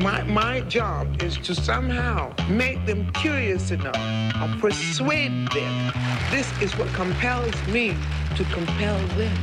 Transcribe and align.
My, 0.00 0.22
my 0.22 0.60
job 0.62 1.22
is 1.22 1.36
to 1.38 1.54
somehow 1.54 2.32
make 2.48 2.86
them 2.86 3.12
curious 3.12 3.70
enough 3.70 3.96
or 4.40 4.48
persuade 4.58 5.48
them. 5.52 5.92
This 6.30 6.50
is 6.62 6.74
what 6.78 6.88
compels 6.94 7.54
me 7.66 7.94
to 8.36 8.44
compel 8.44 8.98
them. 9.18 9.36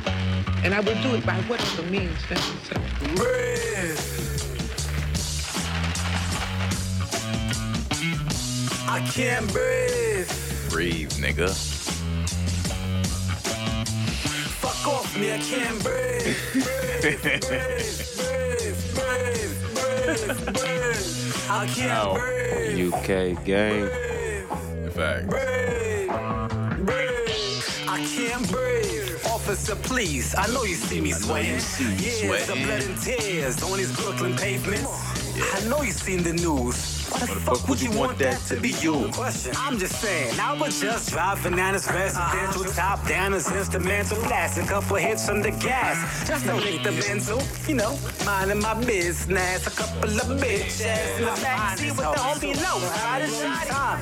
And 0.63 0.73
I 0.73 0.79
will 0.79 0.99
do 1.03 1.13
it 1.13 1.23
by 1.27 1.35
whatever 1.41 1.83
means 1.83 2.17
necessary. 2.27 2.83
Breathe. 3.15 3.99
I 8.89 8.99
can't 9.13 9.47
breathe. 9.53 10.31
Breathe, 10.71 11.11
nigga. 11.21 11.53
Fuck 14.57 14.87
off 14.87 15.19
me, 15.19 15.33
I 15.33 15.37
can't 15.37 15.83
breathe, 15.83 16.35
breathe, 16.51 17.21
breathe, 17.21 17.47
breathe. 17.47 18.26
I 20.09 21.67
can't 21.75 21.91
Ow. 21.91 22.13
breathe. 22.17 22.93
UK 22.93 23.43
gang. 23.43 23.89
In 24.83 24.89
fact, 24.91 25.27
Breathe, 25.29 26.07
breathe. 26.85 27.63
I 27.89 28.05
can't 28.15 28.49
breathe. 28.49 29.19
Officer, 29.25 29.75
please. 29.75 30.33
I 30.37 30.47
know 30.53 30.63
you 30.63 30.75
see 30.75 31.01
me 31.01 31.11
sweating. 31.11 31.51
Years 31.51 32.19
sweating. 32.47 32.49
of 32.61 32.67
blood 32.67 32.83
and 32.83 32.97
tears 33.01 33.61
on 33.63 33.77
these 33.77 33.93
Brooklyn 33.97 34.35
pavements. 34.37 34.87
I 35.55 35.67
know 35.67 35.81
you 35.81 35.91
seen 35.91 36.23
the 36.23 36.33
news. 36.33 36.96
Why 37.17 37.25
the, 37.25 37.39
fuck, 37.39 37.67
would 37.67 37.81
you 37.81 37.89
want 37.97 38.19
that 38.19 38.39
to 38.45 38.59
be 38.59 38.69
you? 38.79 39.09
Question. 39.11 39.51
I'm 39.57 39.79
just 39.79 39.99
saying, 39.99 40.39
I 40.39 40.53
was 40.53 40.79
just 40.79 41.09
driving 41.09 41.55
down 41.55 41.73
this 41.73 41.87
residential 41.87 42.63
top 42.65 43.07
down 43.07 43.31
this 43.31 43.51
instrumental, 43.51 44.17
blast 44.19 44.59
a 44.59 44.63
couple 44.63 44.97
hits 44.97 45.27
on 45.27 45.41
the 45.41 45.49
gas. 45.49 46.27
Just 46.27 46.45
don't 46.45 46.61
hit 46.61 46.83
the 46.83 46.91
mental, 46.91 47.41
you 47.67 47.73
know, 47.73 47.97
minding 48.23 48.61
my 48.61 48.75
business. 48.85 49.65
A 49.65 49.71
couple 49.71 50.11
of 50.11 50.39
bitches 50.39 51.17
in 51.17 51.25
the 51.25 51.31
backseat 51.41 51.89
with 51.89 51.97
the 51.97 52.21
homie 52.21 52.55
low. 52.55 52.87
How 52.89 53.17
did 53.17 53.31
time? 53.67 53.99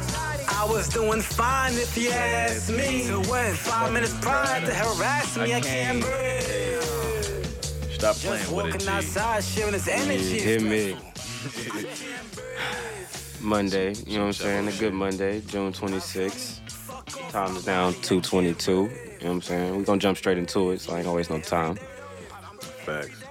I 0.50 0.67
was 0.70 0.89
doing 0.89 1.22
fine 1.22 1.72
if 1.76 1.98
you 1.98 2.09
ask 2.11 2.70
me. 2.70 3.08
To 3.08 3.20
win 3.32 3.56
five 3.56 3.94
minutes 3.94 4.14
prior 4.20 4.59
to 4.59 4.73
harass 4.73 5.38
me, 5.38 5.54
I 5.54 5.61
can't 5.61 6.02
breathe. 6.02 7.94
stop 7.94 8.17
Just 8.17 8.26
playing 8.26 8.56
with 8.56 8.66
it, 8.66 8.73
walking 8.73 8.88
outside, 8.89 9.42
sharing 9.42 9.72
this 9.72 9.88
energy. 9.88 10.39
hit 10.39 10.61
me. 10.61 10.98
stressful. 13.46 13.50
Monday, 13.50 13.94
you 14.06 14.18
know 14.18 14.26
what 14.26 14.42
I'm 14.42 14.66
saying? 14.66 14.68
A 14.68 14.72
good 14.80 14.94
Monday, 14.94 15.42
June 15.42 15.72
26th. 15.72 17.32
Time 17.32 17.56
is 17.56 17.66
down 17.66 17.94
222. 17.94 18.72
You 18.72 18.78
know 18.78 18.90
what 18.90 19.26
I'm 19.26 19.42
saying? 19.42 19.78
We're 19.78 19.84
gonna 19.84 20.00
jump 20.00 20.18
straight 20.18 20.38
into 20.38 20.72
it, 20.72 20.82
so 20.82 20.94
I 20.94 20.98
ain't 20.98 21.06
gonna 21.06 21.16
waste 21.16 21.30
no 21.30 21.40
time. 21.40 21.76
Facts. 22.86 23.22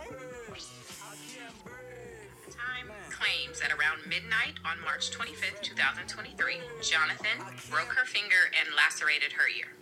Time 2.50 2.88
claims 3.10 3.60
that 3.60 3.70
around 3.70 4.06
midnight 4.08 4.54
on 4.64 4.80
March 4.84 5.10
25th, 5.10 5.62
2023, 5.62 6.58
Jonathan 6.82 7.38
broke 7.70 7.92
her 7.94 8.06
finger 8.06 8.50
and 8.58 8.74
lacerated 8.74 9.32
her 9.32 9.48
ear. 9.48 9.74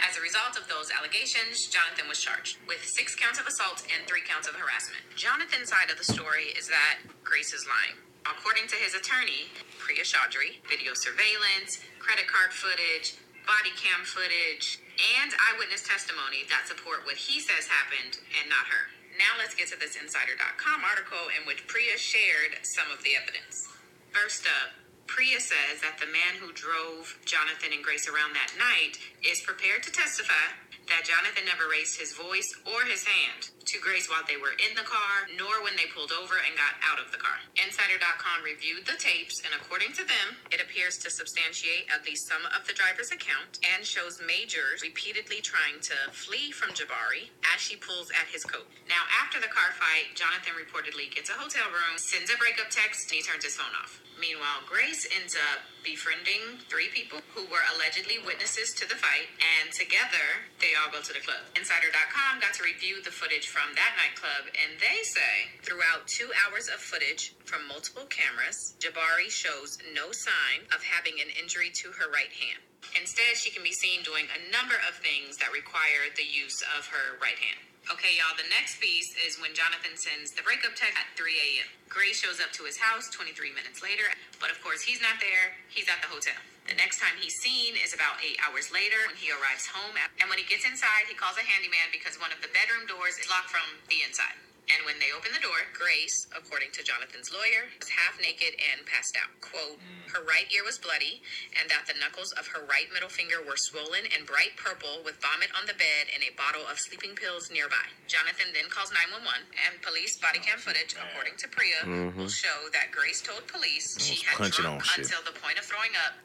As 0.00 0.18
a 0.18 0.20
result 0.20 0.58
of 0.58 0.68
those 0.68 0.90
allegations, 0.90 1.66
Jonathan 1.70 2.08
was 2.08 2.20
charged 2.20 2.58
with 2.66 2.84
six 2.84 3.14
counts 3.14 3.38
of 3.38 3.46
assault 3.46 3.86
and 3.94 4.06
three 4.06 4.20
counts 4.26 4.48
of 4.48 4.54
harassment. 4.54 5.00
Jonathan's 5.16 5.70
side 5.70 5.88
of 5.88 5.96
the 5.96 6.04
story 6.04 6.52
is 6.58 6.68
that 6.68 6.98
Grace 7.22 7.54
is 7.54 7.64
lying. 7.64 7.96
According 8.26 8.66
to 8.68 8.76
his 8.76 8.94
attorney, 8.94 9.52
Priya 9.84 10.00
Chaudhry, 10.00 10.64
video 10.64 10.96
surveillance, 10.96 11.76
credit 12.00 12.24
card 12.24 12.56
footage, 12.56 13.20
body 13.44 13.68
cam 13.76 14.00
footage, 14.08 14.80
and 15.20 15.28
eyewitness 15.36 15.84
testimony 15.84 16.48
that 16.48 16.64
support 16.64 17.04
what 17.04 17.20
he 17.20 17.36
says 17.36 17.68
happened 17.68 18.16
and 18.40 18.48
not 18.48 18.64
her. 18.72 18.88
Now 19.20 19.36
let's 19.36 19.52
get 19.52 19.68
to 19.68 19.78
this 19.78 20.00
Insider.com 20.00 20.80
article 20.88 21.28
in 21.36 21.44
which 21.44 21.68
Priya 21.68 22.00
shared 22.00 22.64
some 22.64 22.88
of 22.88 23.04
the 23.04 23.12
evidence. 23.12 23.68
First 24.08 24.48
up, 24.48 24.72
Priya 25.04 25.36
says 25.36 25.84
that 25.84 26.00
the 26.00 26.08
man 26.08 26.40
who 26.40 26.56
drove 26.56 27.20
Jonathan 27.28 27.76
and 27.76 27.84
Grace 27.84 28.08
around 28.08 28.32
that 28.32 28.56
night 28.56 28.96
is 29.20 29.44
prepared 29.44 29.84
to 29.84 29.92
testify 29.92 30.56
that 30.88 31.04
Jonathan 31.04 31.44
never 31.44 31.68
raised 31.68 32.00
his 32.00 32.16
voice 32.16 32.48
or 32.64 32.88
his 32.88 33.04
hand 33.04 33.52
to 33.64 33.80
Grace 33.80 34.08
while 34.08 34.24
they 34.28 34.36
were 34.36 34.56
in 34.60 34.76
the 34.76 34.84
car, 34.84 35.28
nor 35.36 35.64
when 35.64 35.76
they 35.76 35.88
pulled 35.90 36.12
over 36.12 36.36
and 36.36 36.52
got 36.56 36.76
out 36.84 37.00
of 37.00 37.12
the 37.12 37.20
car. 37.20 37.40
Insider.com 37.56 38.44
reviewed 38.44 38.84
the 38.84 39.00
tapes, 39.00 39.40
and 39.40 39.56
according 39.56 39.96
to 39.96 40.04
them, 40.04 40.36
it 40.52 40.60
appears 40.60 41.00
to 41.00 41.08
substantiate 41.08 41.88
at 41.88 42.04
least 42.04 42.28
some 42.28 42.44
of 42.52 42.66
the 42.68 42.76
driver's 42.76 43.10
account 43.10 43.58
and 43.74 43.84
shows 43.84 44.20
Majors 44.20 44.84
repeatedly 44.84 45.40
trying 45.40 45.80
to 45.80 45.96
flee 46.12 46.52
from 46.52 46.76
Jabbari 46.76 47.32
as 47.52 47.60
she 47.60 47.76
pulls 47.76 48.12
at 48.12 48.28
his 48.28 48.44
coat. 48.44 48.68
Now, 48.88 49.08
after 49.08 49.40
the 49.40 49.52
car 49.52 49.72
fight, 49.76 50.12
Jonathan 50.14 50.54
reportedly 50.54 51.08
gets 51.08 51.30
a 51.30 51.38
hotel 51.40 51.68
room, 51.72 51.96
sends 51.96 52.28
a 52.28 52.36
breakup 52.36 52.68
text, 52.68 53.08
and 53.10 53.16
he 53.18 53.24
turns 53.24 53.44
his 53.44 53.56
phone 53.56 53.72
off. 53.80 54.04
Meanwhile, 54.20 54.62
Grace 54.70 55.08
ends 55.10 55.34
up 55.34 55.66
befriending 55.82 56.62
three 56.70 56.88
people 56.88 57.18
who 57.34 57.44
were 57.50 57.66
allegedly 57.74 58.22
witnesses 58.22 58.72
to 58.78 58.86
the 58.88 58.94
fight, 58.94 59.26
and 59.42 59.74
together 59.74 60.46
they 60.62 60.72
all 60.78 60.90
go 60.90 61.02
to 61.02 61.12
the 61.12 61.20
club. 61.20 61.42
Insider.com 61.58 62.40
got 62.40 62.54
to 62.54 62.62
review 62.62 63.02
the 63.02 63.10
footage 63.10 63.48
from 63.54 63.70
that 63.78 63.94
nightclub, 63.94 64.50
and 64.50 64.74
they 64.82 65.06
say 65.06 65.46
throughout 65.62 66.10
two 66.10 66.26
hours 66.42 66.66
of 66.66 66.82
footage 66.82 67.38
from 67.46 67.70
multiple 67.70 68.02
cameras, 68.10 68.74
Jabbari 68.82 69.30
shows 69.30 69.78
no 69.94 70.10
sign 70.10 70.66
of 70.74 70.82
having 70.82 71.22
an 71.22 71.30
injury 71.38 71.70
to 71.78 71.94
her 71.94 72.10
right 72.10 72.34
hand. 72.34 72.58
Instead, 72.98 73.38
she 73.38 73.54
can 73.54 73.62
be 73.62 73.70
seen 73.70 74.02
doing 74.02 74.26
a 74.26 74.42
number 74.50 74.74
of 74.90 74.98
things 74.98 75.38
that 75.38 75.54
require 75.54 76.10
the 76.18 76.26
use 76.26 76.66
of 76.74 76.90
her 76.90 77.14
right 77.22 77.38
hand. 77.38 77.62
Okay, 77.94 78.18
y'all, 78.18 78.34
the 78.34 78.50
next 78.50 78.82
piece 78.82 79.14
is 79.22 79.38
when 79.38 79.54
Jonathan 79.54 79.94
sends 79.94 80.34
the 80.34 80.42
breakup 80.42 80.74
text 80.74 80.98
at 80.98 81.14
3 81.14 81.30
a.m. 81.38 81.70
Grace 81.86 82.26
shows 82.26 82.42
up 82.42 82.50
to 82.58 82.66
his 82.66 82.82
house 82.82 83.06
23 83.14 83.54
minutes 83.54 83.86
later, 83.86 84.10
but 84.42 84.50
of 84.50 84.58
course, 84.66 84.82
he's 84.82 84.98
not 84.98 85.22
there. 85.22 85.54
He's 85.70 85.86
at 85.86 86.02
the 86.02 86.10
hotel. 86.10 86.42
The 86.64 86.76
next 86.80 86.96
time 86.96 87.12
he's 87.20 87.36
seen 87.36 87.76
is 87.76 87.92
about 87.92 88.24
eight 88.24 88.40
hours 88.40 88.72
later 88.72 88.96
when 89.04 89.20
he 89.20 89.28
arrives 89.28 89.68
home. 89.68 90.00
And 90.20 90.32
when 90.32 90.40
he 90.40 90.48
gets 90.48 90.64
inside, 90.64 91.04
he 91.08 91.14
calls 91.14 91.36
a 91.36 91.44
handyman 91.44 91.92
because 91.92 92.16
one 92.16 92.32
of 92.32 92.40
the 92.40 92.48
bedroom 92.56 92.88
doors 92.88 93.20
is 93.20 93.28
locked 93.28 93.52
from 93.52 93.84
the 93.92 94.00
inside. 94.00 94.40
And 94.72 94.80
when 94.88 94.96
they 94.96 95.12
open 95.12 95.28
the 95.36 95.44
door, 95.44 95.60
Grace, 95.76 96.24
according 96.32 96.72
to 96.72 96.80
Jonathan's 96.80 97.28
lawyer, 97.28 97.68
was 97.76 97.92
half 97.92 98.16
naked 98.16 98.56
and 98.56 98.80
passed 98.88 99.12
out. 99.12 99.28
Quote, 99.44 99.76
hmm. 99.76 100.08
her 100.08 100.24
right 100.24 100.48
ear 100.56 100.64
was 100.64 100.80
bloody, 100.80 101.20
and 101.60 101.68
that 101.68 101.84
the 101.84 101.92
knuckles 102.00 102.32
of 102.40 102.48
her 102.48 102.64
right 102.64 102.88
middle 102.88 103.12
finger 103.12 103.44
were 103.44 103.60
swollen 103.60 104.08
and 104.16 104.24
bright 104.24 104.56
purple 104.56 105.04
with 105.04 105.20
vomit 105.20 105.52
on 105.52 105.68
the 105.68 105.76
bed 105.76 106.08
and 106.16 106.24
a 106.24 106.32
bottle 106.32 106.64
of 106.64 106.80
sleeping 106.80 107.12
pills 107.12 107.52
nearby. 107.52 107.84
Jonathan 108.08 108.56
then 108.56 108.72
calls 108.72 108.88
911, 108.88 109.20
and 109.68 109.84
police 109.84 110.16
body 110.16 110.40
cam 110.40 110.56
oh, 110.56 110.64
footage, 110.64 110.96
according 110.96 111.36
to 111.36 111.46
Priya, 111.52 111.84
will 111.84 112.24
mm-hmm. 112.24 112.32
show 112.32 112.72
that 112.72 112.88
Grace 112.88 113.20
told 113.20 113.44
police 113.44 114.00
she 114.00 114.24
had 114.24 114.40
punching 114.40 114.64
drunk 114.64 114.80
on 114.80 115.04
until 115.04 115.20
the 115.28 115.36
point 115.44 115.60
of 115.60 115.68
throwing 115.68 115.92
up 116.08 116.16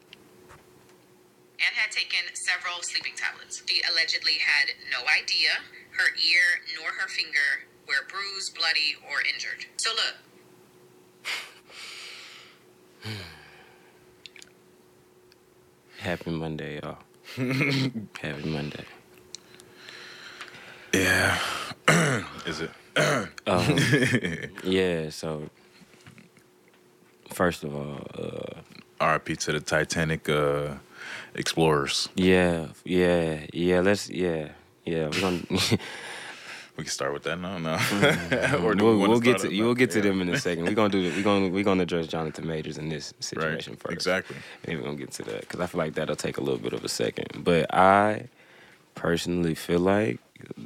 and 1.65 1.75
had 1.75 1.91
taken 1.91 2.19
several 2.33 2.81
sleeping 2.81 3.13
tablets. 3.15 3.61
She 3.67 3.81
allegedly 3.91 4.39
had 4.39 4.71
no 4.91 5.05
idea 5.07 5.49
her 5.91 6.09
ear 6.15 6.63
nor 6.79 6.91
her 6.91 7.07
finger 7.07 7.67
were 7.87 8.07
bruised, 8.07 8.55
bloody, 8.55 8.95
or 9.11 9.21
injured. 9.33 9.65
So 9.77 9.91
look, 9.95 10.15
Happy 15.99 16.31
Monday, 16.31 16.79
y'all. 16.81 16.97
Happy 18.21 18.49
Monday. 18.49 18.85
Yeah. 20.93 21.37
Is 22.45 22.61
it? 22.61 22.71
Yeah, 24.63 25.09
so 25.09 25.49
first 27.33 27.63
of 27.63 27.75
all, 27.75 27.99
uh, 28.17 28.61
RIP 29.13 29.37
to 29.39 29.53
the 29.53 29.59
Titanic 29.59 30.27
uh, 30.29 30.75
explorers. 31.39 32.09
yeah, 32.15 32.67
yeah, 32.83 33.47
yeah, 33.53 33.79
let's 33.81 34.09
yeah, 34.09 34.49
yeah, 34.85 35.07
we're 35.09 35.21
gonna 35.21 35.41
We 36.77 36.85
can 36.85 36.91
start 36.91 37.11
with 37.11 37.23
that 37.23 37.37
now. 37.37 37.57
No. 37.57 37.75
Mm-hmm. 37.75 38.63
or 38.65 38.73
we'll, 38.73 38.99
we 38.99 39.07
we'll 39.07 39.19
get 39.19 39.39
to 39.39 39.53
you 39.53 39.65
will 39.65 39.75
get 39.75 39.91
to 39.91 40.01
them 40.01 40.21
in 40.21 40.29
a 40.29 40.37
second. 40.39 40.63
We're 40.63 40.75
gonna 40.75 40.87
do 40.89 41.01
we're 41.13 41.23
gonna 41.23 41.49
we're 41.49 41.63
gonna 41.65 41.83
address 41.83 42.07
Jonathan 42.07 42.47
Majors 42.47 42.77
in 42.77 42.87
this 42.87 43.13
Right. 43.15 43.23
situation 43.25 43.75
first. 43.75 43.91
Exactly. 43.93 44.37
And 44.63 44.77
we're 44.77 44.85
gonna 44.85 44.95
get 44.95 45.11
to 45.19 45.23
that 45.23 45.41
because 45.41 45.59
I 45.59 45.65
feel 45.67 45.79
like 45.79 45.95
that'll 45.95 46.15
take 46.15 46.37
a 46.37 46.41
little 46.41 46.59
bit 46.59 46.71
of 46.71 46.85
a 46.85 46.87
second. 46.89 47.43
But 47.43 47.73
I 47.73 48.29
personally 48.95 49.55
feel 49.55 49.81
like 49.81 50.19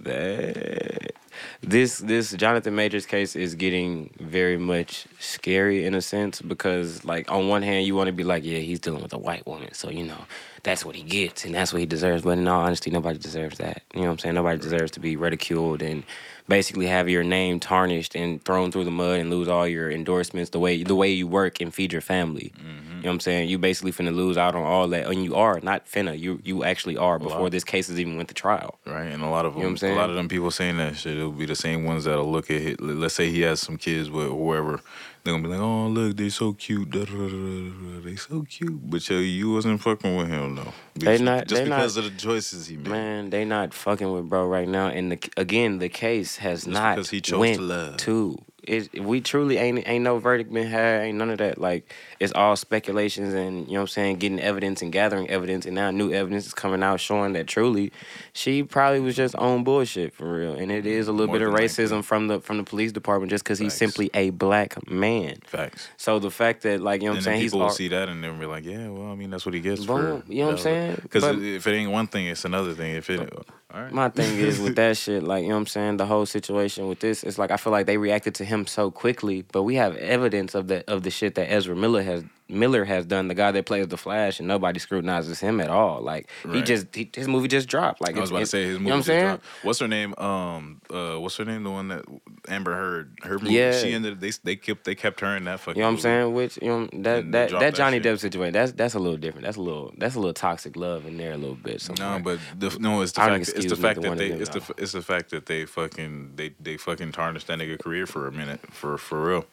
that 0.03 1.13
this 1.61 1.99
this 1.99 2.31
Jonathan 2.33 2.75
Majors 2.75 3.05
case 3.05 3.35
is 3.35 3.55
getting 3.55 4.13
very 4.19 4.57
much 4.57 5.05
scary 5.19 5.85
in 5.85 5.95
a 5.95 6.01
sense 6.01 6.41
because 6.41 7.03
like 7.05 7.31
on 7.31 7.47
one 7.47 7.61
hand 7.61 7.85
you 7.85 7.95
want 7.95 8.07
to 8.07 8.13
be 8.13 8.23
like 8.23 8.43
yeah 8.43 8.59
he's 8.59 8.79
dealing 8.79 9.01
with 9.01 9.13
a 9.13 9.17
white 9.17 9.45
woman 9.47 9.73
so 9.73 9.89
you 9.89 10.03
know 10.03 10.25
that's 10.63 10.85
what 10.85 10.95
he 10.95 11.03
gets 11.03 11.45
and 11.45 11.53
that's 11.53 11.73
what 11.73 11.79
he 11.79 11.85
deserves. 11.85 12.23
But 12.23 12.37
in 12.37 12.47
all 12.47 12.61
honesty 12.61 12.89
nobody 12.89 13.19
deserves 13.19 13.57
that. 13.57 13.83
You 13.93 14.01
know 14.01 14.07
what 14.07 14.13
I'm 14.13 14.19
saying? 14.19 14.35
Nobody 14.35 14.59
deserves 14.59 14.91
to 14.91 14.99
be 14.99 15.15
ridiculed 15.15 15.81
and 15.81 16.03
basically 16.47 16.87
have 16.87 17.09
your 17.09 17.23
name 17.23 17.59
tarnished 17.59 18.15
and 18.15 18.43
thrown 18.43 18.71
through 18.71 18.83
the 18.83 18.91
mud 18.91 19.19
and 19.19 19.29
lose 19.29 19.47
all 19.47 19.67
your 19.67 19.89
endorsements 19.89 20.49
the 20.49 20.59
way 20.59 20.83
the 20.83 20.95
way 20.95 21.09
you 21.09 21.27
work 21.27 21.61
and 21.61 21.73
feed 21.73 21.91
your 21.91 22.01
family 22.01 22.51
mm-hmm. 22.57 22.93
You 23.03 23.07
know 23.07 23.11
what 23.11 23.15
I'm 23.15 23.19
saying? 23.19 23.49
You 23.49 23.57
basically 23.57 23.91
finna 23.91 24.15
lose 24.15 24.37
out 24.37 24.55
on 24.55 24.63
all 24.63 24.87
that. 24.87 25.07
And 25.07 25.25
you 25.25 25.35
are, 25.35 25.59
not 25.59 25.85
finna. 25.85 26.17
You 26.17 26.39
you 26.45 26.63
actually 26.63 26.95
are 26.95 27.19
before 27.19 27.49
this 27.49 27.65
case 27.65 27.89
has 27.89 27.99
even 27.99 28.15
went 28.15 28.29
to 28.29 28.33
trial. 28.33 28.79
Right, 28.85 29.07
and 29.07 29.21
a 29.21 29.27
lot 29.27 29.45
of 29.45 29.55
You 29.55 29.57
know 29.57 29.63
them, 29.63 29.63
what 29.63 29.69
I'm 29.71 29.77
saying? 29.77 29.97
a 29.97 29.99
lot 29.99 30.09
of 30.09 30.15
them 30.15 30.29
people 30.29 30.51
saying 30.51 30.77
that 30.77 30.95
shit, 30.95 31.17
it'll 31.17 31.33
be 31.33 31.45
the 31.45 31.53
same 31.53 31.83
ones 31.83 32.05
that'll 32.05 32.31
look 32.31 32.49
at 32.49 32.61
it. 32.61 32.79
Let's 32.79 33.13
say 33.13 33.29
he 33.29 33.41
has 33.41 33.59
some 33.59 33.75
kids 33.75 34.09
with 34.09 34.29
whoever, 34.29 34.79
they're 35.23 35.33
gonna 35.33 35.43
be 35.43 35.49
like, 35.49 35.59
"Oh, 35.59 35.87
look, 35.87 36.17
they're 36.17 36.29
so 36.29 36.53
cute, 36.53 36.89
da, 36.89 37.05
da, 37.05 37.11
da, 37.11 37.27
da, 37.27 37.69
da, 37.69 37.99
they 38.03 38.15
so 38.15 38.41
cute." 38.43 38.89
But 38.89 39.07
yo, 39.09 39.19
you 39.19 39.51
wasn't 39.51 39.81
fucking 39.81 40.15
with 40.17 40.27
him 40.27 40.55
though. 40.55 40.73
They 40.95 41.17
not- 41.17 41.47
just 41.47 41.63
they 41.63 41.69
not- 41.69 41.77
because 41.77 41.97
of 41.97 42.03
the 42.05 42.09
choices 42.11 42.67
he 42.67 42.75
made. 42.77 42.87
Man, 42.87 43.29
they 43.29 43.45
not 43.45 43.73
fucking 43.73 44.11
with 44.11 44.29
bro 44.29 44.45
right 44.47 44.67
now. 44.67 44.87
And 44.87 45.11
the, 45.13 45.19
again, 45.37 45.79
the 45.79 45.89
case 45.89 46.37
has 46.37 46.67
not 46.67 46.95
because 46.97 47.09
he 47.09 47.21
chose 47.21 47.39
went 47.39 47.57
to 47.57 47.61
love. 47.63 47.97
to. 47.97 48.37
It, 48.65 49.01
we 49.01 49.21
truly 49.21 49.57
ain't 49.57 49.87
ain't 49.87 50.03
no 50.03 50.19
verdict 50.19 50.51
been 50.51 50.67
had. 50.67 51.03
Ain't 51.03 51.17
none 51.17 51.29
of 51.29 51.37
that. 51.39 51.59
Like 51.59 51.93
it's 52.19 52.33
all 52.33 52.55
speculations 52.55 53.33
and 53.33 53.67
you 53.67 53.73
know 53.73 53.79
what 53.79 53.81
I'm 53.81 53.87
saying, 53.87 54.17
getting 54.17 54.39
evidence 54.39 54.81
and 54.81 54.91
gathering 54.91 55.29
evidence. 55.29 55.65
And 55.65 55.75
now 55.75 55.91
new 55.91 56.11
evidence 56.11 56.45
is 56.45 56.53
coming 56.53 56.81
out 56.83 56.99
showing 56.99 57.33
that 57.33 57.47
truly, 57.47 57.91
she 58.31 58.63
probably 58.63 58.99
was 58.99 59.15
just 59.15 59.35
on 59.35 59.63
bullshit 59.63 60.13
for 60.13 60.39
real. 60.39 60.53
And 60.53 60.71
it 60.71 60.85
is 60.85 61.07
a 61.07 61.11
little 61.11 61.27
More 61.27 61.39
bit 61.39 61.47
of 61.47 61.53
racism 61.53 61.91
likely. 61.91 62.01
from 62.03 62.27
the 62.27 62.39
from 62.39 62.57
the 62.57 62.63
police 62.63 62.91
department 62.91 63.29
just 63.29 63.43
because 63.43 63.59
he's 63.59 63.73
simply 63.73 64.09
a 64.13 64.29
black 64.29 64.89
man. 64.89 65.37
Facts. 65.45 65.89
So 65.97 66.19
the 66.19 66.31
fact 66.31 66.63
that 66.63 66.81
like 66.81 67.01
you 67.01 67.07
know 67.07 67.13
what 67.13 67.17
I'm 67.17 67.23
saying, 67.23 67.35
then 67.35 67.41
he's 67.41 67.51
people 67.51 67.65
will 67.65 67.69
see 67.71 67.89
that 67.89 68.09
and 68.09 68.23
they'll 68.23 68.33
be 68.33 68.45
like, 68.45 68.65
"Yeah, 68.65 68.89
well, 68.89 69.11
I 69.11 69.15
mean, 69.15 69.29
that's 69.29 69.45
what 69.45 69.53
he 69.53 69.61
gets 69.61 69.85
Boom, 69.85 70.21
for." 70.21 70.31
you 70.31 70.39
know 70.39 70.47
what 70.47 70.51
I'm 70.53 70.57
saying? 70.59 70.99
Because 71.01 71.23
if 71.23 71.67
it 71.67 71.71
ain't 71.71 71.91
one 71.91 72.07
thing, 72.07 72.27
it's 72.27 72.45
another 72.45 72.73
thing. 72.73 72.95
If 72.95 73.09
it, 73.09 73.31
right, 73.81 73.91
My 73.91 74.09
thing 74.09 74.37
is 74.39 74.59
with 74.59 74.75
that 74.75 74.97
shit, 74.97 75.23
like, 75.23 75.43
you 75.43 75.49
know 75.49 75.55
what 75.55 75.61
I'm 75.61 75.67
saying? 75.67 75.97
The 75.97 76.05
whole 76.05 76.25
situation 76.25 76.87
with 76.87 76.99
this, 76.99 77.23
it's 77.23 77.37
like 77.37 77.51
I 77.51 77.57
feel 77.57 77.71
like 77.71 77.85
they 77.85 77.97
reacted 77.97 78.35
to 78.35 78.45
him 78.45 78.67
so 78.67 78.91
quickly, 78.91 79.43
but 79.51 79.63
we 79.63 79.75
have 79.75 79.95
evidence 79.97 80.55
of 80.55 80.67
the 80.67 80.89
of 80.91 81.03
the 81.03 81.09
shit 81.09 81.35
that 81.35 81.51
Ezra 81.51 81.75
Miller 81.75 82.03
has 82.03 82.23
Miller 82.53 82.85
has 82.85 83.05
done, 83.05 83.27
the 83.27 83.33
guy 83.35 83.51
that 83.51 83.65
plays 83.65 83.87
the 83.87 83.97
Flash, 83.97 84.39
and 84.39 84.47
nobody 84.47 84.79
scrutinizes 84.79 85.39
him 85.39 85.59
at 85.59 85.69
all. 85.69 86.01
Like 86.01 86.29
he 86.51 86.61
just 86.61 86.93
he, 86.95 87.09
his 87.13 87.27
movie 87.27 87.47
just 87.47 87.67
dropped. 87.67 88.01
Like 88.01 88.15
I 88.15 88.19
was 88.21 88.29
about 88.29 88.39
to 88.39 88.45
say 88.45 88.63
his 88.65 88.73
You 88.73 88.79
movie. 88.79 88.83
know 88.85 88.89
what 88.89 88.95
I'm 88.95 88.99
just 88.99 89.07
saying? 89.07 89.25
dropped. 89.25 89.45
What's 89.63 89.79
her 89.79 89.87
name? 89.87 90.13
Um, 90.17 90.81
uh, 90.89 91.15
what's 91.17 91.37
her 91.37 91.45
name? 91.45 91.63
The 91.63 91.71
one 91.71 91.87
that 91.89 92.05
Amber 92.47 92.73
Heard. 92.75 93.17
Her 93.23 93.39
movie. 93.39 93.53
Yeah. 93.53 93.71
She 93.73 93.91
ended. 93.93 94.19
They 94.21 94.31
they 94.43 94.55
kept 94.55 94.83
they 94.85 94.95
kept 94.95 95.19
her 95.21 95.35
in 95.35 95.45
that 95.45 95.59
fucking. 95.59 95.77
You 95.77 95.83
know 95.83 95.87
what 95.87 95.89
I'm 95.89 95.93
movie. 95.95 96.01
saying? 96.01 96.33
Which 96.33 96.59
you 96.61 96.67
know 96.69 96.89
that 97.03 97.31
that, 97.31 97.49
that 97.51 97.59
that 97.59 97.75
Johnny 97.75 97.97
shit. 97.97 98.05
Depp 98.15 98.19
situation. 98.19 98.53
That's 98.53 98.71
that's 98.73 98.93
a 98.93 98.99
little 98.99 99.17
different. 99.17 99.45
That's 99.45 99.57
a 99.57 99.61
little 99.61 99.93
that's 99.97 100.15
a 100.15 100.19
little 100.19 100.33
toxic 100.33 100.75
love 100.75 101.05
in 101.05 101.17
there 101.17 101.33
a 101.33 101.37
little 101.37 101.55
bit. 101.55 101.87
No, 101.99 102.19
but 102.23 102.39
the, 102.57 102.77
no, 102.79 103.01
it's 103.01 103.11
the 103.13 103.21
I 103.23 103.29
fact. 103.29 103.49
It's 103.55 103.65
the 103.69 103.75
fact 103.75 104.01
that 104.01 104.17
they. 104.17 104.29
them, 104.29 104.41
It's 104.41 104.49
the 104.49 104.73
it's 104.77 104.91
the 104.91 105.01
fact 105.01 105.29
that 105.31 105.45
they 105.47 105.65
fucking 105.65 106.33
they 106.35 106.53
they 106.59 106.77
fucking 106.77 107.11
tarnished 107.13 107.47
that 107.47 107.59
nigga 107.59 107.79
career 107.81 108.05
for 108.05 108.27
a 108.27 108.31
minute 108.31 108.59
for 108.71 108.97
for 108.97 109.23
real. 109.25 109.45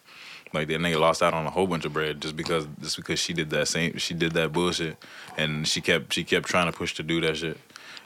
Like 0.52 0.68
that 0.68 0.80
nigga 0.80 0.98
lost 0.98 1.22
out 1.22 1.32
on 1.34 1.46
a 1.46 1.50
whole 1.50 1.66
bunch 1.66 1.84
of 1.84 1.92
bread 1.92 2.20
just 2.20 2.36
because 2.36 2.66
just 2.80 2.96
because 2.96 3.18
she 3.20 3.32
did 3.32 3.50
that 3.50 3.68
same 3.68 3.96
she 3.98 4.14
did 4.14 4.32
that 4.32 4.52
bullshit 4.52 4.96
and 5.36 5.66
she 5.68 5.80
kept 5.80 6.12
she 6.12 6.24
kept 6.24 6.46
trying 6.48 6.70
to 6.70 6.76
push 6.76 6.94
to 6.94 7.02
do 7.02 7.20
that 7.20 7.36
shit. 7.36 7.58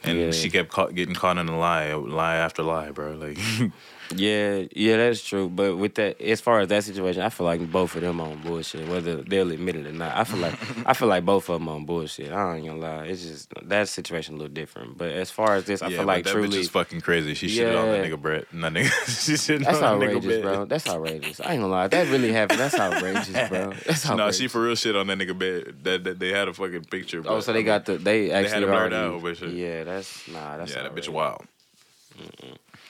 And 0.02 0.18
Yeah. 0.18 0.30
she 0.32 0.50
kept 0.50 0.68
caught, 0.68 0.94
getting 0.94 1.14
caught 1.14 1.38
in 1.38 1.48
a 1.48 1.58
lie, 1.58 1.94
lie 1.94 2.36
after 2.36 2.62
lie, 2.62 2.90
bro. 2.90 3.12
Like, 3.12 3.38
Yeah, 4.16 4.64
yeah, 4.74 4.96
that's 4.96 5.22
true. 5.22 5.48
But 5.48 5.76
with 5.76 5.94
that, 5.96 6.20
as 6.20 6.40
far 6.40 6.60
as 6.60 6.68
that 6.68 6.84
situation, 6.84 7.22
I 7.22 7.28
feel 7.28 7.46
like 7.46 7.70
both 7.70 7.94
of 7.94 8.02
them 8.02 8.20
on 8.20 8.40
bullshit, 8.42 8.88
whether 8.88 9.16
they'll 9.22 9.50
admit 9.50 9.76
it 9.76 9.86
or 9.86 9.92
not. 9.92 10.16
I 10.16 10.24
feel 10.24 10.38
like 10.40 10.54
I 10.86 10.92
feel 10.94 11.08
like 11.08 11.24
both 11.24 11.48
of 11.48 11.60
them 11.60 11.68
on 11.68 11.84
bullshit. 11.84 12.32
I 12.32 12.56
ain't 12.56 12.66
gonna 12.66 12.78
lie. 12.80 13.04
It's 13.06 13.22
just 13.22 13.52
that 13.62 13.88
situation 13.88 14.34
a 14.34 14.38
little 14.38 14.52
different. 14.52 14.96
But 14.98 15.10
as 15.10 15.30
far 15.30 15.54
as 15.56 15.64
this, 15.64 15.82
I 15.82 15.88
yeah, 15.88 15.98
feel 15.98 16.06
like 16.06 16.24
that 16.24 16.32
truly, 16.32 16.48
bitch 16.48 16.60
is 16.60 16.68
fucking 16.68 17.00
crazy. 17.00 17.34
She 17.34 17.46
shitted 17.48 17.78
on 17.78 17.88
that 17.90 18.04
nigga 18.04 18.20
bread. 18.20 18.46
That 18.52 18.72
nigga, 18.72 18.90
she 19.24 19.32
shitted 19.32 19.64
that's 19.64 19.78
on 19.80 20.00
that 20.00 20.06
nigga 20.06 20.16
outrageous, 20.16 20.26
bed. 20.26 20.42
bro. 20.42 20.64
That's 20.66 20.88
outrageous. 20.88 21.40
I 21.40 21.52
ain't 21.52 21.60
gonna 21.62 21.68
lie. 21.68 21.84
If 21.86 21.90
that 21.92 22.08
really 22.08 22.32
happened, 22.32 22.60
that's 22.60 22.74
outrageous, 22.78 23.48
bro. 23.48 23.72
That's 23.86 24.06
outrageous. 24.06 24.10
No, 24.16 24.30
she 24.30 24.48
for 24.48 24.62
real 24.62 24.74
shit 24.74 24.96
on 24.96 25.06
that 25.08 25.18
nigga 25.18 25.38
bed. 25.38 25.84
That, 25.84 26.04
that 26.04 26.18
they 26.18 26.30
had 26.30 26.48
a 26.48 26.54
fucking 26.54 26.84
picture. 26.84 27.22
Oh, 27.26 27.40
so 27.40 27.52
they 27.52 27.62
got 27.62 27.86
the 27.86 27.98
they 27.98 28.30
actually 28.30 28.50
had 28.52 28.62
it 28.62 28.66
blurred 28.66 28.92
already- 28.92 29.28
out, 29.28 29.36
shit. 29.36 29.50
Yeah, 29.50 29.84
that's 29.84 30.28
nah. 30.28 30.56
That's 30.56 30.72
yeah, 30.74 30.82
that 30.82 30.92
bitch 30.94 31.08
outrageous. 31.08 31.08
wild. 31.08 31.44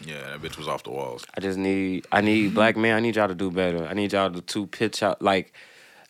Yeah, 0.00 0.20
that 0.30 0.42
bitch 0.42 0.56
was 0.56 0.68
off 0.68 0.82
the 0.82 0.90
walls. 0.90 1.24
I 1.36 1.40
just 1.40 1.58
need 1.58 2.06
I 2.10 2.20
need 2.20 2.46
mm-hmm. 2.46 2.54
black 2.54 2.76
men, 2.76 2.96
I 2.96 3.00
need 3.00 3.16
y'all 3.16 3.28
to 3.28 3.34
do 3.34 3.50
better. 3.50 3.86
I 3.86 3.94
need 3.94 4.12
y'all 4.12 4.30
to, 4.30 4.40
to 4.40 4.66
pitch 4.66 5.02
out 5.02 5.22
like 5.22 5.52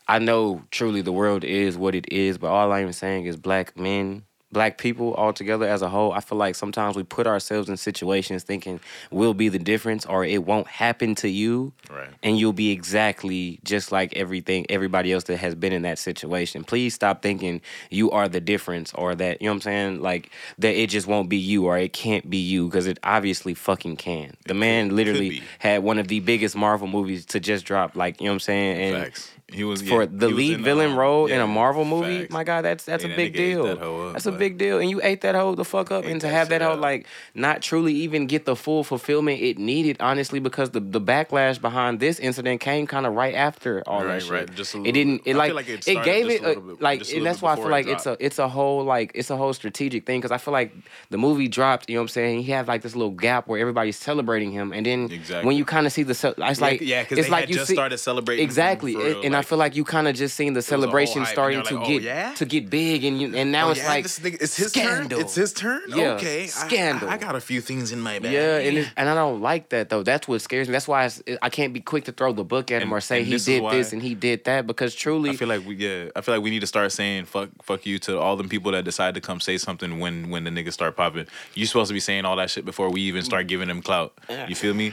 I 0.07 0.19
know 0.19 0.63
truly 0.71 1.01
the 1.01 1.13
world 1.13 1.45
is 1.45 1.77
what 1.77 1.95
it 1.95 2.13
is, 2.13 2.39
but 2.39 2.49
all 2.49 2.73
I'm 2.73 2.93
saying 2.93 3.27
is 3.27 3.37
black 3.37 3.79
men, 3.79 4.25
black 4.55 4.79
people 4.79 5.13
all 5.15 5.35
together 5.35 5.67
as 5.67 5.83
a 5.83 5.89
whole. 5.91 6.13
I 6.13 6.21
feel 6.21 6.39
like 6.39 6.55
sometimes 6.55 6.97
we 6.97 7.03
put 7.03 7.27
ourselves 7.27 7.69
in 7.69 7.77
situations 7.77 8.43
thinking 8.43 8.81
we'll 9.11 9.35
be 9.35 9.51
the 9.51 9.59
difference 9.59 10.07
or 10.07 10.25
it 10.25 10.45
won't 10.45 10.67
happen 10.67 11.15
to 11.17 11.29
you. 11.29 11.75
Right. 11.91 12.09
And 12.23 12.39
you'll 12.39 12.55
be 12.55 12.71
exactly 12.71 13.61
just 13.65 13.93
like 13.93 14.17
everything 14.17 14.65
everybody 14.71 15.13
else 15.13 15.25
that 15.25 15.37
has 15.37 15.55
been 15.55 15.75
in 15.75 15.83
that 15.83 15.99
situation. 15.99 16.65
Please 16.65 16.95
stop 16.95 17.21
thinking 17.21 17.61
you 17.91 18.11
are 18.13 18.29
the 18.29 18.41
difference 18.41 18.95
or 18.95 19.15
that, 19.17 19.43
you 19.43 19.49
know 19.49 19.53
what 19.53 19.57
I'm 19.57 19.61
saying? 19.61 20.01
Like 20.01 20.31
that 20.59 20.75
it 20.75 20.89
just 20.89 21.07
won't 21.07 21.29
be 21.29 21.37
you 21.37 21.67
or 21.67 21.77
it 21.77 21.93
can't 21.93 22.31
be 22.31 22.39
you 22.39 22.67
because 22.67 22.87
it 22.87 22.99
obviously 23.03 23.53
fucking 23.53 23.97
can. 23.97 24.35
The 24.47 24.55
man 24.55 24.97
literally 24.97 25.43
had 25.59 25.83
one 25.83 25.99
of 25.99 26.09
the 26.09 26.21
biggest 26.21 26.57
Marvel 26.57 26.87
movies 26.87 27.27
to 27.27 27.41
just 27.41 27.67
drop 27.67 27.97
like, 27.97 28.21
you 28.21 28.27
know 28.27 28.31
what 28.31 28.35
I'm 28.37 28.41
saying? 28.41 28.81
And 28.81 29.05
Facts. 29.05 29.31
He 29.53 29.63
was 29.63 29.83
for 29.83 30.03
yeah, 30.05 30.09
the 30.11 30.29
lead 30.31 30.55
in, 30.55 30.65
villain 30.65 30.93
um, 30.93 30.99
role 30.99 31.27
in 31.27 31.39
a 31.39 31.47
Marvel 31.47 31.85
movie, 31.85 32.21
facts. 32.23 32.33
my 32.33 32.45
God, 32.45 32.63
that's 32.63 32.85
that's 32.85 33.05
Hey, 33.05 33.13
a 33.13 33.17
big 33.17 33.35
deal. 33.35 33.65
that 33.65 33.79
up, 33.81 34.13
that's 34.15 34.25
a 34.27 34.33
big 34.33 34.57
deal, 34.57 34.79
and 34.81 34.89
you 34.89 35.01
ate 35.03 35.21
that 35.21 35.35
whole 35.35 35.55
the 35.55 35.67
fuck 35.67 35.91
up, 35.91 36.07
and 36.07 36.19
to 36.23 36.29
have 36.29 36.49
that 36.49 36.63
whole 36.63 36.77
like 36.79 37.07
not 37.35 37.61
truly 37.61 37.93
even 37.93 38.27
get 38.27 38.47
the 38.47 38.57
full 38.57 38.83
fulfillment 38.85 39.43
it 39.43 39.59
needed, 39.59 39.99
honestly, 40.01 40.41
because 40.41 40.71
the 40.71 40.81
the 40.81 41.01
backlash 41.01 41.61
behind 41.61 42.01
this 42.01 42.19
incident 42.19 42.63
came 42.63 42.87
kind 42.87 43.05
of 43.07 43.13
right 43.15 43.35
after 43.35 43.83
all 43.87 44.03
that 44.05 44.23
shit. 44.23 44.31
right, 44.33 44.55
just 44.55 44.75
a 44.75 44.83
it 44.83 44.93
didn't. 44.93 45.23
It 45.27 45.35
I 45.35 45.39
like 45.39 45.49
feel 45.49 45.57
like 45.57 45.69
it 45.69 45.89
it, 45.89 46.05
gave 46.05 46.31
it 46.31 46.43
a 46.43 46.47
little 46.49 46.63
bit- 46.63 46.81
like, 46.81 47.13
and 47.13 47.27
that's 47.27 47.43
why 47.43 47.53
I 47.53 47.57
feel 47.57 47.69
like 47.69 47.87
it's 47.87 48.07
a 48.07 48.17
it's 48.19 48.39
a 48.39 48.49
whole 48.49 48.83
like 48.83 49.13
it's 49.15 49.29
a 49.29 49.37
whole 49.37 49.53
strategic 49.53 50.07
thing 50.07 50.21
because 50.21 50.33
I 50.33 50.39
feel 50.39 50.53
like 50.53 50.73
the 51.11 51.19
movie 51.19 51.49
dropped. 51.49 51.91
You 51.91 51.97
know 51.97 52.01
what 52.01 52.05
I'm 52.05 52.09
saying? 52.09 52.43
He 52.45 52.51
had 52.51 52.67
like 52.67 52.81
this 52.81 52.97
little 52.97 53.13
gap 53.13 53.47
where 53.47 53.61
everybody's 53.61 53.99
celebrating 53.99 54.53
him, 54.53 54.73
and 54.73 54.87
then 54.87 55.11
Exactly. 55.13 55.47
when 55.47 55.57
you 55.59 55.67
kind 55.67 55.87
of 55.87 55.93
see 55.93 56.03
the, 56.03 56.35
it's 56.39 56.61
like 56.63 56.81
yeah, 56.81 57.03
because 57.03 57.19
it's 57.19 57.27
they 57.29 57.31
like 57.33 57.49
you 57.51 57.57
just 57.57 57.69
see, 57.69 57.75
started 57.75 57.99
celebrating. 57.99 58.43
Exactly, 58.43 58.95
and- 58.95 59.34
and 59.35 59.41
I 59.41 59.43
feel 59.43 59.59
like 59.59 59.75
you 59.75 59.83
kind 59.85 60.07
of 60.07 60.15
just 60.15 60.37
seen 60.37 60.53
the 60.53 60.63
celebration 60.63 61.27
starting 61.27 61.63
to 61.65 61.75
like, 61.77 61.85
oh, 61.85 61.89
get 61.89 62.03
yeah? 62.03 62.35
to 62.35 62.45
get 62.45 62.71
big, 62.71 63.05
and 63.05 63.21
you, 63.21 63.35
and 63.35 63.51
now 63.51 63.69
Oh, 63.69 63.71
it's 63.73 63.81
yeah, 63.81 63.89
like 63.89 64.03
this 64.05 64.19
nigga, 64.21 64.41
it's 64.41 64.57
his 64.57 64.69
scandal. 64.69 65.09
turn. 65.19 65.21
It's 65.21 65.35
his 65.35 65.53
turn. 65.53 65.83
Yeah, 65.89 66.13
okay, 66.13 66.47
scandal. 66.47 67.09
I, 67.09 67.15
I 67.15 67.17
got 67.19 67.35
a 67.35 67.41
few 67.41 67.61
things 67.61 67.91
in 67.93 68.01
my 68.01 68.19
bag. 68.21 68.33
yeah, 68.33 68.59
and 68.59 68.79
it's, 68.79 68.91
and 68.97 69.09
I 69.09 69.15
don't 69.15 69.41
like 69.41 69.71
that 69.71 69.89
though. 69.89 70.03
That's 70.05 70.29
what 70.29 70.41
scares 70.41 70.69
me. 70.69 70.73
That's 70.73 70.87
why 70.87 71.11
I 71.43 71.49
can't 71.51 71.73
be 71.73 71.81
quick 71.81 72.05
to 72.05 72.13
throw 72.13 72.33
the 72.33 72.45
book 72.45 72.71
at 72.71 72.77
him 72.83 72.89
And- 72.89 72.93
or 72.93 73.01
say 73.01 73.25
he 73.25 73.37
did 73.39 73.65
this 73.71 73.93
and 73.93 74.01
he 74.03 74.15
did 74.15 74.45
that 74.45 74.67
because 74.67 74.95
truly, 74.95 75.31
I 75.31 75.37
feel 75.37 75.49
like 75.49 75.67
we 75.67 75.75
yeah. 75.77 76.11
I 76.15 76.21
feel 76.21 76.35
like 76.37 76.45
we 76.45 76.51
need 76.51 76.61
to 76.61 76.67
start 76.67 76.93
saying 76.93 77.25
fuck 77.25 77.49
fuck 77.63 77.85
you 77.87 77.99
to 78.01 78.19
all 78.21 78.37
them 78.37 78.49
people 78.49 78.71
that 78.73 78.85
decide 78.85 79.15
to 79.15 79.21
come 79.21 79.41
say 79.41 79.59
something 79.59 79.99
when 79.99 80.31
when 80.31 80.45
the 80.45 80.51
niggas 80.51 80.73
start 80.75 80.97
popping. 80.97 81.27
You 81.55 81.67
supposed 81.67 81.89
to 81.89 81.95
be 81.95 82.01
saying 82.01 82.25
all 82.25 82.37
that 82.37 82.51
shit 82.51 82.65
before 82.65 82.91
we 82.91 83.01
even 83.03 83.23
start 83.23 83.47
giving 83.47 83.69
them 83.69 83.83
clout. 83.83 84.13
You 84.49 84.55
feel 84.55 84.75
me? 84.75 84.93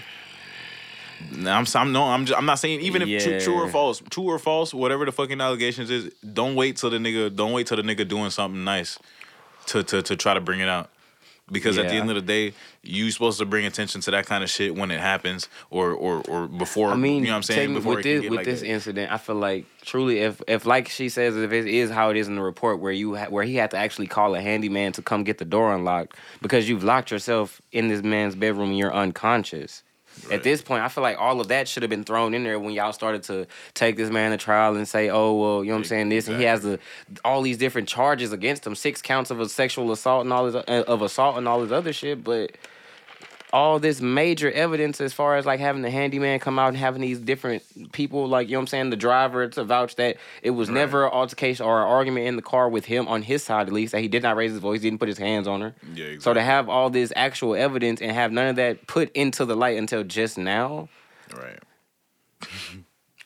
I'm, 1.45 1.65
I'm 1.73 1.91
no, 1.91 2.03
I'm 2.03 2.25
just, 2.25 2.37
I'm 2.37 2.45
not 2.45 2.59
saying 2.59 2.81
even 2.81 3.01
if 3.01 3.23
true, 3.23 3.39
true 3.39 3.61
or 3.61 3.67
false, 3.67 4.01
true 4.09 4.25
or 4.25 4.39
false, 4.39 4.73
whatever 4.73 5.05
the 5.05 5.11
fucking 5.11 5.39
allegations 5.41 5.89
is, 5.89 6.13
don't 6.33 6.55
wait 6.55 6.77
till 6.77 6.89
the 6.89 6.97
nigga, 6.97 7.35
don't 7.35 7.51
wait 7.51 7.67
till 7.67 7.77
the 7.77 7.83
nigga 7.83 8.07
doing 8.07 8.29
something 8.29 8.63
nice 8.63 8.97
to 9.67 9.83
to 9.83 10.01
to 10.01 10.15
try 10.15 10.33
to 10.33 10.41
bring 10.41 10.59
it 10.59 10.69
out. 10.69 10.89
Because 11.51 11.77
at 11.77 11.89
the 11.89 11.95
end 11.95 12.09
of 12.09 12.15
the 12.15 12.21
day, 12.21 12.53
you 12.81 13.11
supposed 13.11 13.37
to 13.39 13.45
bring 13.45 13.65
attention 13.65 13.99
to 14.01 14.11
that 14.11 14.25
kind 14.25 14.41
of 14.41 14.49
shit 14.49 14.73
when 14.73 14.89
it 14.89 15.01
happens, 15.01 15.49
or 15.69 15.91
or 15.91 16.21
or 16.29 16.47
before. 16.47 16.91
I 16.91 16.95
mean, 16.95 17.23
you 17.23 17.25
know 17.25 17.31
what 17.31 17.37
I'm 17.37 17.43
saying? 17.43 17.73
Before 17.73 17.95
with 17.95 18.03
this 18.03 18.21
with 18.23 18.31
like 18.31 18.45
this 18.45 18.61
that. 18.61 18.67
incident, 18.67 19.11
I 19.11 19.17
feel 19.17 19.35
like 19.35 19.65
truly, 19.81 20.19
if 20.19 20.41
if 20.47 20.65
like 20.65 20.87
she 20.87 21.09
says, 21.09 21.35
if 21.35 21.51
it 21.51 21.67
is 21.67 21.89
how 21.89 22.09
it 22.09 22.15
is 22.15 22.29
in 22.29 22.35
the 22.35 22.41
report, 22.41 22.79
where 22.79 22.93
you 22.93 23.17
ha- 23.17 23.27
where 23.29 23.43
he 23.43 23.55
had 23.55 23.71
to 23.71 23.77
actually 23.77 24.07
call 24.07 24.33
a 24.33 24.41
handyman 24.41 24.93
to 24.93 25.01
come 25.01 25.25
get 25.25 25.39
the 25.39 25.45
door 25.45 25.73
unlocked 25.73 26.15
because 26.41 26.69
you've 26.69 26.85
locked 26.85 27.11
yourself 27.11 27.61
in 27.73 27.89
this 27.89 28.01
man's 28.01 28.35
bedroom 28.35 28.69
and 28.69 28.77
you're 28.77 28.93
unconscious. 28.93 29.83
At 30.29 30.43
this 30.43 30.61
point, 30.61 30.83
I 30.83 30.87
feel 30.87 31.01
like 31.01 31.17
all 31.19 31.41
of 31.41 31.47
that 31.47 31.67
should 31.67 31.83
have 31.83 31.89
been 31.89 32.03
thrown 32.03 32.33
in 32.33 32.43
there 32.43 32.59
when 32.59 32.73
y'all 32.73 32.93
started 32.93 33.23
to 33.23 33.47
take 33.73 33.97
this 33.97 34.09
man 34.09 34.31
to 34.31 34.37
trial 34.37 34.75
and 34.75 34.87
say, 34.87 35.09
"Oh, 35.09 35.33
well, 35.33 35.63
you 35.63 35.69
know 35.69 35.75
what 35.75 35.79
I'm 35.79 35.85
saying? 35.85 36.09
This," 36.09 36.27
and 36.27 36.37
he 36.37 36.43
has 36.43 36.61
the 36.61 36.79
all 37.25 37.41
these 37.41 37.57
different 37.57 37.87
charges 37.87 38.31
against 38.31 38.65
him, 38.65 38.75
six 38.75 39.01
counts 39.01 39.31
of 39.31 39.39
a 39.39 39.49
sexual 39.49 39.91
assault 39.91 40.23
and 40.25 40.33
all 40.33 40.49
this 40.49 40.63
uh, 40.67 40.83
of 40.87 41.01
assault 41.01 41.37
and 41.37 41.47
all 41.47 41.61
this 41.61 41.71
other 41.71 41.91
shit, 41.93 42.23
but 42.23 42.51
all 43.53 43.79
this 43.79 44.01
major 44.01 44.49
evidence 44.51 45.01
as 45.01 45.13
far 45.13 45.35
as 45.35 45.45
like 45.45 45.59
having 45.59 45.81
the 45.81 45.89
handyman 45.89 46.39
come 46.39 46.57
out 46.57 46.69
and 46.69 46.77
having 46.77 47.01
these 47.01 47.19
different 47.19 47.63
people 47.91 48.27
like 48.27 48.47
you 48.47 48.53
know 48.53 48.59
what 48.59 48.63
I'm 48.63 48.67
saying 48.67 48.89
the 48.91 48.95
driver 48.95 49.47
to 49.47 49.63
vouch 49.63 49.95
that 49.95 50.17
it 50.41 50.51
was 50.51 50.69
never 50.69 51.05
an 51.05 51.11
altercation 51.11 51.65
or 51.65 51.81
an 51.81 51.87
argument 51.87 52.27
in 52.27 52.35
the 52.35 52.41
car 52.41 52.69
with 52.69 52.85
him 52.85 53.07
on 53.07 53.21
his 53.23 53.43
side 53.43 53.67
at 53.67 53.73
least 53.73 53.91
that 53.91 54.01
he 54.01 54.07
did 54.07 54.23
not 54.23 54.35
raise 54.35 54.51
his 54.51 54.59
voice 54.59 54.81
didn't 54.81 54.99
put 54.99 55.07
his 55.07 55.17
hands 55.17 55.47
on 55.47 55.61
her 55.61 55.75
Yeah, 55.93 56.05
exactly. 56.05 56.19
so 56.19 56.33
to 56.33 56.41
have 56.41 56.69
all 56.69 56.89
this 56.89 57.11
actual 57.15 57.55
evidence 57.55 58.01
and 58.01 58.11
have 58.11 58.31
none 58.31 58.47
of 58.47 58.55
that 58.55 58.87
put 58.87 59.11
into 59.13 59.45
the 59.45 59.55
light 59.55 59.77
until 59.77 60.03
just 60.03 60.37
now 60.37 60.87
right. 61.35 61.59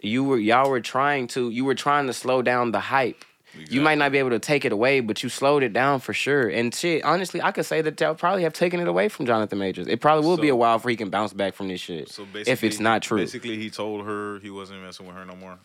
you 0.01 0.23
were 0.23 0.37
y'all 0.37 0.69
were 0.69 0.81
trying 0.81 1.27
to 1.27 1.49
you 1.49 1.65
were 1.65 1.75
trying 1.75 2.07
to 2.07 2.13
slow 2.13 2.41
down 2.41 2.71
the 2.71 2.79
hype 2.79 3.23
you 3.69 3.81
might 3.81 3.97
not 3.97 4.11
be 4.11 4.17
able 4.17 4.31
to 4.31 4.39
take 4.39 4.65
it 4.65 4.71
away, 4.71 4.99
but 4.99 5.23
you 5.23 5.29
slowed 5.29 5.63
it 5.63 5.73
down 5.73 5.99
for 5.99 6.13
sure. 6.13 6.47
And 6.47 6.73
shit, 6.73 7.03
honestly, 7.03 7.41
I 7.41 7.51
could 7.51 7.65
say 7.65 7.81
that 7.81 7.99
y'all 7.99 8.15
probably 8.15 8.43
have 8.43 8.53
taken 8.53 8.79
it 8.79 8.87
away 8.87 9.09
from 9.09 9.25
Jonathan 9.25 9.59
Majors. 9.59 9.87
It 9.87 10.01
probably 10.01 10.25
will 10.25 10.37
be 10.37 10.49
a 10.49 10.55
while 10.55 10.77
before 10.77 10.91
he 10.91 10.97
can 10.97 11.09
bounce 11.09 11.33
back 11.33 11.53
from 11.53 11.67
this 11.67 11.81
shit. 11.81 12.09
So 12.09 12.25
basically, 12.25 12.51
if 12.51 12.63
it's 12.63 12.79
not 12.79 13.01
true. 13.01 13.19
Basically, 13.19 13.57
he 13.57 13.69
told 13.69 14.05
her 14.05 14.39
he 14.39 14.49
wasn't 14.49 14.81
messing 14.81 15.07
with 15.07 15.15
her 15.15 15.25
no 15.25 15.35
more. 15.35 15.57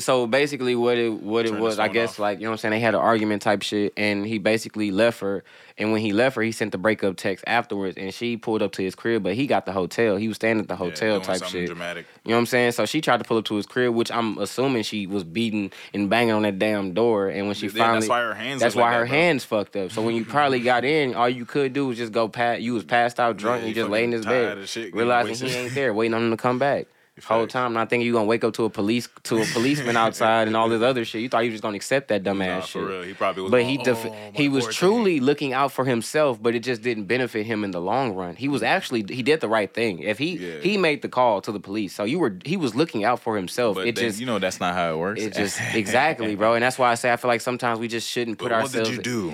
So 0.00 0.26
basically, 0.26 0.74
what 0.74 0.98
it 0.98 1.08
what 1.08 1.46
it 1.46 1.52
Turn 1.52 1.60
was, 1.60 1.78
I 1.78 1.88
guess, 1.88 2.10
off. 2.10 2.18
like 2.18 2.38
you 2.38 2.44
know 2.44 2.50
what 2.50 2.54
I'm 2.54 2.58
saying. 2.58 2.72
They 2.72 2.80
had 2.80 2.94
an 2.94 3.00
argument 3.00 3.40
type 3.40 3.62
shit, 3.62 3.94
and 3.96 4.26
he 4.26 4.36
basically 4.36 4.90
left 4.90 5.20
her. 5.20 5.44
And 5.78 5.92
when 5.92 6.02
he 6.02 6.12
left 6.12 6.36
her, 6.36 6.42
he 6.42 6.52
sent 6.52 6.72
the 6.72 6.78
breakup 6.78 7.16
text 7.16 7.42
afterwards, 7.46 7.96
and 7.96 8.12
she 8.12 8.36
pulled 8.36 8.60
up 8.60 8.72
to 8.72 8.82
his 8.82 8.94
crib, 8.94 9.22
but 9.22 9.34
he 9.34 9.46
got 9.46 9.64
the 9.64 9.72
hotel. 9.72 10.16
He 10.16 10.28
was 10.28 10.36
staying 10.36 10.58
at 10.58 10.68
the 10.68 10.76
hotel 10.76 11.20
doing 11.20 11.22
type 11.22 11.44
shit. 11.44 11.66
dramatic. 11.68 12.04
You 12.24 12.30
know 12.30 12.36
what 12.36 12.40
I'm 12.40 12.46
saying? 12.46 12.72
So 12.72 12.84
she 12.84 13.00
tried 13.00 13.18
to 13.18 13.24
pull 13.24 13.38
up 13.38 13.46
to 13.46 13.56
his 13.56 13.64
crib, 13.64 13.94
which 13.94 14.10
I'm 14.10 14.36
assuming 14.36 14.82
she 14.82 15.06
was 15.06 15.24
beating 15.24 15.72
and 15.94 16.10
banging 16.10 16.34
on 16.34 16.42
that 16.42 16.58
damn 16.58 16.92
door. 16.92 17.28
And 17.28 17.46
when 17.46 17.54
she 17.54 17.68
Yeah, 17.68 17.94
that's 17.94 18.08
why 18.08 18.20
her 18.20 18.34
hands 18.34 18.60
That's 18.60 18.74
why 18.74 18.82
like 18.82 18.94
her 18.94 19.00
that, 19.00 19.08
hands 19.08 19.44
fucked 19.44 19.76
up. 19.76 19.90
So 19.90 20.02
when 20.02 20.14
you 20.14 20.26
probably 20.26 20.60
got 20.60 20.84
in, 20.84 21.14
all 21.14 21.30
you 21.30 21.46
could 21.46 21.72
do 21.72 21.86
was 21.86 21.96
just 21.96 22.12
go 22.12 22.28
past. 22.28 22.60
You 22.60 22.74
was 22.74 22.84
passed 22.84 23.18
out 23.18 23.38
drunk, 23.38 23.60
Yeah, 23.60 23.68
and 23.68 23.68
you 23.68 23.82
just 23.82 23.90
laid 23.90 24.04
in 24.04 24.12
his 24.12 24.26
bed, 24.26 24.68
realizing 24.92 25.48
he 25.48 25.54
ain't 25.54 25.74
there, 25.74 25.94
waiting 25.94 26.12
on 26.12 26.24
him 26.24 26.30
to 26.30 26.36
come 26.36 26.58
back. 26.58 26.88
Whole 27.24 27.46
time, 27.46 27.72
not 27.72 27.88
thinking 27.88 28.06
you 28.06 28.12
gonna 28.12 28.26
wake 28.26 28.44
up 28.44 28.52
to 28.54 28.64
a 28.64 28.70
police 28.70 29.08
to 29.22 29.38
a 29.40 29.44
policeman 29.46 29.96
outside 30.06 30.48
and 30.48 30.56
all 30.56 30.68
this 30.68 30.82
other 30.82 31.02
shit. 31.06 31.22
You 31.22 31.30
thought 31.30 31.44
you 31.44 31.50
was 31.50 31.54
just 31.54 31.62
gonna 31.62 31.76
accept 31.76 32.08
that 32.08 32.22
dumbass 32.22 32.46
Nah, 32.46 32.60
shit. 32.60 32.82
for 32.82 32.86
real. 32.88 33.02
He 33.04 33.14
probably 33.14 33.42
was 33.44 33.50
But 33.50 33.56
going, 33.62 33.68
he 33.70 33.76
def- 33.78 34.04
"Oh, 34.06 34.30
he 34.34 34.48
was 34.50 34.66
truly 34.74 35.18
looking 35.20 35.54
out 35.54 35.72
for 35.72 35.86
himself, 35.86 36.42
but 36.42 36.54
it 36.54 36.60
just 36.60 36.82
didn't 36.82 37.04
benefit 37.04 37.46
him 37.46 37.64
in 37.64 37.70
the 37.70 37.80
long 37.80 38.12
run. 38.14 38.36
He 38.36 38.48
was 38.48 38.62
actually 38.62 39.02
he 39.08 39.22
did 39.22 39.40
the 39.40 39.48
right 39.48 39.72
thing. 39.72 40.00
If 40.00 40.18
he 40.18 40.36
Yeah. 40.36 40.60
he 40.60 40.76
made 40.76 41.00
the 41.00 41.08
call 41.08 41.40
to 41.40 41.52
the 41.52 41.60
police, 41.60 41.94
so 41.94 42.04
you 42.04 42.18
were 42.18 42.36
he 42.44 42.58
was 42.58 42.74
looking 42.74 43.02
out 43.02 43.20
for 43.20 43.34
himself. 43.36 43.76
But 43.76 43.86
it 43.86 43.96
just 43.96 44.20
you 44.20 44.26
know 44.26 44.38
that's 44.38 44.60
not 44.60 44.74
how 44.74 44.92
it 44.92 44.98
works. 44.98 45.22
it 45.22 45.32
just 45.34 45.58
exactly, 45.74 46.34
bro. 46.36 46.52
And 46.52 46.62
that's 46.62 46.78
why 46.78 46.90
I 46.90 46.96
say 46.96 47.10
I 47.10 47.16
feel 47.16 47.28
like 47.30 47.40
sometimes 47.40 47.78
we 47.78 47.88
just 47.88 48.06
shouldn't 48.10 48.36
put 48.36 48.50
But 48.50 48.60
ourselves 48.60 48.90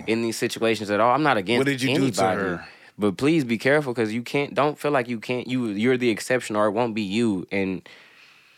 in 0.07 0.23
these 0.23 0.37
situations 0.39 0.89
at 0.89 1.01
all. 1.01 1.13
I'm 1.13 1.25
not 1.25 1.37
against 1.37 1.59
What 1.59 1.67
did 1.67 1.83
you 1.83 1.97
do 1.97 2.11
to 2.13 2.23
her? 2.23 2.65
But 3.03 3.17
please 3.17 3.43
be 3.43 3.59
careful 3.59 3.93
because 3.93 4.15
you 4.15 4.23
can't. 4.23 4.55
Don't 4.55 4.79
feel 4.79 4.93
like 4.93 5.09
you 5.09 5.19
can't. 5.19 5.49
You 5.49 5.67
you're 5.71 5.97
the 5.97 6.09
exception, 6.09 6.55
or 6.55 6.69
it 6.69 6.71
won't 6.71 6.95
be 6.95 7.03
you. 7.03 7.49
And 7.51 7.83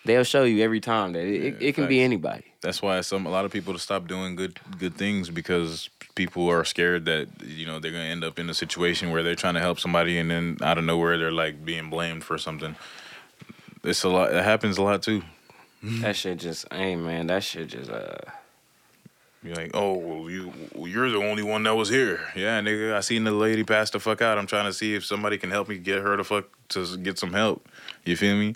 they'll 0.04 0.22
show 0.22 0.44
you 0.44 0.62
every 0.62 0.80
time 0.80 1.14
that 1.14 1.24
it, 1.24 1.44
it, 1.44 1.62
Yeah, 1.62 1.68
it 1.68 1.74
can 1.74 1.86
be 1.88 2.02
anybody. 2.02 2.44
That's 2.60 2.82
why 2.82 3.00
some 3.00 3.24
a 3.24 3.30
lot 3.30 3.46
of 3.46 3.52
people 3.52 3.72
to 3.72 3.78
stop 3.78 4.06
doing 4.06 4.36
good 4.36 4.60
good 4.78 4.96
things 4.96 5.30
because 5.30 5.88
people 6.14 6.46
are 6.50 6.62
scared 6.62 7.06
that 7.06 7.28
you 7.42 7.64
know 7.64 7.78
they're 7.78 7.90
gonna 7.90 8.04
end 8.04 8.22
up 8.22 8.38
in 8.38 8.50
a 8.50 8.54
situation 8.54 9.12
where 9.12 9.22
they're 9.22 9.34
trying 9.34 9.54
to 9.54 9.60
help 9.60 9.80
somebody 9.80 10.18
and 10.18 10.30
then 10.30 10.58
out 10.60 10.76
of 10.76 10.84
nowhere 10.84 11.16
they're 11.16 11.32
like 11.32 11.64
being 11.64 11.88
blamed 11.88 12.22
for 12.22 12.36
something. 12.36 12.76
It's 13.82 14.04
a 14.04 14.10
lot. 14.10 14.30
It 14.30 14.44
happens 14.44 14.76
a 14.76 14.82
lot 14.82 15.02
too. 15.02 15.22
That 15.82 16.16
shit 16.16 16.38
just, 16.38 16.70
hey 16.70 16.96
man, 16.96 17.28
that 17.28 17.44
shit 17.44 17.68
just 17.68 17.90
uh. 17.90 18.18
You're 19.44 19.56
like, 19.56 19.72
oh, 19.74 19.92
well, 19.92 20.30
you 20.30 20.54
you're 20.74 21.10
the 21.10 21.18
only 21.18 21.42
one 21.42 21.64
that 21.64 21.74
was 21.74 21.90
here. 21.90 22.18
Yeah, 22.34 22.62
nigga, 22.62 22.94
I 22.94 23.00
seen 23.00 23.24
the 23.24 23.30
lady 23.30 23.62
pass 23.62 23.90
the 23.90 24.00
fuck 24.00 24.22
out. 24.22 24.38
I'm 24.38 24.46
trying 24.46 24.64
to 24.64 24.72
see 24.72 24.94
if 24.94 25.04
somebody 25.04 25.36
can 25.36 25.50
help 25.50 25.68
me 25.68 25.76
get 25.76 26.00
her 26.00 26.16
to 26.16 26.24
fuck 26.24 26.46
to 26.70 26.96
get 26.96 27.18
some 27.18 27.34
help. 27.34 27.68
You 28.06 28.16
feel 28.16 28.36
me? 28.36 28.54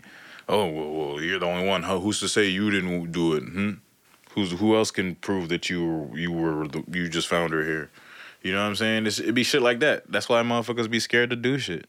Oh, 0.49 0.67
well, 0.67 0.91
well 0.91 1.23
you're 1.23 1.39
the 1.39 1.47
only 1.47 1.69
one. 1.69 1.83
Who's 1.83 2.21
to 2.21 2.29
say 2.29 2.49
you 2.49 2.71
didn't 2.71 3.13
do 3.13 3.35
it? 3.35 3.43
Hmm? 3.43 3.73
Who's 4.31 4.53
who 4.53 4.77
else 4.77 4.91
can 4.91 5.15
prove 5.17 5.51
that 5.51 5.69
you 5.69 5.85
were 5.85 6.19
you 6.19 6.33
were 6.33 6.67
the, 6.67 6.83
you 6.91 7.11
just 7.11 7.29
found 7.29 7.53
her 7.53 7.63
here? 7.63 7.91
You 8.41 8.53
know 8.53 8.63
what 8.63 8.69
I'm 8.69 8.77
saying? 8.77 9.07
It's, 9.07 9.19
it 9.19 9.33
be 9.33 9.43
shit 9.43 9.61
like 9.61 9.81
that. 9.81 10.11
That's 10.11 10.29
why 10.29 10.43
motherfuckers 10.43 10.89
be 10.89 11.01
scared 11.01 11.29
to 11.31 11.37
do 11.37 11.59
shit. 11.59 11.87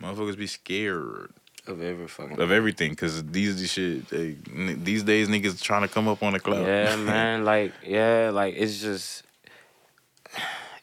Motherfuckers 0.00 0.38
be 0.38 0.46
scared 0.46 1.32
Of 1.66 1.80
every 1.80 2.08
fucking. 2.08 2.40
of 2.40 2.50
everything 2.50 2.90
because 2.90 3.22
these 3.24 3.60
these 3.60 3.70
shit 3.70 4.08
they, 4.08 4.36
these 4.74 5.04
days 5.04 5.28
niggas 5.28 5.62
trying 5.62 5.82
to 5.82 5.88
come 5.88 6.08
up 6.08 6.22
on 6.22 6.32
the 6.32 6.40
cloud. 6.40 6.66
Yeah, 6.66 6.96
man. 6.96 7.44
Like, 7.44 7.72
yeah, 7.86 8.30
like 8.32 8.54
it's 8.56 8.80
just, 8.80 9.22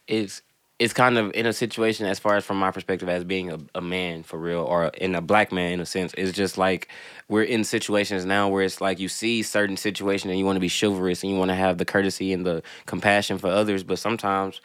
it's 0.07 0.41
it's 0.79 0.93
kind 0.93 1.17
of 1.17 1.33
in 1.33 1.45
a 1.45 1.51
situation 1.51 2.05
as 2.05 2.17
far 2.17 2.37
as 2.37 2.45
from 2.45 2.57
my 2.57 2.71
perspective 2.71 3.09
as 3.09 3.25
being 3.25 3.51
a, 3.51 3.59
a 3.75 3.81
man 3.81 4.23
for 4.23 4.39
real 4.39 4.61
or 4.61 4.85
in 4.87 5.13
a 5.13 5.21
black 5.21 5.51
man 5.51 5.73
in 5.73 5.81
a 5.81 5.85
sense. 5.85 6.13
It's 6.17 6.31
just 6.31 6.57
like 6.57 6.87
we're 7.27 7.43
in 7.43 7.65
situations 7.65 8.23
now 8.23 8.47
where 8.47 8.63
it's 8.63 8.79
like 8.79 8.99
you 8.99 9.09
see 9.09 9.43
certain 9.43 9.75
situations 9.75 10.29
and 10.29 10.39
you 10.39 10.45
want 10.45 10.55
to 10.55 10.61
be 10.61 10.69
chivalrous 10.69 11.21
and 11.21 11.33
you 11.33 11.37
want 11.37 11.49
to 11.49 11.55
have 11.55 11.77
the 11.77 11.85
courtesy 11.85 12.31
and 12.31 12.45
the 12.45 12.63
compassion 12.85 13.37
for 13.37 13.49
others, 13.49 13.83
but 13.83 13.99
sometimes 13.99 14.61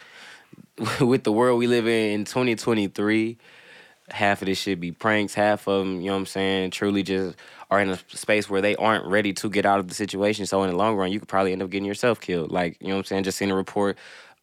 with 1.01 1.25
the 1.25 1.33
world 1.33 1.59
we 1.59 1.67
live 1.67 1.89
in 1.89 2.21
in 2.21 2.25
2023 2.25 3.37
half 4.11 4.43
of 4.43 4.47
this 4.47 4.59
shit 4.59 4.81
be 4.81 4.93
pranks, 4.93 5.35
half 5.35 5.67
of 5.67 5.81
them, 5.85 6.01
you 6.01 6.07
know 6.09 6.13
what 6.13 6.19
I'm 6.21 6.27
saying, 6.27 6.71
truly 6.73 7.03
just 7.03 7.37
are 7.71 7.81
in 7.81 7.89
a 7.91 7.99
space 8.09 8.49
where 8.51 8.61
they 8.61 8.77
aren't 8.77 9.07
ready 9.07 9.33
to 9.33 9.49
get 9.49 9.65
out 9.67 9.81
of 9.81 9.89
the 9.89 9.95
situation. 9.95 10.45
So 10.47 10.63
in 10.63 10.71
the 10.71 10.77
long 10.77 10.97
run, 10.97 11.11
you 11.11 11.19
could 11.19 11.29
probably 11.29 11.53
end 11.53 11.63
up 11.63 11.71
getting 11.71 11.87
yourself 11.87 12.21
killed. 12.21 12.51
Like, 12.53 12.77
you 12.81 12.89
know 12.89 12.95
what 12.97 12.99
I'm 13.01 13.05
saying? 13.07 13.25
Just 13.25 13.39
seen 13.39 13.51
a 13.51 13.55
report 13.57 13.97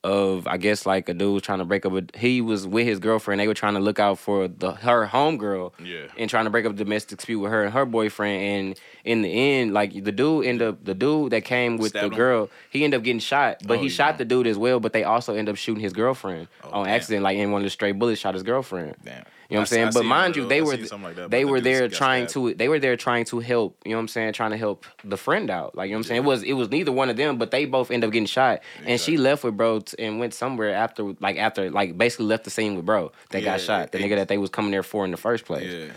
of 0.03 0.47
I 0.47 0.57
guess 0.57 0.87
like 0.87 1.07
a 1.09 1.13
dude 1.13 1.31
was 1.35 1.43
trying 1.43 1.59
to 1.59 1.65
break 1.65 1.85
up 1.85 1.91
with 1.91 2.15
he 2.15 2.41
was 2.41 2.65
with 2.65 2.87
his 2.87 2.97
girlfriend. 2.97 3.39
They 3.39 3.47
were 3.47 3.53
trying 3.53 3.75
to 3.75 3.79
look 3.79 3.99
out 3.99 4.17
for 4.17 4.47
the 4.47 4.71
her 4.71 5.05
homegirl 5.05 5.73
Yeah. 5.79 6.07
and 6.17 6.27
trying 6.27 6.45
to 6.45 6.49
break 6.49 6.65
up 6.65 6.71
a 6.71 6.75
domestic 6.75 7.19
dispute 7.19 7.37
with 7.39 7.51
her 7.51 7.63
and 7.63 7.71
her 7.71 7.85
boyfriend. 7.85 8.41
And 8.41 8.79
in 9.05 9.21
the 9.21 9.29
end, 9.31 9.75
like 9.75 9.93
the 10.03 10.11
dude 10.11 10.47
end 10.47 10.63
up 10.63 10.83
the 10.83 10.95
dude 10.95 11.33
that 11.33 11.45
came 11.45 11.77
with 11.77 11.89
Stabbed 11.91 12.05
the 12.13 12.15
him? 12.15 12.17
girl, 12.17 12.49
he 12.71 12.83
ended 12.83 12.97
up 12.99 13.03
getting 13.03 13.19
shot. 13.19 13.57
But 13.63 13.75
Oh, 13.75 13.77
he 13.77 13.83
you 13.83 13.89
shot 13.91 14.17
the 14.17 14.25
dude 14.25 14.47
as 14.47 14.57
well. 14.57 14.79
But 14.79 14.93
they 14.93 15.03
also 15.03 15.35
end 15.35 15.47
up 15.49 15.55
shooting 15.55 15.83
his 15.83 15.93
girlfriend 15.93 16.47
Oh, 16.63 16.71
on 16.71 16.85
damn. 16.85 16.95
accident. 16.95 17.21
Like 17.23 17.37
in 17.37 17.51
one 17.51 17.61
of 17.61 17.65
the 17.65 17.69
stray 17.69 17.91
bullets 17.91 18.19
shot 18.19 18.33
his 18.33 18.41
girlfriend. 18.41 18.95
Damn. 19.05 19.23
You 19.51 19.55
know 19.55 19.59
what 19.59 19.63
I'm 19.63 19.67
see- 19.67 19.75
I 19.81 19.91
saying? 19.91 19.93
But 19.93 20.05
mind 20.05 20.35
you, 20.37 20.47
they. 20.47 20.61
Were 20.61 20.77
like 20.77 21.15
that, 21.15 21.29
they 21.29 21.43
were 21.43 21.59
there 21.59 21.89
trying 21.89 22.27
to 22.27 22.53
they 22.53 22.69
were 22.69 22.79
there 22.79 22.95
trying 22.95 23.25
to 23.25 23.39
help, 23.39 23.77
you 23.83 23.91
know 23.91 23.97
what 23.97 24.01
I'm 24.01 24.07
saying, 24.07 24.31
trying 24.31 24.51
to 24.51 24.57
help 24.57 24.85
the 25.03 25.17
friend 25.17 25.49
out. 25.49 25.75
Like, 25.75 25.89
you 25.89 25.91
know 25.93 25.97
what 25.97 26.05
I'm 26.05 26.07
saying? 26.07 26.21
It 26.21 26.25
was 26.25 26.43
it 26.43 26.53
was 26.53 26.69
neither 26.69 26.93
one 26.93 27.09
of 27.09 27.17
them, 27.17 27.37
but 27.37 27.51
they 27.51 27.65
both 27.65 27.91
end 27.91 28.05
up 28.05 28.11
getting 28.11 28.27
shot. 28.27 28.61
And 28.85 28.99
she 28.99 29.17
left 29.17 29.43
with 29.43 29.57
bro 29.57 29.81
t- 29.81 30.01
and 30.01 30.21
went 30.21 30.33
somewhere 30.33 30.73
after 30.73 31.13
like 31.19 31.35
after 31.35 31.69
like 31.69 31.97
basically 31.97 32.27
left 32.27 32.45
the 32.45 32.49
scene 32.49 32.75
with 32.77 32.85
bro 32.85 33.11
that 33.31 33.43
got 33.43 33.59
shot. 33.59 33.91
The 33.91 33.97
nigga 33.97 34.15
that 34.15 34.29
they 34.29 34.37
was 34.37 34.49
coming 34.49 34.71
there 34.71 34.83
for 34.83 35.03
in 35.03 35.11
the 35.11 35.17
first 35.17 35.43
place. 35.43 35.69
Yeah. 35.69 35.91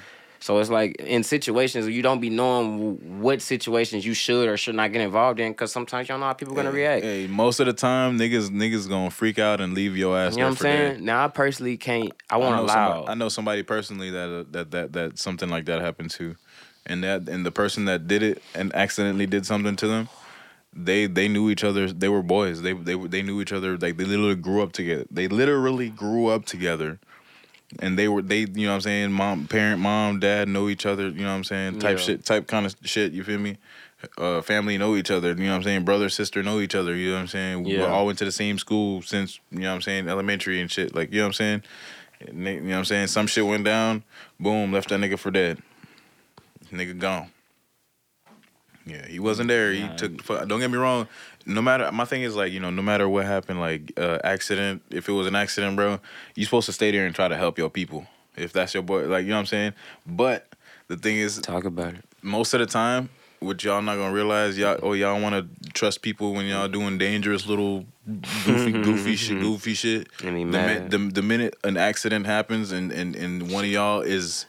So 0.45 0.59
it's 0.59 0.69
like 0.69 0.97
in 0.97 1.23
situations 1.23 1.87
where 1.87 1.95
you 1.95 2.03
don't 2.03 2.21
be 2.21 2.29
knowing 2.29 3.23
what 3.23 3.41
situations 3.41 4.05
you 4.05 4.13
should 4.13 4.47
or 4.47 4.59
should 4.59 4.75
not 4.75 4.93
get 4.93 5.01
involved 5.01 5.41
in 5.41 5.53
because 5.53 5.73
sometimes 5.73 6.07
you 6.07 6.13
don't 6.13 6.21
know 6.21 6.27
how 6.27 6.35
people 6.35 6.55
gonna 6.55 6.71
react. 6.71 7.03
Hey, 7.03 7.27
most 7.27 7.61
of 7.61 7.67
the 7.67 7.73
time, 7.73 8.19
niggas 8.19 8.51
niggas 8.51 8.87
gonna 8.87 9.11
freak 9.11 9.39
out 9.39 9.63
and 9.63 9.73
leave 9.73 9.97
your 9.97 10.19
ass 10.19 10.35
You 10.35 10.41
know 10.41 10.45
what 10.45 10.51
I'm 10.51 10.57
saying? 10.59 10.93
dead. 10.97 11.03
Now 11.03 11.25
I 11.25 11.29
personally 11.29 11.79
can't. 11.79 12.13
I 12.29 12.37
I 12.37 12.41
to 12.41 12.51
know 12.51 12.63
allow. 12.65 12.89
somebody, 12.91 13.09
I 13.09 13.15
know 13.15 13.29
somebody 13.31 13.63
personally 13.63 14.11
that 14.11 14.29
uh, 14.41 14.45
that 14.51 14.71
that 14.73 14.93
that 14.93 15.19
something 15.19 15.49
like 15.49 15.65
that 15.65 15.81
happened 15.81 16.11
to, 16.11 16.37
and 16.85 17.03
that 17.05 17.27
and 17.27 17.47
the 17.47 17.51
person 17.51 17.87
that 17.87 18.07
did 18.07 18.23
it 18.23 18.43
and 18.55 18.71
accidentally 18.75 19.25
did 19.25 19.47
something 19.47 19.77
to 19.77 19.87
them, 19.89 20.11
they 20.75 21.07
they 21.07 21.27
knew 21.27 21.49
each 21.49 21.65
other. 21.65 21.91
They 21.91 22.11
were 22.11 22.23
boys. 22.23 22.61
They 22.61 22.75
they 22.75 22.97
they 22.97 23.23
knew 23.23 23.41
each 23.41 23.55
other. 23.55 23.79
Like 23.79 23.97
they 23.97 24.05
literally 24.05 24.37
grew 24.37 24.63
up 24.63 24.73
together. 24.73 25.07
They 25.11 25.27
literally 25.27 25.89
grew 25.89 26.27
up 26.27 26.45
together, 26.45 26.99
and 27.81 27.99
they 27.99 28.09
were 28.09 28.23
they 28.23 28.40
you 28.40 28.47
know 28.47 28.69
what 28.71 28.75
I'm 28.76 28.81
saying. 28.83 29.12
Mom, 29.12 29.47
parent, 29.47 29.81
mom, 29.81 30.21
dad 30.21 30.49
know 30.49 30.69
each 30.69 30.87
other. 30.87 31.09
You 31.09 31.23
know 31.23 31.28
what 31.31 31.35
I'm 31.37 31.45
saying. 31.45 31.78
Type 31.78 31.99
Yeah. 31.99 32.04
shit. 32.04 32.25
Type 32.25 32.47
kind 32.47 32.66
of 32.66 32.75
shit. 32.85 33.12
You 33.12 33.25
feel 33.25 33.38
me? 33.38 33.59
Uh, 34.19 34.43
family 34.43 34.76
know 34.76 34.97
each 34.97 35.11
other. 35.11 35.28
You 35.31 35.35
know 35.45 35.50
what 35.50 35.57
I'm 35.57 35.62
saying. 35.62 35.85
Brother, 35.85 36.09
sister 36.11 36.43
know 36.43 36.61
each 36.61 36.75
other. 36.75 36.95
You 36.95 37.09
know 37.11 37.14
what 37.14 37.21
I'm 37.23 37.28
saying. 37.28 37.62
We 37.64 37.81
all 37.83 38.04
went 38.07 38.19
to 38.19 38.25
the 38.26 38.33
same 38.33 38.59
school 38.59 39.00
since 39.02 39.40
you 39.50 39.61
know 39.61 39.69
what 39.71 39.76
I'm 39.76 39.83
saying 39.83 40.09
elementary 40.09 40.61
and 40.61 40.71
shit. 40.71 40.95
Like 40.95 41.11
you 41.11 41.19
know 41.19 41.25
what 41.25 41.28
I'm 41.28 41.33
saying. 41.35 41.62
And 42.21 42.47
they- 42.47 42.54
You 42.54 42.61
know 42.61 42.71
what 42.71 42.78
I'm 42.78 42.85
saying? 42.85 43.07
Some 43.09 43.26
shit 43.26 43.47
went 43.47 43.64
down, 43.64 44.04
boom, 44.38 44.73
left 44.73 44.88
that 44.90 45.00
nigga 45.00 45.19
for 45.19 45.31
dead. 45.31 45.59
Nigga 46.73 46.99
gone. 46.99 47.31
Yeah, 48.87 49.07
he 49.07 49.19
wasn't 49.19 49.49
there. 49.49 49.73
He 49.73 49.88
took. 49.97 50.23
Don't 50.47 50.61
get 50.61 50.71
me 50.71 50.76
wrong. 50.76 51.09
No 51.47 51.61
matter 51.63 51.91
my 51.93 52.05
thing 52.05 52.23
is 52.23 52.35
like 52.37 52.53
you 52.53 52.61
know 52.61 52.71
no 52.71 52.83
matter 52.83 53.09
what 53.09 53.27
happened 53.27 53.61
like 53.61 53.93
uh, 53.99 54.19
accident 54.25 54.83
if 54.91 55.09
it 55.09 55.13
was 55.13 55.27
an 55.27 55.35
accident 55.37 55.77
bro 55.77 56.01
you 56.35 56.45
supposed 56.45 56.67
to 56.67 56.73
stay 56.73 56.91
there 56.91 57.07
and 57.07 57.15
try 57.15 57.29
to 57.29 57.37
help 57.37 57.59
your 57.59 57.69
people 57.71 58.07
if 58.37 58.53
that's 58.53 58.73
your 58.75 58.83
boy 58.83 59.07
like 59.07 59.25
you 59.25 59.31
know 59.31 59.37
what 59.37 59.41
I'm 59.41 59.47
saying 59.47 59.73
but 60.07 60.47
the 60.89 60.97
thing 60.97 61.17
is 61.17 61.39
Talk 61.41 61.65
about 61.65 61.95
it. 61.95 62.05
most 62.23 62.55
of 62.55 62.61
the 62.61 62.67
time, 62.67 63.09
what 63.41 63.63
y'all 63.63 63.83
not 63.83 63.97
gonna 63.97 64.15
realize, 64.15 64.57
y'all 64.59 64.79
oh 64.83 64.93
y'all 64.95 65.21
want 65.21 65.35
to 65.35 65.71
trust 65.73 66.01
people 66.03 66.33
when 66.33 66.47
y'all 66.47 66.69
doing 66.69 66.99
dangerous 66.99 67.47
little 67.47 67.85
goofy 68.45 68.73
goofy 68.87 69.17
shit, 69.17 69.41
goofy 69.41 69.75
shit. 69.75 70.09
The, 70.19 70.59
mad. 70.59 70.91
the 70.91 70.99
the 70.99 71.23
minute 71.23 71.57
an 71.65 71.77
accident 71.77 72.27
happens 72.27 72.73
and 72.73 72.91
and 72.93 73.15
and 73.17 73.51
one 73.51 73.65
of 73.65 73.71
y'all 73.71 74.01
is 74.01 74.47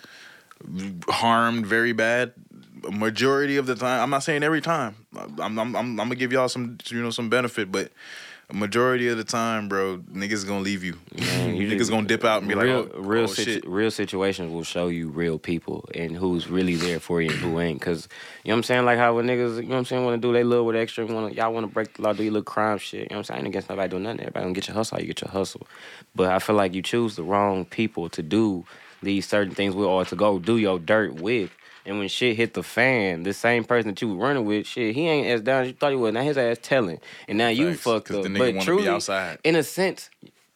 harmed 1.09 1.65
very 1.65 1.91
bad, 1.91 2.33
majority 2.91 3.57
of 3.57 3.65
the 3.65 3.75
time, 3.75 4.01
I'm 4.03 4.09
not 4.09 4.23
saying 4.23 4.43
every 4.43 4.61
time. 4.61 4.95
I'm 5.17 5.39
I'm 5.39 5.59
I'm, 5.59 5.75
I'm 5.75 5.95
gonna 5.97 6.15
give 6.15 6.31
y'all 6.31 6.49
some 6.49 6.77
you 6.87 7.01
know 7.01 7.09
some 7.11 7.29
benefit, 7.29 7.71
but. 7.71 7.91
Majority 8.53 9.07
of 9.07 9.17
the 9.17 9.23
time, 9.23 9.67
bro, 9.67 9.97
niggas 9.97 10.47
gonna 10.47 10.59
leave 10.59 10.83
you. 10.83 10.99
Man, 11.17 11.55
you 11.55 11.67
niggas 11.71 11.79
just- 11.79 11.89
gonna 11.89 12.05
dip 12.05 12.23
out 12.23 12.43
and 12.43 12.47
be 12.47 12.53
real, 12.53 12.83
like, 12.83 12.91
oh, 12.93 12.99
real, 12.99 13.23
oh, 13.23 13.25
situ- 13.25 13.53
shit. 13.53 13.67
real 13.67 13.89
situations 13.89 14.53
will 14.53 14.63
show 14.63 14.87
you 14.87 15.09
real 15.09 15.39
people 15.39 15.89
and 15.95 16.15
who's 16.15 16.47
really 16.47 16.75
there 16.75 16.99
for 16.99 17.23
you 17.23 17.31
and 17.31 17.39
who 17.39 17.59
ain't. 17.59 17.81
Cause 17.81 18.07
you 18.43 18.49
know 18.49 18.53
what 18.53 18.57
I'm 18.57 18.63
saying, 18.65 18.85
like 18.85 18.99
how 18.99 19.15
when 19.15 19.25
niggas, 19.25 19.55
you 19.55 19.63
know 19.63 19.69
what 19.69 19.77
I'm 19.77 19.85
saying, 19.85 20.05
want 20.05 20.21
to 20.21 20.27
do 20.27 20.31
they 20.31 20.43
little 20.43 20.63
with 20.67 20.75
extra, 20.75 21.07
want 21.07 21.33
y'all 21.33 21.51
want 21.51 21.65
to 21.67 21.73
break 21.73 21.95
the 21.95 22.03
law, 22.03 22.13
do 22.13 22.21
your 22.21 22.33
little 22.33 22.43
crime 22.43 22.77
shit. 22.77 22.99
You 22.99 23.07
know 23.09 23.15
what 23.15 23.17
I'm 23.17 23.23
saying? 23.23 23.35
I 23.37 23.39
ain't 23.39 23.47
against 23.47 23.69
nobody 23.69 23.89
doing 23.89 24.03
nothing. 24.03 24.19
Everybody 24.19 24.43
gonna 24.43 24.53
get 24.53 24.67
your 24.67 24.75
hustle, 24.75 24.99
you 25.01 25.07
get 25.07 25.21
your 25.21 25.31
hustle. 25.31 25.65
But 26.13 26.27
I 26.31 26.37
feel 26.37 26.55
like 26.55 26.75
you 26.75 26.83
choose 26.83 27.15
the 27.15 27.23
wrong 27.23 27.65
people 27.65 28.09
to 28.09 28.21
do 28.21 28.63
these 29.01 29.27
certain 29.27 29.55
things 29.55 29.73
with 29.73 29.87
or 29.87 30.05
to 30.05 30.15
go 30.15 30.37
do 30.37 30.57
your 30.57 30.77
dirt 30.77 31.15
with. 31.15 31.49
And 31.85 31.99
when 31.99 32.07
shit 32.07 32.35
hit 32.35 32.53
the 32.55 32.63
fan, 32.63 33.23
the 33.23 33.33
same 33.33 33.63
person 33.63 33.89
that 33.91 34.01
you 34.01 34.09
were 34.15 34.25
running 34.25 34.45
with, 34.45 34.65
shit, 34.65 34.95
he 34.95 35.07
ain't 35.07 35.27
as 35.27 35.41
down 35.41 35.63
as 35.63 35.67
you 35.67 35.73
thought 35.73 35.91
he 35.91 35.95
was. 35.97 36.13
Now 36.13 36.23
his 36.23 36.37
ass 36.37 36.57
telling, 36.61 36.99
and 37.27 37.37
now 37.37 37.49
you 37.49 37.71
Facts, 37.73 37.81
fucked 37.83 38.11
up. 38.11 38.23
the 38.23 38.29
nigga 38.29 38.55
but 38.55 38.63
truly, 38.63 38.87
outside. 38.87 39.37
in 39.43 39.55
a 39.55 39.61
sense, 39.63 40.09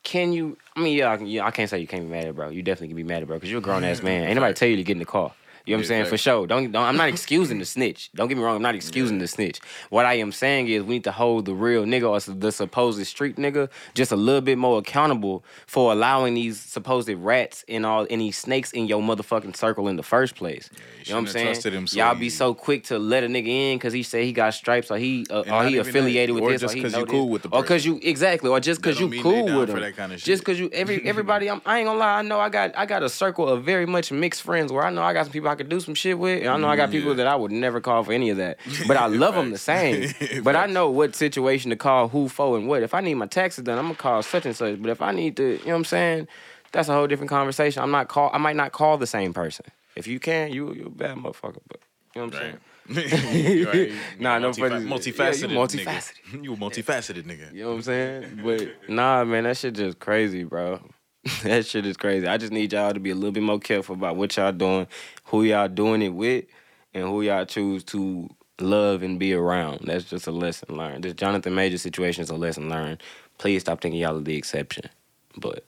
can 0.04 0.34
you? 0.34 0.58
I 0.76 0.80
mean, 0.82 0.98
yeah, 0.98 1.12
I, 1.12 1.18
yeah, 1.18 1.46
I 1.46 1.52
can't 1.52 1.70
say 1.70 1.80
you 1.80 1.86
can't 1.88 2.04
be 2.04 2.10
mad 2.10 2.26
at 2.26 2.36
bro. 2.36 2.50
You 2.50 2.64
definitely 2.64 2.88
can 2.88 2.96
be 2.98 3.04
mad 3.04 3.22
at 3.22 3.28
bro 3.28 3.38
because 3.38 3.50
you're 3.52 3.60
a 3.60 3.62
grown 3.62 3.84
ass 3.84 4.02
man. 4.02 4.24
Ain't 4.24 4.36
nobody 4.36 4.54
tell 4.56 4.70
you 4.70 4.78
to 4.78 4.84
get 4.84 4.94
in 4.94 5.00
the 5.00 5.06
car. 5.06 5.32
You 5.70 5.76
know 5.76 5.82
what 5.82 5.86
I'm 5.86 5.92
Yeah, 5.92 6.04
saying? 6.04 6.06
For 6.10 6.18
sure. 6.18 6.48
Don't, 6.48 6.72
don't 6.72 6.84
I'm 6.84 6.98
not 6.98 7.10
excusing 7.10 7.60
the 7.60 7.66
snitch. 7.66 8.10
Don't 8.16 8.28
get 8.28 8.38
me 8.38 8.44
wrong. 8.44 8.56
I'm 8.56 8.62
not 8.64 8.74
excusing 8.74 9.20
the 9.20 9.28
snitch. 9.28 9.60
What 9.92 10.06
I 10.08 10.16
am 10.16 10.32
saying 10.32 10.68
is 10.68 10.82
we 10.84 10.96
need 10.96 11.04
to 11.04 11.12
hold 11.12 11.46
the 11.46 11.54
real 11.54 11.86
nigga 11.86 12.10
or 12.10 12.20
the 12.34 12.52
supposed 12.52 13.06
street 13.06 13.36
nigga 13.36 13.70
just 13.94 14.12
a 14.12 14.16
little 14.16 14.42
bit 14.42 14.58
more 14.58 14.80
accountable 14.80 15.44
for 15.68 15.92
allowing 15.92 16.34
these 16.34 16.60
supposed 16.60 17.08
rats 17.10 17.64
and 17.70 17.86
all 17.86 18.08
any 18.10 18.32
snakes 18.32 18.72
in 18.72 18.88
your 18.88 19.02
motherfucking 19.02 19.56
circle 19.56 19.88
in 19.88 19.96
the 19.96 20.02
first 20.04 20.36
place. 20.36 20.72
you 21.06 21.14
know 21.14 21.22
what 21.22 21.28
I'm 21.30 21.34
saying? 21.34 21.62
so 21.86 21.98
Y'all 22.00 22.16
be 22.16 22.26
easy. 22.26 22.36
so 22.36 22.54
quick 22.56 22.86
to 22.86 22.98
let 22.98 23.24
a 23.24 23.28
nigga 23.28 23.48
in 23.48 23.78
because 23.78 23.94
he 23.94 24.02
say 24.02 24.26
he 24.26 24.34
got 24.34 24.54
stripes 24.56 24.90
or 24.90 24.98
he 24.98 25.28
uh, 25.30 25.42
or 25.52 25.64
he 25.66 25.74
even 25.74 25.84
that, 25.84 25.90
affiliated 25.90 26.34
with 26.34 26.44
or 26.44 26.52
this 26.52 26.62
just 26.62 26.74
or 26.74 26.76
he 26.78 26.82
'cause 26.82 26.94
know 26.94 27.00
you 27.00 27.06
cool 27.06 27.30
with 27.30 27.44
the 27.44 27.50
or 27.50 27.62
because 27.62 27.86
you 27.86 28.00
exactly 28.02 28.50
or 28.50 28.60
just 28.60 28.82
because 28.82 29.00
you 29.00 29.10
cool 29.22 29.46
with 29.60 29.70
for 29.70 29.80
that 29.80 29.96
kinda 29.96 30.18
Just 30.18 30.42
because 30.44 30.60
you 30.60 30.70
every 30.74 31.06
everybody 31.06 31.48
I'm, 31.52 31.62
I 31.66 31.80
ain't 31.80 31.88
gonna 31.88 32.00
lie 32.00 32.20
I 32.20 32.22
know 32.24 32.40
I 32.40 32.50
got 32.50 32.78
I 32.78 32.86
got 32.86 33.04
a 33.04 33.10
circle 33.10 33.48
of 33.48 33.64
very 33.64 33.86
much 33.86 34.12
mixed 34.12 34.42
friends 34.42 34.72
where 34.72 34.84
I 34.84 34.90
know 34.90 35.02
I 35.04 35.14
got 35.14 35.26
some 35.26 35.34
people 35.34 35.50
I 35.50 35.56
could 35.60 35.70
do 35.70 35.80
some 35.80 35.94
shit 35.94 36.18
with 36.18 36.40
and 36.42 36.50
I 36.50 36.58
know 36.58 36.68
I 36.68 36.76
got 36.76 36.90
people 36.90 37.12
Yeah. 37.12 37.18
that 37.18 37.28
I 37.28 37.36
would 37.36 37.52
never 37.52 37.80
call 37.82 38.04
for 38.04 38.12
any 38.14 38.30
of 38.32 38.38
that 38.38 38.58
but 38.88 38.98
I 38.98 39.06
love 39.24 39.36
them 39.36 39.52
the 39.52 39.58
same 39.58 40.12
but 40.44 40.56
I 40.56 40.66
know 40.66 40.90
what 40.90 41.16
situation 41.16 41.70
to 41.70 41.76
call 41.76 42.08
who 42.08 42.28
for 42.30 42.58
and 42.58 42.68
what 42.68 42.82
if 42.82 42.94
I 42.94 43.02
need 43.02 43.14
my 43.16 43.28
taxes 43.28 43.64
done 43.66 43.78
I'm 43.78 43.86
gonna 43.86 43.96
call 43.96 44.24
such 44.24 44.46
and 44.46 44.56
such 44.56 44.82
but 44.82 44.90
if 44.90 45.02
I 45.02 45.12
need 45.12 45.38
to 45.38 45.44
you 45.44 45.58
know 45.66 45.72
what 45.72 45.76
I'm 45.76 45.86
saying 45.86 46.28
that's 46.72 46.90
a 46.90 46.94
whole 46.94 47.08
different 47.08 47.30
conversation 47.30 47.84
I'm 47.84 47.92
not 47.92 48.08
call 48.08 48.30
I 48.34 48.38
might 48.40 48.56
not 48.56 48.72
call 48.72 48.98
the 48.98 49.08
same 49.08 49.34
person 49.34 49.66
if 49.96 50.08
you 50.08 50.20
can 50.20 50.52
you 50.52 50.74
you 50.74 50.86
a 50.88 50.90
bad 50.90 51.18
motherfucker 51.18 51.60
but 51.68 51.80
you 52.16 52.22
know 52.22 52.26
what 52.28 52.36
I'm 52.36 52.42
saying 52.42 52.58
Right. 52.90 53.68
right. 53.68 53.92
Nah, 54.20 54.40
no 54.40 54.52
funny- 54.52 54.84
multifaceted. 54.84 55.42
yeah, 55.44 55.54
you 55.54 55.60
multifaceted. 55.60 56.24
Nigga. 56.32 56.44
you 56.44 56.54
a 56.54 56.58
multifaceted 56.58 57.24
nigga. 57.24 57.54
You 57.54 57.62
know 57.64 57.70
what 57.70 57.76
I'm 57.76 57.82
saying? 57.84 58.42
But 58.44 58.90
nah, 58.90 59.24
man, 59.26 59.44
that 59.44 59.58
shit 59.58 59.76
just 59.76 60.00
crazy, 60.00 60.44
bro. 60.44 60.80
that 61.44 61.66
shit 61.66 61.86
is 61.86 61.98
crazy. 61.98 62.28
I 62.28 62.38
just 62.38 62.52
need 62.52 62.72
y'all 62.74 62.94
to 62.94 63.00
be 63.00 63.10
a 63.10 63.16
little 63.16 63.32
bit 63.32 63.44
more 63.44 63.60
careful 63.60 63.96
about 63.96 64.16
what 64.16 64.36
y'all 64.38 64.52
doing, 64.52 64.88
who 65.26 65.44
y'all 65.44 65.68
doing 65.68 66.02
it 66.02 66.10
with, 66.14 66.46
and 66.94 67.04
who 67.04 67.22
y'all 67.22 67.46
choose 67.46 67.84
to 67.86 68.30
love 68.62 69.04
and 69.04 69.20
be 69.20 69.34
around. 69.34 69.82
That's 69.86 70.06
just 70.06 70.28
a 70.28 70.32
lesson 70.32 70.76
learned. 70.76 71.04
This 71.04 71.14
Jonathan 71.14 71.56
Major 71.56 71.78
situation 71.78 72.24
is 72.24 72.30
a 72.30 72.36
lesson 72.36 72.70
learned. 72.70 73.02
Please 73.38 73.62
stop 73.62 73.82
thinking 73.82 74.00
y'all 74.00 74.18
are 74.18 74.22
the 74.22 74.36
exception. 74.36 74.90
But 75.38 75.64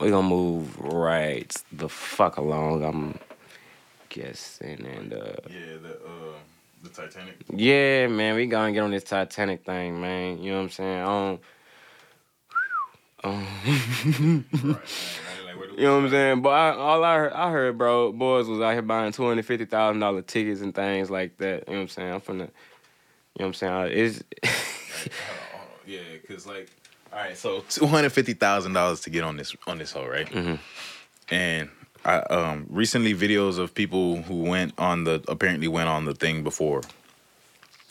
we're 0.00 0.10
gonna 0.10 0.28
move 0.28 0.78
right 0.78 1.54
the 1.72 1.88
fuck 1.88 2.36
along. 2.36 2.84
I'm 2.84 3.18
guessing 4.08 4.86
and 4.86 5.12
uh 5.12 5.32
Yeah, 5.48 5.76
the 5.82 5.94
uh, 6.04 6.38
the 6.82 6.88
Titanic. 6.88 7.36
yeah, 7.52 8.06
man, 8.06 8.36
we 8.36 8.46
gonna 8.46 8.72
get 8.72 8.82
on 8.82 8.90
this 8.90 9.04
Titanic 9.04 9.64
thing, 9.64 10.00
man. 10.00 10.42
You 10.42 10.52
know 10.52 10.58
what 10.58 10.62
I'm 10.64 10.70
saying? 10.70 11.38
Um, 13.24 14.44
you 15.76 15.84
know 15.84 15.96
what 15.96 16.04
I'm 16.04 16.10
saying? 16.10 16.42
But 16.42 16.50
I, 16.50 16.70
all 16.70 17.04
I 17.04 17.16
heard, 17.16 17.32
I 17.32 17.50
heard, 17.50 17.78
bro, 17.78 18.12
boys 18.12 18.46
was 18.48 18.60
out 18.60 18.72
here 18.72 18.82
buying 18.82 19.12
two 19.12 19.26
hundred 19.26 19.44
fifty 19.44 19.64
thousand 19.64 20.00
dollar 20.00 20.22
tickets 20.22 20.60
and 20.60 20.74
things 20.74 21.10
like 21.10 21.36
that. 21.38 21.64
You 21.66 21.74
know 21.74 21.78
what 21.78 21.82
I'm 21.82 21.88
saying? 21.88 22.12
I'm 22.12 22.20
finna, 22.20 22.32
you 22.32 22.38
know 22.38 22.48
what 23.34 23.46
I'm 23.46 23.54
saying? 23.54 23.90
It's 23.92 24.22
Yeah, 25.86 26.00
cause 26.28 26.46
like, 26.46 26.68
all 27.12 27.18
right, 27.18 27.36
so 27.36 27.64
two 27.70 27.86
hundred 27.86 28.10
fifty 28.10 28.34
thousand 28.34 28.74
dollars 28.74 29.00
to 29.02 29.10
get 29.10 29.24
on 29.24 29.36
this 29.36 29.56
on 29.66 29.78
this 29.78 29.92
hoe, 29.92 30.06
right? 30.06 30.26
Mm-hmm. 30.26 31.34
And 31.34 31.70
I 32.04 32.18
um 32.18 32.66
recently 32.68 33.14
videos 33.14 33.58
of 33.58 33.74
people 33.74 34.22
who 34.22 34.42
went 34.42 34.74
on 34.78 35.04
the 35.04 35.24
apparently 35.28 35.66
went 35.68 35.88
on 35.88 36.04
the 36.04 36.14
thing 36.14 36.42
before. 36.42 36.82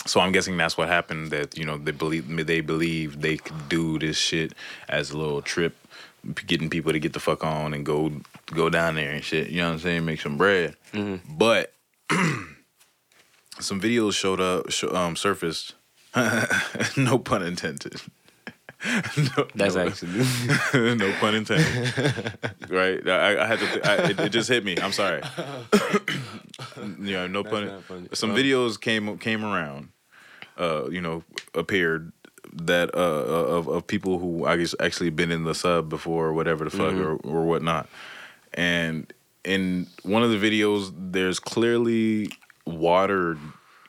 So 0.08 0.20
I'm 0.20 0.32
guessing 0.32 0.58
that's 0.58 0.78
what 0.78 0.88
happened. 0.88 1.32
That 1.32 1.58
you 1.58 1.66
know 1.66 1.78
they 1.78 1.92
believe 1.92 2.28
they 2.48 2.62
believe 2.62 3.22
they 3.22 3.38
could 3.38 3.70
do 3.70 4.00
this 4.00 4.18
shit 4.18 4.54
as 4.90 5.12
a 5.12 5.18
little 5.18 5.42
trip, 5.42 5.76
getting 6.48 6.70
people 6.70 6.92
to 6.94 7.00
get 7.00 7.14
the 7.14 7.20
fuck 7.20 7.44
on 7.44 7.74
and 7.74 7.86
go 7.86 8.12
go 8.48 8.70
down 8.70 8.96
there 8.96 9.12
and 9.12 9.24
shit. 9.24 9.50
You 9.50 9.58
know 9.58 9.68
what 9.68 9.74
I'm 9.74 9.80
saying? 9.80 10.06
Make 10.06 10.22
some 10.22 10.38
bread. 10.38 10.76
But 11.30 11.74
some 13.60 13.82
videos 13.82 14.14
showed 14.14 14.40
up, 14.42 14.72
sh- 14.72 14.86
um, 14.86 15.16
surfaced. 15.16 15.76
no 16.98 17.20
pun 17.20 17.44
intended. 17.44 18.02
no, 19.18 19.48
that's 19.56 19.76
no, 19.76 19.88
actually 19.88 20.24
no 20.96 21.12
pun 21.20 21.36
intended. 21.36 22.38
right? 22.70 23.08
I, 23.08 23.44
I 23.44 23.48
had 23.48 23.60
to. 23.60 23.68
Th- 23.68 23.86
I, 23.86 23.96
it, 24.12 24.20
it 24.20 24.30
just 24.30 24.50
hit 24.50 24.64
me. 24.64 24.78
I'm 24.80 24.92
sorry. 24.92 25.22
yeah, 27.02 27.28
no 27.28 27.44
pun. 27.44 27.84
Some 28.14 28.32
Oh. 28.32 28.36
videos 28.36 28.80
came 28.80 29.18
came 29.18 29.44
around. 29.44 29.90
Uh, 30.58 30.88
you 30.90 31.02
know, 31.02 31.24
appeared 31.54 32.12
that 32.54 32.94
uh 32.96 32.98
of 32.98 33.68
of 33.68 33.86
people 33.88 34.18
who 34.20 34.46
I 34.46 34.58
guess 34.58 34.74
actually 34.80 35.10
been 35.12 35.32
in 35.32 35.44
the 35.44 35.54
sub 35.54 35.90
before 35.90 36.28
or 36.28 36.34
whatever 36.34 36.64
the 36.66 36.72
fuck 36.72 36.94
Mm-hmm. 36.94 37.28
or 37.28 37.42
or 37.42 37.46
whatnot, 37.46 37.88
and 38.54 39.12
in 39.44 39.88
one 40.04 40.24
of 40.24 40.30
the 40.32 40.38
videos, 40.38 40.92
there's 40.98 41.40
clearly 41.40 42.30
water 42.66 43.38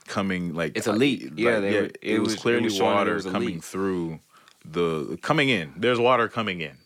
coming 0.07 0.55
like 0.55 0.77
It's 0.77 0.87
a 0.87 0.93
leak. 0.93 1.33
Yeah, 1.37 1.61
they 1.61 1.71
were- 1.73 1.85
it, 1.87 1.99
it 2.03 2.19
was 2.21 2.33
was- 2.33 2.37
clearly 2.43 2.65
was 2.65 2.77
showing 2.77 2.91
that 2.91 2.95
it 2.95 2.99
water 3.01 3.15
was 3.15 3.25
coming 3.27 3.49
leak. 3.55 3.63
through 3.65 4.21
the 4.65 5.19
coming 5.23 5.49
in. 5.49 5.73
There's 5.77 5.99
water 5.99 6.29
coming 6.29 6.61
in 6.61 6.77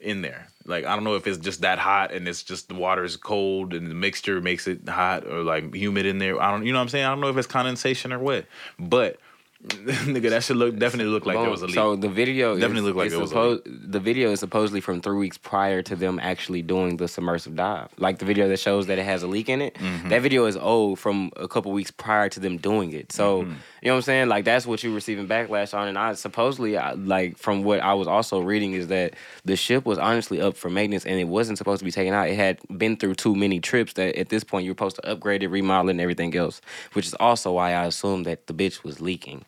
in 0.00 0.22
there. 0.22 0.48
Like 0.66 0.84
I 0.84 0.94
don't 0.94 1.04
know 1.04 1.14
if 1.14 1.26
it's 1.26 1.38
just 1.38 1.60
that 1.62 1.78
hot 1.78 2.12
and 2.12 2.28
it's 2.28 2.42
just 2.42 2.68
the 2.68 2.74
water 2.74 3.02
is 3.04 3.16
cold 3.16 3.72
and 3.74 3.90
the 3.90 3.94
mixture 3.94 4.40
makes 4.40 4.66
it 4.68 4.86
hot 4.88 5.26
or 5.26 5.42
like 5.42 5.74
humid 5.74 6.04
in 6.06 6.18
there. 6.18 6.40
I 6.40 6.50
don't 6.50 6.66
you 6.66 6.72
know 6.72 6.78
what 6.78 6.82
I'm 6.82 6.88
saying? 6.88 7.04
I 7.06 7.08
don't 7.10 7.20
know 7.20 7.28
if 7.30 7.36
it's 7.36 7.46
condensation 7.46 8.12
or 8.12 8.18
what. 8.18 8.44
But 8.78 9.18
nigga, 9.64 10.30
that 10.30 10.44
should 10.44 10.56
look 10.56 10.78
definitely 10.78 11.10
look 11.12 11.26
like 11.26 11.34
there 11.34 11.42
Boom. 11.44 11.50
was 11.50 11.62
a 11.62 11.66
leak. 11.66 11.74
So 11.74 11.96
the 11.96 12.08
video 12.08 12.54
Definitely 12.54 12.78
is, 12.78 12.84
looked 12.84 12.96
like 12.98 13.10
it 13.10 13.16
was 13.18 13.30
a 13.30 13.34
supposed- 13.34 13.62
the 13.92 13.98
video 13.98 14.30
is 14.30 14.38
supposedly 14.38 14.80
from 14.80 15.00
three 15.00 15.16
weeks 15.18 15.36
prior 15.36 15.82
to 15.82 15.96
them 15.96 16.20
actually 16.22 16.62
doing 16.62 16.96
the 16.96 17.08
submersive 17.08 17.56
dive. 17.56 17.88
Like 17.98 18.18
the 18.20 18.24
video 18.24 18.46
that 18.48 18.60
shows 18.60 18.86
that 18.86 19.00
it 19.00 19.04
has 19.04 19.24
a 19.24 19.26
leak 19.26 19.48
in 19.48 19.60
it. 19.60 19.74
Mm-hmm. 19.74 20.10
That 20.10 20.22
video 20.22 20.44
is 20.44 20.56
old 20.56 21.00
from 21.00 21.32
a 21.36 21.48
couple 21.48 21.72
weeks 21.72 21.90
prior 21.90 22.28
to 22.28 22.38
them 22.38 22.56
doing 22.58 22.92
it. 22.92 23.10
So 23.10 23.42
Mm-hmm. 23.42 23.50
you 23.82 23.88
know 23.88 23.94
what 23.94 23.96
I'm 23.96 24.02
saying? 24.02 24.28
Like 24.28 24.44
that's 24.44 24.64
what 24.64 24.84
you're 24.84 24.94
receiving 24.94 25.26
backlash 25.26 25.76
on. 25.76 25.88
And 25.88 25.98
I 25.98 26.12
supposedly 26.14 26.78
I, 26.78 26.92
like 26.92 27.36
from 27.36 27.64
what 27.64 27.80
I 27.80 27.94
was 27.94 28.06
also 28.06 28.38
reading 28.38 28.74
is 28.74 28.86
that 28.88 29.14
the 29.44 29.56
ship 29.56 29.84
was 29.84 29.98
honestly 29.98 30.40
up 30.40 30.56
for 30.56 30.70
maintenance 30.70 31.04
and 31.04 31.18
it 31.18 31.24
wasn't 31.26 31.58
supposed 31.58 31.80
to 31.80 31.84
be 31.84 31.90
taken 31.90 32.14
out. 32.14 32.28
It 32.28 32.36
had 32.36 32.60
been 32.78 32.96
through 32.96 33.16
too 33.16 33.34
many 33.34 33.58
trips 33.58 33.94
that 33.94 34.14
at 34.16 34.28
this 34.28 34.44
point 34.44 34.66
you're 34.66 34.72
supposed 34.74 34.96
to 34.96 35.10
upgrade 35.10 35.42
it, 35.42 35.48
remodel 35.48 35.88
it, 35.88 35.92
and 35.94 36.00
everything 36.00 36.36
else. 36.36 36.60
Which 36.92 37.06
is 37.08 37.14
also 37.14 37.54
why 37.54 37.72
I 37.72 37.86
assumed 37.86 38.24
that 38.26 38.46
the 38.46 38.54
bitch 38.54 38.84
was 38.84 39.00
leaking. 39.00 39.44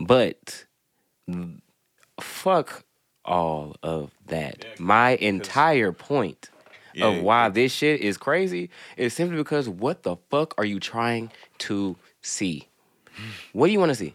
But 0.00 0.66
fuck 2.20 2.84
all 3.24 3.76
of 3.82 4.12
that. 4.26 4.64
My 4.78 5.10
entire 5.16 5.92
point 5.92 6.50
Yeah, 6.94 7.06
of 7.06 7.22
why 7.22 7.48
this 7.48 7.72
shit 7.72 8.00
is 8.00 8.16
crazy 8.16 8.70
is 8.96 9.12
simply 9.12 9.36
because 9.36 9.68
what 9.68 10.02
the 10.02 10.16
fuck 10.30 10.54
are 10.56 10.64
you 10.64 10.80
trying 10.80 11.30
to 11.58 11.96
see? 12.22 12.68
What 13.52 13.66
do 13.66 13.72
you 13.72 13.78
want 13.78 13.90
to 13.90 13.96
see? 13.96 14.14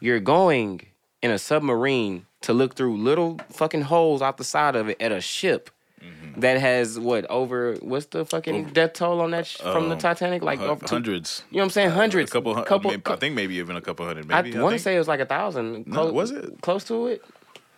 You're 0.00 0.20
going 0.20 0.82
in 1.22 1.30
a 1.30 1.38
submarine 1.38 2.26
to 2.42 2.52
look 2.52 2.74
through 2.74 2.98
little 2.98 3.40
fucking 3.50 3.82
holes 3.82 4.20
out 4.20 4.36
the 4.36 4.44
side 4.44 4.76
of 4.76 4.88
it 4.88 5.00
at 5.00 5.10
a 5.12 5.20
ship 5.20 5.70
Mm-hmm. 6.04 6.40
that 6.40 6.60
has 6.60 6.98
what 6.98 7.24
over 7.30 7.74
what's 7.80 8.06
the 8.06 8.24
fucking 8.26 8.66
death 8.70 8.92
toll 8.94 9.20
on 9.20 9.30
that 9.30 9.46
sh- 9.46 9.56
from 9.58 9.88
the 9.88 9.94
Um, 9.94 9.98
Titanic 9.98 10.42
like 10.42 10.60
over 10.60 10.84
two- 10.84 10.94
hundreds. 10.94 11.44
You 11.50 11.56
know 11.56 11.60
what 11.60 11.64
I'm 11.64 11.70
saying? 11.70 11.90
Hundreds. 11.90 12.30
A 12.30 12.32
couple, 12.32 12.54
couple, 12.64 12.90
maybe- 12.90 13.02
I 13.06 13.16
think 13.16 13.34
maybe 13.34 13.54
even 13.56 13.76
a 13.76 13.80
couple 13.80 14.04
hundred. 14.06 14.26
Maybe 14.28 14.34
I 14.34 14.42
Maybe 14.42 14.58
want 14.58 14.74
to 14.74 14.78
say 14.78 14.94
it 14.96 14.98
was 14.98 15.08
like 15.08 15.20
a 15.20 15.26
thousand. 15.26 15.86
No, 15.86 15.94
Close, 16.10 16.12
was 16.12 16.30
it? 16.32 16.60
close 16.60 16.84
to 16.84 17.06
it? 17.06 17.22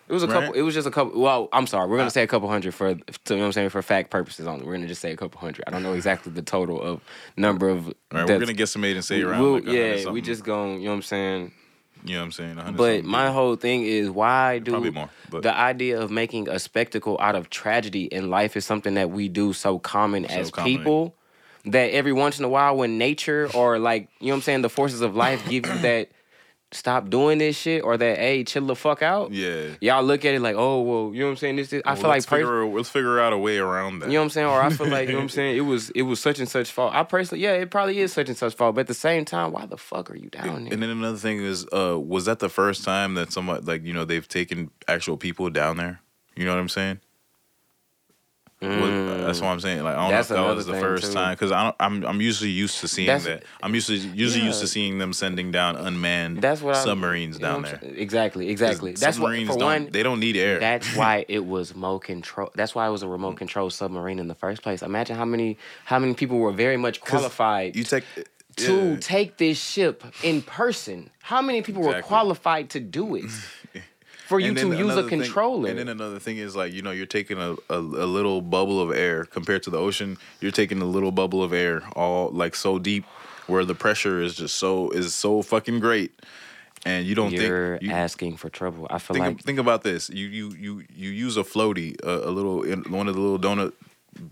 It 0.09 0.13
was 0.13 0.23
a 0.23 0.27
Right. 0.27 0.33
couple. 0.45 0.53
It 0.53 0.61
was 0.61 0.73
just 0.73 0.87
a 0.87 0.91
couple. 0.91 1.19
Well, 1.21 1.49
I'm 1.51 1.67
sorry. 1.67 1.87
We're 1.89 1.97
gonna 1.97 2.09
say 2.09 2.23
a 2.23 2.27
couple 2.27 2.47
hundred 2.47 2.73
for, 2.73 2.93
to, 2.95 2.99
you 3.29 3.35
know 3.35 3.41
what 3.41 3.45
I'm 3.47 3.51
saying, 3.51 3.69
for 3.69 3.81
fact 3.81 4.09
purposes 4.09 4.47
only. 4.47 4.65
We're 4.65 4.73
gonna 4.75 4.87
just 4.87 5.01
say 5.01 5.11
a 5.11 5.17
couple 5.17 5.39
hundred. 5.41 5.65
I 5.67 5.71
don't 5.71 5.83
know 5.83 5.93
exactly 5.93 6.31
the 6.31 6.41
total 6.41 6.81
of 6.81 7.01
number 7.35 7.67
of. 7.67 7.87
All 7.87 7.93
right, 8.13 8.25
we're 8.27 8.39
gonna 8.39 8.53
get 8.53 8.67
somebody 8.67 8.93
and 8.93 9.03
say 9.03 9.21
around. 9.21 9.41
we'll- 9.41 9.53
like 9.55 9.65
yeah, 9.65 10.09
we 10.09 10.21
just 10.21 10.45
going. 10.45 10.79
You 10.79 10.85
know 10.85 10.91
what 10.91 10.95
I'm 10.95 11.01
saying? 11.01 11.51
You 12.03 12.13
know 12.13 12.19
what 12.19 12.25
I'm 12.25 12.31
saying? 12.31 12.75
But 12.75 13.03
my 13.03 13.31
whole 13.31 13.55
thing 13.55 13.83
is 13.85 14.09
why 14.09 14.59
do 14.59 14.71
Probably 14.71 14.91
more, 14.91 15.09
but- 15.29 15.43
the 15.43 15.55
idea 15.55 15.99
of 15.99 16.11
making 16.11 16.47
a 16.49 16.59
spectacle 16.59 17.17
out 17.21 17.35
of 17.35 17.49
tragedy 17.49 18.05
in 18.05 18.29
life 18.29 18.55
is 18.57 18.65
something 18.65 18.93
that 18.95 19.09
we 19.09 19.29
do 19.29 19.53
so 19.53 19.79
common 19.79 20.25
as 20.25 20.51
common. 20.51 20.77
people 20.77 21.15
that 21.65 21.91
every 21.91 22.13
once 22.13 22.39
in 22.39 22.45
a 22.45 22.49
while 22.49 22.77
when 22.77 22.97
nature 22.97 23.49
or 23.53 23.77
like 23.77 24.09
you 24.19 24.27
know 24.27 24.33
what 24.33 24.35
I'm 24.37 24.41
saying 24.43 24.61
the 24.61 24.69
forces 24.69 25.01
of 25.01 25.15
life 25.15 25.43
give 25.49 25.65
you 25.65 25.77
that 25.79 26.09
stop 26.73 27.09
doing 27.09 27.37
this 27.37 27.55
shit 27.57 27.81
or 27.83 27.95
that 27.97 28.17
hey 28.17 28.43
chill 28.43 28.65
the 28.65 28.75
fuck 28.75 29.01
out. 29.01 29.31
Yeah. 29.31 29.67
Y'all 29.79 30.03
look 30.03 30.25
at 30.25 30.33
it 30.35 30.41
like 30.41 30.55
oh 30.57 30.81
well 30.81 31.13
you 31.13 31.21
know 31.21 31.27
what 31.27 31.31
I'm 31.31 31.37
saying 31.37 31.55
this 31.55 31.71
is 31.71 31.81
I 31.85 31.91
Well, 31.91 31.95
feel 32.01 32.09
like 32.09 32.15
let's 32.17 32.25
pers- 32.25 32.39
figure, 32.41 32.65
let's 32.65 32.89
figure 32.89 33.19
out 33.19 33.31
a 33.33 33.37
way 33.37 33.57
around 33.57 33.99
that. 33.99 34.07
you 34.07 34.13
know 34.13 34.19
what 34.19 34.23
I'm 34.25 34.29
saying? 34.31 34.47
Or 34.47 34.61
I 34.61 34.69
feel 34.69 34.87
like, 34.87 35.07
you 35.07 35.13
know 35.13 35.19
what 35.19 35.23
I'm 35.23 35.29
saying? 35.39 35.55
It 35.57 35.61
was 35.61 35.89
it 35.91 36.01
was 36.01 36.19
such 36.19 36.39
and 36.39 36.49
such 36.49 36.71
fault. 36.71 36.93
I 36.93 37.03
personally, 37.03 37.41
yeah, 37.43 37.53
it 37.53 37.71
probably 37.71 37.99
is 37.99 38.11
such 38.11 38.27
and 38.27 38.37
such 38.37 38.53
fault. 38.55 38.75
But 38.75 38.81
at 38.81 38.87
the 38.87 38.93
same 38.93 39.23
time, 39.23 39.53
why 39.53 39.65
the 39.65 39.77
fuck 39.77 40.11
are 40.11 40.15
you 40.17 40.29
down 40.29 40.65
there? 40.65 40.73
And 40.73 40.83
then 40.83 40.89
another 40.89 41.17
thing 41.17 41.37
is, 41.41 41.65
uh, 41.73 41.97
was 41.99 42.25
that 42.25 42.39
the 42.39 42.49
first 42.49 42.83
time 42.83 43.13
that 43.13 43.31
somebody 43.31 43.63
like 43.65 43.85
you 43.85 43.93
know 43.93 44.03
they've 44.03 44.27
taken 44.27 44.69
actual 44.87 45.15
people 45.17 45.49
down 45.49 45.77
there? 45.77 46.01
You 46.35 46.45
know 46.45 46.53
what 46.53 46.59
I'm 46.59 46.69
saying? 46.69 46.99
Was- 48.59 48.71
that's 48.71 49.39
mm. 49.39 49.41
what 49.43 49.49
I'm 49.49 49.59
saying. 49.59 49.83
Like 49.83 49.95
I 49.95 50.01
don't 50.01 50.11
That's 50.11 50.29
know 50.31 50.37
if 50.37 50.47
that 50.47 50.55
was 50.55 50.65
the 50.65 50.79
first 50.79 51.07
too. 51.07 51.13
time 51.13 51.33
because 51.35 51.51
I 51.51 51.65
don't, 51.65 51.75
I'm 51.79 52.03
I'm 52.05 52.21
usually 52.21 52.49
used 52.49 52.79
to 52.79 52.87
seeing 52.87 53.05
That's- 53.05 53.25
that. 53.25 53.43
I'm 53.61 53.75
usually 53.75 53.99
usually 53.99 54.45
used 54.45 54.61
to 54.61 54.67
seeing 54.67 54.97
them 54.97 55.13
sending 55.13 55.51
down 55.51 55.75
unmanned 55.75 56.41
That's 56.41 56.61
what 56.63 56.75
submarines 56.75 57.39
know 57.39 57.47
down 57.49 57.61
what 57.61 57.73
I'm 57.75 57.79
there. 57.81 57.89
Exactly, 57.97 58.49
Exactly, 58.49 58.49
exactly. 58.49 58.91
That's 58.93 59.19
what 59.19 59.27
submarines 59.27 59.49
for 59.49 59.59
don't- 59.59 59.83
one. 59.83 59.89
They 59.91 60.01
don't 60.01 60.19
need 60.19 60.37
air. 60.37 60.59
That's 60.59 60.95
why 60.95 61.25
it 61.27 61.45
was 61.45 61.73
remote 61.73 61.99
control. 61.99 62.49
That's 62.55 62.73
why 62.73 62.87
it 62.87 62.91
was 62.91 63.03
a 63.03 63.07
remote 63.07 63.35
mm. 63.35 63.37
control 63.37 63.69
submarine 63.69 64.17
in 64.17 64.27
the 64.27 64.35
first 64.35 64.63
place. 64.63 64.81
Imagine 64.81 65.17
how 65.17 65.25
many 65.25 65.59
how 65.85 65.99
many 65.99 66.15
people 66.15 66.39
were 66.39 66.51
very 66.51 66.77
much 66.77 66.99
qualified 66.99 67.75
you 67.75 67.83
take 67.83 68.05
to 68.57 68.91
yeah. 68.91 68.97
take 68.99 69.37
this 69.37 69.61
ship 69.61 70.03
in 70.23 70.41
person. 70.41 71.09
How 71.21 71.41
many 71.41 71.61
people 71.61 71.83
were 71.83 72.01
qualified 72.01 72.71
to 72.71 72.79
do 72.79 73.15
it? 73.15 73.25
For 74.27 74.39
you 74.39 74.53
to 74.53 74.73
use 74.77 74.95
a 74.95 75.03
thing- 75.03 75.21
controller. 75.21 75.69
and 75.69 75.79
then 75.79 75.87
another 75.87 76.19
thing 76.19 76.37
is 76.37 76.55
like 76.55 76.73
you 76.73 76.81
know 76.81 76.91
you're 76.91 77.05
taking 77.05 77.37
a, 77.37 77.53
a, 77.69 77.77
a 77.79 78.07
little 78.07 78.41
bubble 78.41 78.79
of 78.81 78.91
air 78.95 79.25
compared 79.25 79.63
to 79.63 79.69
the 79.69 79.77
ocean. 79.77 80.17
You're 80.41 80.51
taking 80.51 80.81
a 80.81 80.85
little 80.85 81.11
bubble 81.11 81.41
of 81.43 81.53
air 81.53 81.83
all 81.95 82.29
like 82.29 82.55
so 82.55 82.77
deep 82.79 83.05
where 83.47 83.63
the 83.65 83.75
pressure 83.75 84.21
is 84.21 84.35
just 84.35 84.55
so 84.57 84.89
is 84.91 85.15
so 85.15 85.41
fucking 85.41 85.79
great, 85.79 86.11
and 86.85 87.05
you 87.05 87.15
don't 87.15 87.31
You're 87.31 87.77
think 87.77 87.89
you, 87.89 87.95
asking 87.95 88.37
for 88.37 88.49
trouble. 88.49 88.87
I 88.89 88.99
feel 88.99 89.15
think 89.15 89.25
like 89.25 89.41
think 89.43 89.59
about 89.59 89.83
this. 89.83 90.09
You 90.09 90.27
you 90.27 90.51
you 90.59 90.83
you 90.95 91.09
use 91.09 91.37
a 91.37 91.43
floaty, 91.43 91.95
a, 92.03 92.27
a 92.29 92.31
little 92.31 92.63
one 92.91 93.07
of 93.07 93.15
the 93.15 93.21
little 93.21 93.39
donut, 93.39 93.71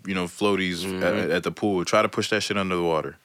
you 0.05 0.13
know, 0.13 0.25
floaties 0.25 0.84
Mm-hmm. 0.84 1.03
at, 1.03 1.29
at 1.31 1.43
the 1.43 1.51
pool. 1.51 1.86
Try 1.86 2.01
to 2.01 2.10
push 2.10 2.29
that 2.31 2.41
shit 2.43 2.58
under 2.58 2.75
the 2.75 2.84
water. 2.84 3.15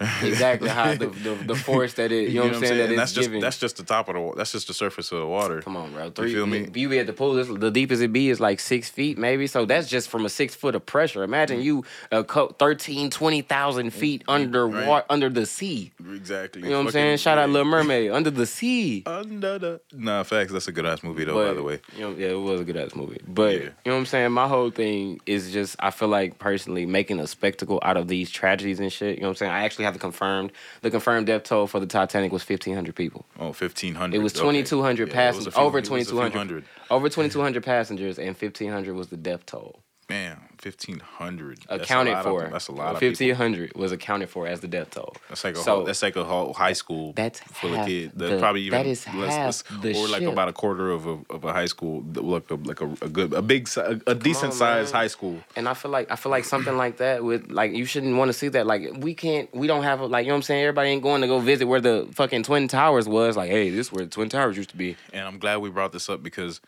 Exactly 0.00 0.68
how 0.68 0.94
the, 0.94 1.06
the 1.08 1.34
the 1.46 1.54
force 1.68 1.94
that 1.94 2.12
it 2.12 2.28
you 2.28 2.36
know, 2.40 2.46
what 2.46 2.54
I'm 2.56 2.60
saying 2.60 2.78
that 2.78 2.90
And 2.90 2.98
that's 2.98 3.12
just 3.12 3.28
giving. 3.28 3.40
that's 3.40 3.58
just 3.58 3.76
the 3.76 3.82
top 3.82 4.08
of 4.08 4.14
the 4.14 4.32
that's 4.36 4.52
just 4.52 4.68
the 4.68 4.74
surface 4.74 5.10
of 5.12 5.18
the 5.20 5.26
water. 5.26 5.60
Come 5.62 5.76
on, 5.76 5.92
bro. 5.92 6.04
You 6.06 6.10
Three, 6.10 6.34
feel 6.34 6.46
me? 6.46 6.68
You 6.74 6.88
be 6.88 6.98
at 6.98 7.06
the 7.06 7.12
pool. 7.12 7.34
This, 7.34 7.48
the 7.48 7.70
deepest 7.70 8.02
it 8.02 8.12
be 8.12 8.28
is 8.30 8.40
like 8.40 8.60
six 8.60 8.88
feet, 8.88 9.18
maybe. 9.18 9.46
So 9.46 9.64
that's 9.64 9.88
just 9.88 10.08
from 10.08 10.24
a 10.24 10.28
six 10.28 10.54
foot 10.54 10.74
of 10.74 10.86
pressure. 10.86 11.22
Imagine 11.24 11.60
you 11.60 11.84
uh, 12.12 12.22
co- 12.22 12.48
13, 12.58 13.10
20,000 13.10 13.90
feet 13.92 14.22
under 14.28 14.66
Right. 14.68 14.86
wa- 14.86 15.02
under 15.10 15.28
the 15.28 15.46
sea. 15.46 15.92
Exactly. 16.14 16.62
You 16.62 16.70
know 16.70 16.78
what 16.78 16.86
I'm 16.86 16.92
saying? 16.92 17.18
Shout 17.18 17.38
out. 17.38 17.48
Little 17.50 17.66
Mermaid, 17.66 18.10
under 18.18 18.30
the 18.30 18.46
sea. 18.46 19.02
Under 19.06 19.58
the 19.58 19.80
nah, 19.92 20.22
facts. 20.22 20.52
That's 20.52 20.68
a 20.68 20.72
good 20.72 20.86
ass 20.86 21.02
movie 21.02 21.24
though. 21.24 21.34
by 21.48 21.54
the 21.54 21.62
way, 21.62 21.80
you 21.96 22.02
know, 22.02 22.10
yeah, 22.16 22.28
it 22.28 22.34
was 22.40 22.60
a 22.60 22.64
good 22.64 22.76
ass 22.76 22.94
movie. 22.94 23.20
But 23.26 23.54
Yeah. 23.54 23.58
you 23.60 23.64
know 23.86 23.92
what 23.92 23.98
I'm 23.98 24.06
saying? 24.06 24.32
My 24.32 24.46
whole 24.48 24.70
thing 24.70 25.20
is 25.26 25.52
just 25.52 25.76
I 25.80 25.90
feel 25.90 26.08
like 26.08 26.38
personally 26.38 26.86
making 26.86 27.18
a 27.20 27.26
spectacle 27.26 27.80
out 27.82 27.96
of 27.96 28.08
these 28.08 28.30
tragedies 28.30 28.78
and 28.80 28.92
shit. 28.92 29.16
You 29.16 29.22
know 29.22 29.28
what 29.28 29.32
I'm 29.32 29.36
saying? 29.36 29.52
I 29.52 29.64
actually 29.64 29.86
have 29.88 29.94
the 29.94 30.00
confirmed 30.00 30.52
the 30.82 30.90
confirmed 30.90 31.26
death 31.26 31.42
toll 31.44 31.66
for 31.66 31.80
the 31.80 31.86
Titanic 31.86 32.30
was 32.32 32.48
1,500 32.48 32.94
people. 32.94 33.24
oh, 33.40 33.46
1500. 33.46 34.14
It 34.16 34.22
was 34.22 34.32
2,200 34.32 35.08
Yeah, 35.08 35.14
it 35.30 35.34
was 35.34 35.46
a 35.46 35.50
passengers, 35.50 35.54
few- 35.54 35.62
over 35.62 35.78
it 35.78 35.80
was 35.82 35.88
a 35.88 35.90
few 35.90 35.98
2,200, 36.04 36.38
hundred. 36.38 36.64
over 36.90 37.08
2,200 37.08 37.62
passengers, 37.64 38.18
and 38.18 38.36
1,500 38.36 38.94
was 38.94 39.08
the 39.08 39.16
death 39.16 39.46
toll. 39.46 39.82
Man, 40.08 40.38
1500. 40.62 41.66
Accounted 41.68 42.14
lot 42.14 42.24
for. 42.24 42.44
Of, 42.44 42.52
that's 42.52 42.68
a 42.68 42.72
lot 42.72 42.96
of 42.96 43.02
1,500 43.02 43.74
was 43.76 43.92
accounted 43.92 44.30
for 44.30 44.46
as 44.46 44.60
the 44.60 44.66
death 44.68 44.90
toll. 44.90 45.14
That's 45.28 45.44
like 45.44 45.54
a 45.54 45.58
So- 45.58 45.74
whole, 45.76 45.84
that's 45.84 46.02
like 46.02 46.16
a 46.16 46.24
whole 46.24 46.54
high 46.54 46.72
school 46.72 47.12
That's 47.12 47.40
full 47.40 47.70
half 47.70 47.80
of 47.80 47.86
kids. 47.86 48.12
the- 48.16 48.28
That's 48.28 48.40
probably 48.40 48.62
even 48.62 48.78
that 48.78 48.86
is 48.86 49.04
half 49.04 49.62
the 49.82 49.94
or 49.94 50.08
like 50.08 50.22
ship. 50.22 50.32
about 50.32 50.48
a 50.48 50.54
quarter 50.54 50.90
of 50.90 51.06
a, 51.06 51.18
of 51.28 51.44
a 51.44 51.52
high 51.52 51.66
school, 51.66 52.02
like 52.14 52.50
a 52.50 52.54
like 52.54 52.80
a, 52.80 52.86
a 53.02 53.08
good 53.10 53.34
a 53.34 53.42
big 53.42 53.68
a, 53.76 54.00
a 54.06 54.14
decent 54.14 54.54
sized 54.54 54.94
high 54.94 55.08
school. 55.08 55.38
And 55.56 55.68
I 55.68 55.74
feel 55.74 55.90
like 55.90 56.10
I 56.10 56.16
feel 56.16 56.30
like 56.30 56.46
something 56.46 56.76
like 56.78 56.96
that 56.96 57.22
with 57.22 57.50
like 57.50 57.72
you 57.72 57.84
shouldn't 57.84 58.16
want 58.16 58.30
to 58.30 58.32
see 58.32 58.48
that. 58.48 58.66
Like 58.66 58.88
we 58.96 59.12
can't 59.12 59.54
we 59.54 59.66
don't 59.66 59.82
have 59.82 60.00
a, 60.00 60.06
like 60.06 60.24
you 60.24 60.28
know 60.30 60.36
what 60.36 60.38
I'm 60.38 60.42
saying. 60.44 60.62
Everybody 60.64 60.88
ain't 60.88 61.02
going 61.02 61.20
to 61.20 61.26
go 61.26 61.38
visit 61.38 61.66
where 61.66 61.82
the 61.82 62.08
fucking 62.14 62.44
twin 62.44 62.66
towers 62.66 63.06
was. 63.06 63.36
Like 63.36 63.50
hey, 63.50 63.68
this 63.68 63.88
is 63.88 63.92
where 63.92 64.04
the 64.06 64.10
twin 64.10 64.30
towers 64.30 64.56
used 64.56 64.70
to 64.70 64.76
be. 64.78 64.96
and 65.12 65.26
I'm 65.26 65.38
glad 65.38 65.58
we 65.58 65.68
brought 65.68 65.92
this 65.92 66.08
up 66.08 66.22
because 66.22 66.62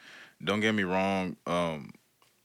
don't 0.44 0.60
get 0.60 0.72
me 0.74 0.84
wrong, 0.84 1.36
um, 1.46 1.92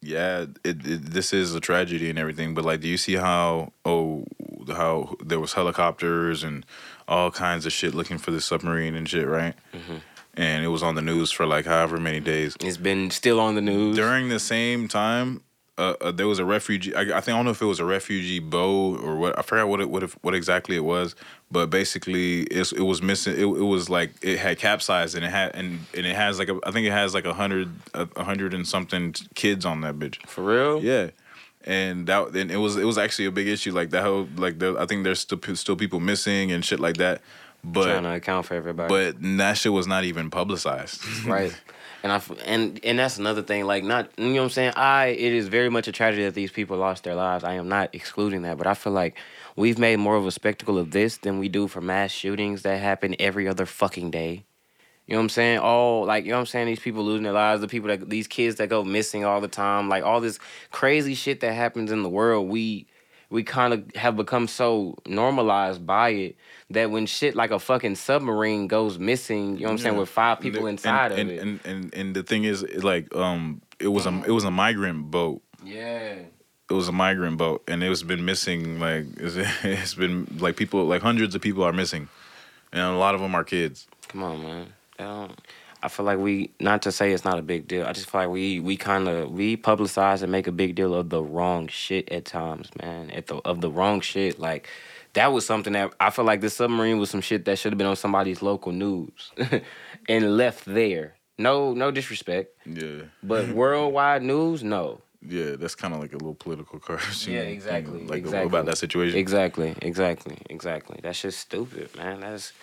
yeah, 0.01 0.45
it, 0.63 0.85
it 0.85 1.05
this 1.11 1.33
is 1.33 1.53
a 1.55 1.59
tragedy 1.59 2.09
and 2.09 2.19
everything, 2.19 2.53
but 2.53 2.65
like, 2.65 2.81
do 2.81 2.87
you 2.87 2.97
see 2.97 3.15
how 3.15 3.71
oh 3.85 4.25
how 4.67 5.15
there 5.23 5.39
was 5.39 5.53
helicopters 5.53 6.43
and 6.43 6.65
all 7.07 7.31
kinds 7.31 7.65
of 7.65 7.71
shit 7.71 7.93
looking 7.93 8.17
for 8.17 8.31
the 8.31 8.41
submarine 8.41 8.95
and 8.95 9.07
shit, 9.07 9.27
right? 9.27 9.55
Mm-hmm. 9.73 9.97
And 10.37 10.65
it 10.65 10.67
was 10.67 10.83
on 10.83 10.95
the 10.95 11.01
news 11.01 11.31
for 11.31 11.45
like 11.45 11.65
however 11.65 11.97
many 11.97 12.19
days. 12.19 12.57
It's 12.59 12.77
been 12.77 13.09
still 13.09 13.39
on 13.39 13.55
the 13.55 13.61
news. 13.61 13.95
During 13.95 14.29
the 14.29 14.39
same 14.39 14.87
time, 14.87 15.41
uh, 15.77 15.93
uh, 16.01 16.11
there 16.11 16.27
was 16.27 16.39
a 16.39 16.45
refugee. 16.45 16.93
I, 16.95 17.01
I 17.01 17.21
think 17.21 17.29
I 17.29 17.31
don't 17.31 17.45
know 17.45 17.51
if 17.51 17.61
it 17.61 17.65
was 17.65 17.79
a 17.79 17.85
refugee 17.85 18.39
boat 18.39 19.01
or 19.01 19.15
what. 19.17 19.37
I 19.37 19.41
forgot 19.41 19.67
what 19.67 19.81
it 19.81 19.89
what, 19.89 20.03
if, 20.03 20.13
what 20.21 20.33
exactly 20.35 20.75
it 20.75 20.83
was, 20.83 21.15
but 21.55 21.69
basically 21.69 22.41
it's, 22.41 22.73
it 22.73 22.81
was 22.81 23.01
missing. 23.01 23.33
It, 23.33 23.45
it 23.45 23.45
was 23.45 23.89
like 23.89 24.11
it 24.21 24.37
had 24.37 24.59
capsized 24.59 25.15
and 25.15 25.23
it 25.23 25.29
had 25.29 25.55
and, 25.55 25.79
and 25.95 26.05
it 26.05 26.13
has 26.13 26.37
like 26.37 26.49
a, 26.49 26.59
I 26.65 26.71
think 26.71 26.85
it 26.85 26.91
has 26.91 27.13
like 27.13 27.23
a 27.23 27.33
hundred 27.33 27.69
a 27.93 28.23
hundred 28.25 28.53
and 28.53 28.67
something 28.67 29.15
kids 29.35 29.63
on 29.63 29.79
that 29.79 29.97
bitch. 29.97 30.17
For 30.27 30.43
real? 30.43 30.83
Yeah. 30.83 31.11
And 31.63 32.07
that 32.07 32.35
and 32.35 32.51
it 32.51 32.57
was 32.57 32.75
it 32.75 32.83
was 32.83 32.97
actually 32.97 33.27
a 33.27 33.31
big 33.31 33.47
issue 33.47 33.71
like 33.71 33.91
that 33.91 34.03
whole 34.03 34.27
like 34.35 34.59
there, 34.59 34.77
I 34.77 34.85
think 34.85 35.05
there's 35.05 35.21
still 35.21 35.39
still 35.55 35.77
people 35.77 36.01
missing 36.01 36.51
and 36.51 36.65
shit 36.65 36.81
like 36.81 36.97
that, 36.97 37.21
but 37.63 37.85
Trying 37.85 38.03
to 38.03 38.15
account 38.15 38.47
for 38.47 38.55
everybody. 38.55 38.89
but 38.89 39.15
that 39.37 39.53
shit 39.57 39.71
was 39.71 39.87
not 39.87 40.03
even 40.03 40.29
publicized. 40.29 41.05
right 41.25 41.55
and 42.03 42.11
I 42.11 42.21
and 42.45 42.79
and 42.83 42.99
that's 42.99 43.17
another 43.17 43.41
thing 43.41 43.63
like 43.63 43.83
not 43.83 44.11
you 44.17 44.25
know 44.27 44.33
what 44.33 44.43
i'm 44.43 44.49
saying 44.51 44.73
i 44.75 45.07
it 45.07 45.33
is 45.33 45.47
very 45.47 45.69
much 45.69 45.87
a 45.87 45.91
tragedy 45.91 46.23
that 46.25 46.35
these 46.35 46.51
people 46.51 46.77
lost 46.77 47.03
their 47.03 47.15
lives 47.15 47.43
i 47.43 47.53
am 47.53 47.67
not 47.67 47.95
excluding 47.95 48.43
that 48.43 48.59
but 48.59 48.67
i 48.67 48.75
feel 48.75 48.93
like 48.93 49.15
we've 49.55 49.79
made 49.79 49.97
more 49.97 50.15
of 50.15 50.25
a 50.25 50.31
spectacle 50.31 50.77
of 50.77 50.91
this 50.91 51.17
than 51.17 51.39
we 51.39 51.49
do 51.49 51.67
for 51.67 51.81
mass 51.81 52.11
shootings 52.11 52.61
that 52.63 52.79
happen 52.81 53.15
every 53.19 53.47
other 53.47 53.65
fucking 53.65 54.11
day 54.11 54.45
you 55.07 55.13
know 55.13 55.19
what 55.19 55.25
I'm 55.25 55.29
saying? 55.29 55.59
All 55.59 56.03
like 56.05 56.25
you 56.25 56.31
know 56.31 56.37
what 56.37 56.41
I'm 56.41 56.45
saying. 56.47 56.65
These 56.65 56.79
people 56.79 57.03
losing 57.05 57.21
their 57.25 57.31
lives, 57.31 57.61
the 57.61 57.67
people 57.67 57.89
that 57.89 58.09
these 58.09 58.25
kids 58.25 58.55
that 58.55 58.69
go 58.69 58.83
missing 58.83 59.23
all 59.23 59.39
the 59.39 59.47
time, 59.47 59.87
like 59.87 60.03
all 60.03 60.19
this 60.19 60.39
crazy 60.71 61.13
shit 61.13 61.41
that 61.41 61.53
happens 61.53 61.91
in 61.91 62.01
the 62.01 62.09
world. 62.09 62.49
We 62.49 62.87
we 63.29 63.43
kind 63.43 63.71
of 63.71 63.83
have 63.95 64.15
become 64.15 64.47
so 64.47 64.95
normalized 65.05 65.85
by 65.85 66.09
it 66.09 66.37
that 66.71 66.89
when 66.89 67.05
shit 67.05 67.35
like 67.35 67.51
a 67.51 67.59
fucking 67.59 67.93
submarine 67.97 68.65
goes 68.67 68.97
missing, 68.97 69.57
you 69.57 69.59
know 69.59 69.65
what 69.65 69.71
I'm 69.73 69.77
saying, 69.77 69.93
Yeah. 69.93 69.99
with 69.99 70.09
five 70.09 70.39
people 70.39 70.61
And- 70.61 70.69
inside 70.69 71.11
and, 71.11 71.13
of 71.13 71.19
and, 71.19 71.29
it. 71.29 71.39
And, 71.41 71.59
and 71.65 71.93
and 71.93 72.15
the 72.15 72.23
thing 72.23 72.43
is, 72.43 72.63
like, 72.83 73.13
um, 73.15 73.61
it 73.79 73.89
was 73.89 74.07
a 74.07 74.23
it 74.25 74.31
was 74.31 74.43
a 74.43 74.49
migrant 74.49 75.11
boat. 75.11 75.43
yeah. 75.63 76.15
It 76.69 76.73
was 76.73 76.87
a 76.87 76.91
migrant 76.91 77.37
boat, 77.37 77.63
and 77.67 77.83
it 77.83 77.89
was 77.89 78.01
been 78.03 78.25
missing. 78.25 78.79
Like, 78.79 79.05
it's, 79.17 79.35
it's 79.63 79.93
been 79.93 80.27
like 80.39 80.55
people, 80.55 80.83
like 80.85 81.01
hundreds 81.01 81.35
of 81.35 81.41
people 81.41 81.63
are 81.63 81.73
missing, 81.73 82.09
and 82.71 82.81
a 82.81 82.97
lot 82.97 83.15
of 83.15 83.21
them 83.21 83.35
are 83.35 83.43
kids. 83.43 83.87
Come 84.07 84.23
on, 84.23 84.41
man. 84.41 84.73
I 84.99 85.03
don't. 85.03 85.41
I 85.83 85.87
feel 85.87 86.05
like 86.07 86.17
we 86.17 86.49
not 86.59 86.81
to 86.83 86.91
say 86.91 87.11
it's 87.11 87.23
not 87.25 87.37
a 87.37 87.43
big 87.43 87.67
deal. 87.67 87.85
I 87.85 87.93
just 87.93 88.09
feel 88.09 88.21
like 88.21 88.29
we 88.31 88.59
we 88.59 88.75
kind 88.75 89.07
of 89.07 89.31
we 89.31 89.55
publicize 89.55 90.23
and 90.23 90.31
make 90.31 90.47
a 90.47 90.51
big 90.51 90.73
deal 90.73 90.95
of 90.95 91.09
the 91.09 91.21
wrong 91.21 91.67
shit 91.67 92.11
at 92.11 92.25
times, 92.25 92.71
man. 92.81 93.11
At 93.11 93.27
the 93.27 93.35
of 93.45 93.61
the 93.61 93.69
wrong 93.69 94.01
shit, 94.01 94.39
like 94.39 94.67
that 95.13 95.31
was 95.31 95.45
something 95.45 95.73
that 95.73 95.93
I 95.99 96.09
feel 96.09 96.25
like 96.25 96.41
this 96.41 96.55
submarine 96.55 96.97
was 96.97 97.11
some 97.11 97.21
shit 97.21 97.45
that 97.45 97.59
should 97.59 97.71
have 97.71 97.77
been 97.77 97.85
on 97.85 97.95
somebody's 97.95 98.41
local 98.41 98.71
news 98.71 99.31
and 100.09 100.37
left 100.37 100.65
there. 100.65 101.15
No, 101.37 101.73
no 101.73 101.91
disrespect, 101.91 102.57
Yeah, 102.65 103.03
but 103.21 103.49
worldwide 103.49 104.23
news, 104.23 104.63
no. 104.63 105.01
Yeah, 105.27 105.55
that's 105.57 105.75
kind 105.75 105.93
of 105.93 105.99
like 105.99 106.11
a 106.13 106.17
little 106.17 106.35
political 106.35 106.79
cartoon. 106.87 107.33
Yeah, 107.33 107.41
thing, 107.41 107.53
exactly, 107.53 108.05
Like 108.05 108.19
exactly. 108.19 108.47
about 108.47 108.65
that 108.65 108.77
situation. 108.77 109.17
Exactly, 109.17 109.75
exactly, 109.81 110.37
exactly. 110.49 110.99
That's 111.01 111.21
just 111.21 111.39
stupid, 111.39 111.95
man. 111.95 112.19
That's 112.21 112.53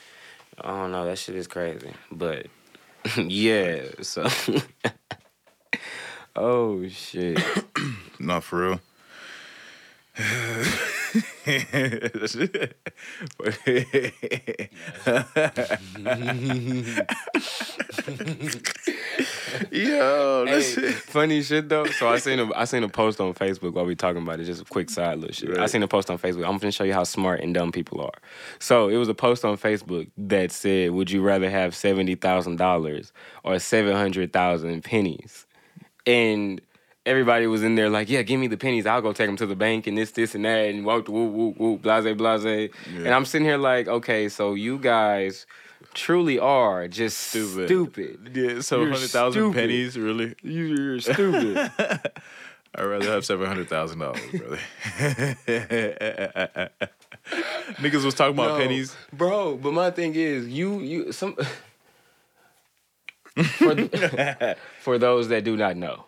I 0.61 0.69
don't 0.69 0.93
know. 0.93 1.05
That 1.07 1.19
shit 1.19 1.35
is 1.35 1.47
crazy, 1.47 1.93
but 2.11 2.47
yeah. 3.17 3.83
So, 4.03 4.27
oh 6.37 6.87
shit. 6.89 7.43
Not 8.19 8.45
for 8.45 8.69
real. 8.69 8.81
Yo, 19.71 20.45
that's 20.47 20.77
it. 20.79 20.95
funny 20.95 21.43
shit 21.43 21.69
though. 21.69 21.85
So 21.87 22.09
I 22.09 22.19
seen 22.19 22.39
a 22.39 22.55
I 22.55 22.65
seen 22.65 22.83
a 22.83 22.89
post 22.89 23.21
on 23.21 23.35
Facebook 23.35 23.75
while 23.75 23.85
we 23.85 23.95
talking 23.95 24.23
about 24.23 24.41
it. 24.41 24.45
Just 24.45 24.63
a 24.63 24.65
quick 24.65 24.89
side 24.89 25.19
little 25.19 25.35
shit. 25.35 25.59
I 25.59 25.67
seen 25.67 25.83
a 25.83 25.89
post 25.89 26.11
on 26.11 26.19
Facebook. 26.19 26.47
I'm 26.49 26.57
gonna 26.59 26.73
show 26.73 26.85
you 26.85 26.95
how 26.95 27.05
smart 27.05 27.41
and 27.41 27.53
dumb 27.55 27.73
people 27.73 28.01
are. 28.01 28.15
So 28.59 28.89
it 28.89 28.97
was 28.97 29.09
a 29.09 29.15
post 29.15 29.45
on 29.45 29.59
Facebook 29.59 30.11
that 30.17 30.51
said, 30.53 30.93
"Would 30.93 31.11
you 31.11 31.23
rather 31.23 31.51
have 31.51 31.75
seventy 31.75 32.15
thousand 32.15 32.57
dollars 32.57 33.13
or 33.45 33.59
seven 33.59 33.95
hundred 33.97 34.33
thousand 34.33 34.83
pennies?" 34.85 35.47
And 36.07 36.61
everybody 37.05 37.47
was 37.47 37.63
in 37.63 37.75
there 37.75 37.91
like, 37.91 38.09
"Yeah, 38.09 38.23
give 38.23 38.41
me 38.41 38.47
the 38.49 38.57
pennies. 38.57 38.87
I'll 38.87 39.03
go 39.03 39.13
take 39.13 39.27
them 39.29 39.37
to 39.37 39.47
the 39.47 39.57
bank 39.57 39.87
and 39.87 39.97
this, 39.99 40.13
this, 40.13 40.35
and 40.35 40.45
that." 40.45 40.69
And 40.69 40.85
walked 40.85 41.09
whoop 41.09 41.33
whoop 41.33 41.57
whoop, 41.59 41.83
blase 41.83 42.15
blase. 42.17 42.71
And 42.87 43.09
I'm 43.09 43.25
sitting 43.25 43.47
here 43.47 43.59
like, 43.59 43.89
okay, 43.89 44.29
so 44.29 44.55
you 44.55 44.79
guys 44.79 45.47
truly 45.95 46.39
are 46.39 46.89
just 46.89 47.19
Stupid. 47.19 47.67
stupid. 47.69 48.31
Yeah, 48.35 48.61
so 48.61 48.81
hundred 48.85 49.11
thousand 49.11 49.53
pennies, 49.53 49.99
really? 49.99 50.35
You're 50.43 51.01
stupid. 51.01 51.71
I'd 52.75 52.85
rather 52.85 53.11
have 53.11 53.25
seven 53.27 53.47
hundred 53.47 53.69
thousand 53.69 53.99
dollars, 53.99 54.21
brother. 54.33 54.59
Niggas 57.83 58.05
was 58.05 58.15
talking 58.15 58.35
about 58.35 58.53
No, 58.53 58.59
pennies. 58.59 58.97
bro. 59.13 59.57
But 59.57 59.73
my 59.75 59.91
thing 59.91 60.15
is, 60.15 60.49
you 60.49 60.81
you 60.81 61.13
some 61.13 61.35
for, 63.59 63.75
th- 63.75 64.57
for 64.81 64.99
those 64.99 65.29
that 65.29 65.45
do 65.45 65.57
not 65.57 65.77
know, 65.77 66.05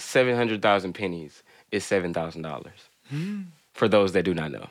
seven 0.00 0.36
hundred 0.36 0.62
thousand 0.62 0.94
pennies 0.94 1.42
is 1.70 1.84
seven 1.84 2.12
thousand 2.12 2.42
dollars. 2.42 2.88
Hmm. 3.08 3.42
For 3.74 3.88
those 3.88 4.12
that 4.12 4.24
do 4.24 4.34
not 4.34 4.50
know, 4.50 4.68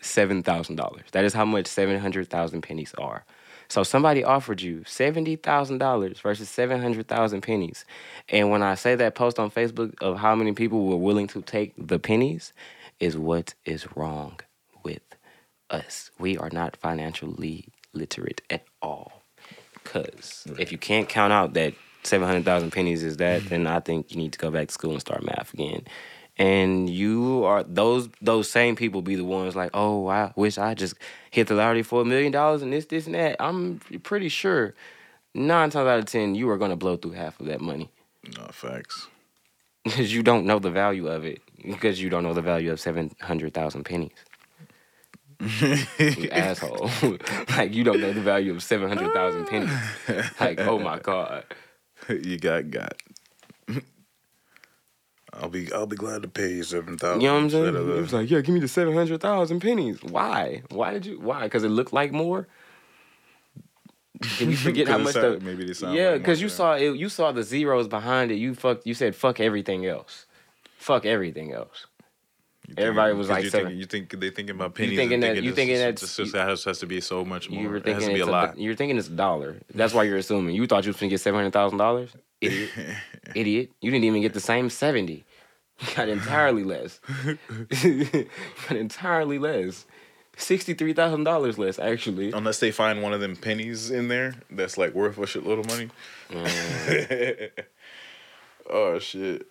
seven 0.00 0.42
thousand 0.42 0.76
dollars. 0.76 1.04
That 1.12 1.24
is 1.24 1.34
how 1.34 1.44
much 1.44 1.66
seven 1.66 1.98
hundred 2.00 2.28
thousand 2.28 2.62
pennies 2.62 2.94
are. 2.98 3.24
So 3.68 3.82
somebody 3.82 4.22
offered 4.22 4.60
you 4.60 4.82
seventy 4.86 5.36
thousand 5.36 5.78
dollars 5.78 6.20
versus 6.20 6.48
seven 6.48 6.80
hundred 6.80 7.08
thousand 7.08 7.40
pennies, 7.42 7.84
and 8.28 8.50
when 8.50 8.62
I 8.62 8.74
say 8.74 8.94
that 8.96 9.14
post 9.14 9.38
on 9.38 9.50
Facebook 9.50 9.94
of 10.02 10.18
how 10.18 10.34
many 10.34 10.52
people 10.52 10.86
were 10.86 10.96
willing 10.96 11.26
to 11.28 11.42
take 11.42 11.72
the 11.78 11.98
pennies, 11.98 12.52
is 13.00 13.16
what 13.16 13.54
is 13.64 13.86
wrong 13.96 14.40
with 14.84 15.02
us. 15.70 16.10
We 16.18 16.36
are 16.36 16.50
not 16.50 16.76
financially 16.76 17.68
literate 17.92 18.42
at 18.50 18.64
all. 18.80 19.22
Cause 19.84 20.46
if 20.58 20.70
you 20.70 20.78
can't 20.78 21.08
count 21.08 21.32
out 21.32 21.54
that 21.54 21.74
seven 22.02 22.26
hundred 22.26 22.44
thousand 22.44 22.70
pennies 22.72 23.02
is 23.02 23.18
that, 23.18 23.40
mm-hmm. 23.40 23.48
then 23.48 23.66
I 23.66 23.80
think 23.80 24.10
you 24.10 24.16
need 24.16 24.32
to 24.32 24.38
go 24.38 24.50
back 24.50 24.68
to 24.68 24.74
school 24.74 24.92
and 24.92 25.00
start 25.00 25.24
math 25.24 25.52
again. 25.54 25.84
And 26.38 26.88
you 26.88 27.44
are 27.44 27.62
those 27.62 28.08
those 28.20 28.50
same 28.50 28.74
people 28.74 29.02
be 29.02 29.16
the 29.16 29.24
ones 29.24 29.54
like, 29.54 29.70
oh, 29.74 30.08
I 30.08 30.32
wish 30.34 30.58
I 30.58 30.74
just 30.74 30.94
hit 31.30 31.48
the 31.48 31.54
lottery 31.54 31.82
for 31.82 32.02
a 32.02 32.04
million 32.04 32.32
dollars 32.32 32.62
and 32.62 32.72
this, 32.72 32.86
this, 32.86 33.06
and 33.06 33.14
that. 33.14 33.36
I'm 33.38 33.80
pretty 34.02 34.28
sure 34.28 34.74
nine 35.34 35.70
times 35.70 35.86
out 35.86 35.98
of 35.98 36.06
ten 36.06 36.34
you 36.34 36.48
are 36.50 36.58
gonna 36.58 36.76
blow 36.76 36.96
through 36.96 37.12
half 37.12 37.38
of 37.40 37.46
that 37.46 37.60
money 37.60 37.90
No 38.36 38.46
facts. 38.50 39.08
because 39.84 40.12
you 40.12 40.22
don't 40.22 40.46
know 40.46 40.58
the 40.58 40.70
value 40.70 41.08
of 41.08 41.24
it 41.24 41.40
because 41.64 42.00
you 42.00 42.08
don't 42.08 42.22
know 42.22 42.34
the 42.34 42.42
value 42.42 42.72
of 42.72 42.80
seven 42.80 43.10
hundred 43.20 43.52
thousand 43.52 43.84
pennies. 43.84 44.10
you 45.98 46.28
asshole! 46.32 46.90
like 47.56 47.74
you 47.74 47.84
don't 47.84 48.00
know 48.00 48.12
the 48.12 48.20
value 48.20 48.52
of 48.52 48.62
seven 48.62 48.88
hundred 48.88 49.12
thousand 49.12 49.46
pennies. 49.46 49.70
Like 50.40 50.60
oh 50.60 50.78
my 50.78 50.98
god. 50.98 51.44
you 52.22 52.38
got 52.38 52.70
got. 52.70 52.94
I'll 55.32 55.48
be 55.48 55.72
I'll 55.72 55.86
be 55.86 55.96
glad 55.96 56.22
to 56.22 56.28
pay 56.28 56.50
you 56.52 56.62
seven 56.62 56.98
thousand. 56.98 57.22
You 57.22 57.28
know 57.28 57.34
what 57.34 57.42
I'm 57.44 57.50
saying? 57.50 57.74
He 57.74 57.80
was 57.80 58.12
like, 58.12 58.30
yeah, 58.30 58.40
give 58.40 58.54
me 58.54 58.60
the 58.60 58.68
700,000 58.68 59.60
pennies. 59.60 60.02
Why? 60.02 60.62
Why 60.70 60.92
did 60.92 61.06
you, 61.06 61.20
why? 61.20 61.44
Because 61.44 61.64
it 61.64 61.70
looked 61.70 61.92
like 61.92 62.12
more? 62.12 62.48
Did 64.38 64.48
we 64.48 64.56
forget 64.56 64.88
how 64.88 64.98
much 64.98 65.14
sound- 65.14 65.40
the, 65.40 65.44
maybe 65.44 65.64
they 65.64 65.72
sound 65.72 65.96
yeah, 65.96 66.18
because 66.18 66.38
more, 66.38 66.42
you 66.42 66.48
yeah. 66.48 66.54
saw 66.54 66.74
it, 66.74 66.96
you 66.96 67.08
saw 67.08 67.32
the 67.32 67.42
zeros 67.42 67.88
behind 67.88 68.30
it. 68.30 68.36
You 68.36 68.54
fuck, 68.54 68.84
you 68.84 68.94
said 68.94 69.16
fuck 69.16 69.40
everything 69.40 69.86
else. 69.86 70.26
Fuck 70.76 71.06
everything 71.06 71.52
else. 71.52 71.86
Everybody 72.76 73.12
was 73.14 73.28
like 73.28 73.44
you 73.44 73.50
seven- 73.50 73.68
think, 73.68 73.80
you 73.80 73.86
think 73.86 74.20
they 74.20 74.30
thinking 74.30 74.54
about 74.54 74.74
pennies. 74.74 74.92
You 74.92 74.98
thinking 74.98 75.20
that- 75.20 75.36
you 75.36 75.42
this- 75.50 75.54
thinking 75.54 75.74
this, 75.76 76.00
that's- 76.00 76.16
this 76.16 76.32
has, 76.32 76.64
has 76.64 76.78
to 76.78 76.86
be 76.86 77.00
so 77.00 77.24
much 77.24 77.50
more. 77.50 77.60
You 77.62 77.68
were 77.68 77.76
it 77.76 77.86
has 77.86 77.94
thinking 77.96 78.08
to 78.08 78.14
be 78.14 78.20
it's 78.20 78.28
a 78.28 78.32
lot. 78.32 78.58
you 78.58 78.70
were 78.70 78.76
thinking 78.76 78.96
it's 78.98 79.08
a 79.08 79.12
dollar. 79.12 79.56
That's 79.74 79.92
why 79.92 80.04
you're 80.04 80.16
assuming. 80.16 80.54
You 80.54 80.66
thought 80.66 80.84
you 80.84 80.90
was 80.90 80.96
gonna 80.98 81.10
get 81.10 81.20
seven 81.20 81.38
hundred 81.40 81.52
thousand 81.52 81.78
dollars. 81.78 82.10
Idiot, 82.40 82.70
idiot. 83.34 83.70
You 83.80 83.90
didn't 83.90 84.04
even 84.04 84.22
get 84.22 84.32
the 84.32 84.40
same 84.40 84.70
seventy. 84.70 85.24
You 85.80 85.94
got 85.96 86.08
entirely 86.08 86.64
less. 86.64 87.00
you 87.82 88.04
got 88.68 88.76
entirely 88.76 89.38
less. 89.38 89.84
Sixty-three 90.36 90.92
thousand 90.94 91.24
dollars 91.24 91.58
less, 91.58 91.78
actually. 91.78 92.32
Unless 92.32 92.60
they 92.60 92.70
find 92.70 93.02
one 93.02 93.12
of 93.12 93.20
them 93.20 93.36
pennies 93.36 93.90
in 93.90 94.08
there 94.08 94.34
that's 94.50 94.78
like 94.78 94.94
worth 94.94 95.18
a 95.18 95.22
shitload 95.22 95.58
of 95.60 95.66
money. 95.68 95.88
Mm. 96.30 97.50
oh 98.70 98.98
shit! 98.98 99.46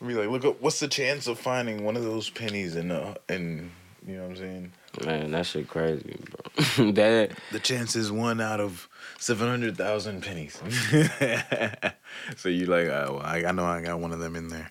Be 0.00 0.14
like, 0.14 0.28
look 0.28 0.44
up. 0.44 0.60
What's 0.60 0.80
the 0.80 0.88
chance 0.88 1.26
of 1.26 1.38
finding 1.38 1.84
one 1.84 1.96
of 1.96 2.04
those 2.04 2.30
pennies 2.30 2.76
in 2.76 2.90
uh 2.90 3.14
in 3.28 3.72
you 4.06 4.16
know 4.16 4.22
what 4.22 4.30
I'm 4.30 4.36
saying? 4.36 4.72
Man, 5.04 5.30
that 5.32 5.44
shit 5.44 5.68
crazy, 5.68 6.18
bro. 6.18 6.92
that 6.92 7.32
The 7.52 7.60
chance 7.60 7.94
is 7.96 8.10
one 8.10 8.40
out 8.40 8.60
of 8.60 8.88
seven 9.18 9.48
hundred 9.48 9.76
thousand 9.76 10.22
pennies. 10.22 10.60
so 12.36 12.48
you 12.48 12.66
like, 12.66 12.86
uh, 12.86 13.08
well, 13.10 13.20
I, 13.22 13.44
I 13.44 13.52
know 13.52 13.66
I 13.66 13.82
got 13.82 14.00
one 14.00 14.12
of 14.12 14.20
them 14.20 14.36
in 14.36 14.48
there. 14.48 14.70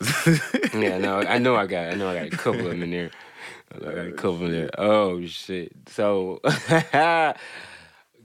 yeah, 0.74 0.98
no, 0.98 1.18
I 1.18 1.38
know 1.38 1.56
I 1.56 1.66
got, 1.66 1.92
I 1.92 1.94
know 1.94 2.08
I 2.08 2.14
got 2.14 2.32
a 2.32 2.36
couple 2.36 2.60
of 2.60 2.70
them 2.70 2.82
in 2.82 2.90
there. 2.90 3.10
I 3.74 3.78
got 3.78 4.06
a 4.06 4.12
couple 4.12 4.46
in 4.46 4.52
there. 4.52 4.70
Oh 4.78 5.24
shit. 5.26 5.72
So, 5.88 6.40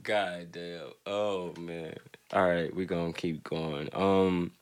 god 0.02 0.52
damn. 0.52 0.92
Oh 1.04 1.52
man. 1.58 1.94
All 2.32 2.46
right, 2.46 2.74
we 2.74 2.86
gonna 2.86 3.12
keep 3.12 3.42
going. 3.44 3.90
Um. 3.92 4.52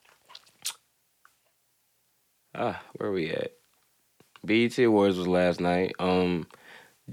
Ah, 2.54 2.82
where 2.96 3.10
are 3.10 3.12
we 3.12 3.30
at? 3.30 3.52
BET 4.44 4.78
Awards 4.78 5.16
was 5.18 5.28
last 5.28 5.60
night. 5.60 5.94
Um, 5.98 6.46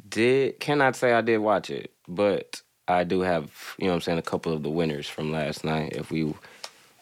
did 0.10 0.60
cannot 0.60 0.96
say 0.96 1.14
I 1.14 1.22
did 1.22 1.40
watch 1.40 1.70
it, 1.70 1.92
but 2.08 2.62
I 2.88 3.04
do 3.04 3.22
have 3.22 3.76
you 3.78 3.86
know 3.86 3.92
what 3.92 3.96
I'm 3.96 4.02
saying 4.02 4.20
a 4.20 4.24
couple 4.24 4.54
of 4.54 4.64
the 4.64 4.70
winners 4.70 5.08
from 5.08 5.32
last 5.32 5.64
night. 5.64 5.94
If 5.94 6.12
we, 6.12 6.24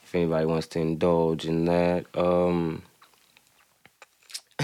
if 0.04 0.16
anybody 0.16 0.46
wants 0.46 0.68
to 0.68 0.80
indulge 0.80 1.46
in 1.46 1.66
that, 1.66 2.06
um. 2.16 2.84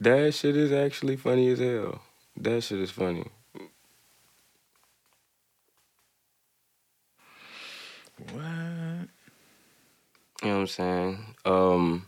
that 0.00 0.34
shit 0.34 0.56
is 0.56 0.72
actually 0.72 1.16
funny 1.16 1.48
as 1.48 1.58
hell. 1.60 2.02
That 2.36 2.62
shit 2.62 2.80
is 2.80 2.90
funny. 2.90 3.26
What? 8.32 9.08
You 10.42 10.48
know 10.48 10.54
what 10.54 10.60
I'm 10.60 10.66
saying? 10.66 11.35
Um, 11.46 12.06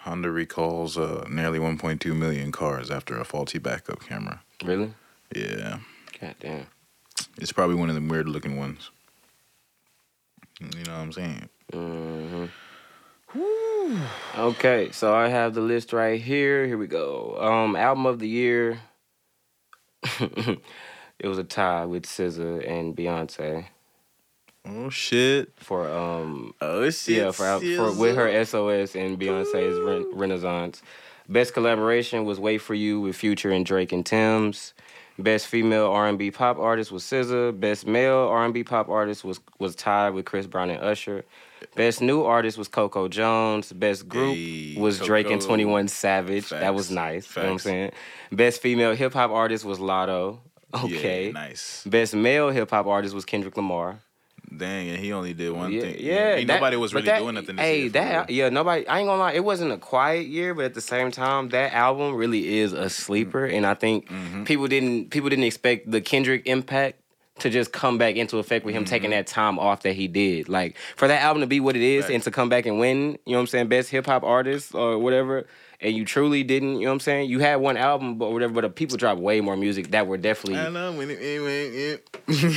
Honda 0.00 0.30
recalls 0.30 0.98
uh, 0.98 1.26
nearly 1.30 1.58
1.2 1.58 2.14
million 2.16 2.52
cars 2.52 2.90
after 2.90 3.16
a 3.18 3.24
faulty 3.24 3.58
backup 3.58 4.00
camera. 4.00 4.42
really? 4.62 4.92
Yeah, 5.34 5.78
God 6.20 6.34
damn. 6.40 6.66
it's 7.38 7.52
probably 7.52 7.76
one 7.76 7.88
of 7.88 7.94
them 7.94 8.08
weird 8.08 8.28
looking 8.28 8.58
ones. 8.58 8.90
You 10.60 10.84
know 10.84 10.92
what 10.92 11.00
I'm 11.00 11.12
saying? 11.12 11.48
hmm 11.72 12.44
Okay, 14.36 14.90
so 14.92 15.14
I 15.14 15.28
have 15.28 15.54
the 15.54 15.60
list 15.60 15.92
right 15.92 16.20
here. 16.20 16.66
Here 16.66 16.78
we 16.78 16.86
go. 16.86 17.36
Um, 17.40 17.76
album 17.76 18.06
of 18.06 18.18
the 18.18 18.28
year. 18.28 18.80
it 20.20 21.28
was 21.28 21.38
a 21.38 21.44
tie 21.44 21.84
with 21.84 22.04
SZA 22.04 22.68
and 22.68 22.96
Beyonce 22.96 23.66
Oh 24.66 24.88
shit! 24.88 25.52
for 25.56 25.90
um 25.90 26.54
Oh 26.60 26.88
shit! 26.90 27.16
yeah 27.16 27.30
for, 27.30 27.60
for 27.60 27.92
with 27.92 28.16
her 28.16 28.44
SOS 28.44 28.96
and 28.96 29.18
Beyonce's 29.18 29.78
Ren- 29.80 30.10
Renaissance. 30.14 30.82
Best 31.28 31.54
collaboration 31.54 32.24
was 32.24 32.40
"Wait 32.40 32.58
for 32.58 32.74
You" 32.74 33.00
with 33.00 33.16
Future 33.16 33.50
and 33.50 33.64
Drake 33.64 33.92
and 33.92 34.04
Tems. 34.04 34.74
Best 35.16 35.46
female 35.46 35.86
R&B 35.86 36.32
pop 36.32 36.58
artist 36.58 36.90
was 36.90 37.04
SZA. 37.04 37.58
Best 37.60 37.86
male 37.86 38.26
R&B 38.30 38.64
pop 38.64 38.88
artist 38.88 39.22
was 39.22 39.38
was 39.58 39.76
tied 39.76 40.10
with 40.10 40.24
Chris 40.24 40.46
Brown 40.46 40.70
and 40.70 40.82
Usher. 40.82 41.24
Best 41.76 42.00
new 42.00 42.24
artist 42.24 42.58
was 42.58 42.68
Coco 42.68 43.06
Jones. 43.08 43.72
Best 43.72 44.08
group 44.08 44.34
Hey, 44.34 44.74
was 44.76 44.98
Drake 44.98 45.30
and 45.30 45.40
21 45.40 45.88
Savage. 45.88 46.50
That 46.50 46.74
was 46.74 46.88
Facts. 46.88 46.94
nice. 46.94 47.36
You 47.36 47.42
know 47.42 47.48
what 47.48 47.52
I'm 47.52 47.58
saying? 47.60 47.90
Best 48.32 48.60
female 48.60 48.94
hip 48.94 49.12
hop 49.12 49.30
artist 49.30 49.64
was 49.64 49.78
Latto. 49.78 50.38
Okay. 50.74 51.26
Yeah, 51.26 51.32
nice. 51.32 51.84
Best 51.86 52.14
male 52.14 52.50
hip 52.50 52.70
hop 52.70 52.86
artist 52.86 53.14
was 53.14 53.24
Kendrick 53.24 53.56
Lamar. 53.56 54.00
Dang, 54.58 54.88
and 54.90 54.98
he 54.98 55.12
only 55.12 55.34
did 55.34 55.50
one 55.52 55.72
yeah, 55.72 55.80
thing. 55.80 55.96
Yeah, 55.98 56.34
Ain't 56.36 56.46
that- 56.48 56.54
nobody 56.54 56.76
was 56.76 56.94
really 56.94 57.06
that- 57.06 57.18
doing 57.20 57.34
nothing. 57.34 57.56
Hey, 57.56 57.88
that 57.88 58.30
yeah, 58.30 58.48
nobody. 58.48 58.86
I 58.86 59.00
ain't 59.00 59.08
gonna 59.08 59.20
lie, 59.20 59.32
it 59.32 59.44
wasn't 59.44 59.72
a 59.72 59.76
quiet 59.78 60.26
year, 60.26 60.54
but 60.54 60.64
at 60.64 60.74
the 60.74 60.80
same 60.80 61.10
time, 61.10 61.48
that 61.50 61.72
album 61.72 62.14
really 62.14 62.58
is 62.58 62.72
a 62.72 62.88
sleeper, 62.90 63.44
and 63.44 63.66
I 63.66 63.74
think 63.74 64.08
Mm-hmm. 64.08 64.44
people 64.44 64.66
didn't 64.68 65.10
people 65.10 65.28
didn't 65.30 65.44
expect 65.44 65.90
the 65.90 66.00
Kendrick 66.00 66.46
impact 66.46 67.00
to 67.40 67.50
just 67.50 67.72
come 67.72 67.98
back 67.98 68.14
into 68.14 68.38
effect 68.38 68.64
with 68.64 68.76
him 68.76 68.84
taking 68.84 69.10
Mm-hmm. 69.10 69.18
that 69.18 69.26
time 69.26 69.58
off 69.58 69.82
that 69.82 69.94
he 69.94 70.06
did. 70.06 70.48
Like 70.48 70.76
for 70.96 71.08
that 71.08 71.20
album 71.20 71.40
to 71.40 71.48
be 71.48 71.58
what 71.58 71.74
it 71.74 71.82
is 71.82 72.08
and 72.08 72.22
to 72.22 72.30
come 72.30 72.48
back 72.48 72.64
and 72.64 72.78
win, 72.78 73.18
you 73.26 73.32
know 73.32 73.38
what 73.38 73.40
I'm 73.40 73.46
saying, 73.48 73.66
best 73.68 73.90
hip 73.90 74.06
hop 74.06 74.22
artist 74.22 74.72
or 74.74 74.98
whatever. 74.98 75.46
And 75.84 75.94
you 75.94 76.06
truly 76.06 76.42
didn't, 76.42 76.76
you 76.76 76.80
know 76.80 76.86
what 76.88 76.92
I'm 76.94 77.00
saying? 77.00 77.28
You 77.28 77.40
had 77.40 77.56
one 77.56 77.76
album, 77.76 78.16
but 78.16 78.32
whatever, 78.32 78.54
but 78.54 78.62
the 78.62 78.70
people 78.70 78.96
dropped 78.96 79.20
way 79.20 79.42
more 79.42 79.54
music 79.54 79.90
that 79.90 80.06
were 80.06 80.16
definitely 80.16 80.58
I 80.58 80.70
know 80.70 80.92
when 80.92 81.10
it, 81.10 81.18
it, 81.20 81.42
it, 81.42 82.12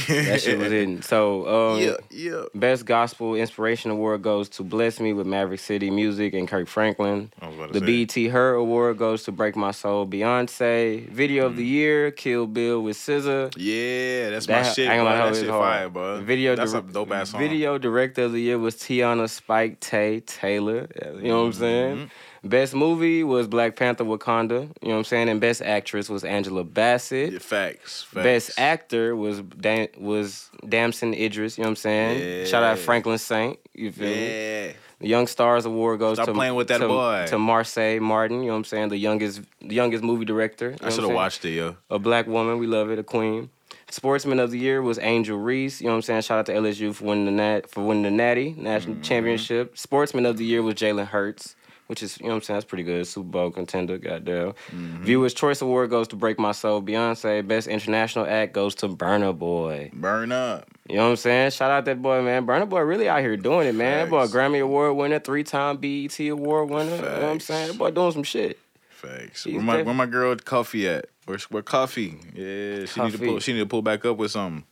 that 0.08 0.40
shit 0.42 0.58
was 0.58 0.72
in. 0.72 1.02
So 1.02 1.46
um, 1.76 1.80
Yeah, 1.82 1.98
yeah. 2.10 2.44
Best 2.56 2.86
Gospel 2.86 3.36
Inspiration 3.36 3.92
Award 3.92 4.22
goes 4.22 4.48
to 4.50 4.63
Bless 4.63 5.02
Me 5.02 5.12
with 5.12 5.28
Maverick 5.28 5.60
City 5.60 5.92
Music 5.92 6.34
and 6.34 6.48
Kirk 6.48 6.70
Franklin. 6.70 7.30
I 7.42 7.48
was 7.48 7.56
about 7.58 7.74
to 7.74 7.80
The 7.82 8.06
say. 8.08 8.24
BET 8.26 8.32
Her 8.32 8.54
Award 8.54 8.98
goes 8.98 9.24
to 9.24 9.34
Break 9.34 9.58
My 9.58 9.72
Soul, 9.72 10.08
Beyonce. 10.08 11.10
Video 11.10 11.48
of 11.48 11.58
the 11.58 11.63
Mm. 11.68 11.70
Year, 11.70 12.12
Kill 12.12 12.48
Bill 12.48 12.82
with 12.82 12.96
SZA. 12.96 13.54
Yeah, 13.58 14.30
that's 14.30 14.46
That- 14.46 14.63
my 14.63 14.72
shit. 14.72 14.88
I 14.88 14.94
ain't 14.94 15.04
bro. 15.04 15.12
gonna 15.12 15.24
lie, 15.26 15.30
That 15.32 15.36
shit 15.40 15.50
hard. 15.50 15.63
fire, 15.63 15.90
bro. 15.90 16.22
Video, 16.22 16.56
that's 16.56 16.72
dir- 16.72 16.78
a 16.80 16.82
dope 16.82 17.12
ass 17.12 17.32
song. 17.32 17.42
Video 17.42 17.78
Director 17.78 18.24
of 18.24 18.32
the 18.32 18.40
Year 18.42 18.58
was 18.58 18.76
Teyana 18.76 19.30
Spike 19.30 19.82
Tay 19.82 20.22
Taylor. 20.22 20.88
You 21.22 21.28
know 21.28 21.40
what 21.42 21.46
I'm 21.48 21.54
saying? 21.54 21.96
Mm-hmm. 21.98 22.06
Best 22.50 22.74
movie 22.74 23.24
was 23.24 23.48
Black 23.48 23.76
Panther 23.76 24.04
Wakanda. 24.04 24.62
You 24.82 24.88
know 24.90 24.94
what 24.94 24.98
I'm 24.98 25.04
saying? 25.04 25.30
And 25.30 25.40
Best 25.42 25.62
Actress 25.62 26.10
was 26.10 26.24
Angela 26.24 26.64
Bassett. 26.64 27.34
Yeah, 27.34 27.40
facts, 27.40 28.04
facts. 28.04 28.24
Best 28.24 28.60
actor 28.60 29.16
was 29.16 29.42
Dan- 29.42 29.90
was 29.98 30.50
Damson 30.68 31.14
Idris. 31.14 31.58
You 31.58 31.64
know 31.64 31.70
what 31.70 31.72
I'm 31.72 31.76
saying? 31.78 32.46
Shout 32.48 32.64
out 32.64 32.78
Franklin 32.80 33.18
Saint. 33.18 33.60
You 33.74 33.92
feel 33.92 34.08
me? 34.08 34.26
Yeah. 34.68 34.72
The 35.00 35.08
Young 35.08 35.28
Stars 35.28 35.66
Award 35.66 36.00
goes 36.00 36.18
Stop 36.18 36.26
to 36.26 36.34
playing 36.34 36.56
with 36.56 36.70
that 36.70 36.80
to, 36.80 36.88
boy. 36.88 37.26
to 37.28 37.36
Marsai 37.36 38.00
Martin. 38.02 38.40
You 38.40 38.48
know 38.48 38.54
what 38.54 38.58
I'm 38.58 38.64
saying? 38.64 38.90
The 38.90 38.98
youngest 38.98 39.42
the 39.62 39.76
youngest 39.76 40.04
movie 40.04 40.26
director. 40.26 40.72
You 40.72 40.78
know 40.82 40.88
I 40.88 40.90
should 40.90 41.04
have 41.04 41.14
watched 41.14 41.46
it, 41.46 41.52
yo. 41.52 41.76
A 41.92 42.00
black 42.00 42.26
woman, 42.26 42.58
we 42.58 42.66
love 42.68 42.90
it. 42.90 42.98
A 42.98 43.04
queen. 43.04 43.50
Sportsman 43.90 44.40
of 44.40 44.52
the 44.52 44.58
year 44.60 44.82
was 44.82 45.00
Angel 45.00 45.38
Reese. 45.38 45.80
You 45.82 45.88
know 45.88 45.92
what 45.94 45.98
I'm 45.98 46.02
saying? 46.02 46.22
Shout 46.24 46.40
out 46.40 46.46
to 46.48 46.54
LSU 46.54 46.94
for 46.94 47.06
winning 47.06 47.26
the 47.26 47.32
nat 47.32 47.70
for 47.70 47.86
winning 47.86 48.04
the 48.04 48.12
Natty 48.12 48.54
National 48.58 48.96
Mm-hmm. 48.96 49.04
Championship. 49.04 49.78
Sportsman 49.78 50.26
of 50.26 50.38
the 50.38 50.44
year 50.46 50.62
was 50.64 50.74
Jalen 50.76 51.06
Hurts, 51.08 51.56
which 51.88 52.04
is 52.04 52.17
you 52.19 52.26
know 52.26 52.30
what 52.32 52.36
I'm 52.36 52.41
saying. 52.43 52.56
That's 52.58 52.65
pretty 52.65 52.84
good. 52.84 53.06
Super 53.08 53.28
Bowl 53.28 53.52
contender. 53.52 53.97
Goddamn. 53.97 54.52
Mm-hmm. 54.52 55.04
Viewers 55.04 55.34
Choice 55.34 55.62
Award 55.62 55.89
goes 55.89 56.08
to 56.10 56.15
Break 56.15 56.39
My 56.39 56.52
Soul. 56.52 56.82
Beyonce 56.82 57.45
Best 57.47 57.67
International 57.67 58.26
Act 58.26 58.54
goes 58.54 58.76
to 58.76 58.88
Burna 58.89 59.38
Boy. 59.38 59.89
Burn 59.93 60.32
up. 60.32 60.69
You 60.89 60.95
know 60.97 61.06
what 61.06 61.10
I'm 61.12 61.15
saying? 61.17 61.52
Shout 61.52 61.69
out 61.71 61.86
that 61.86 62.02
boy, 62.02 62.21
man. 62.21 62.45
Burna 62.45 62.67
Boy 62.69 62.80
really 62.82 63.10
out 63.10 63.19
here 63.19 63.36
doing 63.36 63.67
it, 63.67 63.76
man. 63.76 64.06
That 64.06 64.10
boy 64.10 64.26
Grammy 64.28 64.62
Award 64.62 64.95
winner, 64.95 65.19
three 65.19 65.43
time 65.43 65.78
BET 65.78 66.17
Award 66.19 66.69
winner. 66.69 66.95
You 66.95 67.02
know 67.02 67.12
what 67.12 67.23
I'm 67.23 67.39
saying? 67.39 67.67
That 67.69 67.78
boy 67.78 67.91
doing 67.91 68.12
some 68.13 68.23
shit. 68.23 68.58
Facts. 68.89 69.43
He's 69.43 69.54
Where 69.56 69.63
my 69.63 69.82
where 69.82 69.93
my 69.93 70.06
girl 70.06 70.36
Koffee 70.38 70.88
at? 70.97 71.08
Where's 71.26 71.43
where 71.52 71.62
Koffee? 71.62 72.13
Yeah, 72.34 72.86
she 72.86 73.02
need 73.02 73.12
to 73.12 73.17
Koffee. 73.17 73.28
pull. 73.28 73.39
She 73.39 73.54
need 73.54 73.60
to 73.60 73.65
pull 73.65 73.82
back 73.82 74.06
up 74.06 74.17
with 74.17 74.32
something. 74.32 74.63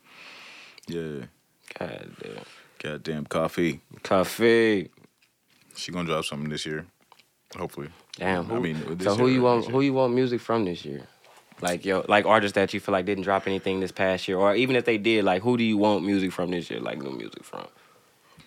Yeah, 0.87 1.25
God 1.77 2.09
damn. 2.21 2.43
goddamn 2.81 3.25
Koffee. 3.25 3.81
Koffee. 4.03 4.89
She 5.75 5.91
gonna 5.91 6.07
drop 6.07 6.23
something 6.25 6.49
this 6.49 6.65
year, 6.65 6.85
hopefully. 7.57 7.89
Damn. 8.17 8.45
Who, 8.45 8.55
I 8.55 8.59
mean, 8.59 8.99
so 8.99 9.15
who 9.15 9.27
you 9.27 9.41
want? 9.41 9.65
Who 9.67 9.81
you 9.81 9.93
want 9.93 10.13
music 10.13 10.41
from 10.41 10.65
this 10.65 10.85
year? 10.85 11.07
Like 11.61 11.85
yo, 11.85 12.05
like 12.07 12.25
artists 12.25 12.55
that 12.55 12.73
you 12.73 12.79
feel 12.79 12.93
like 12.93 13.05
didn't 13.05 13.23
drop 13.23 13.47
anything 13.47 13.79
this 13.79 13.91
past 13.91 14.27
year, 14.27 14.37
or 14.37 14.55
even 14.55 14.75
if 14.75 14.85
they 14.85 14.97
did, 14.97 15.23
like 15.23 15.41
who 15.41 15.57
do 15.57 15.63
you 15.63 15.77
want 15.77 16.05
music 16.05 16.31
from 16.31 16.51
this 16.51 16.69
year? 16.69 16.79
Like 16.79 17.01
new 17.01 17.11
music 17.11 17.43
from 17.43 17.67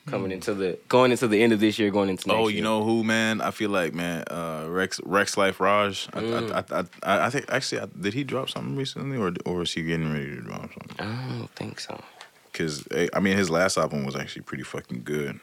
coming 0.08 0.32
into 0.32 0.54
the 0.54 0.78
going 0.88 1.10
into 1.10 1.28
the 1.28 1.42
end 1.42 1.52
of 1.52 1.60
this 1.60 1.78
year, 1.78 1.90
going 1.90 2.08
into 2.08 2.28
next 2.28 2.36
year. 2.36 2.44
Oh, 2.44 2.48
year. 2.48 2.58
you 2.58 2.62
know 2.62 2.82
who, 2.84 3.04
man? 3.04 3.40
I 3.40 3.50
feel 3.50 3.70
like, 3.70 3.94
man, 3.94 4.24
uh, 4.28 4.64
Rexx 4.64 5.00
Rexx 5.02 5.36
Life 5.36 5.60
Raj. 5.60 6.08
I, 6.12 6.20
Mm. 6.20 6.52
I, 6.52 6.80
I, 6.80 6.84
I, 7.02 7.26
I 7.26 7.30
think 7.30 7.46
actually, 7.48 7.80
I, 7.80 7.86
did 7.98 8.14
he 8.14 8.24
drop 8.24 8.50
something 8.50 8.76
recently, 8.76 9.16
or 9.16 9.32
or 9.44 9.62
is 9.62 9.72
he 9.72 9.82
getting 9.82 10.12
ready 10.12 10.26
to 10.36 10.40
drop 10.40 10.60
something? 10.60 10.96
I 10.98 11.38
don't 11.38 11.50
think 11.50 11.80
so. 11.80 12.00
Cause 12.52 12.86
eh, 12.90 13.08
I 13.14 13.20
mean, 13.20 13.36
his 13.36 13.50
last 13.50 13.78
album 13.78 14.04
was 14.04 14.16
actually 14.16 14.42
pretty 14.42 14.64
fucking 14.64 15.02
good. 15.04 15.38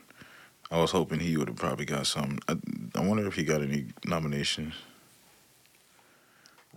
I 0.72 0.82
was 0.82 0.92
hoping 0.92 1.20
he 1.20 1.38
would 1.38 1.48
have 1.48 1.58
probably 1.58 1.86
got 1.86 2.08
some. 2.08 2.40
I, 2.48 2.58
I 2.96 3.02
wonder 3.02 3.28
if 3.28 3.36
he 3.36 3.44
got 3.44 3.62
any 3.62 3.88
nominations. 4.06 4.74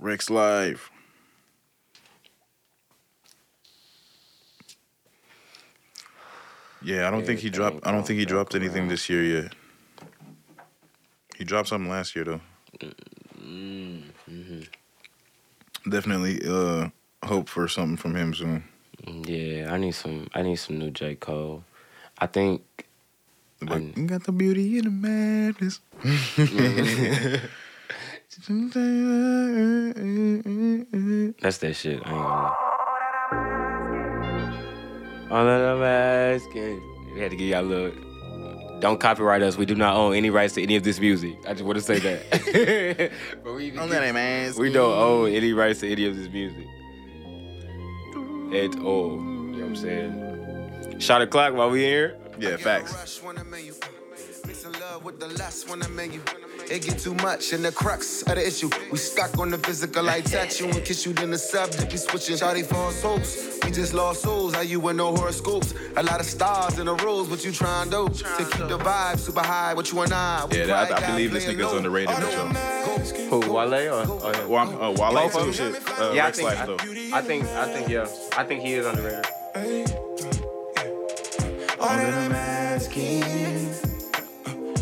Rexx 0.00 0.30
Life. 0.30 0.90
Yeah, 6.82 7.08
I 7.08 7.10
don't 7.10 7.26
think 7.26 7.40
he 7.40 7.50
dropped. 7.50 7.86
I 7.86 7.90
don't 7.90 8.06
think 8.06 8.18
he 8.20 8.24
dropped 8.24 8.54
anything 8.54 8.88
this 8.88 9.08
year 9.08 9.24
yet. 9.24 9.54
He 11.36 11.44
dropped 11.44 11.68
something 11.68 11.90
last 11.90 12.14
year 12.14 12.24
though. 12.24 12.40
Definitely 15.88 16.40
uh, 16.46 16.90
hope 17.24 17.48
for 17.48 17.66
something 17.68 17.96
from 17.96 18.14
him 18.14 18.34
soon. 18.34 18.64
Yeah, 19.06 19.72
I 19.72 19.78
need 19.78 19.94
some. 19.94 20.28
I 20.34 20.42
need 20.42 20.56
some 20.56 20.78
new 20.78 20.90
J 20.90 21.16
Cole. 21.16 21.64
I 22.18 22.26
think. 22.26 22.87
You 23.60 24.06
got 24.06 24.22
the 24.22 24.30
beauty 24.32 24.78
in 24.78 24.84
the 24.84 24.90
madness. 24.90 25.80
That's 31.40 31.58
that 31.58 31.74
shit. 31.74 31.94
I 31.94 31.96
ain't 31.96 32.04
gonna 32.04 32.28
lie. 32.28 32.54
All 35.30 35.44
that 35.44 35.60
I'm 35.60 35.82
asking. 35.82 36.80
We 37.12 37.20
had 37.20 37.32
to 37.32 37.36
give 37.36 37.48
y'all 37.48 37.62
a 37.62 37.66
little. 37.66 37.90
Don't 38.78 39.00
copyright 39.00 39.42
us. 39.42 39.56
We 39.56 39.66
do 39.66 39.74
not 39.74 39.96
own 39.96 40.14
any 40.14 40.30
rights 40.30 40.54
to 40.54 40.62
any 40.62 40.76
of 40.76 40.84
this 40.84 41.00
music. 41.00 41.36
I 41.44 41.52
just 41.52 41.64
want 41.64 41.78
to 41.78 41.82
say 41.82 41.98
that. 41.98 43.10
but 43.42 43.54
we, 43.54 43.72
we 43.72 43.74
don't 43.76 43.92
own 43.92 45.32
any 45.32 45.52
rights 45.52 45.80
to 45.80 45.90
any 45.90 46.06
of 46.06 46.14
this 46.16 46.28
music. 46.28 46.64
At 48.54 48.78
all. 48.84 49.16
You 49.16 49.18
know 49.18 49.58
what 49.58 49.64
I'm 49.64 49.74
saying? 49.76 51.00
Shot 51.00 51.22
a 51.22 51.26
clock 51.26 51.54
while 51.54 51.70
we 51.70 51.80
here. 51.80 52.16
Yeah, 52.38 52.56
facts. 52.56 53.20
I'm. 53.24 53.72
Mixing 54.46 54.72
love 54.80 55.04
with 55.04 55.20
the 55.20 55.28
lust 55.38 55.68
when 55.68 55.82
I'm 55.82 55.98
you. 56.10 56.22
It 56.70 56.82
get 56.82 56.98
too 56.98 57.14
much 57.14 57.52
and 57.52 57.64
the 57.64 57.72
crux 57.72 58.22
of 58.22 58.34
the 58.34 58.46
issue. 58.46 58.70
We 58.90 58.98
stuck 58.98 59.38
on 59.38 59.50
the 59.50 59.58
physical, 59.58 60.04
like 60.04 60.24
touch 60.24 60.60
you 60.60 60.66
and 60.66 60.84
kiss 60.84 61.04
you, 61.06 61.12
then 61.12 61.30
the 61.30 61.38
subject 61.38 61.90
be 61.90 61.96
switching. 61.96 62.36
Shawty 62.36 62.64
false 62.64 63.02
hopes. 63.02 63.58
We 63.64 63.70
just 63.70 63.94
lost 63.94 64.22
souls. 64.22 64.54
How 64.54 64.60
you 64.62 64.80
with 64.80 64.96
no 64.96 65.14
horoscopes? 65.14 65.74
A 65.96 66.02
lot 66.02 66.20
of 66.20 66.26
stars 66.26 66.78
in 66.78 66.86
the 66.86 66.94
rules. 66.96 67.28
What 67.28 67.44
you 67.44 67.52
trying 67.52 67.90
to 67.90 68.08
do? 68.08 68.08
To 68.08 68.24
keep 68.36 68.68
the 68.68 68.78
vibe 68.78 69.18
super 69.18 69.40
high. 69.40 69.74
What 69.74 69.90
you 69.92 70.00
and 70.00 70.12
I? 70.12 70.46
we 70.50 70.58
Yeah, 70.58 70.64
quiet 70.66 70.92
I, 70.92 70.96
I 70.96 71.10
believe 71.10 71.32
this 71.32 71.44
playing 71.44 71.58
nigga's 71.58 71.72
low. 71.72 71.78
underrated 71.78 72.14
for 72.14 72.30
sure. 72.30 73.40
Who, 73.42 73.52
Wale 73.52 73.74
or? 73.74 74.24
or 74.24 74.34
him? 74.34 74.48
Well, 74.48 74.82
uh, 74.82 74.92
Wale 74.92 75.28
Both 75.28 75.44
too, 75.44 75.52
shit. 75.52 75.74
Uh, 75.98 76.12
yeah, 76.14 76.26
I 76.26 76.30
Rexx 76.30 76.36
think, 76.36 76.48
Life 76.48 76.60
I, 76.60 76.66
though. 76.66 76.76
I 77.16 77.22
think, 77.22 77.44
I 77.46 77.72
think, 77.72 77.88
yeah, 77.88 78.08
I 78.36 78.44
think 78.44 78.62
he 78.62 78.74
is 78.74 78.86
underrated. 78.86 79.98
All 81.80 81.96
that 81.96 82.12
I'm 82.12 82.32
asking 82.32 83.22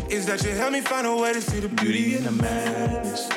is 0.09 0.25
that 0.25 0.43
you 0.43 0.49
help 0.51 0.71
me 0.71 0.81
find 0.81 1.05
a 1.05 1.15
way 1.15 1.31
to 1.31 1.41
see 1.41 1.59
the 1.59 1.69
beauty 1.69 2.15
in 2.15 2.23
the 2.23 2.31
madness. 2.31 3.29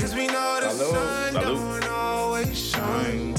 Cause 0.00 0.14
we 0.16 0.26
know 0.26 0.58
the 0.60 0.70
sun 0.70 1.34
Salud. 1.34 1.42
don't 1.42 1.88
always 1.90 2.58
shine. 2.58 3.36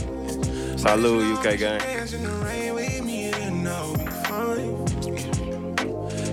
Salute, 0.77 1.37
UK 1.37 1.59
gang. 1.59 1.79
Dance 1.79 2.13
in 2.13 2.23
the 2.23 2.31
rain 2.45 2.73
with 2.75 3.03
me 3.03 3.25
and 3.25 3.67
I'll 3.67 3.97
be 3.97 4.05
fine. 4.29 4.85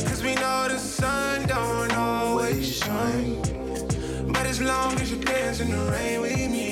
Cause 0.06 0.22
we 0.22 0.36
know 0.36 0.68
the 0.68 0.78
sun 0.78 1.48
don't 1.48 1.92
always 1.96 2.76
shine. 2.76 3.42
But 4.32 4.46
as 4.46 4.60
long 4.60 4.94
as 5.00 5.10
you 5.10 5.18
dance 5.18 5.58
in 5.58 5.70
the 5.72 5.90
rain 5.90 6.20
with 6.20 6.50
me, 6.50 6.65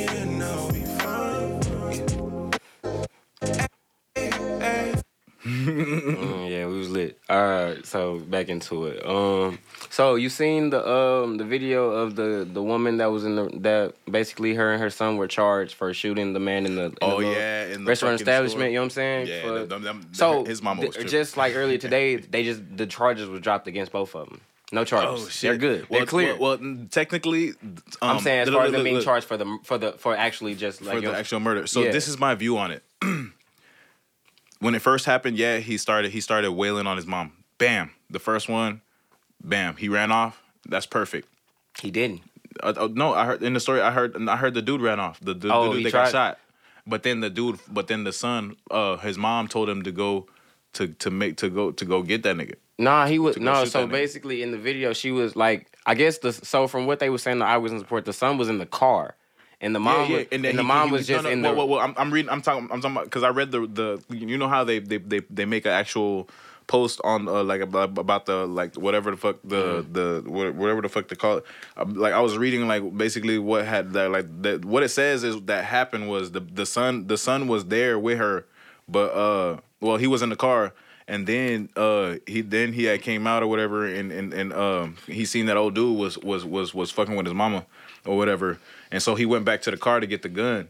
Mm, 5.44 6.50
yeah, 6.50 6.66
we 6.66 6.78
was 6.78 6.88
lit. 6.90 7.18
All 7.28 7.36
right, 7.42 7.84
so 7.86 8.18
back 8.18 8.48
into 8.48 8.86
it. 8.86 9.04
Um, 9.06 9.58
so 9.90 10.14
you 10.14 10.28
seen 10.30 10.70
the 10.70 10.86
um 10.88 11.36
the 11.36 11.44
video 11.44 11.90
of 11.90 12.16
the 12.16 12.48
the 12.50 12.62
woman 12.62 12.96
that 12.98 13.10
was 13.10 13.24
in 13.24 13.36
the 13.36 13.50
that 13.60 13.94
basically 14.10 14.54
her 14.54 14.72
and 14.72 14.80
her 14.82 14.90
son 14.90 15.16
were 15.16 15.28
charged 15.28 15.74
for 15.74 15.92
shooting 15.92 16.32
the 16.32 16.40
man 16.40 16.64
in 16.66 16.76
the, 16.76 16.84
in 16.86 16.94
Oh, 17.02 17.18
yeah, 17.20 17.66
in 17.66 17.84
the 17.84 17.88
restaurant 17.88 18.20
establishment. 18.20 18.60
store. 18.60 18.68
You 18.68 18.74
know 18.74 18.80
what 18.80 18.84
I'm 18.86 18.90
saying? 18.90 19.26
Yeah, 19.26 19.42
For- 19.42 19.66
them- 19.66 19.82
them- 19.82 20.08
so 20.12 20.44
his 20.44 20.62
mama 20.62 20.86
was 20.86 20.96
th- 20.96 21.10
just 21.10 21.36
like 21.36 21.54
earlier 21.54 21.78
today, 21.86 22.16
they 22.16 22.42
just 22.44 22.62
the 22.76 22.86
charges 22.86 23.28
was 23.28 23.40
dropped 23.40 23.68
against 23.68 23.92
both 23.92 24.14
of 24.14 24.28
them. 24.28 24.40
No 24.72 24.82
charges. 24.84 25.26
Oh, 25.26 25.46
They're 25.46 25.58
good. 25.58 25.82
Oh, 25.82 25.86
Well, 25.90 26.00
They're 26.00 26.06
clear. 26.06 26.36
Well, 26.36 26.58
well, 26.58 26.76
technically, 26.90 27.52
I'm 28.02 28.16
um, 28.16 28.22
saying 28.22 28.40
as 28.40 28.48
look, 28.48 28.56
far 28.56 28.64
as 28.64 28.70
look, 28.72 28.78
them 28.78 28.84
being 28.84 28.96
look, 28.96 29.04
charged 29.04 29.26
for 29.26 29.36
the 29.36 29.58
for 29.62 29.76
the 29.78 29.92
for 29.92 30.16
actually 30.16 30.54
just 30.54 30.80
like 30.82 30.94
for 30.96 31.00
the 31.02 31.08
know- 31.08 31.18
actual 31.18 31.38
murder. 31.40 31.66
So 31.66 31.82
Yeah. 31.82 31.90
this 31.92 32.08
is 32.08 32.18
my 32.18 32.34
view 32.34 32.56
on 32.56 32.70
it. 32.72 32.82
when 34.64 34.74
it 34.74 34.80
first 34.80 35.04
happened, 35.04 35.36
yeah, 35.36 35.58
he 35.58 35.76
started 35.76 36.10
he 36.10 36.20
started 36.22 36.52
wailing 36.52 36.86
on 36.86 36.96
his 36.96 37.06
mom. 37.06 37.32
Bam, 37.58 37.90
the 38.08 38.18
first 38.18 38.48
one, 38.48 38.80
bam, 39.42 39.76
he 39.76 39.88
ran 39.90 40.10
off. 40.10 40.42
That's 40.66 40.86
perfect. 40.86 41.28
he 41.80 41.90
didn't. 41.90 42.22
Uh, 42.62 42.72
uh, 42.76 42.88
no, 42.92 43.12
I 43.12 43.26
heard 43.26 43.42
in 43.42 43.52
the 43.52 43.60
story. 43.60 43.82
I 43.82 43.90
heard 43.90 44.16
I 44.28 44.36
heard 44.36 44.54
the 44.54 44.62
dude 44.62 44.80
ran 44.80 45.00
off. 45.00 45.20
The, 45.20 45.34
the, 45.34 45.52
Oh, 45.52 45.64
the 45.64 45.70
dude 45.70 45.78
he 45.78 45.84
that 45.84 45.90
tried- 45.90 46.04
got 46.04 46.12
shot. 46.12 46.38
But 46.86 47.02
then 47.02 47.20
the 47.20 47.30
dude, 47.30 47.58
but 47.68 47.88
then 47.88 48.04
the 48.04 48.12
son, 48.12 48.56
uh, 48.70 48.96
his 48.98 49.16
mom 49.16 49.48
told 49.48 49.68
him 49.70 49.82
to 49.82 49.92
go 49.92 50.26
to 50.74 50.88
to 50.88 51.10
make 51.10 51.36
to 51.38 51.48
go 51.50 51.70
to 51.70 51.84
go 51.84 52.02
get 52.02 52.22
that 52.22 52.36
nigga. 52.36 52.54
Nah, 52.78 53.06
he 53.06 53.18
was 53.18 53.36
no. 53.36 53.64
So 53.66 53.86
basically, 53.86 54.42
in 54.42 54.50
the 54.50 54.58
video, 54.58 54.92
she 54.92 55.10
was 55.10 55.34
like, 55.36 55.66
I 55.86 55.94
guess 55.94 56.18
the 56.18 56.32
so 56.32 56.66
from 56.66 56.86
what 56.86 56.98
they 57.00 57.10
were 57.10 57.18
saying, 57.18 57.38
the 57.38 57.46
eyewitness 57.46 57.82
report, 57.82 58.04
the 58.04 58.12
son 58.12 58.36
was 58.38 58.48
in 58.48 58.58
the 58.58 58.66
car, 58.66 59.16
and 59.64 59.74
the 59.74 59.80
mom 59.80 60.10
was, 60.12 60.26
and, 60.30 60.44
then 60.44 60.56
the 60.56 60.62
he- 60.62 60.68
mom 60.68 60.88
he- 60.88 60.92
was 60.92 61.08
no, 61.08 61.14
just 61.14 61.24
no, 61.24 61.30
in 61.30 61.42
well, 61.42 61.52
the. 61.52 61.58
Well, 61.58 61.68
well, 61.68 61.80
I'm, 61.80 61.94
I'm 61.96 62.12
reading. 62.12 62.30
I'm 62.30 62.42
talking. 62.42 62.68
I'm 62.70 62.80
talking 62.80 62.96
about 62.96 63.04
because 63.04 63.22
I 63.22 63.30
read 63.30 63.50
the 63.50 63.66
the. 63.66 64.16
You 64.16 64.36
know 64.38 64.48
how 64.48 64.62
they 64.64 64.78
they 64.78 64.98
they, 64.98 65.20
they 65.30 65.44
make 65.44 65.64
an 65.66 65.72
actual 65.72 66.28
post 66.66 66.98
on 67.04 67.28
uh, 67.28 67.42
like 67.44 67.60
about, 67.60 67.98
about 67.98 68.24
the 68.26 68.46
like 68.46 68.74
whatever 68.76 69.10
the 69.10 69.16
fuck 69.18 69.36
the 69.44 69.84
Mm-hmm. 69.84 69.92
the 69.92 70.50
whatever 70.52 70.80
the 70.80 70.88
fuck 70.88 71.08
they 71.08 71.16
call 71.16 71.38
it. 71.38 71.44
Um, 71.76 71.94
like 71.94 72.12
I 72.14 72.20
was 72.20 72.38
reading 72.38 72.66
like 72.68 72.96
basically 72.96 73.38
what 73.38 73.66
had 73.66 73.92
that 73.92 74.10
like 74.10 74.26
that 74.42 74.64
what 74.64 74.82
it 74.82 74.88
says 74.88 75.24
is 75.24 75.40
that 75.42 75.64
happened 75.64 76.08
was 76.08 76.30
the 76.32 76.40
the 76.40 76.64
son 76.66 77.06
the 77.06 77.18
son 77.18 77.48
was 77.48 77.66
there 77.66 77.98
with 77.98 78.16
her, 78.18 78.46
but 78.88 79.12
uh 79.12 79.60
well 79.80 79.96
he 79.98 80.06
was 80.06 80.22
in 80.22 80.30
the 80.30 80.36
car. 80.36 80.72
And 81.06 81.26
then 81.26 81.68
uh 81.76 82.14
he 82.26 82.40
then 82.40 82.72
he 82.72 82.84
had 82.84 83.02
came 83.02 83.26
out 83.26 83.42
or 83.42 83.46
whatever 83.46 83.84
and 83.86 84.10
and 84.10 84.32
and 84.32 84.54
um 84.54 84.96
he 85.06 85.26
seen 85.26 85.44
that 85.46 85.58
old 85.58 85.74
dude 85.74 85.98
was 85.98 86.16
was 86.16 86.46
was 86.46 86.72
was 86.72 86.90
fucking 86.90 87.14
with 87.14 87.26
his 87.26 87.34
mama 87.34 87.66
or 88.06 88.16
whatever. 88.16 88.58
And 88.90 89.02
so 89.02 89.14
he 89.14 89.26
went 89.26 89.44
back 89.44 89.62
to 89.62 89.70
the 89.70 89.76
car 89.76 90.00
to 90.00 90.06
get 90.06 90.22
the 90.22 90.28
gun. 90.28 90.68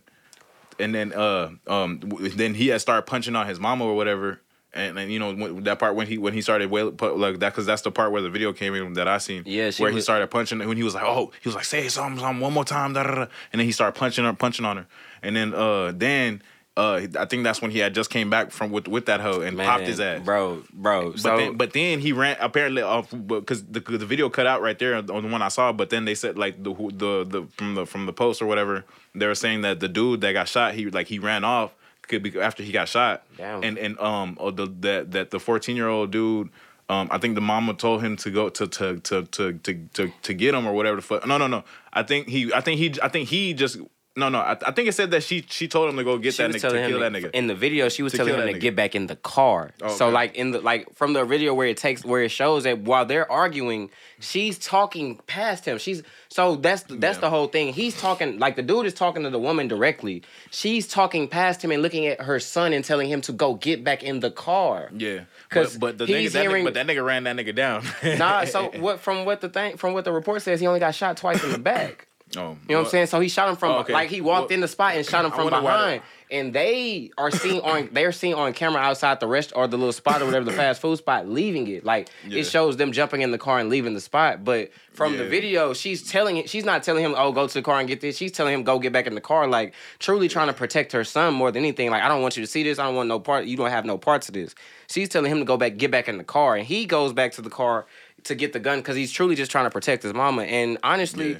And 0.79 0.95
then 0.95 1.13
uh 1.13 1.51
um 1.67 2.01
then 2.37 2.55
he 2.55 2.69
had 2.69 2.81
started 2.81 3.03
punching 3.03 3.37
on 3.37 3.47
his 3.47 3.61
mama 3.61 3.85
or 3.85 3.95
whatever. 3.95 4.41
And, 4.77 4.99
and 4.99 5.13
you 5.13 5.21
know 5.21 5.33
when, 5.33 5.63
that 5.65 5.79
part 5.79 5.95
when 5.95 6.09
he 6.09 6.19
when 6.19 6.33
he 6.33 6.43
started 6.43 6.69
wail, 6.69 6.91
like 6.91 7.39
that 7.39 7.53
because 7.53 7.65
that's 7.65 7.83
the 7.83 7.93
part 7.93 8.11
where 8.11 8.23
the 8.23 8.31
video 8.31 8.53
came 8.53 8.75
in 8.75 8.95
that 8.95 9.07
I 9.07 9.19
seen 9.19 9.45
Yeah, 9.47 9.71
where 9.79 9.93
he 9.93 10.01
started 10.01 10.29
punching 10.33 10.59
when 10.59 10.77
he 10.77 10.83
was 10.83 10.95
like 10.95 11.05
oh 11.05 11.31
he 11.41 11.49
was 11.49 11.55
like 11.55 11.65
say 11.65 11.87
something, 11.89 12.19
something 12.19 12.41
one 12.41 12.53
more 12.53 12.65
time 12.65 12.93
da, 12.93 13.05
da, 13.05 13.15
da. 13.15 13.27
and 13.53 13.61
then 13.61 13.67
he 13.67 13.71
started 13.73 13.97
punching 13.97 14.25
her 14.25 14.33
punching 14.33 14.65
on 14.65 14.79
her 14.79 14.87
and 15.23 15.37
then 15.37 15.55
uh 15.55 15.93
then 15.95 16.43
uh, 16.77 17.03
I 17.19 17.25
think 17.27 17.45
that's 17.45 17.63
when 17.63 17.71
he 17.71 17.79
had 17.79 17.95
just 17.95 18.11
came 18.11 18.31
back 18.31 18.51
from 18.51 18.73
with 18.73 18.89
with 18.89 19.07
that 19.07 19.21
hoe 19.21 19.41
and 19.43 19.57
popped 19.57 19.87
his 19.87 20.01
ass. 20.01 20.23
bro, 20.25 20.63
bro. 20.73 21.13
But 21.13 21.21
so 21.21 21.37
then, 21.37 21.57
but 21.57 21.73
then 21.73 22.01
he 22.01 22.13
ran 22.13 22.37
apparently 22.41 22.83
off 22.83 23.15
because 23.27 23.65
the 23.65 23.79
the 23.79 24.05
video 24.05 24.29
cut 24.29 24.47
out 24.47 24.61
right 24.61 24.77
there 24.77 24.97
on 24.97 25.07
the 25.07 25.13
one 25.13 25.41
I 25.41 25.49
saw. 25.49 25.73
But 25.73 25.91
then 25.91 26.05
they 26.05 26.17
said 26.17 26.37
like 26.37 26.65
the 26.65 26.75
the 26.75 27.25
the 27.25 27.47
from 27.57 27.75
the 27.77 27.87
from 27.87 28.07
the 28.07 28.13
post 28.13 28.43
or 28.43 28.47
whatever 28.47 28.85
they 29.15 29.27
were 29.27 29.37
saying 29.37 29.61
that 29.61 29.79
the 29.79 29.89
dude 29.89 30.21
that 30.23 30.33
got 30.33 30.49
shot 30.49 30.75
he 30.75 30.91
like 30.91 31.07
he 31.07 31.21
ran 31.21 31.45
off 31.45 31.75
could 32.03 32.25
be 32.25 32.39
after 32.41 32.65
he 32.65 32.73
got 32.73 32.89
shot 32.89 33.23
Damn. 33.37 33.63
and 33.63 33.79
and 33.79 33.99
um 34.01 34.37
oh, 34.41 34.51
the 34.51 34.67
that 34.81 35.13
that 35.13 35.31
the 35.31 35.39
fourteen 35.39 35.77
year 35.77 35.89
old 35.89 36.11
dude. 36.11 36.51
Um, 36.87 37.09
I 37.11 37.17
think 37.17 37.35
the 37.35 37.41
mama 37.41 37.73
told 37.73 38.03
him 38.03 38.15
to 38.19 38.31
go 38.31 38.51
to 38.51 38.67
to 38.67 39.01
to 39.01 39.23
to 39.23 39.53
to 39.55 39.89
to, 39.95 40.13
to 40.21 40.35
get 40.35 40.55
him 40.55 40.67
or 40.67 40.75
whatever 40.75 40.97
the 40.97 41.03
fuck. 41.03 41.27
No, 41.27 41.39
no, 41.39 41.47
no. 41.47 41.65
I 41.95 42.03
think 42.03 42.29
he. 42.29 42.53
I 42.53 42.61
think 42.61 42.79
he. 42.79 42.95
I 43.03 43.09
think 43.09 43.31
he 43.31 43.55
just. 43.55 43.79
No, 44.17 44.29
no. 44.29 44.39
I, 44.39 44.53
I 44.65 44.71
think 44.71 44.89
it 44.89 44.93
said 44.95 45.11
that 45.11 45.25
she 45.25 45.45
she 45.49 45.67
told 45.67 45.91
him 45.91 45.97
to 45.97 46.05
go 46.05 46.19
get 46.19 46.35
she 46.35 46.43
that 46.45 46.53
nigga 46.53 46.61
to 46.71 46.87
kill 46.87 47.03
him 47.03 47.13
that 47.13 47.21
nigga. 47.21 47.31
in 47.33 47.49
the 47.49 47.55
video. 47.57 47.89
She 47.89 48.05
was 48.05 48.13
To 48.13 48.19
telling 48.19 48.35
him 48.35 48.47
to 48.47 48.53
nigga. 48.55 48.61
get 48.61 48.77
back 48.77 48.95
in 48.95 49.09
the 49.09 49.17
car. 49.17 49.71
Oh, 49.83 49.89
So 49.89 50.07
okay. 50.07 50.15
like 50.15 50.35
in 50.37 50.53
the 50.53 50.61
like 50.61 50.95
from 50.95 51.15
the 51.15 51.25
video 51.25 51.53
where 51.53 51.67
it 51.67 51.77
takes 51.79 52.05
where 52.05 52.23
it 52.23 52.31
shows 52.31 52.63
that 52.63 52.79
while 52.79 53.05
they're 53.07 53.29
arguing, 53.31 53.91
she's 54.21 54.57
talking 54.57 55.19
past 55.27 55.65
him. 55.65 55.79
She's 55.79 56.05
so 56.29 56.55
that's 56.55 56.85
that's 56.89 57.17
Yeah. 57.17 57.23
the 57.23 57.31
whole 57.31 57.49
thing. 57.49 57.73
He's 57.73 58.01
talking 58.01 58.39
like 58.39 58.55
the 58.55 58.63
dude 58.63 58.87
is 58.87 58.95
talking 58.95 59.25
to 59.25 59.31
the 59.31 59.39
woman 59.41 59.67
directly. 59.67 60.23
She's 60.53 60.87
talking 60.87 61.27
past 61.27 61.65
him 61.65 61.73
and 61.73 61.83
looking 61.83 62.07
at 62.07 62.21
her 62.21 62.39
son 62.39 62.73
and 62.73 62.85
telling 62.85 63.11
him 63.11 63.21
to 63.23 63.33
go 63.33 63.55
get 63.55 63.83
back 63.83 64.05
in 64.05 64.21
the 64.21 64.31
car. 64.31 64.91
Yeah, 64.97 65.25
'Cause 65.51 65.77
but, 65.77 65.99
but 65.99 66.07
the 66.07 66.13
nigga, 66.13 66.31
that 66.31 66.47
nigga, 66.47 66.63
but 66.65 66.75
that 66.75 66.87
nigga 66.87 67.05
ran 67.05 67.25
that 67.25 67.35
nigga 67.35 67.53
down. 67.53 67.85
Nah, 68.17 68.45
so 68.45 68.71
what 68.79 69.01
from 69.01 69.25
what 69.25 69.41
the 69.41 69.49
thing 69.49 69.77
from 69.77 69.93
what 69.93 70.05
the 70.05 70.13
report 70.13 70.43
says, 70.43 70.61
he 70.61 70.69
only 70.69 70.79
got 70.79 70.95
shot 70.95 71.17
twice 71.17 71.43
in 71.43 71.51
the 71.51 71.59
back. 71.59 72.07
Oh, 72.37 72.57
You 72.69 72.75
know 72.75 72.79
what 72.81 72.87
I'm 72.87 72.91
saying? 72.91 73.07
So 73.07 73.21
he 73.21 73.29
shot 73.29 73.49
him 73.49 73.55
from 73.57 73.73
Oh, 73.73 73.79
okay. 73.81 73.93
like 73.93 74.11
he 74.11 74.21
walked 74.21 74.49
Well, 74.51 74.55
in 74.55 74.61
the 74.61 74.67
spot 74.69 74.97
and 74.97 75.07
shot 75.07 75.25
him 75.25 75.31
from 75.31 75.51
behind. 75.51 76.03
And 76.31 76.53
they 76.53 77.11
are 77.17 77.31
seen 77.31 77.61
on 77.61 77.91
they're 77.93 78.11
seen 78.11 78.35
on 78.35 78.53
camera 78.55 78.81
outside 78.81 79.21
the 79.21 79.29
rest 79.29 79.53
or 79.55 79.69
the 79.69 79.77
little 79.77 79.93
spot 79.93 80.21
or 80.21 80.25
whatever 80.25 80.45
the 80.45 80.53
fast 80.53 80.81
food 80.81 80.97
spot 80.99 81.29
leaving 81.29 81.69
it. 81.69 81.85
Like 81.85 82.09
Yeah. 82.27 82.41
it 82.41 82.45
shows 82.47 82.77
them 82.77 82.91
jumping 82.93 83.21
in 83.23 83.31
the 83.31 83.39
car 83.39 83.59
and 83.61 83.69
leaving 83.69 83.95
the 83.95 84.01
spot. 84.01 84.43
But 84.43 84.71
from 84.95 85.17
the 85.17 85.25
video, 85.29 85.75
she's 85.75 86.11
telling 86.11 86.39
it, 86.39 86.49
she's 86.51 86.65
not 86.65 86.83
telling 86.83 87.05
him, 87.05 87.15
oh, 87.17 87.31
go 87.31 87.47
to 87.47 87.55
the 87.55 87.63
car 87.63 87.79
and 87.79 87.87
get 87.87 88.01
this. 88.01 88.17
She's 88.17 88.33
telling 88.33 88.55
him 88.55 88.65
go 88.65 88.79
get 88.81 88.93
back 88.93 89.07
in 89.07 89.15
the 89.15 89.21
car, 89.21 89.47
like 89.47 89.75
truly 90.01 90.27
trying 90.29 90.49
to 90.49 90.55
protect 90.55 90.91
her 90.93 91.05
son 91.05 91.35
more 91.35 91.53
than 91.53 91.63
anything. 91.63 91.91
Like, 91.91 92.03
I 92.03 92.09
don't 92.09 92.23
want 92.23 92.37
you 92.37 92.43
to 92.43 92.51
see 92.51 92.63
this. 92.65 92.79
I 92.81 92.85
don't 92.87 92.97
want 92.97 93.09
no 93.09 93.21
part. 93.21 93.45
You 93.45 93.57
don't 93.57 93.71
have 93.71 93.85
no 93.85 93.97
parts 93.99 94.29
of 94.29 94.35
this. 94.35 94.55
She's 94.89 95.09
telling 95.09 95.31
him 95.31 95.39
to 95.39 95.45
go 95.45 95.57
back, 95.57 95.77
get 95.77 95.91
back 95.93 96.09
in 96.09 96.19
the 96.19 96.25
car. 96.25 96.57
And 96.57 96.67
he 96.67 96.87
goes 96.87 97.13
back 97.13 97.33
to 97.33 97.43
the 97.43 97.51
car 97.51 97.87
to 98.25 98.35
get 98.35 98.53
the 98.55 98.61
gun 98.61 98.79
because 98.79 98.97
he's 98.97 99.13
truly 99.13 99.37
just 99.37 99.51
trying 99.53 99.67
to 99.67 99.71
protect 99.71 100.03
his 100.03 100.15
mama. 100.15 100.43
And 100.45 100.79
honestly, 100.83 101.33
Yeah. 101.33 101.39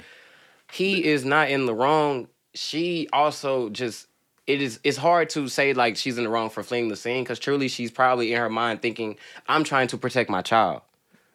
He 0.71 1.05
is 1.05 1.25
not 1.25 1.49
in 1.49 1.65
the 1.65 1.73
wrong. 1.73 2.27
She 2.53 3.07
also 3.13 3.69
just 3.69 4.07
it 4.47 4.61
is 4.61 4.79
it's 4.83 4.97
hard 4.97 5.29
to 5.31 5.47
say 5.47 5.73
like 5.73 5.97
she's 5.97 6.17
in 6.17 6.23
the 6.23 6.29
wrong 6.29 6.49
for 6.49 6.63
fleeing 6.63 6.87
the 6.87 6.95
scene 6.95 7.23
because 7.23 7.39
truly 7.39 7.67
she's 7.67 7.91
probably 7.91 8.33
in 8.33 8.39
her 8.39 8.49
mind 8.49 8.81
thinking 8.81 9.17
I'm 9.47 9.63
trying 9.63 9.87
to 9.89 9.97
protect 9.97 10.29
my 10.29 10.41
child. 10.41 10.81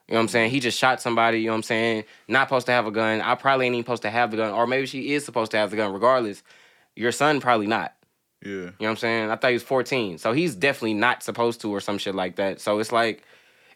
You 0.09 0.14
know 0.14 0.18
what 0.20 0.22
I'm 0.22 0.28
saying? 0.28 0.51
He 0.51 0.59
just 0.59 0.76
shot 0.76 1.01
somebody, 1.01 1.39
you 1.41 1.47
know 1.47 1.53
what 1.53 1.59
I'm 1.59 1.62
saying? 1.62 2.05
Not 2.26 2.49
supposed 2.49 2.66
to 2.66 2.72
have 2.72 2.87
a 2.87 2.91
gun. 2.91 3.20
I 3.20 3.37
probably 3.37 3.66
ain't 3.66 3.74
even 3.76 3.85
supposed 3.85 4.03
to 4.03 4.11
have 4.11 4.33
the 4.33 4.39
gun. 4.39 4.53
Or 4.53 4.66
maybe 4.66 4.87
she 4.87 5.12
is 5.14 5.24
supposed 5.24 5.53
to 5.53 5.57
have 5.57 5.70
the 5.70 5.76
gun 5.76 5.93
regardless. 5.93 6.43
Your 6.97 7.12
son 7.12 7.41
probably 7.41 7.68
not. 7.68 7.95
yeah, 8.45 8.51
You 8.51 8.64
know 8.64 8.72
what 8.78 8.89
I'm 8.89 8.97
saying? 8.97 9.31
I 9.31 9.37
thought 9.37 9.49
he 9.49 9.55
was 9.55 9.62
14. 9.62 10.18
So 10.18 10.33
he's 10.33 10.57
definitely 10.57 10.95
not 10.95 11.22
supposed 11.22 11.61
to 11.61 11.70
or 11.72 11.81
some 11.81 11.97
shit 11.97 12.16
like 12.16 12.37
that. 12.37 12.61
So 12.61 12.81
it's 12.81 12.91
like 12.91 13.22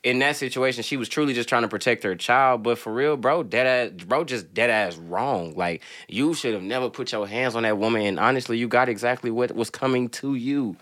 in 0.05 0.19
that 0.19 0.37
situation, 0.37 0.83
she 0.83 0.99
was 0.99 1.09
truly 1.09 1.33
just 1.33 1.49
trying 1.49 1.63
to 1.63 1.69
protect 1.69 2.05
her 2.05 2.15
child. 2.15 2.63
But 2.63 2.79
for 2.79 2.93
real, 2.93 3.17
bro, 3.17 3.43
dead 3.43 3.67
ass 3.67 4.05
bro 4.05 4.23
just 4.23 4.53
dead 4.53 4.71
ass 4.71 4.97
wrong. 4.97 5.55
Like 5.57 5.83
you 6.09 6.35
should 6.35 6.53
have 6.53 6.63
never 6.63 6.91
put 6.91 7.11
your 7.11 7.27
hands 7.27 7.57
on 7.57 7.63
that 7.65 7.79
woman. 7.79 8.03
And 8.03 8.21
honestly, 8.21 8.59
you 8.59 8.69
got 8.69 8.89
exactly 8.89 9.31
what 9.31 9.53
was 9.57 9.71
coming 9.71 10.11
to 10.11 10.35
you. 10.35 10.77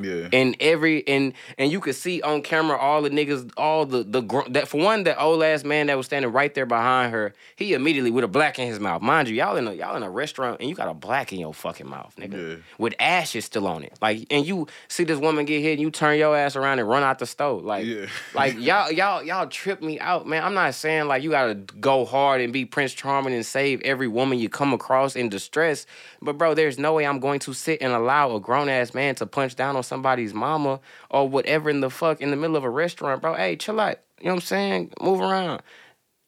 Yeah. 0.00 0.28
And 0.32 0.56
every 0.60 1.06
and 1.08 1.32
and 1.56 1.70
you 1.72 1.80
could 1.80 1.94
see 1.94 2.20
on 2.22 2.42
camera 2.42 2.76
all 2.76 3.02
the 3.02 3.10
niggas, 3.10 3.50
all 3.56 3.86
the 3.86 4.02
the 4.02 4.20
gr- 4.20 4.48
that 4.50 4.68
for 4.68 4.80
one, 4.82 5.04
that 5.04 5.20
old 5.20 5.42
ass 5.42 5.64
man 5.64 5.86
that 5.88 5.96
was 5.96 6.06
standing 6.06 6.30
right 6.32 6.52
there 6.54 6.66
behind 6.66 7.12
her, 7.12 7.34
he 7.56 7.72
immediately 7.74 8.10
with 8.10 8.24
a 8.24 8.28
black 8.28 8.58
in 8.58 8.66
his 8.66 8.78
mouth. 8.80 9.02
Mind 9.02 9.28
you, 9.28 9.34
y'all 9.34 9.56
in 9.56 9.66
a 9.66 9.72
y'all 9.74 9.96
in 9.96 10.02
a 10.02 10.10
restaurant 10.10 10.60
and 10.60 10.68
you 10.68 10.74
got 10.74 10.88
a 10.88 10.94
black 10.94 11.32
in 11.32 11.40
your 11.40 11.54
fucking 11.54 11.88
mouth, 11.88 12.14
nigga, 12.16 12.50
Yeah. 12.50 12.56
with 12.78 12.94
ashes 13.00 13.44
still 13.44 13.66
on 13.66 13.82
it. 13.82 13.96
Like, 14.00 14.26
and 14.30 14.46
you 14.46 14.66
see 14.88 15.04
this 15.04 15.18
woman 15.18 15.44
get 15.44 15.60
hit, 15.62 15.72
and 15.72 15.80
you 15.80 15.90
turn 15.90 16.18
your 16.18 16.36
ass 16.36 16.56
around 16.56 16.78
and 16.78 16.88
run 16.88 17.02
out 17.02 17.18
the 17.18 17.26
stove. 17.26 17.64
Like, 17.64 17.86
Yeah. 17.86 18.06
like 18.34 18.54
y'all 18.58 18.90
y'all 18.92 19.22
y'all 19.22 19.46
trip 19.46 19.82
me 19.82 19.98
out, 20.00 20.26
man. 20.26 20.44
I'm 20.44 20.54
not 20.54 20.74
saying 20.74 21.06
like 21.08 21.22
you 21.22 21.30
gotta 21.30 21.54
go 21.54 22.04
hard 22.04 22.40
and 22.40 22.52
be 22.52 22.64
Prince 22.64 22.92
Charming 22.92 23.34
and 23.34 23.44
save 23.44 23.80
every 23.82 24.08
woman 24.08 24.38
you 24.38 24.48
come 24.48 24.72
across 24.72 25.16
in 25.16 25.28
distress, 25.28 25.86
but 26.22 26.38
bro, 26.38 26.54
there's 26.54 26.78
no 26.78 26.92
way 26.94 27.06
I'm 27.06 27.20
going 27.20 27.40
to 27.40 27.52
sit 27.52 27.82
and 27.82 27.92
allow 27.92 28.34
a 28.36 28.40
grown 28.40 28.68
ass 28.68 28.94
man 28.94 29.14
to 29.16 29.26
punch 29.26 29.56
down 29.56 29.76
on 29.76 29.82
somebody's 29.88 30.34
mama 30.34 30.80
or 31.10 31.28
whatever 31.28 31.70
in 31.70 31.80
the 31.80 31.90
fuck 31.90 32.20
in 32.20 32.30
the 32.30 32.36
middle 32.36 32.56
of 32.56 32.64
a 32.64 32.70
restaurant, 32.70 33.22
bro. 33.22 33.34
Hey, 33.34 33.56
chill 33.56 33.80
out. 33.80 33.98
You 34.20 34.26
know 34.26 34.34
what 34.34 34.42
I'm 34.42 34.46
saying? 34.46 34.92
Move 35.00 35.20
around. 35.20 35.62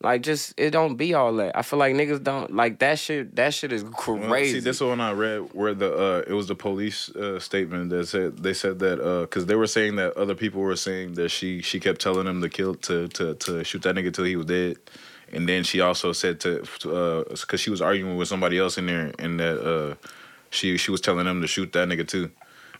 Like 0.02 0.22
just 0.22 0.54
it 0.56 0.70
don't 0.70 0.96
be 0.96 1.12
all 1.12 1.34
that. 1.34 1.56
I 1.56 1.60
feel 1.60 1.78
like 1.78 1.94
niggas 1.94 2.22
don't 2.22 2.54
like 2.54 2.78
that 2.78 2.98
shit. 2.98 3.36
That 3.36 3.52
shit 3.52 3.70
is 3.70 3.84
crazy. 3.92 4.28
Well, 4.28 4.44
see, 4.44 4.60
this 4.60 4.80
one 4.80 4.98
I 4.98 5.12
read 5.12 5.52
where 5.52 5.74
the 5.74 5.94
uh, 5.94 6.24
it 6.26 6.32
was 6.32 6.48
the 6.48 6.54
police 6.54 7.10
uh, 7.10 7.38
statement 7.38 7.90
that 7.90 8.08
said 8.08 8.38
they 8.38 8.54
said 8.54 8.78
that 8.78 9.26
because 9.28 9.44
they 9.44 9.56
were 9.56 9.66
saying 9.66 9.96
that 9.96 10.16
other 10.16 10.34
people 10.34 10.62
were 10.62 10.76
saying 10.76 11.14
that 11.14 11.28
she 11.28 11.60
she 11.60 11.78
kept 11.78 12.00
telling 12.00 12.26
him 12.26 12.40
to 12.40 12.48
kill 12.48 12.76
to 12.76 13.08
to 13.08 13.34
to 13.34 13.62
shoot 13.62 13.82
that 13.82 13.94
nigga 13.94 14.10
till 14.10 14.24
he 14.24 14.36
was 14.36 14.46
dead, 14.46 14.78
and 15.34 15.46
then 15.46 15.64
she 15.64 15.82
also 15.82 16.12
said 16.12 16.40
to 16.40 16.64
because 17.28 17.60
she 17.60 17.68
was 17.68 17.82
arguing 17.82 18.16
with 18.16 18.28
somebody 18.28 18.58
else 18.58 18.78
in 18.78 18.86
there 18.86 19.12
and 19.18 19.38
that 19.38 19.60
uh, 19.60 19.94
she 20.48 20.78
she 20.78 20.90
was 20.90 21.02
telling 21.02 21.26
him 21.26 21.42
to 21.42 21.46
shoot 21.46 21.74
that 21.74 21.86
nigga 21.86 22.08
too. 22.08 22.30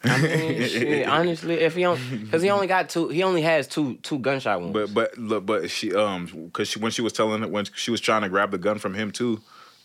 I 0.03 0.21
mean, 0.23 0.69
shit, 0.69 1.09
honestly, 1.09 1.55
if 1.61 1.75
he 1.75 1.83
don't, 1.83 2.01
because 2.25 2.43
he 2.43 2.51
only 2.51 2.67
got 2.67 2.89
two, 2.89 3.09
he 3.09 3.23
only 3.23 3.43
has 3.43 3.67
two 3.67 3.97
two 3.97 4.19
gunshot 4.19 4.61
wounds. 4.61 4.73
But 4.73 4.95
but 4.95 5.19
look, 5.19 5.47
but 5.47 5.71
she 5.71 5.95
um 5.95 6.27
because 6.47 6.69
she 6.69 6.79
when 6.79 6.91
she 6.91 7.03
was 7.03 7.13
telling 7.13 7.51
when 7.51 7.65
she 7.75 7.91
was 7.91 8.01
trying 8.01 8.23
to 8.23 8.29
grab 8.29 8.51
the 8.51 8.59
gun 8.59 8.79
from 8.79 8.95
him 8.95 9.11
too, 9.11 9.43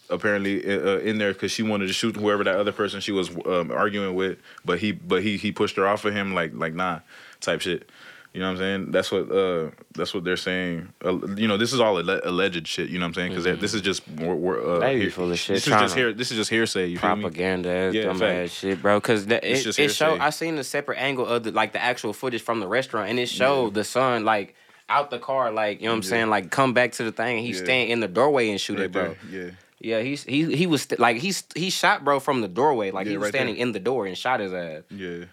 apparently 0.10 0.66
uh, 0.66 1.00
in 1.00 1.18
there 1.18 1.34
because 1.34 1.52
she 1.52 1.64
wanted 1.64 1.88
to 1.88 1.94
shoot 1.94 2.16
whoever 2.16 2.44
that 2.44 2.56
other 2.56 2.72
person 2.72 3.02
she 3.02 3.12
was 3.12 3.30
um, 3.46 3.72
arguing 3.72 4.16
with, 4.16 4.38
but 4.64 4.80
he 4.80 4.94
but 4.94 5.22
he 5.22 5.38
he 5.38 5.52
pushed 5.52 5.76
her 5.76 5.88
off 5.88 6.06
of 6.06 6.14
him 6.14 6.34
like 6.34 6.54
like 6.54 6.74
nah 6.74 7.00
type 7.42 7.62
shit. 7.62 7.90
You 8.36 8.42
know 8.42 8.48
what 8.48 8.52
I'm 8.52 8.58
saying? 8.58 8.92
That's 8.92 9.12
what 9.14 9.32
uh 9.32 9.70
that's 9.94 10.14
what 10.14 10.26
they're 10.26 10.36
saying. 10.36 10.90
Uh, 11.06 11.26
you 11.38 11.48
know, 11.48 11.56
this 11.56 11.72
is 11.72 11.80
all 11.80 11.98
alle- 11.98 12.20
alleged 12.26 12.68
shit. 12.68 12.90
You 12.90 13.00
know 13.00 13.06
what 13.06 13.08
I'm 13.08 13.14
saying? 13.14 13.30
Because 13.32 13.60
this 13.62 13.74
is 13.74 13.82
just 13.82 14.06
more, 14.10 14.36
more, 14.36 14.60
uh, 14.60 14.80
They 14.80 15.00
be 15.00 15.10
full 15.10 15.32
of 15.32 15.40
shit, 15.40 15.56
This 15.56 15.68
is 15.68 15.74
just 15.74 15.96
here. 15.96 16.12
This 16.12 16.32
is 16.32 16.38
just 16.38 16.50
hearsay. 16.50 16.88
You 16.88 17.00
propaganda 17.00 17.70
ass, 17.70 17.94
Yeah, 17.94 18.04
dumb 18.04 18.22
ass 18.22 18.52
shit, 18.52 18.82
bro. 18.82 19.00
Because 19.00 19.26
It's 19.26 19.62
it, 19.62 19.64
just 19.64 19.80
it 19.80 19.92
showed. 19.94 20.20
I 20.20 20.32
seen 20.32 20.58
the 20.58 20.66
separate 20.66 20.98
angle 20.98 21.26
of 21.26 21.44
the 21.46 21.52
like 21.52 21.72
the 21.72 21.82
actual 21.82 22.12
footage 22.12 22.42
from 22.42 22.60
the 22.60 22.68
restaurant, 22.68 23.10
and 23.10 23.18
it 23.20 23.30
showed 23.30 23.74
the 23.74 23.86
son 23.86 24.26
like 24.26 24.54
out 24.90 25.12
the 25.12 25.20
car, 25.20 25.50
like 25.52 25.80
you 25.80 25.86
know 25.86 25.92
what 25.94 26.00
I'm 26.00 26.04
Yeah. 26.04 26.10
saying, 26.10 26.30
like 26.30 26.52
come 26.52 26.74
back 26.74 26.92
to 26.94 27.04
the 27.06 27.14
thing. 27.14 27.38
and 27.38 27.48
He's 27.48 27.60
Yeah. 27.60 27.64
staying 27.64 27.90
in 27.90 28.02
the 28.02 28.10
doorway 28.10 28.50
and 28.50 28.60
shoot 28.60 28.78
Right 28.78 28.86
it, 28.88 28.92
bro. 28.92 29.16
there. 29.32 29.46
Yeah. 29.46 29.52
Yeah, 29.80 30.02
he's 30.02 30.24
he 30.26 30.54
he 30.56 30.68
was 30.68 30.82
st- 30.84 31.00
like 31.00 31.18
he's 31.18 31.44
he 31.56 31.70
shot 31.70 32.04
bro 32.04 32.20
from 32.20 32.42
the 32.42 32.48
doorway, 32.48 32.92
like 32.92 33.08
he 33.08 33.16
was 33.18 33.26
right 33.28 33.32
there. 33.32 33.40
standing 33.44 33.58
in 33.58 33.72
the 33.72 33.80
door 33.80 34.06
and 34.08 34.18
shot 34.18 34.40
his 34.42 34.54
ass. 34.54 34.84
Yeah. 34.90 35.26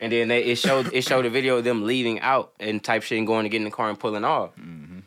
And 0.00 0.12
then 0.12 0.28
they, 0.28 0.44
it 0.44 0.56
showed 0.56 0.92
it 0.92 1.02
showed 1.02 1.26
a 1.26 1.30
video 1.30 1.58
of 1.58 1.64
them 1.64 1.84
leaving 1.84 2.20
out 2.20 2.52
and 2.60 2.82
type 2.82 3.02
shit 3.02 3.18
and 3.18 3.26
going 3.26 3.44
to 3.44 3.48
get 3.48 3.58
in 3.58 3.64
the 3.64 3.70
car 3.70 3.88
and 3.88 3.98
pulling 3.98 4.24
off. 4.24 4.50
Mm-hmm. 4.56 4.97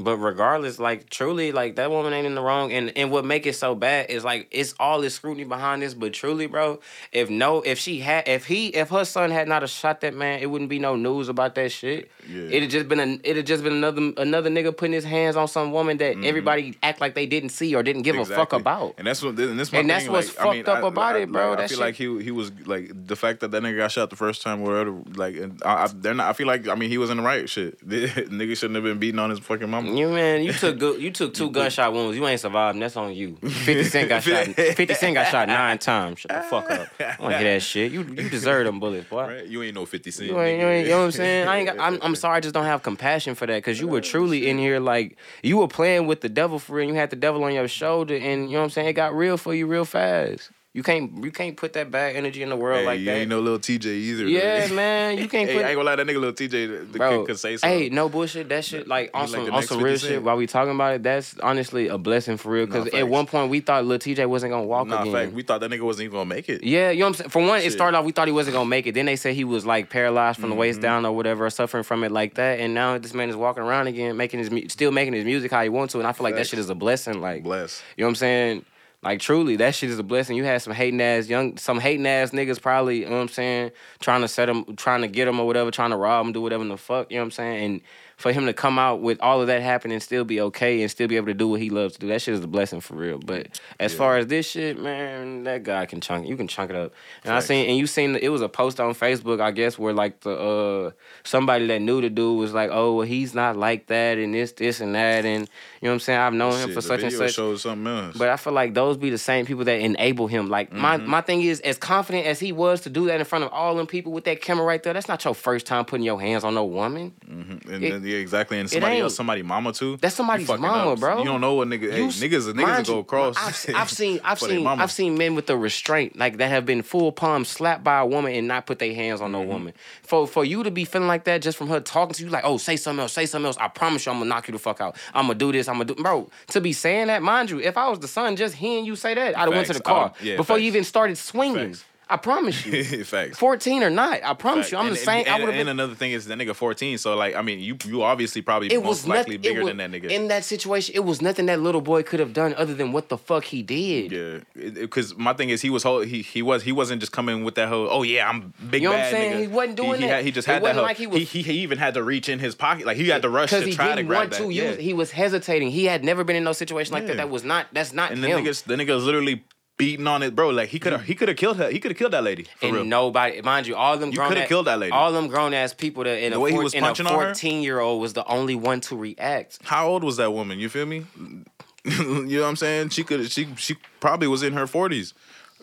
But 0.00 0.16
regardless, 0.16 0.78
like 0.78 1.08
truly, 1.10 1.52
like 1.52 1.76
that 1.76 1.90
woman 1.90 2.12
ain't 2.12 2.26
in 2.26 2.34
the 2.34 2.40
wrong. 2.42 2.72
And 2.72 2.92
and 2.96 3.10
what 3.10 3.24
make 3.24 3.46
it 3.46 3.54
so 3.54 3.74
bad 3.74 4.10
is 4.10 4.24
like 4.24 4.48
it's 4.50 4.74
all 4.80 5.00
this 5.00 5.14
scrutiny 5.14 5.44
behind 5.44 5.82
this. 5.82 5.94
But 5.94 6.12
truly, 6.12 6.46
bro, 6.46 6.80
if 7.12 7.30
no, 7.30 7.60
if 7.62 7.78
she 7.78 8.00
had, 8.00 8.26
if 8.28 8.46
he, 8.46 8.68
if 8.68 8.90
her 8.90 9.04
son 9.04 9.30
had 9.30 9.46
not 9.48 9.62
have 9.62 9.70
shot 9.70 10.00
that 10.00 10.14
man, 10.14 10.40
it 10.40 10.46
wouldn't 10.46 10.70
be 10.70 10.78
no 10.78 10.96
news 10.96 11.28
about 11.28 11.54
that 11.56 11.70
shit. 11.72 12.10
Yeah. 12.28 12.42
It'd 12.44 12.70
just 12.70 12.88
been 12.88 13.00
a, 13.00 13.20
it'd 13.24 13.46
just 13.46 13.62
been 13.62 13.72
another 13.74 14.12
another 14.16 14.50
nigga 14.50 14.76
putting 14.76 14.92
his 14.92 15.04
hands 15.04 15.36
on 15.36 15.48
some 15.48 15.72
woman 15.72 15.98
that 15.98 16.16
everybody 16.24 16.76
act 16.82 17.00
like 17.00 17.14
they 17.14 17.26
didn't 17.26 17.50
see 17.50 17.74
or 17.74 17.82
didn't 17.82 18.02
give 18.02 18.16
a 18.16 18.24
fuck 18.24 18.50
Mm-hmm. 18.50 18.60
About. 18.60 18.94
And 18.98 19.06
that's 19.06 19.22
what 19.22 19.38
and 19.38 19.58
that's, 19.60 19.70
my 19.72 19.78
And 19.78 19.88
that's 19.90 20.08
what's 20.08 20.36
like, 20.36 20.46
I 20.46 20.50
mean, 20.52 20.64
fucked 20.64 20.78
up 20.78 20.84
I- 20.84 20.88
about 20.88 21.16
I- 21.16 21.18
it, 21.20 21.30
bro. 21.32 21.50
like, 21.50 21.58
I 21.58 21.66
feel 21.68 21.68
shit- 21.68 21.78
like 21.78 21.94
he 21.94 22.22
he 22.24 22.30
was 22.30 22.50
like 22.66 22.90
the 23.06 23.14
fact 23.16 23.40
that 23.40 23.50
that 23.52 23.62
nigga 23.62 23.76
got 23.76 23.92
shot 23.92 24.10
the 24.10 24.16
first 24.16 24.42
time 24.42 24.60
or 24.62 24.70
whatever. 24.72 24.98
Like, 25.14 25.36
and 25.36 25.62
I, 25.64 25.84
I, 25.84 25.88
they're 25.94 26.14
not. 26.14 26.28
I 26.28 26.32
feel 26.32 26.46
like 26.46 26.66
I 26.68 26.74
mean 26.74 26.88
he 26.90 26.98
was 26.98 27.10
in 27.10 27.18
the 27.18 27.22
right 27.22 27.48
shit. 27.48 27.78
nigga 27.88 28.56
shouldn't 28.56 28.74
have 28.74 28.84
been 28.84 28.98
beating 28.98 29.18
on 29.20 29.30
his 29.30 29.38
fucking 29.38 29.70
mama. 29.70 29.89
You 29.96 30.08
man, 30.08 30.42
you 30.42 30.52
took 30.52 30.78
good. 30.78 31.00
You 31.00 31.10
took 31.10 31.34
two 31.34 31.50
gunshot 31.52 31.92
wounds. 31.92 32.16
You 32.16 32.26
ain't 32.26 32.40
surviving. 32.40 32.80
That's 32.80 32.96
on 32.96 33.14
you. 33.14 33.36
Fifty 33.36 33.84
Cent 33.84 34.08
got 34.08 34.22
shot. 34.22 34.46
Fifty 34.54 34.94
Cent 34.94 35.14
got 35.14 35.28
shot 35.30 35.48
nine 35.48 35.78
times. 35.90 36.20
Shut 36.20 36.30
the 36.30 36.48
fuck 36.48 36.70
up. 36.70 36.88
I 36.98 37.16
don't 37.18 37.30
hear 37.32 37.54
that 37.54 37.62
shit. 37.62 37.92
You 37.92 38.02
you 38.02 38.28
deserve 38.28 38.66
them 38.66 38.80
bullets, 38.80 39.08
boy. 39.08 39.26
Right? 39.26 39.46
You 39.46 39.62
ain't 39.62 39.74
no 39.74 39.86
Fifty 39.86 40.10
Cent. 40.10 40.30
You 40.30 40.40
ain't, 40.40 40.60
you 40.60 40.66
ain't, 40.66 40.86
you 40.86 40.92
know 40.92 40.98
what 40.98 41.04
I'm 41.06 41.10
saying? 41.12 41.48
I 41.48 41.56
ain't 41.58 41.68
got, 41.68 41.78
I'm, 41.78 41.98
I'm 42.02 42.14
sorry, 42.14 42.36
I 42.36 42.40
just 42.40 42.54
don't 42.54 42.64
have 42.64 42.82
compassion 42.82 43.34
for 43.34 43.46
that 43.46 43.56
because 43.56 43.80
you 43.80 43.88
were 43.88 44.00
truly 44.00 44.48
in 44.48 44.58
here 44.58 44.80
like 44.80 45.16
you 45.42 45.56
were 45.56 45.68
playing 45.68 46.06
with 46.06 46.20
the 46.20 46.28
devil 46.28 46.58
for 46.58 46.74
real. 46.74 46.88
And 46.88 46.94
you 46.94 47.00
had 47.00 47.10
the 47.10 47.16
devil 47.16 47.44
on 47.44 47.52
your 47.52 47.68
shoulder, 47.68 48.14
and 48.16 48.48
you 48.48 48.54
know 48.54 48.58
what 48.60 48.64
I'm 48.64 48.70
saying? 48.70 48.88
It 48.88 48.92
got 48.94 49.14
real 49.14 49.36
for 49.36 49.54
you 49.54 49.66
real 49.66 49.84
fast. 49.84 50.50
You 50.72 50.84
can't 50.84 51.24
you 51.24 51.32
can't 51.32 51.56
put 51.56 51.72
that 51.72 51.90
bad 51.90 52.14
energy 52.14 52.44
in 52.44 52.48
the 52.48 52.54
world 52.54 52.78
Hey, 52.78 52.86
like 52.86 53.00
you 53.00 53.06
that. 53.06 53.16
ain't 53.16 53.28
no 53.28 53.40
little 53.40 53.58
Tjay 53.58 53.86
either. 53.86 54.24
yeah, 54.28 54.68
bro. 54.68 54.76
man, 54.76 55.18
you 55.18 55.26
can't 55.26 55.48
Hey, 55.50 55.56
put 55.56 55.64
I 55.64 55.68
ain't 55.70 55.76
gonna 55.76 55.86
lie, 55.90 55.96
that 55.96 56.06
nigga 56.06 56.20
little 56.20 56.32
Tjay 56.32 56.48
the, 56.48 56.86
the 56.92 56.98
Bro, 56.98 57.18
kid 57.18 57.26
could 57.26 57.38
say 57.40 57.56
something. 57.56 57.76
Hey, 57.80 57.88
no 57.88 58.08
bullshit. 58.08 58.48
That 58.50 58.64
shit, 58.64 58.86
like 58.86 59.10
on 59.12 59.26
He 59.26 59.32
like 59.32 59.46
some 59.46 59.54
on 59.54 59.62
some 59.64 59.82
real 59.82 59.98
Cent. 59.98 60.12
shit. 60.12 60.22
While 60.22 60.36
we 60.36 60.46
talking 60.46 60.72
about 60.72 60.94
it, 60.94 61.02
that's 61.02 61.36
honestly 61.40 61.88
a 61.88 61.98
blessing 61.98 62.36
for 62.36 62.50
real. 62.52 62.66
Because 62.66 62.92
Nah, 62.92 63.00
at 63.00 63.08
one 63.08 63.26
point 63.26 63.50
we 63.50 63.58
thought 63.58 63.84
little 63.84 63.98
Tjay 64.14 64.24
wasn't 64.28 64.52
gonna 64.52 64.62
walk 64.64 64.86
nah, 64.86 65.00
again. 65.02 65.12
fact, 65.12 65.32
we 65.32 65.42
thought 65.42 65.60
that 65.60 65.72
nigga 65.72 65.80
wasn't 65.80 66.04
even 66.04 66.12
gonna 66.18 66.24
make 66.26 66.48
it. 66.48 66.62
Yeah, 66.62 66.90
you 66.92 67.00
know 67.00 67.06
what 67.06 67.08
I'm 67.08 67.14
saying? 67.14 67.30
For 67.30 67.42
one, 67.42 67.60
it 67.62 67.72
started 67.72 67.98
off 67.98 68.04
we 68.04 68.12
thought 68.12 68.28
he 68.28 68.32
wasn't 68.32 68.54
gonna 68.54 68.68
make 68.68 68.86
it. 68.86 68.92
Then 68.94 69.06
they 69.06 69.16
said 69.16 69.34
he 69.34 69.42
was 69.42 69.66
like 69.66 69.90
paralyzed 69.90 70.38
from 70.38 70.50
the 70.50 70.54
Mm-hmm. 70.54 70.60
waist 70.60 70.80
down 70.80 71.04
or 71.04 71.10
whatever, 71.10 71.46
or 71.46 71.50
suffering 71.50 71.82
from 71.82 72.04
it 72.04 72.12
like 72.12 72.34
that. 72.34 72.60
And 72.60 72.74
now 72.74 72.96
this 72.96 73.12
man 73.12 73.28
is 73.28 73.34
walking 73.34 73.64
around 73.64 73.88
again, 73.88 74.16
making 74.16 74.38
his 74.38 74.72
still 74.72 74.92
making 74.92 75.14
his 75.14 75.24
music 75.24 75.50
how 75.50 75.64
he 75.64 75.68
wants 75.68 75.94
to. 75.94 75.98
And 75.98 76.06
I 76.06 76.12
feel 76.12 76.22
like 76.22 76.36
that 76.36 76.46
shit 76.46 76.60
is 76.60 76.70
a 76.70 76.76
blessing. 76.76 77.20
Like, 77.20 77.42
Bless. 77.42 77.82
you 77.96 78.02
know 78.04 78.06
what 78.06 78.10
I'm 78.10 78.14
saying? 78.14 78.64
Like 79.02 79.20
truly, 79.20 79.56
that 79.56 79.74
shit 79.74 79.88
is 79.88 79.98
a 79.98 80.02
blessing. 80.02 80.36
You 80.36 80.44
had 80.44 80.60
some 80.60 80.74
hating 80.74 81.00
ass 81.00 81.26
young, 81.26 81.56
some 81.56 81.80
hating 81.80 82.06
ass 82.06 82.32
niggas 82.32 82.60
probably, 82.60 83.00
you 83.00 83.06
know 83.06 83.16
what 83.16 83.22
I'm 83.22 83.28
saying, 83.28 83.70
trying 83.98 84.20
to 84.20 84.28
set 84.28 84.46
them, 84.46 84.76
trying 84.76 85.00
to 85.00 85.08
get 85.08 85.24
them 85.24 85.40
or 85.40 85.46
whatever, 85.46 85.70
trying 85.70 85.90
to 85.90 85.96
rob 85.96 86.26
them, 86.26 86.32
do 86.34 86.42
whatever 86.42 86.64
the 86.64 86.76
fuck, 86.76 87.10
you 87.10 87.16
know 87.16 87.22
what 87.22 87.26
I'm 87.26 87.30
saying? 87.30 87.64
And 87.64 87.80
for 88.20 88.32
him 88.32 88.44
to 88.44 88.52
come 88.52 88.78
out 88.78 89.00
with 89.00 89.18
all 89.22 89.40
of 89.40 89.46
that 89.46 89.62
happening 89.62 89.98
still 89.98 90.24
be 90.24 90.40
okay 90.42 90.82
and 90.82 90.90
still 90.90 91.08
be 91.08 91.16
able 91.16 91.26
to 91.28 91.34
do 91.34 91.48
what 91.48 91.58
he 91.58 91.70
loves 91.70 91.94
to 91.94 92.00
do, 92.00 92.08
that 92.08 92.20
shit 92.20 92.34
is 92.34 92.44
a 92.44 92.46
blessing 92.46 92.80
for 92.80 92.94
real. 92.94 93.18
But 93.18 93.58
as 93.80 93.94
far 93.94 94.18
as 94.18 94.26
this 94.26 94.48
shit, 94.50 94.78
man, 94.78 95.44
that 95.44 95.62
guy 95.62 95.86
can 95.86 96.02
chunk, 96.02 96.28
you 96.28 96.36
can 96.36 96.46
chunk 96.46 96.68
it 96.70 96.76
up. 96.76 96.92
And 97.24 97.32
I 97.32 97.40
seen, 97.40 97.66
and 97.68 97.78
you 97.78 97.86
seen, 97.86 98.14
it 98.16 98.28
was 98.28 98.42
a 98.42 98.48
post 98.48 98.78
on 98.78 98.92
Facebook, 98.94 99.40
I 99.40 99.50
guess, 99.52 99.78
where 99.78 99.94
like 99.94 100.20
the 100.20 100.30
uh 100.38 100.90
somebody 101.24 101.66
that 101.68 101.80
knew 101.80 102.00
the 102.02 102.10
dude 102.10 102.38
was 102.38 102.52
like, 102.52 102.68
oh, 102.72 102.96
well, 102.96 103.06
he's 103.06 103.34
not 103.34 103.56
like 103.56 103.86
that 103.86 104.18
and 104.18 104.34
this, 104.34 104.52
this 104.52 104.80
and 104.80 104.94
that, 104.94 105.24
and 105.24 105.48
you 105.80 105.86
know 105.86 105.90
what 105.90 105.94
I'm 105.94 106.00
saying? 106.00 106.18
I've 106.20 106.34
known 106.34 106.52
him 106.60 106.72
for 106.74 106.82
such 106.82 107.02
and 107.02 107.12
such. 107.12 107.32
shows 107.32 107.62
something 107.62 107.86
else. 107.86 108.16
But 108.18 108.28
I 108.28 108.36
feel 108.36 108.52
like 108.52 108.74
those 108.74 108.98
be 108.98 109.08
the 109.08 109.16
same 109.18 109.46
people 109.46 109.64
that 109.64 109.80
enable 109.80 110.26
him. 110.26 110.48
Like 110.50 110.72
my 110.72 110.98
Mm-hmm. 110.98 111.08
my 111.10 111.20
thing 111.22 111.40
is, 111.42 111.60
as 111.60 111.78
confident 111.78 112.26
as 112.26 112.38
he 112.40 112.52
was 112.52 112.82
to 112.82 112.90
do 112.90 113.06
that 113.06 113.18
in 113.18 113.24
front 113.24 113.44
of 113.44 113.52
all 113.52 113.76
them 113.76 113.86
people 113.86 114.12
with 114.12 114.24
that 114.24 114.42
camera 114.42 114.66
right 114.66 114.82
there, 114.82 114.92
that's 114.92 115.08
not 115.08 115.24
your 115.24 115.34
first 115.34 115.64
time 115.66 115.84
putting 115.86 116.04
your 116.04 116.20
hands 116.20 116.44
on 116.44 116.54
no 116.54 116.64
woman. 116.64 117.12
and 117.28 117.62
it- 117.82 117.90
then, 117.90 118.02
yeah, 118.10 118.18
exactly. 118.18 118.58
And 118.58 118.68
somebody 118.70 118.98
else, 119.00 119.14
somebody 119.14 119.42
mama 119.42 119.72
too. 119.72 119.96
That's 119.98 120.14
somebody's 120.14 120.48
mama, 120.48 120.92
up. 120.92 121.00
bro. 121.00 121.18
You 121.18 121.24
don't 121.24 121.40
know 121.40 121.54
what 121.54 121.68
nigga. 121.68 121.90
Hey, 121.90 121.98
You- 121.98 122.08
niggas, 122.08 122.52
niggas 122.52 122.88
will 122.88 122.94
go 122.94 122.98
across. 123.00 123.36
I've, 123.36 123.74
I've 123.76 123.90
seen, 123.90 124.20
I've 124.24 124.38
seen. 124.40 124.66
I've 124.66 124.92
seen 124.92 125.16
men 125.18 125.34
with 125.34 125.46
the 125.46 125.56
restraint, 125.56 126.16
like 126.16 126.38
that 126.38 126.48
have 126.48 126.66
been 126.66 126.82
full 126.82 127.12
palm 127.12 127.44
slapped 127.44 127.84
by 127.84 127.98
a 128.00 128.06
woman 128.06 128.32
and 128.34 128.48
not 128.48 128.66
put 128.66 128.78
their 128.78 128.94
hands 128.94 129.20
on 129.20 129.32
no 129.32 129.40
Mm-hmm. 129.40 129.48
woman. 129.48 129.72
For 130.02 130.26
for 130.26 130.44
you 130.44 130.62
to 130.64 130.70
be 130.70 130.84
feeling 130.84 131.08
like 131.08 131.24
that 131.24 131.42
just 131.42 131.56
from 131.56 131.68
her 131.68 131.80
talking 131.80 132.14
to 132.14 132.24
you, 132.24 132.28
like, 132.30 132.44
oh, 132.44 132.56
say 132.58 132.76
something 132.76 133.00
else, 133.00 133.12
say 133.12 133.26
something 133.26 133.46
else. 133.46 133.56
I 133.58 133.68
promise 133.68 134.04
you, 134.06 134.12
I'm 134.12 134.18
gonna 134.18 134.28
knock 134.28 134.48
you 134.48 134.52
the 134.52 134.58
fuck 134.58 134.80
out. 134.80 134.96
I'm 135.14 135.26
gonna 135.26 135.38
do 135.38 135.52
this. 135.52 135.68
I'm 135.68 135.74
gonna 135.76 135.86
do, 135.86 135.94
bro. 135.94 136.28
To 136.48 136.60
be 136.60 136.72
saying 136.72 137.06
that, 137.08 137.22
mind 137.22 137.50
you, 137.50 137.60
if 137.60 137.76
I 137.76 137.88
was 137.88 137.98
the 138.00 138.08
son, 138.08 138.36
just 138.36 138.54
hearing 138.54 138.84
you 138.84 138.96
say 138.96 139.14
that, 139.14 139.36
I'd 139.36 139.40
have 139.42 139.48
went 139.50 139.66
to 139.68 139.72
the 139.74 139.80
car 139.80 140.12
yeah, 140.22 140.36
before 140.36 140.58
you 140.58 140.66
even 140.66 140.84
started 140.84 141.16
swinging. 141.16 141.74
Facts. 141.74 141.84
I 142.10 142.16
promise 142.16 142.66
you. 142.66 143.04
Facts. 143.04 143.38
14 143.38 143.82
or 143.84 143.90
not, 143.90 144.22
I 144.24 144.34
promise 144.34 144.72
you. 144.72 144.78
I'm 144.78 144.88
and, 144.88 144.96
the 144.96 145.00
same. 145.00 145.20
And, 145.26 145.28
I 145.28 145.32
would 145.38 145.40
have 145.42 145.48
and 145.50 145.58
been. 145.60 145.68
another 145.68 145.94
thing 145.94 146.12
is 146.12 146.26
that 146.26 146.38
nigga 146.38 146.54
14. 146.54 146.98
So 146.98 147.14
like, 147.16 147.34
I 147.36 147.42
mean, 147.42 147.60
you 147.60 147.76
you 147.86 148.02
obviously 148.02 148.42
probably 148.42 148.68
It 148.68 148.76
most 148.78 148.86
was 148.86 149.06
likely 149.06 149.36
nothing. 149.36 149.42
bigger 149.50 149.64
was, 149.64 149.74
than 149.76 149.76
that 149.78 149.90
nigga. 149.90 150.10
In 150.10 150.28
that 150.28 150.44
situation, 150.44 150.94
it 150.94 151.04
was 151.04 151.22
nothing 151.22 151.46
that 151.46 151.60
little 151.60 151.80
boy 151.80 152.02
could 152.02 152.20
have 152.20 152.32
done 152.32 152.54
other 152.56 152.74
than 152.74 152.92
what 152.92 153.08
the 153.08 153.16
fuck 153.18 153.44
he 153.44 153.62
did. 153.62 154.12
yeah, 154.12 154.70
because 154.70 155.16
my 155.16 155.32
thing 155.32 155.50
is 155.50 155.62
he 155.62 155.70
was 155.70 155.82
whole, 155.82 156.00
he 156.00 156.22
he 156.22 156.42
was 156.42 156.62
he 156.64 156.72
wasn't 156.72 157.00
just 157.00 157.12
coming 157.12 157.44
with 157.44 157.54
that 157.54 157.68
whole 157.68 157.88
oh 157.90 158.02
yeah 158.02 158.28
I'm 158.28 158.52
big 158.70 158.82
You 158.82 158.88
know 158.88 158.94
what 158.96 159.04
I'm 159.04 159.10
saying? 159.10 159.32
nigga. 159.36 159.40
He 159.40 159.46
wasn't 159.46 159.76
doing 159.76 160.00
he, 160.00 160.06
that. 160.06 160.14
Had, 160.16 160.24
he 160.24 160.32
just 160.32 160.48
It 160.48 160.52
had 160.52 160.56
that 160.56 160.62
wasn't 160.62 160.76
whole, 160.78 160.86
like 160.86 160.96
he 160.96 161.04
he, 161.04 161.06
was- 161.06 161.30
he 161.30 161.42
he 161.42 161.52
even 161.60 161.78
had 161.78 161.94
to 161.94 162.02
reach 162.02 162.28
in 162.28 162.38
his 162.38 162.54
pocket 162.54 162.86
like 162.86 162.96
he 162.96 163.08
had 163.08 163.22
to 163.22 163.28
rush 163.30 163.50
to 163.50 163.60
he 163.60 163.72
try 163.74 163.94
to 163.94 164.02
grab 164.02 164.18
want 164.18 164.30
that. 164.32 164.38
to 164.38 164.50
yeah. 164.50 164.70
use. 164.70 164.78
He 164.78 164.94
was 164.94 165.10
hesitating. 165.12 165.70
He 165.70 165.84
had 165.84 166.04
never 166.04 166.24
been 166.24 166.36
in 166.36 166.44
no 166.44 166.52
situation 166.52 166.92
like 166.92 167.02
Yeah. 167.02 167.08
that. 167.08 167.16
That 167.18 167.30
was 167.30 167.44
not. 167.44 167.68
That's 167.72 167.92
not 167.92 168.10
and 168.12 168.22
the 168.22 168.28
him. 168.28 168.44
niggas 168.44 168.64
the 168.64 168.74
niggas 168.74 169.04
literally 169.04 169.44
beating 169.80 170.06
on 170.06 170.22
it, 170.22 170.34
bro. 170.34 170.50
Like 170.50 170.68
he 170.68 170.78
could 170.78 170.92
have 170.92 171.02
mm. 171.02 171.06
he 171.06 171.14
could 171.14 171.28
have 171.28 171.36
killed 171.36 171.56
her. 171.56 171.70
He 171.70 171.80
could 171.80 171.90
have 171.90 171.98
killed 171.98 172.12
that 172.12 172.22
lady 172.22 172.44
for 172.44 172.66
and 172.66 172.76
real. 172.76 172.84
nobody, 172.84 173.40
mind 173.42 173.66
you, 173.66 173.74
all 173.74 173.96
them 173.96 174.10
You 174.10 174.16
grown 174.16 174.28
coulda 174.28 174.42
ass- 174.42 174.48
killed 174.48 174.66
that 174.66 174.78
lady. 174.78 174.92
All 174.92 175.12
them 175.12 175.28
grown 175.28 175.54
ass 175.54 175.74
people 175.74 176.04
that 176.04 176.22
in 176.22 176.30
The 176.30 176.36
a, 176.36 176.40
way 176.40 176.52
he 176.52 176.58
was 176.58 176.74
in 176.74 176.82
a 176.82 176.86
punching 176.86 177.06
on 177.06 177.14
her? 177.14 177.26
14 177.26 177.62
year 177.62 177.80
old 177.80 178.00
was 178.00 178.12
the 178.12 178.26
only 178.26 178.54
one 178.54 178.80
to 178.82 178.96
react. 178.96 179.58
How 179.64 179.88
old 179.88 180.04
was 180.04 180.16
that 180.18 180.32
woman? 180.32 180.58
You 180.58 180.68
feel 180.68 180.86
me? 180.86 181.06
you 181.84 182.24
know 182.24 182.42
what 182.42 182.48
I'm 182.48 182.56
saying? 182.56 182.90
She 182.90 183.04
could 183.04 183.30
she 183.30 183.48
she 183.56 183.76
probably 184.00 184.28
was 184.28 184.42
in 184.42 184.52
her 184.52 184.66
40s. 184.66 185.12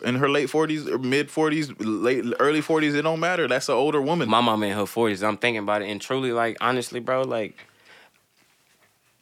In 0.03 0.15
her 0.15 0.29
late 0.29 0.47
40s 0.47 0.87
or 0.87 0.99
mid 0.99 1.29
40s, 1.29 1.75
late 1.79 2.23
early 2.39 2.61
40s, 2.61 2.93
it 2.93 3.01
don't 3.01 3.19
matter. 3.19 3.47
That's 3.47 3.67
an 3.67 3.73
older 3.73 3.99
woman. 3.99 4.29
My 4.29 4.41
mom 4.41 4.61
in 4.61 4.73
her 4.73 4.83
40s. 4.83 5.27
I'm 5.27 5.37
thinking 5.37 5.63
about 5.63 5.81
it, 5.81 5.89
and 5.89 5.99
truly, 5.99 6.31
like 6.31 6.55
honestly, 6.61 6.99
bro, 6.99 7.23
like 7.23 7.57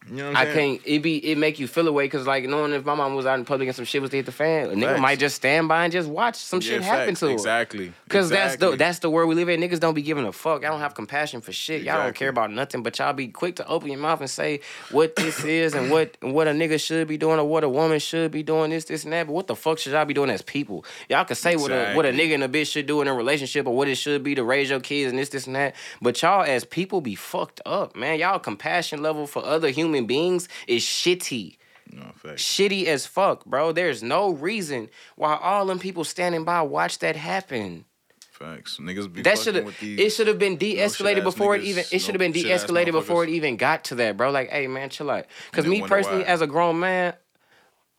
you 0.10 0.18
know 0.18 0.34
I 0.34 0.46
can't. 0.46 0.82
It 0.86 1.00
be 1.00 1.18
it 1.18 1.38
make 1.38 1.60
you 1.60 1.68
feel 1.68 1.88
away 1.88 2.06
because 2.06 2.28
like 2.28 2.46
knowing 2.46 2.74
if 2.74 2.86
my 2.86 2.96
mom 2.96 3.16
was 3.16 3.26
out 3.26 3.40
in 3.40 3.46
public 3.46 3.68
and 3.68 3.76
some 3.76 3.86
shit 3.86 4.02
was 4.02 4.12
to 4.12 4.18
hit 4.18 4.26
the 4.26 4.32
fan, 4.32 4.68
a 4.68 4.74
nigga 4.74 5.00
might 5.00 5.20
just 5.20 5.36
stand 5.36 5.68
by 5.68 5.84
and 5.84 5.92
just 5.92 6.08
watch 6.10 6.36
some 6.36 6.62
shit 6.62 6.82
Yeah, 6.82 6.88
happen 6.88 7.16
to 7.16 7.28
her. 7.28 7.32
Exactly. 7.32 7.94
Cause 8.10 8.30
that's 8.30 8.58
the 8.58 8.76
that's 8.76 9.00
the 9.00 9.10
world 9.10 9.30
we 9.30 9.36
live 9.36 9.50
in. 9.50 9.60
Niggas 9.62 9.80
don't 9.80 9.94
be 9.94 10.02
giving 10.02 10.26
a 10.26 10.32
fuck. 10.32 10.62
Y'all 10.62 10.72
don't 10.72 10.80
have 10.80 10.96
compassion 10.96 11.42
for 11.42 11.52
shit. 11.52 11.84
Y'all 11.84 12.04
don't 12.04 12.16
care 12.16 12.30
about 12.30 12.52
nothing. 12.52 12.84
But 12.84 13.00
y'all 13.00 13.14
be 13.14 13.28
quick 13.28 13.56
to 13.58 13.68
open 13.68 13.90
your 13.90 14.00
mouth 14.00 14.20
and 14.22 14.30
say 14.30 14.60
what 14.92 15.16
this 15.16 15.44
is 15.44 15.74
and 15.74 15.90
what 15.90 16.18
what 16.22 16.48
a 16.48 16.52
nigga 16.52 16.80
should 16.80 17.08
be 17.08 17.18
doing 17.18 17.40
or 17.40 17.46
what 17.46 17.64
a 17.64 17.70
woman 17.70 18.00
should 18.00 18.32
be 18.32 18.44
doing. 18.44 18.70
This 18.72 18.86
this 18.86 19.04
and 19.04 19.14
that. 19.14 19.28
But 19.28 19.34
what 19.34 19.48
the 19.48 19.56
fuck 19.56 19.80
should 19.80 19.94
y'all 19.94 20.06
be 20.06 20.14
doing 20.14 20.30
as 20.30 20.42
people? 20.42 20.86
Y'all 21.10 21.26
can 21.26 21.36
say 21.36 21.56
what 21.56 21.72
a 21.72 21.94
what 21.94 22.06
a 22.06 22.10
nigga 22.10 22.36
and 22.36 22.44
a 22.44 22.50
bitch 22.50 22.72
should 22.72 22.86
do 22.86 23.02
in 23.02 23.08
a 23.08 23.14
relationship 23.14 23.66
or 23.66 23.76
what 23.76 23.88
it 23.88 23.96
should 23.96 24.24
be 24.24 24.36
to 24.36 24.44
raise 24.44 24.70
your 24.70 24.80
kids 24.80 25.10
and 25.10 25.18
this 25.20 25.30
this 25.30 25.48
and 25.48 25.56
that. 25.56 25.76
But 26.02 26.22
y'all 26.22 26.44
as 26.44 26.64
people 26.64 27.02
be 27.02 27.16
fucked 27.16 27.62
up, 27.66 27.96
man. 27.96 28.20
Y'all 28.20 28.40
compassion 28.40 29.02
level 29.02 29.28
for 29.28 29.44
other 29.44 29.70
human 29.96 30.08
beings 30.08 30.50
is 30.68 30.84
shitty 30.84 31.58
No, 31.92 32.12
shitty 32.24 32.86
as 32.86 33.06
fuck, 33.06 33.46
bro. 33.46 33.72
There's 33.72 34.04
no 34.04 34.32
reason 34.32 34.90
why 35.16 35.38
all 35.42 35.66
them 35.66 35.80
people 35.80 36.04
standing 36.04 36.44
by 36.44 36.62
watch 36.62 37.00
that 37.00 37.16
happen. 37.16 37.86
Facts. 38.32 38.80
Niggas 38.82 39.12
be 39.14 39.22
That 39.22 39.38
should 39.38 39.56
have 39.56 39.74
it 39.82 40.10
should 40.10 40.28
have 40.28 40.38
been 40.38 40.58
de-escalated 40.58 40.98
shit-ass 40.98 41.24
before 41.24 41.56
it 41.56 41.64
even 41.64 41.86
it 41.90 42.00
should 42.00 42.16
have 42.16 42.20
been 42.20 42.34
de-escalated 42.34 42.92
before 42.92 43.24
it 43.24 43.30
even 43.30 43.56
got 43.56 43.86
to 43.86 43.96
that, 43.96 44.18
bro. 44.18 44.30
Like, 44.30 44.50
hey 44.50 44.68
man, 44.68 44.90
chill 44.90 45.10
out. 45.10 45.26
Cause 45.54 45.66
me 45.66 45.82
personally, 45.82 46.24
why. 46.24 46.28
as 46.28 46.42
a 46.42 46.48
grown 46.48 46.80
man, 46.82 47.14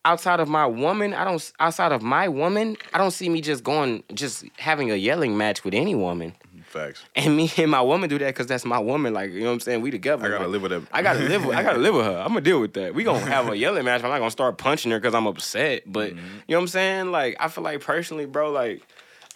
outside 0.04 0.40
of 0.40 0.48
my 0.48 0.66
woman, 0.66 1.14
I 1.14 1.24
don't 1.24 1.52
outside 1.58 1.92
of 1.92 2.02
my 2.02 2.28
woman, 2.28 2.76
I 2.92 2.98
don't 2.98 3.12
see 3.12 3.30
me 3.30 3.40
just 3.40 3.64
going 3.64 4.04
just 4.12 4.44
having 4.58 4.90
a 4.90 4.96
yelling 4.96 5.38
match 5.38 5.64
with 5.64 5.72
any 5.72 5.94
woman. 5.94 6.34
Facts. 6.76 7.04
And 7.14 7.36
me 7.36 7.50
and 7.56 7.70
my 7.70 7.80
woman 7.80 8.08
do 8.08 8.18
that 8.18 8.26
because 8.26 8.46
that's 8.46 8.64
my 8.64 8.78
woman. 8.78 9.12
Like, 9.14 9.30
you 9.32 9.40
know 9.40 9.46
what 9.46 9.52
I'm 9.54 9.60
saying? 9.60 9.80
We 9.80 9.90
together. 9.90 10.24
I 10.26 10.28
gotta 10.28 10.44
Like, 10.44 10.52
live 10.52 10.62
with 10.62 10.70
that. 10.72 10.82
I 10.92 11.02
gotta 11.02 11.20
live 11.20 11.44
with 11.46 11.56
I 11.56 11.62
gotta 11.62 11.78
live 11.78 11.94
with 11.94 12.04
her. 12.06 12.18
I'm 12.18 12.28
gonna 12.28 12.40
deal 12.42 12.60
with 12.60 12.74
that. 12.74 12.94
We 12.94 13.04
gonna 13.04 13.20
have 13.26 13.48
a 13.48 13.56
yelling 13.56 13.84
match. 13.84 14.02
I'm 14.04 14.10
not 14.10 14.18
gonna 14.18 14.30
start 14.30 14.58
punching 14.58 14.90
her 14.92 14.98
because 15.00 15.14
I'm 15.14 15.26
upset. 15.26 15.82
But 15.86 16.10
Mm-hmm. 16.12 16.18
you 16.46 16.54
know 16.54 16.58
what 16.58 16.62
I'm 16.62 16.68
saying? 16.68 17.10
Like 17.12 17.36
I 17.40 17.48
feel 17.48 17.64
like 17.64 17.80
personally, 17.80 18.26
bro, 18.26 18.50
like 18.50 18.82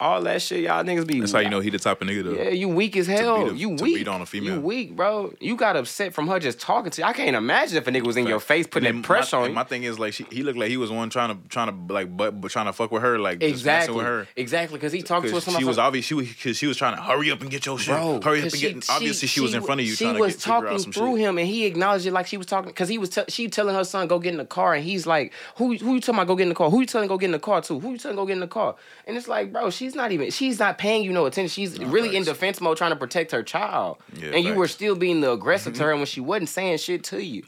all 0.01 0.23
that 0.23 0.41
shit, 0.41 0.61
y'all 0.63 0.83
niggas 0.83 1.07
be 1.07 1.21
That's 1.21 1.33
how 1.33 1.41
you 1.41 1.51
know 1.51 1.61
he 1.61 1.69
the 1.71 1.79
type 1.79 2.01
of 2.01 2.09
nigga 2.09 2.25
though. 2.25 2.33
Yeah, 2.33 2.49
you 2.49 2.69
weak 2.69 2.97
as 2.97 3.07
hell. 3.07 3.51
a- 3.51 3.53
you 3.55 3.77
to 3.77 3.85
weak. 3.85 3.97
beat 3.99 4.09
on 4.09 4.23
a 4.23 4.27
female. 4.27 4.55
You 4.55 4.61
weak, 4.61 4.97
bro. 4.97 5.33
You 5.41 5.57
got 5.57 5.77
upset 5.77 6.15
from 6.15 6.27
her 6.29 6.39
just 6.41 6.59
talking 6.59 6.91
to 6.91 7.03
you. 7.03 7.07
I 7.07 7.13
can't 7.13 7.37
imagine 7.37 7.77
if 7.77 7.87
a 7.87 7.91
nigga 7.91 8.07
was 8.07 8.17
in 8.17 8.27
your 8.27 8.41
face 8.41 8.67
putting 8.67 8.97
that 8.97 9.05
pressure 9.05 9.37
my, 9.37 9.43
on 9.43 9.49
you. 9.51 9.55
My 9.55 9.65
thing 9.65 9.83
is 9.85 9.99
like 9.99 10.15
she, 10.15 10.25
he 10.31 10.43
looked 10.43 10.59
like 10.59 10.71
he 10.71 10.77
was 10.79 10.91
one 10.91 11.11
trying 11.11 11.37
to 11.41 11.49
trying 11.49 11.69
to 11.87 11.93
like 11.93 12.17
but, 12.17 12.41
but 12.41 12.51
trying 12.51 12.67
to 12.67 12.73
fuck 12.73 12.91
with 12.91 13.03
her 13.03 13.19
like 13.19 13.43
Exactly. 13.43 13.95
with 13.97 14.07
her. 14.07 14.27
Exactly. 14.37 14.79
Because 14.79 14.93
he 14.93 15.03
talked 15.03 15.29
to 15.29 15.37
us. 15.37 15.45
Cause 15.45 15.57
she 15.57 15.65
was 15.65 15.79
obvious. 15.79 16.07
She 16.07 16.15
was 16.15 16.29
because 16.29 16.57
she 16.57 16.67
was 16.67 16.77
trying 16.77 16.97
to 16.97 17.03
hurry 17.03 17.31
up 17.31 17.43
and 17.43 17.51
get 17.51 17.67
your 17.67 17.79
shit. 17.79 17.95
Bro, 17.95 18.21
hurry 18.23 18.39
up 18.39 18.45
'cause 18.45 18.63
and 18.63 18.75
get. 18.81 18.91
obviously, 18.91 19.29
she, 19.29 19.41
was 19.41 19.53
in 19.55 19.63
front 19.63 19.81
of 19.83 19.87
you 19.87 19.95
She 19.95 20.05
trying 20.07 20.19
was 20.19 20.33
to 20.35 20.39
get, 20.39 20.45
talking 20.45 20.79
through 20.93 21.17
shit. 21.17 21.27
him, 21.27 21.39
and 21.39 21.47
he 21.47 21.67
acknowledged 21.67 22.07
it 22.07 22.13
like 22.13 22.27
she 22.27 22.37
was 22.39 22.47
talking 22.47 22.71
because 22.71 22.89
he 22.89 22.97
was. 22.99 23.19
She 23.29 23.49
telling 23.49 23.75
her 23.75 23.85
son 23.85 24.09
go 24.09 24.19
get 24.19 24.33
in 24.33 24.39
the 24.39 24.45
car, 24.47 24.75
and 24.75 24.83
he's 24.85 25.07
like, 25.07 25.33
"Who? 25.57 25.77
Who 25.77 25.95
you 25.95 26.01
telling 26.01 26.19
about 26.19 26.29
go 26.29 26.37
get 26.37 26.45
in 26.45 26.49
the 26.49 26.55
car? 26.55 26.71
Who 26.71 26.81
you 26.81 26.87
telling 26.87 27.09
go 27.09 27.19
get 27.19 27.27
in 27.27 27.33
the 27.33 27.39
car 27.39 27.61
to? 27.63 27.79
Who 27.79 27.93
you 27.93 27.99
telling 27.99 28.17
go 28.17 28.25
get 28.27 28.33
in 28.35 28.41
the 28.41 28.47
car?" 28.49 28.77
And 29.07 29.17
it's 29.17 29.29
like, 29.29 29.53
bro, 29.53 29.71
she's 29.71 29.90
not 29.95 30.13
even. 30.13 30.31
She's 30.31 30.59
not 30.59 30.79
paying 30.79 31.05
you 31.05 31.13
no 31.13 31.27
attention. 31.27 31.49
She's 31.49 31.79
really 31.79 32.17
in 32.17 32.25
defense 32.25 32.61
mode, 32.61 32.77
trying 32.77 32.91
to 32.91 32.97
protect 32.97 33.33
her 33.33 33.43
child, 33.43 33.99
Yeah, 34.15 34.31
and 34.31 34.45
you 34.45 34.55
were 34.55 34.69
still 34.69 34.95
being 34.95 35.21
the 35.21 35.33
aggressor 35.33 35.71
to 35.71 35.77
mm-hmm. 35.77 35.85
her 35.85 35.97
when 35.97 36.07
she 36.07 36.21
wasn't 36.21 36.49
saying 36.49 36.79
shit 36.79 37.05
to 37.05 37.23
you. 37.23 37.45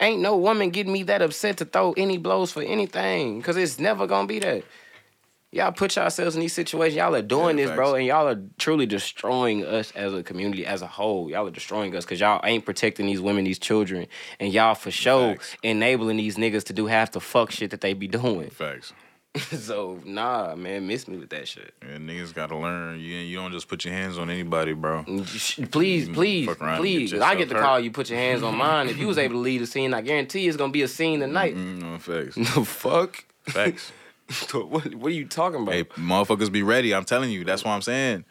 Ain't 0.00 0.22
no 0.22 0.36
woman 0.36 0.70
getting 0.70 0.92
me 0.92 1.02
that 1.04 1.20
upset 1.20 1.58
to 1.58 1.64
throw 1.66 1.92
any 1.92 2.16
blows 2.16 2.50
for 2.52 2.62
anything, 2.62 3.42
cause 3.42 3.56
it's 3.56 3.78
never 3.78 4.06
gonna 4.06 4.26
be 4.26 4.38
that. 4.38 4.64
Y'all 5.52 5.72
put 5.72 5.96
yourselves 5.96 6.36
in 6.36 6.40
these 6.40 6.52
situations. 6.52 6.96
Y'all 6.96 7.14
are 7.14 7.22
doing 7.22 7.58
Yeah, 7.58 7.66
this, 7.66 7.74
bro, 7.74 7.96
and 7.96 8.06
y'all 8.06 8.28
are 8.28 8.40
truly 8.58 8.86
destroying 8.86 9.64
us 9.64 9.90
as 9.96 10.14
a 10.14 10.22
community 10.22 10.64
as 10.64 10.80
a 10.80 10.86
whole. 10.86 11.28
Y'all 11.28 11.46
are 11.48 11.50
destroying 11.50 11.94
us 11.96 12.04
because 12.04 12.20
y'all 12.20 12.40
ain't 12.44 12.64
protecting 12.64 13.06
these 13.06 13.20
women, 13.20 13.44
these 13.44 13.58
children, 13.58 14.06
and 14.38 14.52
y'all 14.52 14.76
for 14.76 14.92
sure 14.92 15.34
Facts. 15.34 15.56
enabling 15.64 16.18
these 16.18 16.36
niggas 16.36 16.62
to 16.64 16.72
do 16.72 16.86
half 16.86 17.10
the 17.10 17.20
fuck 17.20 17.50
shit 17.50 17.72
that 17.72 17.80
they 17.80 17.94
be 17.94 18.06
doing. 18.06 18.48
Facts. 18.50 18.92
so 19.38 20.00
nah, 20.04 20.56
man, 20.56 20.86
miss 20.86 21.06
me 21.06 21.16
with 21.16 21.30
that 21.30 21.46
shit. 21.46 21.72
And 21.82 22.08
niggas 22.08 22.34
gotta 22.34 22.56
learn. 22.56 22.98
You 22.98 23.16
you 23.16 23.36
don't 23.36 23.52
just 23.52 23.68
put 23.68 23.84
your 23.84 23.94
hands 23.94 24.18
on 24.18 24.28
anybody, 24.28 24.72
bro. 24.72 25.04
Please, 25.70 26.08
please, 26.08 26.46
fuck 26.46 26.60
around 26.60 26.74
and 26.74 26.80
please. 26.80 27.12
get 27.12 27.22
I 27.22 27.36
get 27.36 27.48
the 27.48 27.54
hurt. 27.54 27.62
call 27.62 27.78
you. 27.80 27.92
Put 27.92 28.10
your 28.10 28.18
hands 28.18 28.42
on 28.42 28.56
mine. 28.56 28.88
If 28.88 28.98
you 28.98 29.06
was 29.06 29.18
able 29.18 29.34
to 29.34 29.40
lead 29.40 29.60
the 29.60 29.66
scene, 29.66 29.94
I 29.94 30.00
guarantee 30.00 30.48
it's 30.48 30.56
gonna 30.56 30.72
be 30.72 30.82
a 30.82 30.88
scene 30.88 31.20
tonight. 31.20 31.54
Mm, 31.54 31.80
no 31.80 31.98
facts. 31.98 32.36
The 32.54 32.64
fuck? 32.64 33.24
Facts. 33.44 33.92
what, 34.52 34.94
what 34.94 35.06
are 35.06 35.14
you 35.14 35.26
talking 35.26 35.62
about? 35.62 35.74
hey, 35.74 35.84
motherfuckers, 35.84 36.50
be 36.50 36.62
ready. 36.62 36.92
I'm 36.94 37.04
telling 37.04 37.30
you. 37.30 37.44
That's 37.44 37.64
what 37.64 37.70
I'm 37.72 37.82
saying. 37.82 38.24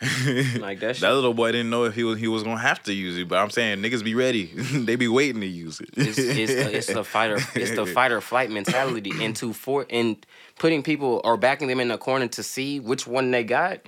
Like 0.60 0.80
that 0.80 0.96
shit. 0.96 1.00
That 1.02 1.14
little 1.14 1.34
boy 1.34 1.52
didn't 1.52 1.70
know 1.70 1.84
if 1.84 1.94
he 1.94 2.04
was 2.04 2.18
he 2.18 2.28
was 2.28 2.42
gonna 2.42 2.58
have 2.58 2.82
to 2.84 2.92
use 2.92 3.16
it, 3.18 3.28
but 3.28 3.38
I'm 3.38 3.50
saying 3.50 3.78
niggas 3.82 4.02
be 4.04 4.14
ready. 4.14 4.46
they 4.72 4.96
be 4.96 5.08
waiting 5.08 5.40
to 5.40 5.46
use 5.46 5.80
it. 5.80 5.90
it's, 5.96 6.18
it's, 6.18 6.52
the, 6.54 6.76
it's 6.76 6.86
the 6.92 7.04
fighter 7.04 7.38
it's 7.54 7.72
the 7.72 7.86
fight 7.94 8.12
or 8.12 8.20
flight 8.20 8.50
mentality 8.50 9.12
into 9.24 9.52
for 9.52 9.86
and 9.90 10.24
putting 10.58 10.82
people 10.82 11.20
or 11.24 11.36
backing 11.36 11.68
them 11.68 11.80
in 11.80 11.88
the 11.88 11.98
corner 11.98 12.26
to 12.28 12.42
see 12.42 12.80
which 12.80 13.06
one 13.06 13.30
they 13.30 13.44
got 13.44 13.80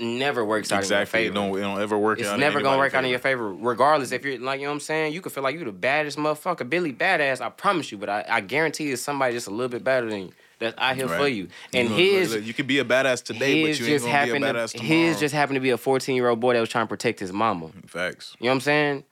never 0.00 0.44
works 0.44 0.70
out 0.72 0.82
Mm-hmm. 0.82 1.02
exactly. 1.02 1.20
in 1.26 1.32
It 1.32 1.34
your 1.34 1.34
favor. 1.34 1.34
don't 1.34 1.58
it 1.58 1.60
don't 1.62 1.80
ever 1.80 1.98
work 1.98 2.18
it's 2.20 2.28
out. 2.28 2.34
in 2.34 2.40
never 2.40 2.60
gonna 2.60 2.78
work 2.78 2.94
out 2.94 3.04
in 3.04 3.10
your 3.10 3.18
favor. 3.18 3.50
favor, 3.50 3.64
regardless 3.68 4.12
if 4.12 4.24
you're 4.24 4.38
like 4.38 4.60
you 4.60 4.66
know 4.66 4.70
what 4.70 4.74
I'm 4.76 4.80
saying. 4.80 5.12
You 5.12 5.20
could 5.20 5.32
feel 5.32 5.42
like 5.42 5.54
you're 5.54 5.64
the 5.64 5.72
baddest 5.72 6.18
motherfucker, 6.18 6.68
Billy 6.68 6.92
badass. 6.92 7.40
I 7.40 7.48
promise 7.50 7.90
you, 7.92 7.98
but 7.98 8.08
I, 8.08 8.24
I 8.28 8.40
guarantee 8.40 8.90
it's 8.90 9.02
somebody 9.02 9.34
just 9.34 9.46
a 9.46 9.50
little 9.50 9.68
bit 9.68 9.84
better 9.84 10.08
than 10.08 10.22
you 10.22 10.32
that's 10.60 10.74
out 10.78 10.94
here 10.94 11.08
for 11.08 11.26
you. 11.26 11.48
And 11.74 11.88
You 11.88 11.90
know, 11.90 11.96
his 11.96 12.34
look, 12.36 12.44
you 12.44 12.54
could 12.54 12.66
be 12.68 12.78
a 12.78 12.84
badass 12.84 13.24
today, 13.24 13.62
but 13.62 13.78
you 13.80 13.86
ain't 13.86 14.02
just 14.02 14.04
gonna 14.04 14.24
be 14.26 14.30
a 14.30 14.34
badass 14.34 14.72
to 14.72 14.78
tomorrow. 14.78 14.96
his 15.08 15.18
just 15.18 15.34
happened 15.34 15.56
to 15.56 15.60
be 15.60 15.70
a 15.70 15.76
14 15.78 16.14
year 16.14 16.28
old 16.28 16.38
boy 16.38 16.54
that 16.54 16.60
was 16.60 16.68
trying 16.68 16.84
to 16.84 16.88
protect 16.88 17.18
his 17.18 17.32
mama. 17.32 17.70
facts. 17.86 18.36
You 18.38 18.44
know 18.44 18.50
what 18.50 18.54
I'm 18.54 18.60
saying? 18.60 19.04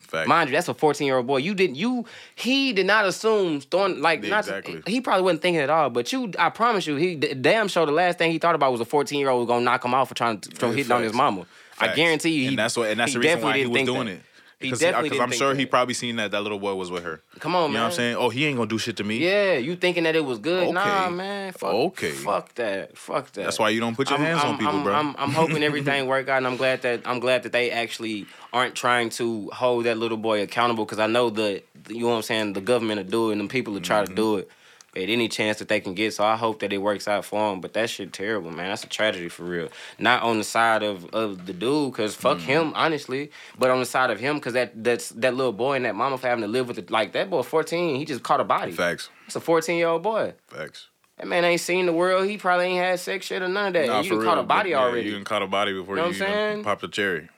Facts. 0.00 0.28
Mind 0.28 0.50
you, 0.50 0.54
that's 0.56 0.68
a 0.68 0.74
14 0.74 1.04
year 1.06 1.16
old 1.16 1.26
boy. 1.26 1.38
You 1.38 1.54
didn't 1.54 1.76
you 1.76 2.04
he 2.36 2.72
did 2.72 2.86
not 2.86 3.06
assume 3.06 3.60
throwing 3.60 4.00
like 4.00 4.22
not 4.22 4.40
Exactly. 4.40 4.82
he 4.86 5.00
probably 5.00 5.22
wasn't 5.22 5.42
thinking 5.42 5.60
at 5.60 5.70
all. 5.70 5.90
But 5.90 6.12
you, 6.12 6.30
I 6.38 6.48
promise 6.50 6.86
you, 6.86 6.94
he 6.96 7.16
d- 7.16 7.34
damn 7.34 7.66
sure 7.68 7.86
the 7.86 7.92
last 7.92 8.18
thing 8.18 8.30
he 8.30 8.38
thought 8.38 8.54
about 8.54 8.70
was 8.72 8.80
a 8.80 8.84
14 8.84 9.18
year 9.18 9.30
old 9.30 9.40
was 9.40 9.48
gonna 9.48 9.64
knock 9.64 9.84
him 9.84 9.94
out 9.94 10.06
for 10.08 10.14
trying 10.14 10.38
to 10.40 10.50
for 10.54 10.66
Yeah, 10.66 10.72
hitting 10.74 10.92
on 10.92 11.02
his 11.02 11.10
facts. 11.12 11.16
mama. 11.16 11.46
I 11.78 11.88
guarantee 11.94 12.30
you, 12.30 12.42
he, 12.42 12.48
and 12.48 12.58
that's 12.58 12.76
what 12.76 12.88
and 12.88 13.00
that's 13.00 13.12
the 13.12 13.18
reason 13.20 13.42
why 13.42 13.58
he 13.58 13.66
was 13.66 13.82
doing 13.82 14.06
that. 14.06 14.12
it. 14.12 14.22
He 14.58 14.68
Because 14.68 14.80
definitely 14.80 15.10
because 15.10 15.20
I'm 15.22 15.32
sure 15.32 15.54
he 15.54 15.66
probably 15.66 15.92
seen 15.92 16.16
that 16.16 16.30
that 16.30 16.40
little 16.42 16.58
boy 16.58 16.74
was 16.74 16.90
with 16.90 17.04
her. 17.04 17.20
Come 17.40 17.54
on, 17.54 17.64
man. 17.64 17.72
You 17.72 17.76
know 17.76 17.82
what 17.84 17.86
I'm 17.88 17.96
saying? 17.96 18.16
Oh, 18.16 18.30
he 18.30 18.46
ain't 18.46 18.56
gonna 18.56 18.68
do 18.68 18.78
shit 18.78 18.96
to 18.96 19.04
me. 19.04 19.18
Yeah, 19.18 19.58
you 19.58 19.76
thinking 19.76 20.04
that 20.04 20.16
it 20.16 20.24
was 20.24 20.38
good? 20.38 20.72
Nah, 20.72 20.80
Okay. 21.06 21.14
man. 21.14 21.52
Fuck, 21.52 21.74
Okay. 21.74 22.12
Fuck 22.12 22.54
that. 22.54 22.96
Fuck 22.96 23.32
that. 23.32 23.44
That's 23.44 23.58
why 23.58 23.68
you 23.68 23.80
don't 23.80 23.94
put 23.94 24.08
your 24.08 24.18
hands 24.18 24.42
on 24.42 24.56
people, 24.56 24.76
I'm, 24.76 24.82
bro. 24.82 24.94
I'm, 24.94 25.14
I'm 25.18 25.32
hoping 25.32 25.62
everything 25.62 26.06
work 26.08 26.28
out, 26.30 26.38
and 26.38 26.46
I'm 26.46 26.56
glad 26.56 26.80
that 26.82 27.02
I'm 27.04 27.20
glad 27.20 27.42
that 27.42 27.52
they 27.52 27.70
actually 27.70 28.26
aren't 28.52 28.74
trying 28.74 29.10
to 29.10 29.50
hold 29.52 29.84
that 29.84 29.98
little 29.98 30.16
boy 30.16 30.40
accountable 30.40 30.86
because 30.86 31.00
I 31.00 31.06
know 31.06 31.28
that 31.28 31.62
you 31.88 32.00
know 32.00 32.08
what 32.08 32.16
I'm 32.16 32.22
saying. 32.22 32.54
The 32.54 32.62
government 32.62 33.04
will 33.04 33.10
do 33.10 33.28
it, 33.30 33.32
and 33.32 33.42
the 33.42 33.48
people 33.52 33.74
will 33.74 33.80
try 33.82 33.98
Mm-hmm. 34.04 34.14
to 34.14 34.14
do 34.14 34.36
it 34.38 34.50
at 34.96 35.08
any 35.10 35.28
chance 35.28 35.58
that 35.58 35.68
they 35.68 35.78
can 35.78 35.94
get. 35.94 36.14
So 36.14 36.24
I 36.24 36.34
hope 36.36 36.60
that 36.60 36.72
it 36.72 36.78
works 36.78 37.06
out 37.06 37.24
for 37.24 37.52
him. 37.52 37.60
But 37.60 37.74
that 37.74 37.90
shit 37.90 38.12
terrible, 38.12 38.50
man. 38.50 38.70
That's 38.70 38.82
a 38.82 38.88
tragedy 38.88 39.28
for 39.28 39.44
real. 39.44 39.68
Not 39.98 40.22
on 40.22 40.38
the 40.38 40.44
side 40.44 40.82
of, 40.82 41.04
of 41.14 41.46
the 41.46 41.52
dude, 41.52 41.94
cause 41.94 42.14
fuck 42.14 42.38
Mm-hmm. 42.38 42.46
him, 42.46 42.72
honestly. 42.74 43.30
But 43.58 43.70
on 43.70 43.78
the 43.80 43.86
side 43.86 44.10
of 44.10 44.18
him, 44.18 44.40
cause 44.40 44.54
that 44.54 44.82
that's 44.82 45.10
that 45.10 45.34
little 45.34 45.52
boy 45.52 45.74
and 45.76 45.84
that 45.84 45.94
mama 45.94 46.18
for 46.18 46.26
having 46.26 46.42
to 46.42 46.48
live 46.48 46.66
with 46.68 46.78
it. 46.78 46.90
Like 46.90 47.12
that 47.12 47.28
boy, 47.30 47.42
14, 47.42 47.96
he 47.96 48.04
just 48.04 48.22
caught 48.22 48.40
a 48.40 48.44
body. 48.44 48.72
Facts. 48.72 49.10
It's 49.26 49.36
a 49.36 49.40
14 49.40 49.76
year 49.76 49.88
old 49.88 50.02
boy. 50.02 50.32
Facts. 50.48 50.88
That 51.18 51.28
man 51.28 51.44
ain't 51.44 51.60
seen 51.60 51.86
the 51.86 51.92
world. 51.92 52.28
He 52.28 52.36
probably 52.36 52.66
ain't 52.66 52.84
had 52.84 53.00
sex 53.00 53.26
shit 53.26 53.40
or 53.42 53.48
none 53.48 53.68
of 53.68 53.72
that. 53.74 53.86
Nah, 53.86 54.00
you 54.00 54.10
done 54.10 54.22
caught 54.24 54.38
a 54.38 54.42
body 54.42 54.70
yeah, 54.70 54.80
already. 54.80 55.08
You 55.08 55.14
done 55.14 55.24
caught 55.24 55.42
a 55.42 55.46
body 55.46 55.72
before 55.72 55.96
you, 55.96 56.02
Know 56.02 56.08
what 56.08 56.16
you 56.16 56.22
even 56.24 56.28
saying? 56.34 56.64
popped 56.64 56.82
the 56.82 56.88
cherry. 56.88 57.28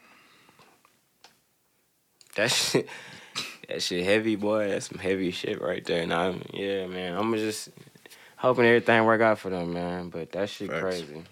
That 2.35 2.51
shit, 2.53 2.89
that 3.69 3.83
shit 3.83 4.05
heavy, 4.05 4.37
boy. 4.37 4.69
That's 4.69 4.89
some 4.89 4.99
heavy 4.99 5.31
shit 5.31 5.61
right 5.61 5.85
there. 5.85 6.03
And 6.03 6.13
I'm, 6.13 6.43
yeah, 6.53 6.87
man. 6.87 7.17
I'm 7.17 7.35
just 7.35 7.69
hoping 8.37 8.65
everything 8.65 9.05
work 9.05 9.21
out 9.21 9.39
for 9.39 9.51
them, 9.51 9.73
man. 9.75 10.09
But 10.09 10.33
that 10.33 10.49
shit 10.49 10.71
Facts. 10.71 10.83
crazy. 10.83 11.25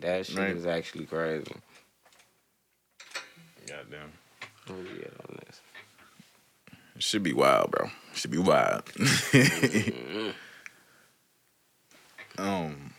That 0.00 0.26
shit 0.26 0.38
Right. 0.38 0.56
is 0.56 0.66
actually 0.66 1.06
crazy. 1.06 1.54
Goddamn. 3.66 4.12
Where 4.66 4.78
we 4.78 5.02
at 5.02 5.12
on 5.28 5.38
this? 5.46 5.60
It 6.96 7.02
should 7.02 7.22
be 7.22 7.32
wild, 7.32 7.70
bro. 7.70 7.86
It 8.12 8.16
should 8.16 8.30
be 8.30 8.38
wild. 8.38 8.82
um, 12.38 12.93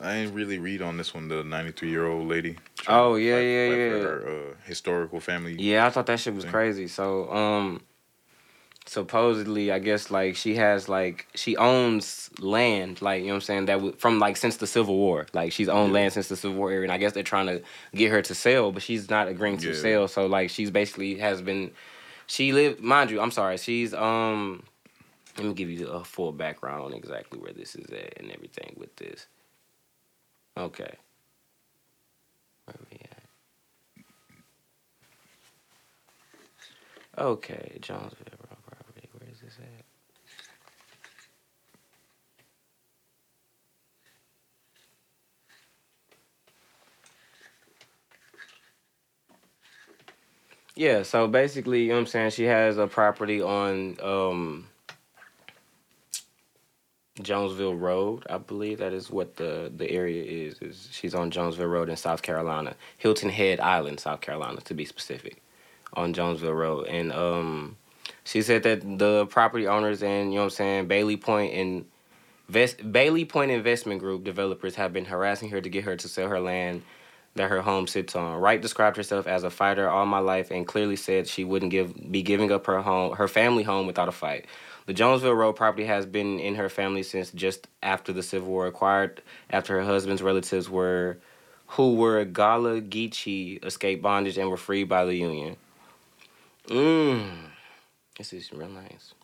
I 0.00 0.16
ain't 0.16 0.34
really 0.34 0.58
read 0.58 0.80
on 0.82 0.96
this 0.96 1.12
one. 1.12 1.28
The 1.28 1.44
93 1.44 1.90
year 1.90 2.06
old 2.06 2.26
lady. 2.28 2.56
Oh, 2.88 3.16
yeah, 3.16 3.34
fight- 3.34 3.40
yeah, 3.42 3.68
fight 3.68 3.78
yeah. 3.78 3.88
Her 4.02 4.28
uh, 4.28 4.54
historical 4.66 5.20
family. 5.20 5.54
Yeah, 5.58 5.86
I 5.86 5.90
thought 5.90 6.06
that 6.06 6.18
shit 6.20 6.34
was 6.34 6.44
Thing. 6.44 6.50
crazy. 6.52 6.88
So, 6.88 7.30
um, 7.30 7.82
supposedly, 8.86 9.70
I 9.70 9.78
guess 9.78 10.10
like 10.10 10.36
she 10.36 10.56
has 10.56 10.88
like 10.88 11.26
she 11.34 11.56
owns 11.56 12.30
land, 12.40 13.02
like 13.02 13.20
you 13.20 13.28
know 13.28 13.34
what 13.34 13.36
I'm 13.36 13.40
saying 13.42 13.66
that 13.66 13.74
w- 13.74 13.92
from 13.96 14.18
like 14.18 14.36
since 14.36 14.56
the 14.56 14.66
Civil 14.66 14.96
War, 14.96 15.26
like 15.32 15.52
she's 15.52 15.68
owned 15.68 15.92
land 15.92 16.12
since 16.12 16.28
the 16.28 16.36
Civil 16.36 16.56
War 16.56 16.70
era, 16.70 16.82
and 16.82 16.92
I 16.92 16.98
guess 16.98 17.12
they're 17.12 17.22
trying 17.22 17.46
to 17.46 17.62
get 17.94 18.10
her 18.10 18.22
to 18.22 18.34
sell, 18.34 18.72
but 18.72 18.82
she's 18.82 19.10
not 19.10 19.28
agreeing 19.28 19.58
to 19.58 19.68
Yeah. 19.68 19.74
sell. 19.74 20.08
So 20.08 20.26
like 20.26 20.50
she's 20.50 20.70
basically 20.70 21.16
has 21.18 21.42
been, 21.42 21.70
she 22.26 22.52
lived, 22.52 22.80
mind 22.80 23.10
you, 23.10 23.20
I'm 23.20 23.30
sorry, 23.30 23.58
she's 23.58 23.92
um. 23.94 24.62
Let 25.36 25.46
me 25.46 25.54
give 25.54 25.70
you 25.70 25.86
a 25.86 26.04
full 26.04 26.32
background 26.32 26.82
on 26.82 26.92
exactly 26.92 27.38
where 27.38 27.52
this 27.52 27.74
is 27.76 27.86
at 27.90 28.18
and 28.20 28.30
everything 28.32 28.74
with 28.76 28.94
this. 28.96 29.26
Okay. 30.56 30.94
Where 32.66 32.76
we 32.90 32.98
at? 32.98 33.24
Okay, 37.18 37.78
Jonesville 37.80 38.24
property. 38.66 39.08
Where 39.12 39.30
is 39.30 39.40
this 39.40 39.58
at? 39.60 39.84
Yeah, 50.76 51.02
so 51.02 51.28
basically, 51.28 51.82
you 51.82 51.88
know 51.90 51.96
what 51.96 52.00
I'm 52.02 52.06
saying? 52.06 52.30
She 52.30 52.44
has 52.44 52.78
a 52.78 52.86
property 52.86 53.42
on 53.42 53.98
um 54.02 54.69
Jonesville 57.22 57.74
Road, 57.76 58.26
I 58.30 58.38
believe 58.38 58.78
that 58.78 58.92
is 58.92 59.10
what 59.10 59.36
the 59.36 59.72
the 59.74 59.90
area 59.90 60.22
is. 60.22 60.58
Is 60.60 60.88
she's 60.92 61.14
on 61.14 61.30
Jonesville 61.30 61.66
Road 61.66 61.88
in 61.88 61.96
South 61.96 62.22
Carolina, 62.22 62.74
Hilton 62.98 63.30
Head 63.30 63.60
Island, 63.60 64.00
South 64.00 64.20
Carolina, 64.20 64.60
to 64.62 64.74
be 64.74 64.84
specific, 64.84 65.42
on 65.94 66.12
Jonesville 66.12 66.54
Road. 66.54 66.86
And 66.86 67.12
um, 67.12 67.76
she 68.24 68.42
said 68.42 68.62
that 68.64 68.98
the 68.98 69.26
property 69.26 69.66
owners 69.66 70.02
and 70.02 70.32
you 70.32 70.36
know 70.38 70.44
what 70.44 70.52
I'm 70.52 70.56
saying 70.56 70.86
Bailey 70.88 71.16
Point 71.16 71.54
and 71.54 71.86
Vest, 72.48 72.92
Bailey 72.92 73.24
Point 73.24 73.50
Investment 73.52 74.00
Group 74.00 74.24
developers 74.24 74.74
have 74.74 74.92
been 74.92 75.04
harassing 75.04 75.50
her 75.50 75.60
to 75.60 75.68
get 75.68 75.84
her 75.84 75.96
to 75.96 76.08
sell 76.08 76.28
her 76.28 76.40
land 76.40 76.82
that 77.36 77.48
her 77.48 77.62
home 77.62 77.86
sits 77.86 78.16
on. 78.16 78.40
Wright 78.40 78.60
described 78.60 78.96
herself 78.96 79.26
as 79.26 79.44
a 79.44 79.50
fighter 79.50 79.88
all 79.88 80.04
my 80.04 80.18
life 80.18 80.50
and 80.50 80.66
clearly 80.66 80.96
said 80.96 81.28
she 81.28 81.44
wouldn't 81.44 81.70
give 81.70 81.94
be 82.10 82.22
giving 82.22 82.50
up 82.50 82.66
her 82.66 82.82
home, 82.82 83.14
her 83.14 83.28
family 83.28 83.62
home 83.62 83.86
without 83.86 84.08
a 84.08 84.12
fight. 84.12 84.46
The 84.86 84.94
Jonesville 84.94 85.34
Road 85.34 85.54
property 85.54 85.84
has 85.84 86.06
been 86.06 86.40
in 86.40 86.54
her 86.56 86.68
family 86.68 87.02
since 87.02 87.30
just 87.30 87.68
after 87.82 88.12
the 88.12 88.22
Civil 88.22 88.48
War, 88.48 88.66
acquired 88.66 89.22
after 89.50 89.76
her 89.76 89.84
husband's 89.84 90.22
relatives 90.22 90.68
were, 90.68 91.18
who 91.66 91.94
were 91.94 92.24
Gullah 92.24 92.80
Geechee, 92.80 93.64
escaped 93.64 94.02
bondage 94.02 94.38
and 94.38 94.50
were 94.50 94.56
freed 94.56 94.88
by 94.88 95.04
the 95.04 95.14
Union. 95.14 95.56
Mmm, 96.66 97.30
this 98.18 98.32
is 98.32 98.52
real 98.52 98.68
nice. 98.68 99.14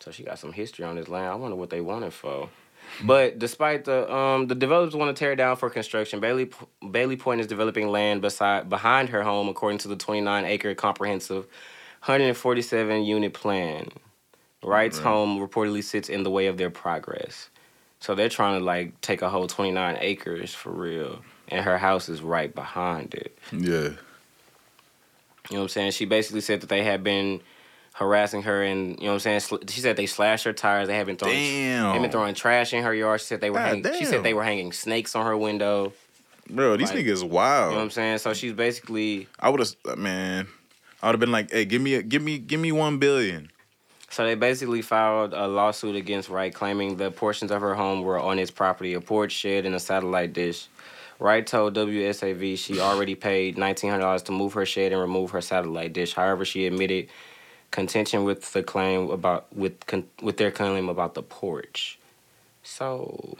So 0.00 0.10
she 0.10 0.22
got 0.22 0.38
some 0.38 0.52
history 0.52 0.84
on 0.84 0.96
this 0.96 1.08
land. 1.08 1.26
I 1.26 1.34
wonder 1.34 1.56
what 1.56 1.70
they 1.70 1.80
wanted 1.80 2.12
for. 2.12 2.48
But 3.04 3.38
despite 3.38 3.84
the 3.84 4.12
um 4.12 4.46
the 4.46 4.54
developers 4.54 4.96
want 4.96 5.14
to 5.14 5.18
tear 5.18 5.32
it 5.32 5.36
down 5.36 5.56
for 5.56 5.68
construction, 5.70 6.20
Bailey 6.20 6.50
Bailey 6.90 7.16
Point 7.16 7.40
is 7.40 7.46
developing 7.46 7.88
land 7.88 8.22
beside 8.22 8.68
behind 8.68 9.10
her 9.10 9.22
home 9.22 9.48
according 9.48 9.78
to 9.78 9.88
the 9.88 9.96
29 9.96 10.44
acre 10.44 10.74
comprehensive 10.74 11.46
147 12.00 13.04
unit 13.04 13.34
plan. 13.34 13.88
Wright's 14.62 14.98
home 14.98 15.38
reportedly 15.38 15.84
sits 15.84 16.08
in 16.08 16.24
the 16.24 16.30
way 16.30 16.46
of 16.46 16.56
their 16.56 16.70
progress. 16.70 17.48
So 18.00 18.14
they're 18.14 18.28
trying 18.28 18.58
to 18.58 18.64
like 18.64 19.00
take 19.00 19.22
a 19.22 19.28
whole 19.28 19.46
29 19.46 19.98
acres 20.00 20.54
for 20.54 20.70
real. 20.70 21.20
And 21.48 21.64
her 21.64 21.78
house 21.78 22.08
is 22.08 22.22
right 22.22 22.54
behind 22.54 23.14
it. 23.14 23.38
Yeah. 23.52 23.90
You 25.50 25.56
know 25.56 25.60
what 25.60 25.62
I'm 25.62 25.68
saying? 25.68 25.92
She 25.92 26.04
basically 26.04 26.40
said 26.40 26.60
that 26.60 26.68
they 26.68 26.84
had 26.84 27.02
been 27.02 27.40
harassing 27.94 28.42
her 28.42 28.62
and 28.62 28.90
you 28.98 29.06
know 29.06 29.14
what 29.14 29.26
I'm 29.26 29.40
saying? 29.40 29.60
She 29.68 29.80
said 29.80 29.96
they 29.96 30.06
slashed 30.06 30.44
her 30.44 30.52
tires. 30.52 30.88
They 30.88 30.96
have 30.96 31.06
been 31.06 31.16
throwing 31.16 31.34
Damn. 31.34 31.92
They've 31.92 32.02
been 32.02 32.10
throwing 32.10 32.34
trash 32.34 32.72
in 32.72 32.84
her 32.84 32.94
yard. 32.94 33.20
She 33.20 33.26
said 33.26 33.40
they 33.40 33.50
were 33.50 33.58
God 33.58 33.84
hanging, 33.84 33.98
she 33.98 34.04
said 34.04 34.22
they 34.22 34.34
were 34.34 34.44
hanging 34.44 34.72
snakes 34.72 35.16
on 35.16 35.24
her 35.26 35.36
window. 35.36 35.92
Bro, 36.50 36.76
these 36.76 36.90
Like, 36.90 37.04
niggas 37.04 37.28
wild. 37.28 37.70
You 37.70 37.72
know 37.72 37.76
what 37.78 37.84
I'm 37.84 37.90
saying? 37.90 38.18
So 38.18 38.34
she's 38.34 38.52
basically 38.52 39.26
I 39.38 39.48
would 39.50 39.60
have, 39.60 39.74
uh, 39.86 39.96
man. 39.96 40.48
I 41.02 41.06
would 41.06 41.14
have 41.14 41.20
been 41.20 41.32
like, 41.32 41.50
hey, 41.50 41.64
give 41.64 41.80
me, 41.80 41.94
a, 41.94 42.02
give 42.02 42.22
me, 42.22 42.38
give 42.38 42.60
me 42.60 42.72
one 42.72 42.98
billion. 42.98 43.50
So 44.10 44.24
they 44.24 44.34
basically 44.34 44.82
filed 44.82 45.34
a 45.34 45.46
lawsuit 45.46 45.94
against 45.94 46.28
Wright, 46.28 46.54
claiming 46.54 46.96
the 46.96 47.10
portions 47.10 47.50
of 47.50 47.60
her 47.60 47.74
home 47.74 48.02
were 48.02 48.18
on 48.18 48.38
his 48.38 48.50
property, 48.50 48.94
a 48.94 49.00
porch, 49.00 49.32
shed, 49.32 49.66
and 49.66 49.74
a 49.74 49.80
satellite 49.80 50.32
dish. 50.32 50.68
Wright 51.18 51.46
told 51.46 51.74
WSAV 51.74 52.56
she 52.56 52.80
already 52.80 53.14
paid 53.14 53.56
$1,900 53.56 54.24
to 54.24 54.32
move 54.32 54.54
her 54.54 54.64
shed 54.64 54.92
and 54.92 55.00
remove 55.00 55.30
her 55.32 55.40
satellite 55.40 55.92
dish. 55.92 56.14
However, 56.14 56.44
she 56.44 56.66
admitted 56.66 57.08
contention 57.70 58.24
with 58.24 58.52
the 58.52 58.62
claim 58.62 59.10
about 59.10 59.54
with 59.54 59.86
con, 59.86 60.04
with 60.22 60.38
their 60.38 60.50
claim 60.50 60.88
about 60.88 61.14
the 61.14 61.22
porch. 61.22 61.98
So 62.62 63.36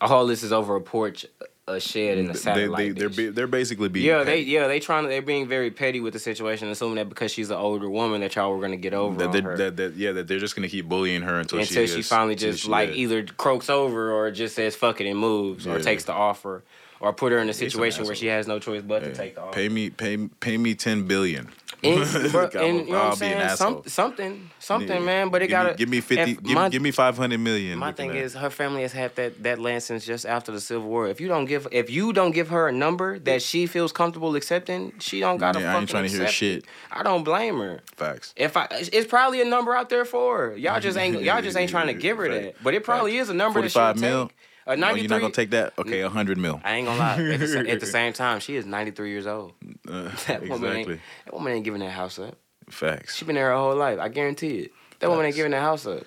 all 0.00 0.26
this 0.26 0.42
is 0.42 0.52
over 0.52 0.74
a 0.76 0.80
porch, 0.80 1.26
a 1.68 1.78
shed, 1.78 2.18
and 2.18 2.30
a 2.30 2.32
They, 2.32 2.38
satellite 2.38 2.76
they, 2.78 2.90
they're, 2.90 3.08
dish. 3.08 3.16
be, 3.16 3.28
they're 3.28 3.46
basically 3.46 3.88
being. 3.88 4.04
yeah, 4.06 4.24
they 4.24 4.40
yeah 4.40 4.66
they 4.66 4.80
trying 4.80 5.04
to 5.04 5.08
they're 5.08 5.22
being 5.22 5.46
very 5.46 5.70
petty 5.70 6.00
with 6.00 6.12
the 6.12 6.18
situation, 6.18 6.68
assuming 6.68 6.96
that 6.96 7.08
because 7.08 7.30
she's 7.30 7.50
an 7.50 7.56
older 7.56 7.88
woman 7.88 8.20
that 8.20 8.34
y'all 8.34 8.50
were 8.52 8.60
gonna 8.60 8.76
get 8.76 8.94
over 8.94 9.16
That, 9.16 9.26
on 9.26 9.32
they- 9.32 9.40
her 9.42 9.56
that, 9.56 9.76
that, 9.76 9.94
yeah, 9.94 10.10
that 10.12 10.26
they're 10.26 10.40
just 10.40 10.56
gonna 10.56 10.68
keep 10.68 10.88
bullying 10.88 11.22
her 11.22 11.38
until, 11.38 11.60
until 11.60 11.86
she, 11.86 11.92
she 11.92 12.00
is- 12.00 12.08
finally 12.08 12.34
just 12.34 12.64
she- 12.64 12.68
like 12.68 12.90
yeah. 12.90 12.94
either 12.96 13.24
croaks 13.24 13.70
over 13.70 14.10
or 14.12 14.30
just 14.32 14.56
says 14.56 14.74
fuck 14.74 15.00
it 15.00 15.06
and 15.08 15.16
moves 15.18 15.66
or 15.66 15.78
takes 15.80 16.02
the 16.04 16.12
offer 16.12 16.64
or 16.98 17.12
put 17.12 17.30
her 17.32 17.38
in 17.38 17.48
a 17.48 17.52
situation 17.54 18.04
where 18.06 18.14
she 18.16 18.26
has 18.26 18.48
no 18.48 18.58
choice 18.58 18.82
but 18.82 19.00
to 19.00 19.14
take 19.14 19.38
off. 19.38 19.52
pay 19.52 19.68
me, 19.68 19.90
pay, 19.90 20.16
pay 20.40 20.56
me 20.56 20.74
ten 20.74 21.06
billion. 21.06 21.48
And, 21.84 22.32
bro, 22.32 22.48
and 22.54 22.78
you 22.86 22.92
know 22.92 22.98
what 22.98 23.04
I'm 23.10 23.16
saying? 23.16 23.56
Some, 23.56 23.82
something, 23.86 24.50
something, 24.60 24.88
Yeah. 24.88 24.98
man. 25.00 25.28
But 25.30 25.42
it 25.42 25.48
gotta 25.48 25.74
give 25.74 25.88
me 25.88 26.00
fifty. 26.00 26.34
Give, 26.34 26.54
my- 26.54 26.68
give 26.68 26.80
me 26.80 26.92
five 26.92 27.16
hundred 27.16 27.38
million. 27.40 27.78
My 27.78 27.88
at 27.88 27.96
thing 27.96 28.14
is, 28.14 28.34
her 28.34 28.50
family 28.50 28.82
has 28.82 28.92
had 28.92 29.16
that 29.16 29.42
that 29.42 29.58
land 29.58 29.82
since 29.82 30.04
just 30.06 30.24
after 30.24 30.52
the 30.52 30.60
Civil 30.60 30.88
War. 30.88 31.08
If 31.08 31.20
you 31.20 31.26
don't 31.26 31.44
give, 31.46 31.66
if 31.72 31.90
you 31.90 32.12
don't 32.12 32.30
give 32.30 32.50
her 32.50 32.68
a 32.68 32.72
number 32.72 33.18
that 33.20 33.42
she 33.42 33.66
feels 33.66 33.90
comfortable 33.92 34.36
accepting, 34.36 34.92
she 35.00 35.18
don't 35.20 35.38
gotta 35.38 35.60
Yeah, 35.60 35.74
I 35.76 35.80
ain't 35.80 35.88
trying 35.88 36.08
to 36.08 36.16
hear 36.16 36.28
shit. 36.28 36.58
it. 36.58 36.64
I 36.92 37.02
don't 37.02 37.24
blame 37.24 37.58
her. 37.58 37.80
facts. 37.96 38.32
If 38.36 38.56
I, 38.56 38.68
it's 38.70 39.06
probably 39.08 39.40
a 39.42 39.44
number 39.44 39.74
out 39.74 39.88
there 39.88 40.04
for 40.04 40.38
her. 40.38 40.56
Y'all 40.56 40.78
just 40.86 40.96
ain't, 40.96 41.20
y'all 41.22 41.42
just 41.42 41.56
ain't 41.56 41.70
trying 41.70 41.88
to 41.88 41.94
give 41.94 42.16
her 42.18 42.28
that. 42.28 42.62
But 42.62 42.74
it 42.74 42.84
probably 42.84 43.16
is 43.16 43.28
a 43.28 43.34
number 43.34 43.60
that 43.60 43.72
she'll 43.72 43.94
mil. 43.94 44.26
take. 44.28 44.36
A 44.66 44.70
Oh, 44.72 44.74
93. 44.76 45.00
you're 45.02 45.08
not 45.10 45.20
gonna 45.20 45.32
take 45.32 45.50
that? 45.50 45.72
Okay, 45.78 46.00
hundred 46.02 46.38
mil. 46.38 46.60
I 46.64 46.74
ain't 46.76 46.86
gonna 46.86 46.98
lie. 46.98 47.12
At 47.32 47.40
the, 47.40 47.70
at 47.70 47.80
the 47.80 47.86
same 47.98 48.12
time, 48.12 48.40
she 48.40 48.54
is 48.56 48.64
93 48.66 49.10
years 49.10 49.26
old. 49.26 49.52
Uh, 49.88 50.10
That 50.28 50.48
woman 50.48 50.70
ain't, 50.70 50.88
exactly. 50.88 51.00
that 51.24 51.34
woman 51.34 51.52
ain't 51.52 51.64
giving 51.64 51.80
that 51.80 51.90
house 51.90 52.18
up. 52.18 52.36
Facts. 52.70 53.16
She 53.16 53.24
been 53.24 53.34
there 53.34 53.50
her 53.50 53.56
whole 53.56 53.74
life. 53.76 53.98
I 53.98 54.08
guarantee 54.08 54.58
it. 54.60 54.72
That 55.00 55.10
woman 55.10 55.26
ain't 55.26 55.34
giving 55.34 55.50
that 55.52 55.60
house 55.62 55.84
up. 55.86 56.04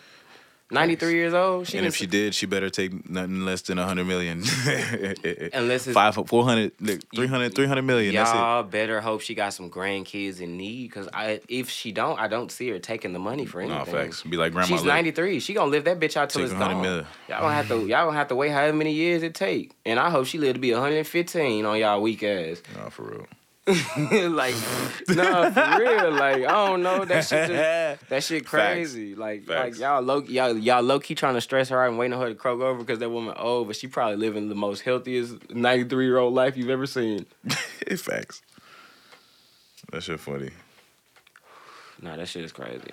93 0.72 1.14
years 1.14 1.34
old. 1.34 1.68
She 1.68 1.78
and 1.78 1.86
if 1.86 1.96
she 1.96 2.08
did, 2.08 2.34
she 2.34 2.46
better 2.48 2.70
take 2.70 3.08
nothing 3.08 3.46
less 3.46 3.62
than 3.62 3.78
a 3.78 3.86
hundred 3.86 4.06
million. 4.06 4.40
Unless 5.54 5.88
it's- 5.88 5.94
five, 5.94 6.16
four 6.28 6.44
hundred, 6.44 6.72
look, 6.80 7.02
300, 7.16 7.54
300 7.54 7.82
million. 7.84 8.16
That's 8.16 8.32
it. 8.32 8.36
Y'all 8.36 8.64
better 8.64 9.00
hope 9.02 9.22
she 9.22 9.36
got 9.36 9.54
some 9.54 9.70
grandkids 9.70 10.42
in 10.42 10.58
need, 10.58 10.92
cause 10.92 11.08
I 11.14 11.42
if 11.48 11.70
she 11.70 11.92
don't, 11.92 12.20
I 12.20 12.28
don't 12.28 12.52
see 12.52 12.70
her 12.70 12.80
taking 12.80 13.14
the 13.14 13.20
money 13.20 13.46
for 13.46 13.62
anything. 13.62 13.78
No 13.78 13.86
facts. 13.86 14.24
Be 14.24 14.38
like 14.38 14.54
grandma. 14.54 14.68
She's 14.68 14.82
look, 14.82 14.88
93. 14.94 15.40
She 15.40 15.54
gonna 15.54 15.72
live 15.72 15.86
that 15.86 16.00
bitch 16.00 16.18
out 16.18 16.30
till 16.30 16.44
it's 16.44 16.52
100 16.52 16.74
gone. 16.74 16.82
million. 16.82 17.06
Y'all 17.30 17.42
gonna 17.42 17.54
have 17.54 17.68
to 17.68 17.78
y'all 17.86 18.06
gonna 18.06 18.18
have 18.18 18.30
to 18.30 18.36
wait 18.36 18.50
however 18.52 18.76
many 18.76 18.94
years 18.94 19.22
it 19.24 19.36
take. 19.36 19.76
And 19.86 20.00
I 20.00 20.10
hope 20.10 20.26
she 20.26 20.38
live 20.40 20.56
to 20.56 20.60
be 20.60 20.72
115 20.74 21.66
on 21.66 21.78
y'all 21.80 22.02
weak 22.02 22.24
ass. 22.24 22.62
No, 22.76 22.90
for 22.90 23.04
real. 23.04 23.28
like, 23.98 24.54
nah, 25.08 25.50
for 25.50 25.80
real. 25.80 26.12
Like, 26.12 26.46
I 26.46 26.68
don't 26.68 26.84
know. 26.84 27.04
That 27.04 27.26
shit 27.26 27.48
just, 27.50 28.10
that 28.10 28.24
shit 28.24 28.46
crazy. 28.46 29.16
Like, 29.16 29.46
Facts. 29.46 29.80
like 29.80 29.80
y'all 29.80 30.02
low 30.04 30.22
y'all 30.22 30.56
y'all 30.56 30.84
low 30.84 31.00
key 31.00 31.16
trying 31.16 31.34
to 31.34 31.42
stress 31.42 31.70
her 31.70 31.82
out 31.82 31.90
and 31.90 31.98
waiting 31.98 32.14
on 32.14 32.22
her 32.22 32.30
to 32.30 32.36
croak 32.36 32.62
over 32.62 32.78
because 32.80 33.00
that 33.00 33.10
woman 33.10 33.34
old, 33.38 33.66
but 33.68 33.76
she 33.76 33.88
probably 33.88 34.18
living 34.18 34.50
the 34.50 34.56
most 34.56 34.82
healthiest 34.82 35.50
93 35.50 36.06
year 36.06 36.18
old 36.20 36.36
life 36.36 36.56
you've 36.56 36.70
ever 36.70 36.86
seen. 36.86 37.26
Facts. 37.98 38.44
That 39.92 40.04
shit 40.04 40.20
funny. 40.20 40.52
Nah, 42.02 42.18
that 42.18 42.28
shit 42.28 42.44
is 42.44 42.52
crazy. 42.52 42.92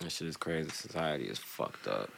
That 0.00 0.10
shit 0.10 0.26
is 0.26 0.36
crazy. 0.36 0.70
Society 0.70 1.24
is 1.24 1.38
fucked 1.38 1.86
up. 1.86 2.10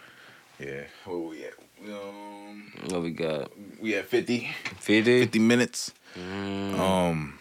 Yeah. 0.58 0.84
Where 1.04 1.18
we 1.18 1.44
at? 1.44 1.54
Um, 1.86 2.72
What 2.88 3.02
we 3.02 3.10
got? 3.10 3.50
we 3.80 3.94
at 3.96 4.06
50, 4.06 4.48
50? 4.78 5.20
50 5.24 5.38
minutes. 5.40 5.92
Mm. 6.16 6.78
Um, 6.78 7.38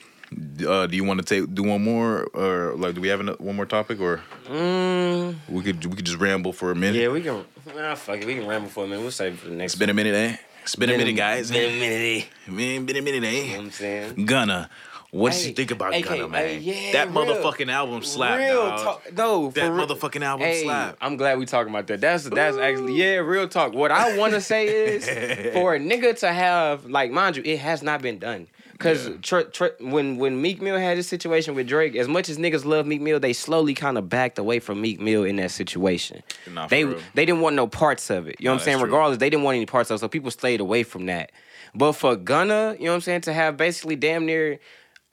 uh, 0.68 0.88
do 0.88 0.96
you 0.96 1.04
want 1.04 1.20
to 1.20 1.26
take 1.26 1.54
do 1.54 1.64
one 1.64 1.84
more 1.84 2.24
or 2.34 2.74
like 2.76 2.96
do 2.96 3.02
we 3.02 3.10
have 3.10 3.20
ano- 3.20 3.36
one 3.40 3.56
more 3.56 3.66
topic 3.66 4.00
or 4.00 4.22
Mm, 4.48 5.36
we 5.50 5.62
could 5.64 5.86
we 5.86 5.96
could 5.96 6.06
just 6.06 6.18
ramble 6.20 6.54
for 6.54 6.72
a 6.72 6.76
minute? 6.76 7.00
yeah, 7.02 7.08
we 7.10 7.22
can. 7.22 7.46
Nah, 7.76 7.96
fuck 7.96 8.18
it. 8.20 8.26
We 8.26 8.36
can 8.36 8.48
ramble 8.48 8.70
for 8.70 8.84
a 8.84 8.88
minute. 8.88 9.02
We'll 9.02 9.12
save 9.12 9.34
it 9.34 9.40
for 9.40 9.50
the 9.50 9.56
next 9.56 9.74
It's 9.74 9.80
been 9.80 9.90
a 9.90 9.94
minute, 9.94 10.14
eh? 10.16 10.36
It's 10.64 10.76
been 10.76 10.90
a 10.90 10.98
minute, 10.98 11.16
guys. 11.16 11.50
Been 11.52 11.70
a 11.72 11.80
minute. 11.80 12.26
eh? 12.48 12.52
Man, 12.52 12.86
been 12.86 12.98
a 12.98 13.02
minute, 13.02 13.24
You 13.24 13.32
know 13.32 13.48
what 13.48 13.56
eh? 13.56 13.60
I'm 13.60 13.72
saying? 13.72 14.26
Gunna. 14.26 14.70
What 15.12 15.34
did 15.34 15.42
Hey, 15.42 15.48
you 15.50 15.54
think 15.56 15.72
about 15.72 15.94
hey, 15.94 16.02
Gunna, 16.04 16.38
hey, 16.38 16.54
man? 16.56 16.64
yeah, 16.64 16.92
that 16.94 17.08
real- 17.14 17.26
motherfucking 17.26 17.70
album 17.72 18.02
slapped. 18.04 18.40
real 18.44 18.56
dog. 18.70 18.84
talk. 18.84 19.14
No, 19.14 19.52
That 19.52 19.70
real. 19.72 19.86
motherfucking 19.88 20.22
album 20.24 20.48
Hey, 20.48 20.64
slapped. 20.64 20.98
I'm 21.02 21.18
glad 21.18 21.38
we 21.38 21.46
talking 21.46 21.70
about 21.74 21.88
that. 21.88 22.00
That's 22.02 22.24
that's 22.30 22.56
actually 22.58 22.94
yeah, 22.96 23.16
real 23.18 23.48
talk. 23.50 23.74
What 23.74 23.92
I 23.92 24.18
want 24.18 24.34
to 24.34 24.42
say 24.42 24.68
is 24.68 25.06
for 25.54 25.76
a 25.76 25.80
nigga 25.80 26.18
to 26.20 26.32
have 26.32 26.86
like, 26.86 27.12
mind 27.12 27.36
you, 27.38 27.44
it 27.44 27.60
has 27.60 27.84
not 27.84 28.02
been 28.02 28.20
done. 28.20 28.48
Cause 28.82 29.08
Yeah. 29.10 29.16
tr- 29.22 29.42
tr- 29.42 29.66
when 29.80 30.18
when 30.18 30.42
Meek 30.42 30.62
Mill 30.62 30.78
had 30.78 30.98
his 30.98 31.08
situation 31.08 31.56
with 31.56 31.68
Drake, 31.68 31.96
as 31.96 32.08
much 32.08 32.30
as 32.30 32.38
niggas 32.38 32.66
love 32.66 32.86
Meek 32.86 33.02
Mill, 33.02 33.20
they 33.20 33.34
slowly 33.34 33.74
kind 33.74 33.98
of 33.98 34.10
backed 34.10 34.38
away 34.40 34.60
from 34.60 34.82
Meek 34.82 35.00
Mill 35.00 35.24
in 35.24 35.36
that 35.38 35.52
situation. 35.52 36.24
They 36.70 36.86
real. 36.86 37.00
they 37.14 37.26
didn't 37.26 37.42
want 37.42 37.56
no 37.56 37.68
parts 37.68 38.10
of 38.10 38.28
it. 38.28 38.38
You 38.40 38.46
know 38.46 38.52
Nah, 38.52 38.56
what 38.56 38.62
I'm 38.62 38.66
saying? 38.66 38.78
true. 38.80 38.86
Regardless, 38.86 39.18
they 39.20 39.30
didn't 39.30 39.44
want 39.44 39.56
any 39.58 39.66
parts 39.66 39.92
of 39.92 39.96
it, 39.96 40.00
so 40.00 40.08
people 40.08 40.32
stayed 40.32 40.60
away 40.60 40.84
from 40.84 41.06
that. 41.06 41.32
But 41.76 41.94
for 41.94 42.16
Gunna, 42.16 42.76
you 42.80 42.86
know 42.86 42.92
what 42.92 42.96
I'm 42.96 43.02
saying, 43.02 43.22
to 43.22 43.34
have 43.34 43.56
basically 43.56 43.96
damn 43.96 44.26
near 44.26 44.60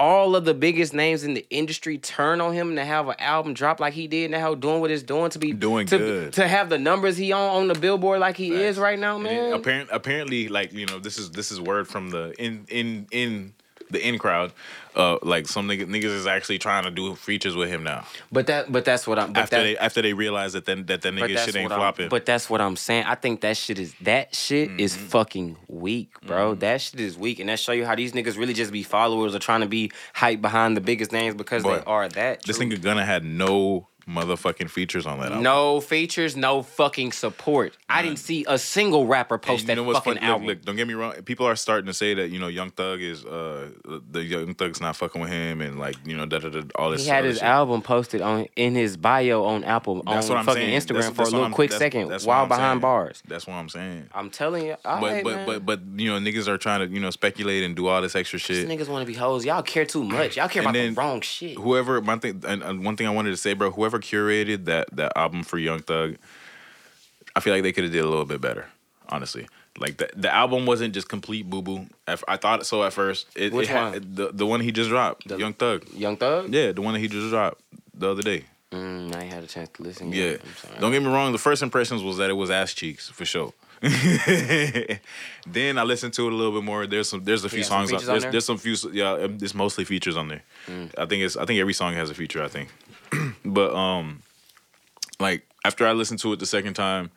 all 0.01 0.37
of 0.37 0.45
the 0.45 0.55
biggest 0.55 0.95
names 0.95 1.25
in 1.25 1.35
the 1.35 1.45
industry 1.51 1.99
turn 1.99 2.41
on 2.41 2.53
him 2.53 2.69
and 2.69 2.77
to 2.77 2.85
have 2.85 3.09
an 3.09 3.16
album 3.19 3.53
drop 3.53 3.81
like 3.81 3.93
he 3.95 4.07
did 4.07 4.31
now, 4.31 4.55
doing 4.55 4.81
what 4.81 4.93
it's 4.93 5.03
doing 5.03 5.29
to 5.29 5.41
be 5.41 5.53
Doing 5.53 5.89
to, 5.89 5.99
good. 5.99 6.33
to 6.35 6.47
have 6.47 6.69
the 6.69 6.79
numbers 6.79 7.16
he 7.16 7.33
on 7.33 7.51
on 7.62 7.66
the 7.69 7.75
billboard 7.75 8.21
like 8.21 8.37
he 8.37 8.53
is 8.53 8.79
right 8.79 8.97
now, 8.99 9.19
man. 9.19 9.53
apparent, 9.53 9.89
apparently, 9.93 10.47
like 10.49 10.73
you 10.73 10.87
know, 10.87 11.01
this 11.01 11.19
is 11.19 11.33
this 11.33 11.51
is 11.51 11.61
word 11.61 11.89
from 11.89 12.11
the 12.11 12.33
in 12.39 12.64
in 12.69 13.07
in 13.11 13.55
the 13.91 14.07
in 14.07 14.18
crowd. 14.18 14.53
Uh, 14.97 15.16
like 15.22 15.47
some 15.47 15.68
niggas, 15.68 15.86
niggas 15.86 16.05
is 16.07 16.26
actually 16.26 16.59
trying 16.59 16.82
to 16.82 16.91
do 16.91 17.14
features 17.14 17.55
with 17.55 17.68
him 17.68 17.84
now. 17.84 18.05
but 18.32 18.49
that 18.49 18.72
but 18.72 18.84
that's 18.84 19.07
what 19.07 19.16
I'm 19.16 19.32
but 19.32 19.43
after 19.43 19.57
that, 19.59 19.62
they 19.62 19.78
after 19.78 20.03
they 20.03 20.12
realize 20.12 20.55
that 20.55 20.64
then 20.64 20.86
that 20.86 21.03
that 21.03 21.14
but 21.14 21.30
nigga 21.30 21.45
shit 21.45 21.55
ain't 21.55 21.64
what 21.70 21.72
I'm- 21.72 21.80
flopping. 21.80 22.09
But 22.09 22.26
that's 22.26 22.51
what 22.51 22.61
I'm 22.61 22.74
saying. 22.74 23.05
I 23.05 23.14
think 23.14 23.43
that 23.43 23.57
shit 23.57 23.78
is 23.78 23.95
that 24.03 24.34
shit 24.34 24.70
is 24.80 24.97
Mm-hmm. 24.97 25.07
fucking 25.07 25.57
weak, 25.68 26.20
bro. 26.22 26.55
That 26.57 26.80
shit 26.80 26.99
is 26.99 27.16
weak, 27.16 27.39
and 27.39 27.49
that 27.49 27.61
show 27.61 27.70
you 27.72 27.84
how 27.86 27.95
these 27.95 28.12
niggas 28.12 28.36
really 28.36 28.55
just 28.55 28.72
be 28.72 28.82
followers 28.82 29.36
or 29.36 29.39
trying 29.39 29.61
to 29.61 29.68
be 29.68 29.93
hype 30.14 30.41
behind 30.41 30.76
the 30.76 30.80
biggest 30.80 31.12
names 31.12 31.36
because 31.36 31.62
Boy, 31.62 31.76
they 31.76 31.84
are 31.84 32.09
that. 32.09 32.43
this 32.43 32.59
true. 32.59 32.66
nigga 32.66 32.82
gonna 32.82 33.05
had 33.05 33.24
no 33.24 33.86
motherfucking 34.09 34.70
features 34.70 35.06
on 35.06 35.18
that 35.20 35.26
album. 35.26 35.42
No 35.42 35.80
features, 35.80 36.36
no 36.36 36.62
fucking 36.62 37.12
support. 37.12 37.76
I 37.88 38.02
didn't 38.02 38.18
see 38.18 38.44
a 38.48 38.59
single 38.59 39.06
rapper 39.06 39.38
post 39.38 39.66
that 39.66 39.76
fucking 39.76 40.00
funny? 40.14 40.20
Album. 40.20 40.46
look, 40.46 40.62
don't 40.64 40.76
get 40.76 40.88
me 40.88 40.94
wrong. 40.94 41.12
People 41.24 41.46
are 41.46 41.56
starting 41.56 41.86
to 41.86 41.94
say 41.94 42.14
that 42.14 42.28
you 42.30 42.38
know 42.38 42.48
Young 42.48 42.70
Thug 42.70 43.00
is 43.00 43.24
uh 43.24 43.70
the 44.11 44.22
Young 44.24 44.54
Thug's 44.54 44.80
not 44.80 44.96
fucking 44.96 45.20
with 45.20 45.30
him 45.30 45.61
and 45.61 45.78
like 45.78 45.96
you 46.06 46.16
know 46.16 46.26
da 46.26 46.38
da 46.38 46.48
da 46.48 46.62
all 46.76 46.90
this. 46.90 47.00
Shit. 47.00 47.06
He 47.09 47.11
had 47.14 47.24
his 47.24 47.36
shit. 47.36 47.44
album 47.44 47.82
posted 47.82 48.20
on 48.22 48.46
in 48.56 48.74
his 48.74 48.96
bio 48.96 49.44
on 49.44 49.64
Apple 49.64 50.02
That's 50.02 50.30
on 50.30 50.44
fucking 50.44 50.62
saying. 50.62 50.80
Instagram 50.80 50.94
That's- 50.94 51.09
for 51.11 51.16
that's 51.18 51.30
a 51.32 51.36
little 51.36 51.50
quick 51.50 51.70
that's- 51.70 51.92
second 51.92 52.11
while 52.26 52.46
behind 52.46 52.72
saying. 52.76 52.80
bars. 52.80 53.22
That's 53.28 53.46
what 53.46 53.54
I'm 53.54 53.68
saying. 53.68 54.09
I'm 54.14 54.30
telling 54.30 54.66
you, 54.66 54.76
But 54.82 55.02
right, 55.02 55.24
but 55.24 55.34
man. 55.36 55.46
but 55.46 55.66
but 55.66 55.80
you 56.00 56.11
know 56.11 56.18
niggas 56.18 56.48
are 56.48 56.59
trying 56.59 56.86
to 56.88 56.92
you 56.94 57.00
know 57.00 57.11
speculate 57.11 57.62
and 57.64 57.76
do 57.76 57.86
all 57.88 58.00
this 58.00 58.14
extra 58.16 58.38
These 58.38 58.44
shit. 58.46 58.68
niggas 58.68 58.88
want 58.88 59.02
to 59.02 59.06
be 59.06 59.18
hoes. 59.18 59.44
Y'all 59.44 59.62
care 59.62 59.84
too 59.84 60.04
much. 60.04 60.36
Y'all 60.38 60.48
care 60.48 60.62
And 60.62 60.70
about 60.70 60.72
the 60.80 60.90
wrong 60.90 61.20
shit. 61.20 61.56
Whoever 61.59 62.00
one 62.00 62.20
thing 62.20 62.42
and, 62.46 62.62
and 62.62 62.84
one 62.84 62.96
thing 62.96 63.06
I 63.06 63.11
wanted 63.11 63.30
to 63.30 63.36
say, 63.36 63.52
bro. 63.54 63.70
Whoever 63.70 63.97
curated 64.01 64.64
that 64.66 64.88
that 64.96 65.12
album 65.16 65.42
for 65.42 65.59
Young 65.59 65.80
Thug, 65.80 66.16
I 67.36 67.40
feel 67.40 67.53
like 67.55 67.62
they 67.62 67.72
could 67.72 67.84
have 67.84 67.92
did 67.92 68.05
a 68.05 68.09
little 68.09 68.24
bit 68.24 68.40
better. 68.40 68.66
Honestly, 69.11 69.46
like 69.78 69.96
the 69.96 70.11
the 70.14 70.32
album 70.34 70.66
wasn't 70.66 70.92
just 70.94 71.09
complete 71.09 71.49
boo 71.49 71.62
boo. 71.62 71.86
I 72.07 72.36
thought 72.36 72.66
so 72.66 72.82
at 72.84 72.92
first. 72.92 73.26
It, 73.36 73.53
Which 73.53 73.68
it 73.68 73.72
had- 73.72 73.92
one? 73.92 74.14
the 74.14 74.30
the 74.32 74.46
one 74.46 74.61
he 74.61 74.70
just 74.72 74.90
dropped, 74.90 75.28
The- 75.28 75.38
Young 75.38 75.55
Thug. 75.55 75.84
Young 75.94 76.16
Thug. 76.16 76.53
Yeah, 76.53 76.72
the 76.72 76.82
one 76.82 76.94
that 76.94 77.01
he 77.01 77.09
just 77.09 77.30
dropped 77.30 77.61
the 77.94 78.11
other 78.11 78.22
day. 78.22 78.44
Mm, 78.70 79.14
I 79.16 79.22
had 79.24 79.42
a 79.42 79.46
chance 79.46 79.70
to 79.74 79.82
listen. 79.82 80.12
Yeah. 80.12 80.24
yet. 80.32 80.40
I'm 80.44 80.55
sorry. 80.57 80.78
Don't 80.80 80.92
get 80.92 81.03
me 81.03 81.09
wrong. 81.09 81.32
The 81.32 81.38
first 81.38 81.62
impressions 81.62 82.03
was 82.03 82.18
that 82.18 82.28
it 82.28 82.34
was 82.34 82.51
ass 82.51 82.74
cheeks 82.74 83.09
for 83.09 83.24
sure. 83.24 83.55
then 85.47 85.79
I 85.79 85.85
listened 85.85 86.12
to 86.14 86.26
it 86.26 86.33
a 86.33 86.37
little 86.37 86.53
bit 86.53 86.64
more. 86.64 86.87
There's 86.87 87.09
some. 87.09 87.22
There's 87.22 87.45
a 87.45 87.49
few 87.49 87.62
some 87.62 87.87
songs. 87.87 87.93
on, 87.93 88.01
on 88.01 88.07
there's, 88.07 88.22
there? 88.22 88.33
there's 88.33 88.45
some 88.45 88.59
few. 88.59 88.74
Yeah, 88.93 89.12
um, 89.12 89.39
it's 89.41 89.55
mostly 89.55 89.85
features 89.85 90.16
on 90.16 90.29
there. 90.29 90.43
Mm. 90.66 90.91
I 90.99 91.07
think 91.07 91.22
it's. 91.22 91.37
I 91.37 91.45
think 91.45 91.61
every 91.61 91.72
song 91.72 91.95
has 91.95 92.11
a 92.11 92.14
feature. 92.14 92.43
I 92.43 92.49
think. 92.49 92.72
but 93.45 93.74
um, 93.74 94.22
like 95.20 95.47
after 95.64 95.87
I 95.87 95.93
listened 95.93 96.20
to 96.20 96.33
it 96.33 96.41
the 96.41 96.47
second 96.47 96.74
time, 96.74 97.11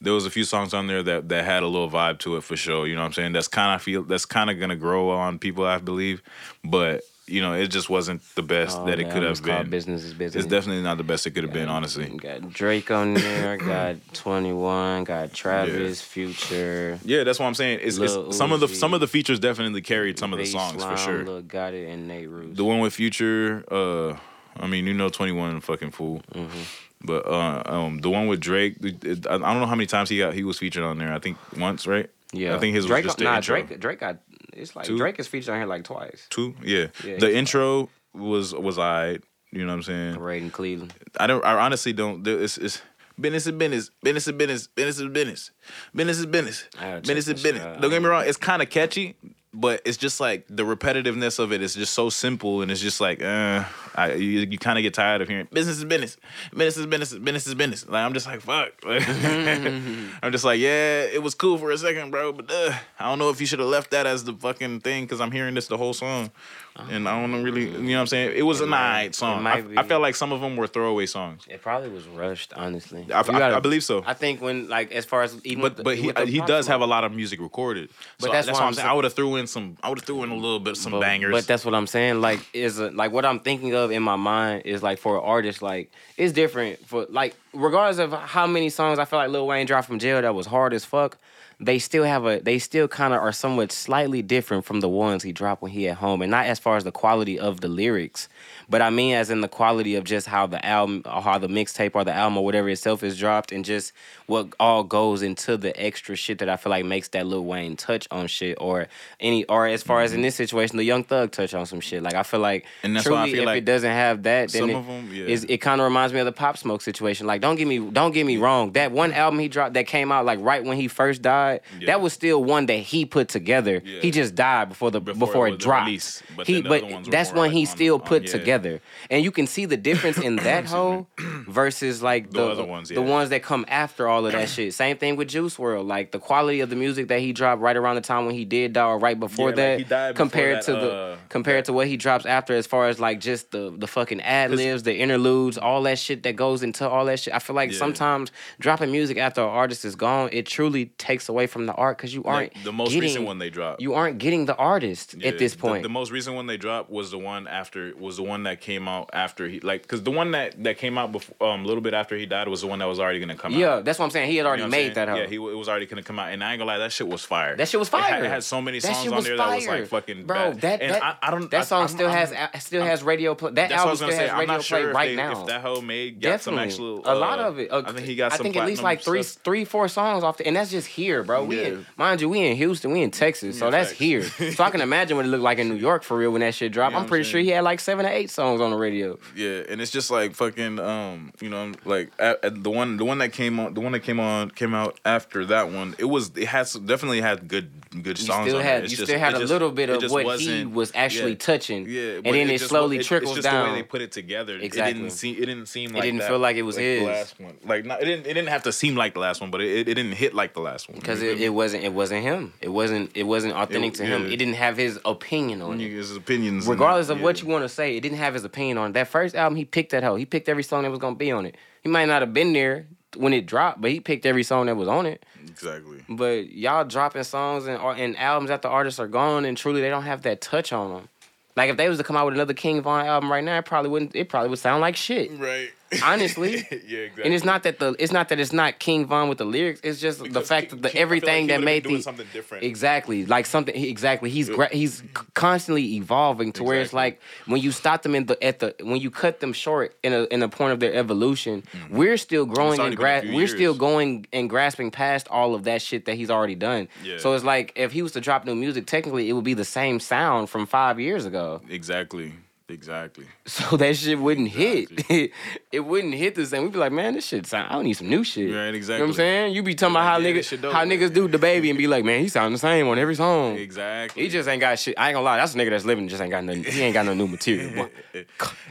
there 0.00 0.12
was 0.12 0.24
a 0.24 0.30
few 0.30 0.44
songs 0.44 0.72
on 0.72 0.86
there 0.86 1.02
that 1.02 1.28
that 1.30 1.44
had 1.44 1.62
a 1.64 1.66
little 1.66 1.90
vibe 1.90 2.20
to 2.20 2.36
it 2.36 2.44
for 2.44 2.56
sure. 2.56 2.86
You 2.86 2.94
know 2.94 3.00
what 3.00 3.06
I'm 3.06 3.12
saying? 3.12 3.32
That's 3.32 3.48
kind 3.48 3.74
of 3.74 3.82
feel. 3.82 4.04
That's 4.04 4.26
kind 4.26 4.50
of 4.50 4.60
gonna 4.60 4.76
grow 4.76 5.10
on 5.10 5.40
people, 5.40 5.64
I 5.64 5.78
believe. 5.78 6.22
But 6.62 7.02
you 7.26 7.40
know, 7.40 7.54
it 7.54 7.68
just 7.68 7.88
wasn't 7.88 8.22
the 8.34 8.42
best 8.42 8.76
Oh, 8.78 8.86
that 8.86 9.00
it 9.00 9.10
could 9.10 9.22
have 9.22 9.42
been. 9.42 9.70
Business 9.70 10.04
is 10.04 10.12
business. 10.12 10.44
It's 10.44 10.50
definitely 10.50 10.82
not 10.82 10.98
the 10.98 11.04
best 11.04 11.26
it 11.26 11.30
could 11.30 11.44
have 11.44 11.52
been, 11.52 11.68
honestly. 11.68 12.08
Got 12.08 12.50
Drake 12.50 12.90
on 12.90 13.14
there. 13.14 13.56
got 13.72 13.96
Twenty 14.12 14.52
One. 14.52 15.04
Got 15.04 15.32
Travis, 15.32 16.02
Future. 16.02 16.98
Yeah, 17.04 17.24
that's 17.24 17.38
what 17.38 17.46
I'm 17.46 17.54
saying. 17.54 17.80
It's, 17.82 17.96
it's 17.98 18.36
some 18.36 18.52
of 18.52 18.60
the 18.60 18.68
some 18.68 18.94
of 18.94 19.00
the 19.00 19.08
features 19.08 19.38
definitely 19.38 19.80
carried 19.80 20.18
some 20.18 20.32
of 20.32 20.38
the 20.38 20.46
songs 20.46 20.84
for 20.84 20.96
sure. 20.96 21.24
Lil 21.24 21.42
Gotit 21.42 21.92
and 21.92 22.08
Nate 22.08 22.28
Ruess. 22.28 22.56
The 22.56 22.64
one 22.64 22.80
with 22.80 22.92
Future, 22.94 23.64
uh, 23.70 24.16
I 24.56 24.66
mean, 24.66 24.86
you 24.86 24.94
know, 24.94 25.08
Twenty 25.08 25.32
One, 25.32 25.60
fucking 25.60 25.92
fool. 25.92 26.20
Mm-hmm. 26.32 26.62
But 27.06 27.26
uh, 27.26 27.62
um, 27.66 27.98
the 27.98 28.08
one 28.08 28.28
with 28.28 28.40
Drake, 28.40 28.76
it- 28.82 29.04
it- 29.04 29.26
I 29.26 29.34
I 29.34 29.38
don't 29.38 29.60
know 29.60 29.66
how 29.66 29.74
many 29.74 29.86
times 29.86 30.08
he 30.08 30.18
got 30.18 30.34
he 30.34 30.44
was 30.44 30.58
featured 30.58 30.82
on 30.84 30.98
there. 30.98 31.12
I 31.12 31.18
think 31.18 31.36
once, 31.58 31.86
right? 31.86 32.08
yeah, 32.32 32.56
I 32.56 32.58
think 32.58 32.74
his 32.74 32.86
Drake. 32.86 33.04
was 33.04 33.10
just 33.12 33.18
the 33.18 33.24
nah, 33.24 33.36
intro. 33.36 33.62
Drake. 33.62 33.80
Drake 33.80 34.00
got. 34.00 34.18
It's 34.56 34.74
like 34.76 34.86
Two? 34.86 34.96
Drake 34.96 35.18
is 35.18 35.26
featured 35.26 35.50
on 35.50 35.60
here 35.60 35.66
like 35.66 35.84
twice. 35.84 36.26
Two, 36.30 36.54
yeah. 36.62 36.86
Yeah, 37.04 37.18
the 37.18 37.34
intro 37.34 37.88
was 38.14 38.54
was 38.54 38.78
I. 38.78 39.18
You 39.52 39.60
know 39.60 39.68
what 39.68 39.74
I'm 39.74 39.82
saying? 39.84 40.14
Parade 40.16 40.42
on 40.42 40.50
Cleveland. 40.50 40.94
I 41.18 41.26
don't. 41.28 41.44
I 41.44 41.52
honestly 41.64 41.92
don't. 41.92 42.26
It's, 42.26 42.58
it's 42.58 42.82
business 43.20 43.46
is 43.46 43.52
business. 43.52 43.90
Business 44.02 44.26
is 44.26 44.32
business. 44.32 44.66
Business 44.66 44.98
is 44.98 45.08
business. 45.08 45.50
Business 45.94 46.18
is 46.18 46.26
business. 46.26 46.68
Business 47.02 47.28
is 47.28 47.42
business. 47.42 47.80
Don't 47.80 47.90
get 47.90 48.02
me 48.02 48.08
wrong. 48.08 48.24
It's 48.26 48.36
kind 48.36 48.62
of 48.62 48.70
catchy, 48.70 49.14
but 49.54 49.80
it's 49.84 49.96
just 49.96 50.20
like 50.20 50.44
the 50.48 50.64
repetitiveness 50.64 51.38
of 51.38 51.52
it 51.52 51.62
is 51.62 51.74
just 51.74 51.94
so 51.94 52.10
simple, 52.10 52.60
and 52.60 52.70
it's 52.70 52.80
just 52.80 53.00
like, 53.00 53.22
uh, 53.22 53.64
I, 53.94 54.14
you, 54.14 54.40
you 54.40 54.58
kind 54.58 54.78
of 54.78 54.82
get 54.82 54.94
tired 54.94 55.22
of 55.22 55.28
hearing 55.28 55.48
business 55.52 55.78
is 55.78 55.84
business, 55.84 56.16
business 56.50 56.76
is 56.76 56.86
business, 56.86 57.12
business 57.14 57.46
is 57.46 57.54
business. 57.54 57.88
Like 57.88 58.04
I'm 58.04 58.12
just 58.12 58.26
like 58.26 58.40
fuck. 58.40 58.72
I'm 58.86 60.32
just 60.32 60.44
like 60.44 60.58
yeah, 60.58 61.02
it 61.02 61.22
was 61.22 61.34
cool 61.34 61.56
for 61.58 61.70
a 61.70 61.78
second, 61.78 62.10
bro, 62.10 62.32
but 62.32 62.50
uh, 62.50 62.74
I 62.98 63.08
don't 63.08 63.18
know 63.18 63.30
if 63.30 63.40
you 63.40 63.46
should 63.46 63.60
have 63.60 63.68
left 63.68 63.92
that 63.92 64.06
as 64.06 64.24
the 64.24 64.34
fucking 64.34 64.80
thing 64.80 65.04
because 65.04 65.20
I'm 65.20 65.30
hearing 65.30 65.54
this 65.54 65.68
the 65.68 65.76
whole 65.76 65.94
song, 65.94 66.30
and 66.76 67.08
I 67.08 67.20
don't 67.20 67.42
really, 67.44 67.66
you 67.70 67.78
know 67.78 67.94
what 67.94 68.00
I'm 68.00 68.06
saying. 68.08 68.32
It 68.36 68.42
was 68.42 68.60
It 68.60 68.66
night 68.68 69.14
song. 69.14 69.46
I. 69.46 69.64
I 69.76 69.82
felt 69.84 70.02
like 70.02 70.16
some 70.16 70.32
of 70.32 70.40
them 70.40 70.56
were 70.56 70.66
throwaway 70.66 71.06
songs. 71.06 71.44
It 71.48 71.62
probably 71.62 71.88
was 71.88 72.06
rushed, 72.08 72.52
honestly. 72.54 73.06
I, 73.12 73.20
I- 73.20 73.22
gotta- 73.22 73.56
I 73.56 73.60
believe 73.60 73.84
so. 73.84 74.02
I 74.04 74.14
think 74.14 74.40
when 74.40 74.68
like 74.68 74.90
as 74.92 75.04
far 75.04 75.22
as 75.22 75.38
even 75.44 75.62
But 75.62 75.76
the- 75.76 75.84
but 75.84 75.96
he 75.96 76.10
the 76.10 76.22
uh, 76.22 76.26
he 76.26 76.40
does 76.40 76.66
have 76.66 76.80
a 76.80 76.86
lot 76.86 77.04
of 77.04 77.12
music 77.12 77.40
recorded. 77.40 77.90
But 78.18 78.24
So 78.26 78.30
uh, 78.30 78.32
that's 78.32 78.46
that's 78.46 78.58
why 78.58 78.62
I'm 78.64 78.68
I'm 78.68 78.74
saying 78.74 78.82
saying- 78.84 78.90
I 78.90 78.94
would 78.94 79.04
have 79.04 79.14
threw 79.14 79.36
in 79.36 79.46
some. 79.46 79.76
I 79.82 79.88
would 79.88 79.98
have 79.98 80.04
threw 80.06 80.22
in 80.24 80.30
a 80.30 80.34
little 80.34 80.58
bit 80.60 80.76
some 80.76 80.92
but, 80.92 81.00
bangers. 81.00 81.32
But 81.32 81.46
that's 81.46 81.64
what 81.64 81.74
I'm 81.74 81.86
saying. 81.86 82.20
Like, 82.20 82.40
is 82.52 82.78
a, 82.80 82.90
like 82.90 83.12
what 83.12 83.24
I'm 83.24 83.38
thinking 83.40 83.74
of 83.74 83.90
in 83.92 84.02
my 84.02 84.16
mind 84.16 84.62
is 84.64 84.82
like 84.82 84.98
for 84.98 85.16
an 85.16 85.22
artist, 85.24 85.62
like 85.62 85.92
it's 86.16 86.32
different 86.32 86.84
for 86.86 87.06
like 87.08 87.36
regardless 87.52 87.98
of 87.98 88.12
how 88.12 88.46
many 88.48 88.68
songs 88.68 88.98
I 88.98 89.04
feel 89.04 89.18
like 89.20 89.30
Lil 89.30 89.46
Wayne 89.46 89.66
dropped 89.66 89.86
from 89.86 89.98
jail 90.00 90.20
that 90.20 90.34
was 90.34 90.46
hard 90.46 90.74
as 90.74 90.84
fuck. 90.84 91.18
They 91.60 91.78
still 91.78 92.04
have 92.04 92.24
a. 92.26 92.40
They 92.40 92.58
still 92.58 92.88
kind 92.88 93.14
of 93.14 93.20
are 93.20 93.32
somewhat 93.32 93.72
slightly 93.72 94.22
different 94.22 94.64
from 94.64 94.80
the 94.80 94.88
ones 94.88 95.22
he 95.22 95.32
dropped 95.32 95.62
when 95.62 95.70
he 95.72 95.88
at 95.88 95.96
home, 95.96 96.20
and 96.22 96.30
not 96.30 96.46
as 96.46 96.58
far 96.58 96.76
as 96.76 96.84
the 96.84 96.92
quality 96.92 97.38
of 97.38 97.60
the 97.60 97.68
lyrics, 97.68 98.28
but 98.68 98.82
I 98.82 98.90
mean 98.90 99.14
as 99.14 99.30
in 99.30 99.40
the 99.40 99.48
quality 99.48 99.94
of 99.94 100.04
just 100.04 100.26
how 100.26 100.46
the 100.46 100.64
album, 100.64 101.02
or 101.04 101.22
how 101.22 101.38
the 101.38 101.48
mixtape 101.48 101.92
or 101.94 102.04
the 102.04 102.12
album 102.12 102.36
or 102.38 102.44
whatever 102.44 102.68
itself 102.68 103.02
is 103.02 103.18
dropped, 103.18 103.52
and 103.52 103.64
just 103.64 103.92
what 104.26 104.48
all 104.58 104.82
goes 104.82 105.22
into 105.22 105.56
the 105.56 105.78
extra 105.80 106.16
shit 106.16 106.38
that 106.38 106.48
I 106.48 106.56
feel 106.56 106.70
like 106.70 106.84
makes 106.84 107.08
that 107.08 107.26
Lil 107.26 107.44
Wayne 107.44 107.76
touch 107.76 108.08
on 108.10 108.26
shit, 108.26 108.58
or 108.60 108.88
any, 109.20 109.44
or 109.44 109.66
as 109.66 109.82
far 109.82 110.02
as 110.02 110.12
in 110.12 110.22
this 110.22 110.34
situation, 110.34 110.76
the 110.76 110.84
Young 110.84 111.04
Thug 111.04 111.30
touch 111.30 111.54
on 111.54 111.66
some 111.66 111.80
shit. 111.80 112.02
Like 112.02 112.14
I 112.14 112.22
feel 112.24 112.40
like, 112.40 112.64
Mm-hmm. 112.64 112.86
And 112.86 112.96
that's 112.96 113.04
truly, 113.04 113.18
why 113.18 113.22
I 113.24 113.30
feel 113.30 113.40
if 113.42 113.46
like 113.46 113.58
it 113.58 113.64
doesn't 113.64 113.90
have 113.90 114.22
that, 114.24 114.50
then 114.50 114.60
some 114.62 114.70
it, 114.70 114.74
of 114.76 114.88
'em, 114.88 115.12
yeah. 115.12 115.24
is- 115.26 115.44
it 115.48 115.58
kind 115.58 115.80
of 115.80 115.84
reminds 115.84 116.12
me 116.12 116.20
of 116.20 116.26
the 116.26 116.32
Pop 116.32 116.56
Smoke 116.56 116.80
situation. 116.82 117.26
Like, 117.26 117.40
don't 117.40 117.56
get 117.56 117.66
me, 117.68 117.78
don't 117.78 118.12
get 118.12 118.24
me 118.26 118.36
wrong. 118.38 118.72
That 118.72 118.90
one 118.92 119.12
album 119.12 119.38
he 119.38 119.48
dropped 119.48 119.74
that 119.74 119.86
came 119.86 120.10
out 120.10 120.24
like 120.24 120.38
right 120.40 120.64
when 120.64 120.76
he 120.76 120.88
first 120.88 121.20
died, 121.22 121.43
Yeah. 121.52 121.86
that 121.86 122.00
was 122.00 122.12
still 122.12 122.42
one 122.42 122.66
that 122.66 122.74
he 122.92 123.04
put 123.04 123.28
together. 123.28 123.82
Yeah. 123.84 124.00
He 124.00 124.10
just 124.10 124.34
died 124.34 124.68
before 124.70 124.90
the 124.90 125.00
before, 125.00 125.26
Before 125.26 125.48
it 125.48 125.54
it, 125.54 125.60
dropped. 125.60 125.86
release, 125.86 126.22
but 126.36 126.46
he, 126.46 126.62
but 126.62 126.82
other 126.84 126.92
ones 126.94 127.06
were 127.06 127.10
that's 127.12 127.30
one 127.30 127.38
like 127.48 127.52
he 127.52 127.60
on- 127.60 127.66
still 127.66 127.94
on- 127.96 128.00
put 128.00 128.22
yeah. 128.24 128.32
together, 128.32 128.80
and 129.10 129.22
you 129.24 129.30
can 129.30 129.46
see 129.46 129.64
the 129.64 129.76
difference 129.76 130.18
in 130.18 130.36
that 130.48 130.64
whole 130.66 131.06
versus 131.48 132.02
like 132.02 132.30
The 132.30 132.38
the 132.44 132.50
other 132.52 132.64
ones, 132.64 132.88
the 132.88 133.02
ones 133.02 133.30
that 133.30 133.42
come 133.42 133.64
after 133.68 134.08
all 134.08 134.24
of 134.26 134.32
that 134.32 134.48
shit. 134.54 134.74
Same 134.74 134.96
thing 134.96 135.16
with 135.16 135.28
Juice 135.28 135.56
WRLD. 135.56 135.86
Like 135.86 136.12
the 136.12 136.18
quality 136.18 136.60
of 136.60 136.70
the 136.70 136.76
music 136.76 137.08
that 137.08 137.20
he 137.20 137.32
dropped 137.32 137.60
right 137.60 137.76
around 137.76 137.96
the 137.96 138.00
time 138.00 138.26
when 138.26 138.34
he 138.34 138.44
did 138.44 138.72
die 138.72 138.84
or 138.86 138.98
right 138.98 139.18
before 139.18 139.48
like, 139.48 139.56
that, 139.56 139.78
he 139.78 139.84
died 139.84 140.14
before 140.14 140.24
compared 140.24 140.56
that, 140.58 140.62
to 140.64 140.72
the 140.72 140.92
uh, 140.92 141.16
compared 141.28 141.64
to 141.66 141.72
what 141.72 141.86
he 141.86 141.96
drops 141.96 142.26
after, 142.26 142.54
as 142.54 142.66
far 142.66 142.88
as 142.88 142.98
like 143.00 143.20
just 143.20 143.50
the 143.50 143.74
the 143.76 143.86
fucking 143.86 144.20
ad 144.22 144.50
libs, 144.50 144.82
the 144.84 144.96
interludes, 144.96 145.58
all 145.58 145.82
that 145.82 145.98
shit 145.98 146.22
that 146.22 146.36
goes 146.36 146.62
into 146.62 146.88
all 146.88 147.04
that 147.06 147.18
shit. 147.20 147.34
I 147.34 147.38
feel 147.38 147.56
like 147.56 147.72
sometimes 147.72 148.30
dropping 148.60 148.90
music 148.92 149.18
after 149.18 149.40
an 149.42 149.48
artist 149.48 149.84
is 149.84 149.94
gone, 149.96 150.28
it 150.32 150.46
truly 150.46 150.86
takes 150.98 151.28
away 151.28 151.33
from 151.46 151.66
the 151.66 151.74
art 151.74 151.96
because 151.98 152.14
you 152.14 152.24
aren't 152.24 152.54
Like, 152.54 152.64
the 152.64 152.72
most 152.72 152.88
getting, 152.90 153.02
recent 153.02 153.24
one 153.26 153.38
they 153.38 153.50
dropped. 153.50 153.80
You 153.82 153.94
aren't 153.94 154.18
getting 154.18 154.46
the 154.46 154.56
artist 154.56 155.14
Yeah, 155.18 155.28
at 155.28 155.38
this 155.38 155.54
point. 155.54 155.82
The, 155.82 155.88
most 155.88 156.10
recent 156.10 156.34
one 156.36 156.46
they 156.46 156.56
dropped 156.56 156.90
was 156.90 157.10
the 157.10 157.18
one 157.18 157.46
after 157.46 157.92
was 157.98 158.16
the 158.16 158.22
one 158.22 158.44
that 158.44 158.60
came 158.60 158.88
out 158.88 159.10
after 159.12 159.48
he 159.48 159.60
like 159.60 159.82
because 159.82 160.02
the 160.02 160.10
one 160.10 160.30
that 160.32 160.62
that 160.64 160.78
came 160.78 160.96
out 160.98 161.12
before 161.12 161.34
um 161.48 161.64
a 161.64 161.66
little 161.66 161.82
bit 161.82 161.94
after 161.94 162.16
he 162.16 162.26
died 162.26 162.48
was 162.48 162.60
the 162.62 162.66
one 162.66 162.78
that 162.78 162.86
was 162.86 162.98
already 163.00 163.20
gonna 163.20 163.36
come 163.36 163.52
out. 163.54 163.58
yeah, 163.58 163.80
that's 163.80 163.98
what 163.98 164.06
I'm 164.06 164.10
saying. 164.10 164.30
He 164.30 164.36
had 164.36 164.40
You 164.40 164.42
know 164.44 164.48
already 164.50 164.66
made 164.70 164.94
that. 164.94 165.08
Yeah, 165.08 165.26
he 165.26 165.36
it 165.36 165.38
was 165.38 165.68
already 165.68 165.86
gonna 165.86 166.02
come 166.02 166.18
out, 166.18 166.32
and 166.32 166.42
I 166.42 166.52
ain't 166.52 166.58
gonna 166.58 166.70
lie, 166.70 166.78
that 166.78 166.92
shit 166.92 167.08
was 167.08 167.24
fire. 167.24 167.56
That 167.56 167.68
shit 167.68 167.78
was 167.80 167.88
It 167.88 167.96
had, 167.96 168.10
fire. 168.10 168.24
it 168.24 168.28
had 168.30 168.44
so 168.44 168.60
many 168.62 168.80
songs 168.80 169.06
on 169.12 169.22
there 169.22 169.36
that 169.36 169.54
was 169.56 169.66
like 169.66 169.86
fucking 169.88 170.26
Bro, 170.26 170.36
bad. 170.52 170.60
that 170.62 170.82
and 170.82 170.90
that, 170.94 171.02
I, 171.02 171.16
I 171.28 171.30
don't 171.30 171.50
that 171.50 171.60
I- 171.60 171.64
song 171.64 171.80
I'm- 171.80 171.88
still 171.88 172.08
I'm- 172.08 172.16
has 172.18 172.32
a- 172.54 172.60
still 172.60 172.82
has 172.82 173.02
radio 173.02 173.34
play. 173.34 173.50
That 173.52 173.72
album 173.72 173.96
still 173.96 174.08
has 174.10 174.30
radio 174.32 174.58
play 174.60 174.84
right 174.84 175.16
now. 175.16 175.40
if 175.42 175.46
that 175.48 175.60
hoe 175.62 175.80
made 175.80 176.20
got 176.20 176.40
some 176.40 176.58
actual. 176.58 177.02
a 177.04 177.14
lot 177.14 177.38
uh, 177.40 177.42
of 177.48 177.58
it. 177.58 177.70
Uh, 177.72 177.82
I 177.86 177.92
think 177.92 178.06
he 178.06 178.14
got 178.16 178.32
I 178.32 178.36
think 178.36 178.56
at 178.56 178.66
least 178.66 178.82
like 178.82 179.02
three, 179.02 179.22
three, 179.22 179.64
four 179.64 179.88
songs 179.88 180.22
off, 180.24 180.36
the, 180.38 180.46
and 180.46 180.56
that's 180.56 180.70
just 180.70 180.86
here, 180.86 181.22
bro. 181.26 181.44
We, 181.44 181.62
in, 181.64 181.86
mind 181.96 182.20
you, 182.20 182.28
we 182.28 182.40
in 182.40 182.56
Houston, 182.56 182.92
we 182.92 183.02
in 183.02 183.10
Texas, 183.10 183.58
so 183.58 183.70
that's 183.70 183.90
here. 183.90 184.22
so 184.22 184.64
I 184.64 184.70
can 184.70 184.80
imagine 184.90 185.16
what 185.16 185.26
it 185.26 185.28
looked 185.28 185.42
like 185.42 185.58
in 185.58 185.68
New 185.68 185.74
York 185.76 186.02
for 186.02 186.16
real 186.16 186.30
when 186.30 186.40
that 186.40 186.54
shit 186.54 186.72
dropped. 186.72 186.92
Yeah, 186.92 186.98
I'm 186.98 187.02
I'm 187.04 187.08
pretty 187.08 187.24
sure 187.24 187.40
he 187.40 187.48
had 187.50 187.64
like 187.64 187.80
seven 187.80 188.06
or 188.06 188.10
eight 188.10 188.30
songs 188.30 188.60
on 188.60 188.70
the 188.70 188.76
radio. 188.76 189.18
Yeah, 189.36 189.62
and 189.68 189.80
it's 189.80 189.90
just 189.90 190.10
like 190.10 190.34
fucking 190.34 190.78
um, 190.78 191.32
you 191.40 191.48
know, 191.50 191.72
like 191.84 192.10
at, 192.18 192.44
at 192.44 192.62
the 192.62 192.70
one 192.70 192.96
the 192.96 193.04
one 193.04 193.18
that 193.18 193.32
came 193.32 193.58
on 193.60 193.74
the 193.74 193.80
one 193.80 193.92
that 193.92 194.00
came 194.00 194.20
on 194.20 194.50
came 194.50 194.74
out 194.74 194.98
after 195.04 195.44
that 195.46 195.70
one. 195.70 195.94
It 195.98 196.04
was 196.06 196.30
it 196.36 196.46
has 196.48 196.74
definitely 196.74 197.20
had 197.20 197.48
good 197.48 197.70
good 198.02 198.18
You 198.18 198.26
songs. 198.26 198.46
still 198.48 198.58
on 198.58 198.64
had 198.64 198.82
you 198.82 198.88
just- 198.88 199.02
still 199.04 199.18
had 199.18 199.34
it 199.34 199.36
a 199.36 199.40
just- 199.40 199.52
little 199.52 199.70
bit 199.70 199.88
of 199.90 200.02
what 200.10 200.40
he 200.40 200.64
wasn't- 200.64 200.96
actually 200.96 201.30
yeah. 201.32 201.36
touching, 201.38 201.86
Yeah, 201.88 202.16
and 202.16 202.26
then 202.26 202.50
it, 202.50 202.58
just 202.58 202.68
slowly 202.70 202.98
it- 202.98 203.04
trickles 203.06 203.36
it's 203.36 203.44
just 203.44 203.52
down. 203.52 203.66
the 203.68 203.72
way 203.74 203.78
they 203.80 203.82
put 203.84 204.02
it 204.02 204.12
together. 204.12 204.56
It 204.56 204.64
Exactly. 204.64 204.94
didn't 204.94 205.10
seem. 205.10 205.36
It 205.36 205.46
didn't 205.46 205.66
seem 205.66 205.94
It 205.96 206.00
didn't 206.02 206.18
that, 206.20 206.28
feel 206.28 206.38
like 206.38 206.56
it 206.56 206.62
was 206.62 206.76
like 206.76 206.84
his. 206.84 207.00
The 207.00 207.06
last 207.06 207.40
one, 207.40 207.54
like 207.64 207.84
not, 207.84 208.02
it 208.02 208.06
didn't. 208.06 208.26
It 208.26 208.34
didn't 208.34 208.48
have 208.48 208.62
to 208.64 208.72
seem 208.72 208.96
like 208.96 209.14
the 209.14 209.20
last 209.20 209.40
one, 209.40 209.50
but 209.50 209.60
it, 209.60 209.70
it, 209.70 209.88
it 209.88 209.94
didn't 209.94 210.12
hit 210.12 210.34
like 210.34 210.54
the 210.54 210.60
last 210.60 210.88
one. 210.88 210.98
Because 211.20 211.40
it, 211.40 211.44
it 211.44 211.48
wasn't 211.50 211.84
it 211.84 211.92
wasn't 211.92 212.22
him. 212.22 212.52
It 212.60 212.68
wasn't 212.68 213.10
it 213.16 213.24
wasn't 213.24 213.54
authentic 213.54 213.94
It- 213.94 213.96
to 213.96 214.04
him. 214.06 214.26
yeah. 214.26 214.32
It 214.32 214.36
didn't 214.36 214.54
have 214.54 214.76
his 214.76 214.98
opinion 215.04 215.62
on 215.62 215.80
it. 215.80 215.90
his 215.90 216.14
opinions. 216.16 216.66
Regardless 216.66 217.08
of 217.08 217.20
what 217.20 217.40
you 217.42 217.48
want 217.48 217.64
to 217.64 217.68
say, 217.68 217.96
it 217.96 218.00
didn't 218.00 218.18
have 218.18 218.34
his 218.34 218.44
opinion 218.44 218.78
on 218.78 218.90
it. 218.90 218.92
That 218.94 219.08
first 219.08 219.34
album, 219.34 219.56
he 219.56 219.64
picked 219.64 219.92
that 219.92 220.02
hoe. 220.02 220.16
He 220.16 220.26
picked 220.26 220.48
every 220.48 220.62
song 220.62 220.82
that 220.82 220.90
was 220.90 220.98
gonna 221.00 221.16
be 221.16 221.30
on 221.32 221.46
it. 221.46 221.56
He 221.82 221.88
might 221.88 222.06
not 222.06 222.22
have 222.22 222.32
been 222.32 222.52
there 222.52 222.86
when 223.16 223.32
it 223.32 223.46
dropped, 223.46 223.80
but 223.80 223.90
he 223.90 224.00
picked 224.00 224.26
every 224.26 224.42
song 224.42 224.66
that 224.66 224.76
was 224.76 224.88
on 224.88 225.06
it. 225.06 225.24
exactly. 225.46 225.98
But 226.08 226.52
y'all 226.52 226.84
dropping 226.84 227.22
songs 227.24 227.66
and 227.66 227.78
or- 227.80 227.94
and 227.94 228.16
albums 228.18 228.50
after 228.50 228.68
artists 228.68 228.98
are 228.98 229.06
gone, 229.08 229.44
and 229.44 229.56
truly 229.56 229.80
they 229.80 229.90
don't 229.90 230.02
have 230.02 230.22
that 230.22 230.40
touch 230.40 230.72
on 230.72 230.92
them. 230.92 231.08
Like 231.56 231.70
if 231.70 231.76
they 231.76 231.88
was 231.88 231.98
to 231.98 232.04
come 232.04 232.16
out 232.16 232.24
with 232.26 232.34
another 232.34 232.54
King 232.54 232.82
Von 232.82 233.06
album 233.06 233.30
right 233.30 233.44
now, 233.44 233.56
it 233.58 233.64
probably 233.64 233.88
wouldn't. 233.90 234.16
It 234.16 234.28
probably 234.28 234.48
would 234.50 234.58
sound 234.58 234.80
like 234.80 234.96
shit. 234.96 235.30
Right. 235.38 235.70
Honestly. 236.02 236.66
yeah, 236.86 236.98
exactly. 236.98 237.24
And 237.24 237.34
it's 237.34 237.44
not 237.44 237.62
that 237.64 237.78
the 237.78 237.94
it's 237.98 238.12
not 238.12 238.28
that 238.30 238.40
it's 238.40 238.52
not 238.52 238.78
King 238.78 239.06
Von 239.06 239.28
with 239.28 239.38
the 239.38 239.44
lyrics. 239.44 239.80
It's 239.82 240.00
just 240.00 240.18
the 240.32 240.40
fact 240.40 240.70
King- 240.70 240.80
that 240.80 240.82
the 240.82 240.88
King- 240.90 240.96
I 240.98 241.00
like 241.00 241.02
everything 241.02 241.46
that 241.48 241.62
made 241.62 241.84
the 241.84 242.00
something 242.00 242.26
different. 242.32 242.64
exactly 242.64 243.26
like 243.26 243.46
something 243.46 243.74
exactly 243.74 244.30
he's 244.30 244.48
gra- 244.48 244.72
he's 244.72 245.02
constantly 245.34 245.94
evolving 245.96 246.52
to 246.52 246.64
where 246.64 246.80
it's 246.80 246.92
like 246.92 247.20
when 247.46 247.60
you 247.60 247.72
stop 247.72 248.02
them 248.02 248.14
in 248.14 248.26
the 248.26 248.42
at 248.42 248.58
the 248.58 248.74
when 248.80 249.00
you 249.00 249.10
cut 249.10 249.40
them 249.40 249.52
short 249.52 249.96
in 250.02 250.12
a 250.12 250.24
in 250.24 250.42
a 250.42 250.48
point 250.48 250.72
of 250.72 250.80
their 250.80 250.94
evolution, 250.94 251.62
mm-hmm. 251.62 251.96
we're 251.96 252.16
still 252.16 252.46
growing 252.46 252.80
and 252.80 252.96
gra- 252.96 253.22
we're 253.24 253.32
years. 253.32 253.52
still 253.52 253.74
going 253.74 254.26
and 254.32 254.48
grasping 254.50 254.90
past 254.90 255.28
all 255.28 255.54
of 255.54 255.64
that 255.64 255.82
shit 255.82 256.06
that 256.06 256.14
he's 256.14 256.30
already 256.30 256.54
done. 256.54 256.88
Yeah. 257.02 257.18
So 257.18 257.34
it's 257.34 257.44
like 257.44 257.72
if 257.76 257.92
he 257.92 258.02
was 258.02 258.12
to 258.12 258.20
drop 258.20 258.44
new 258.44 258.54
music, 258.54 258.86
technically 258.86 259.28
it 259.28 259.32
would 259.32 259.44
be 259.44 259.54
the 259.54 259.64
same 259.64 260.00
sound 260.00 260.50
from 260.50 260.66
five 260.66 260.98
years 261.00 261.24
ago. 261.24 261.60
Exactly. 261.68 262.32
Exactly. 262.68 263.26
So 263.44 263.76
that 263.76 263.94
shit 263.94 264.18
wouldn't 264.18 264.48
hit. 264.48 264.88
it 265.70 265.80
wouldn't 265.80 266.14
hit 266.14 266.34
the 266.34 266.46
same. 266.46 266.62
We'd 266.62 266.72
be 266.72 266.78
like, 266.78 266.92
man, 266.92 267.12
this 267.12 267.26
shit 267.26 267.46
sound. 267.46 267.68
I 267.70 267.74
don't 267.74 267.84
need 267.84 267.92
some 267.92 268.08
new 268.08 268.24
shit. 268.24 268.44
Right, 268.44 268.48
You 268.48 268.54
know 268.56 268.66
what 268.68 268.74
exactly. 268.74 269.06
I'm 269.06 269.12
saying? 269.12 269.54
You 269.54 269.62
be 269.62 269.74
talking 269.74 269.94
about 269.96 270.04
how 270.04 270.16
Yeah, 270.18 270.32
niggas 270.32 270.62
dope. 270.62 270.72
how 270.72 270.84
niggas 270.84 271.12
do 271.12 271.28
DaBaby 271.28 271.68
and 271.68 271.76
be 271.76 271.86
like, 271.86 272.06
man, 272.06 272.20
he 272.20 272.28
sound 272.28 272.54
the 272.54 272.58
same 272.58 272.88
on 272.88 272.98
every 272.98 273.16
song. 273.16 273.56
Exactly. 273.56 274.22
He 274.22 274.28
just 274.30 274.48
ain't 274.48 274.60
got 274.62 274.78
shit. 274.78 274.94
I 274.98 275.08
ain't 275.08 275.14
gonna 275.14 275.24
lie. 275.26 275.36
That's 275.36 275.54
a 275.54 275.58
nigga 275.58 275.70
that's 275.70 275.84
living. 275.84 276.08
Just 276.08 276.22
ain't 276.22 276.30
got 276.30 276.42
nothing. 276.42 276.64
He 276.64 276.80
ain't 276.80 276.94
got 276.94 277.04
no 277.04 277.12
new 277.12 277.26
material. 277.26 277.90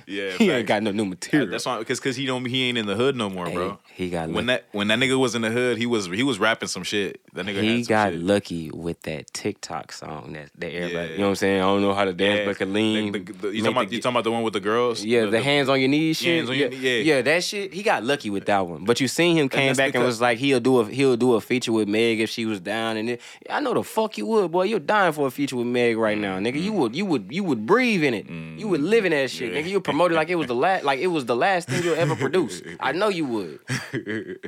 yeah. 0.08 0.32
he 0.38 0.50
ain't 0.50 0.68
got 0.68 0.82
no 0.82 0.92
new 0.92 1.06
material. 1.06 1.50
That's 1.50 1.66
why, 1.66 1.78
because 1.78 2.00
because 2.00 2.16
he 2.16 2.26
don't 2.26 2.46
he 2.46 2.64
ain't 2.70 2.80
in 2.80 2.88
the 2.88 2.96
hood 2.96 3.16
no 3.16 3.30
more, 3.30 3.46
Hey, 3.48 3.54
bro. 3.54 3.80
he 3.94 4.10
got 4.10 4.30
when 4.30 4.48
lucky. 4.48 4.64
that 4.64 4.66
when 4.72 4.88
that 4.88 4.98
nigga 4.98 5.20
was 5.20 5.36
in 5.36 5.44
the 5.44 5.52
hood, 5.52 5.78
he 5.78 5.86
was 5.86 6.08
he 6.08 6.24
was 6.24 6.40
rapping 6.40 6.68
some 6.68 6.84
shit. 6.84 7.22
That 7.34 7.46
nigga 7.46 7.62
He 7.62 7.78
had 7.78 7.86
some 7.86 7.90
got 7.90 8.12
shit. 8.14 8.22
lucky 8.22 8.72
with 8.72 9.02
that 9.04 9.32
TikTok 9.34 9.92
song 9.92 10.34
that 10.34 10.50
that 10.58 10.74
everybody. 10.74 11.08
Yeah. 11.10 11.12
You 11.14 11.18
know 11.20 11.24
what 11.26 11.30
I'm 11.30 11.36
saying? 11.36 11.62
I 11.62 11.66
don't 11.66 11.82
know 11.82 11.94
how 11.94 12.06
to 12.06 12.14
dance, 12.14 12.40
Yeah. 12.40 12.46
but 12.46 12.58
can 12.58 12.74
lean. 12.74 13.12
The- 13.12 13.20
the- 13.20 13.34
the- 13.34 13.48
you 13.50 13.64
make 13.64 13.64
talking 13.64 13.78
about 13.78 13.83
the- 13.90 13.96
you 13.98 14.02
talking 14.02 14.16
about 14.16 14.24
the 14.24 14.32
one 14.32 14.44
with 14.44 14.54
the 14.54 14.60
girls? 14.60 15.04
Yeah, 15.04 15.26
the, 15.26 15.42
hands 15.42 15.70
on 15.70 15.80
your 15.80 15.90
knees 15.90 16.18
shit. 16.18 16.46
yeah, 16.46 16.52
your 16.54 16.70
knee- 16.70 17.02
yeah. 17.02 17.22
that 17.22 17.44
shit. 17.44 17.74
He 17.74 17.84
got 17.84 18.04
lucky 18.04 18.30
with 18.30 18.46
that 18.46 18.66
one. 18.68 18.86
But 18.86 19.00
you 19.02 19.08
seen 19.08 19.38
him 19.38 19.50
came 19.50 19.76
back 19.76 19.96
and 19.96 20.04
was 20.04 20.22
like, 20.22 20.38
he'll 20.38 20.60
do 20.60 20.80
a 20.80 20.86
he'll 20.86 21.18
do 21.18 21.34
a 21.36 21.42
feature 21.42 21.72
with 21.72 21.88
Meg 21.88 22.20
if 22.20 22.30
she 22.30 22.46
was 22.46 22.60
down. 22.60 22.98
And 22.98 23.10
it, 23.12 23.22
I 23.50 23.60
know 23.60 23.74
the 23.74 23.84
fuck 23.84 24.18
you 24.18 24.26
would, 24.28 24.52
boy. 24.52 24.64
You're 24.64 24.80
dying 24.80 25.14
for 25.14 25.28
a 25.28 25.32
feature 25.32 25.56
with 25.56 25.68
Meg 25.68 25.98
right 25.98 26.18
now, 26.18 26.38
nigga. 26.40 26.62
You 26.62 26.74
would 26.74 26.96
you 26.96 27.06
would 27.06 27.28
you 27.32 27.44
would 27.44 27.66
breathe 27.66 28.04
in 28.04 28.14
it. 28.14 28.30
You 28.30 28.68
would 28.68 28.82
live 28.82 29.06
in 29.06 29.12
that 29.12 29.30
shit, 29.32 29.52
Mm. 29.52 29.56
Yeah. 29.56 29.62
nigga. 29.62 29.68
You 29.70 29.76
would 29.78 29.84
promote 29.84 30.12
it 30.12 30.16
like 30.16 30.30
it 30.30 30.36
was 30.36 30.48
the 30.48 30.56
last 30.56 30.84
like 30.86 31.00
it 31.00 31.08
was 31.08 31.26
the 31.26 31.36
last 31.36 31.68
thing 31.70 31.84
you'll 31.84 31.96
ever 31.96 32.16
produce. 32.16 32.62
I 32.80 32.92
know 32.92 33.10
you 33.10 33.26
would. 33.26 33.60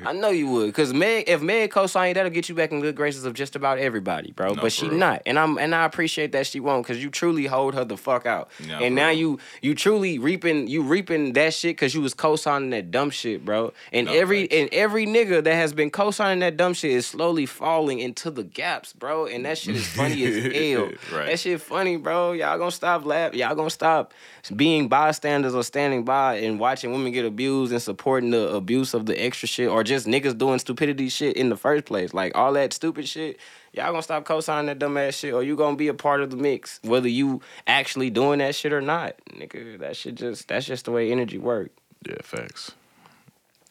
I 0.06 0.14
know 0.14 0.30
you 0.30 0.48
would, 0.50 0.74
cause 0.74 0.94
Meg, 0.94 1.26
if 1.28 1.42
Meg 1.42 1.72
co-signed, 1.72 2.16
that'll 2.16 2.32
get 2.32 2.50
you 2.50 2.56
back 2.56 2.72
in 2.72 2.82
good 2.82 2.96
graces 2.96 3.26
of 3.26 3.34
just 3.34 3.56
about 3.56 3.78
everybody, 3.80 4.32
bro. 4.32 4.54
No, 4.54 4.62
but 4.62 4.72
she 4.72 4.88
real. 4.88 4.98
not, 4.98 5.22
and 5.26 5.38
I'm 5.40 5.58
and 5.58 5.74
I 5.76 5.86
appreciate 5.86 6.32
that 6.34 6.48
she 6.48 6.60
won't, 6.60 6.86
cause 6.86 6.98
you 6.98 7.10
truly 7.10 7.46
hold 7.46 7.74
her 7.76 7.86
the 7.86 7.98
fuck 7.98 8.26
out. 8.26 8.50
Yeah, 8.66 8.80
and 8.80 8.96
now 8.96 9.10
real. 9.10 9.18
You 9.26 9.40
you 9.62 9.76
truly 9.76 10.20
reaping 10.20 10.68
you 10.68 10.82
reaping 10.84 11.34
that 11.34 11.54
shit, 11.54 11.78
cause 11.78 11.94
you 11.94 12.02
was 12.02 12.14
co-signing 12.14 12.70
that 12.72 12.92
dumb 12.92 13.10
shit, 13.10 13.44
bro. 13.44 13.74
And 13.92 14.08
No, 14.08 14.14
every 14.14 14.44
facts. 14.44 14.56
and 14.56 14.70
every 14.74 15.06
nigga 15.06 15.44
that 15.44 15.56
has 15.56 15.74
been 15.74 15.90
co-signing 15.90 16.40
that 16.40 16.58
dumb 16.58 16.74
shit 16.74 16.92
is 16.92 17.06
slowly 17.08 17.46
falling 17.46 18.00
into 18.00 18.30
the 18.30 18.44
gaps, 18.44 18.94
bro. 18.94 19.26
And 19.26 19.46
that 19.46 19.58
shit 19.58 19.76
is 19.76 19.88
funny 19.88 20.24
as 20.26 20.36
hell. 20.54 20.90
Right. 21.18 21.28
That 21.28 21.40
shit 21.40 21.62
funny, 21.62 21.98
bro. 21.98 22.34
Y'all 22.34 22.58
gonna 22.58 22.72
stop 22.72 23.06
laughing. 23.06 23.40
Y'all 23.40 23.56
gonna 23.56 23.70
stop 23.70 24.14
being 24.56 24.88
bystanders 24.88 25.56
or 25.56 25.64
standing 25.64 26.04
by 26.06 26.36
and 26.36 26.60
watching 26.60 26.92
women 26.92 27.12
get 27.12 27.26
abused 27.26 27.72
and 27.72 27.82
supporting 27.82 28.30
the 28.30 28.50
abuse 28.54 28.94
of 28.94 29.08
the 29.08 29.20
extra 29.20 29.48
shit 29.48 29.68
or 29.70 29.84
just 29.84 30.06
niggas 30.06 30.38
doing 30.38 30.60
stupidity 30.60 31.10
shit 31.10 31.36
in 31.36 31.50
the 31.50 31.58
first 31.58 31.86
place. 31.86 32.14
Like 32.14 32.36
all 32.38 32.54
that 32.54 32.72
stupid 32.74 33.08
shit. 33.08 33.40
Y'all 33.76 33.92
gonna 33.92 34.02
stop 34.02 34.24
co-signing 34.24 34.68
that 34.68 34.80
dumb 34.80 34.96
ass 34.96 35.16
shit, 35.16 35.34
or 35.34 35.44
you 35.44 35.58
gonna 35.58 35.76
be 35.76 35.90
a 35.90 35.94
part 35.94 36.22
of 36.22 36.30
the 36.30 36.38
mix, 36.38 36.80
whether 36.84 37.10
you 37.10 37.42
actually 37.68 38.10
doing 38.10 38.40
that 38.40 38.56
shit 38.56 38.72
or 38.72 38.80
not, 38.80 39.16
nigga. 39.32 39.80
That 39.80 39.98
shit 39.98 40.16
just 40.16 40.48
that's 40.48 40.66
just 40.66 40.86
the 40.86 40.92
way 40.92 41.12
energy 41.12 41.38
work. 41.38 41.72
Yeah, 42.08 42.16
facts. 42.24 42.72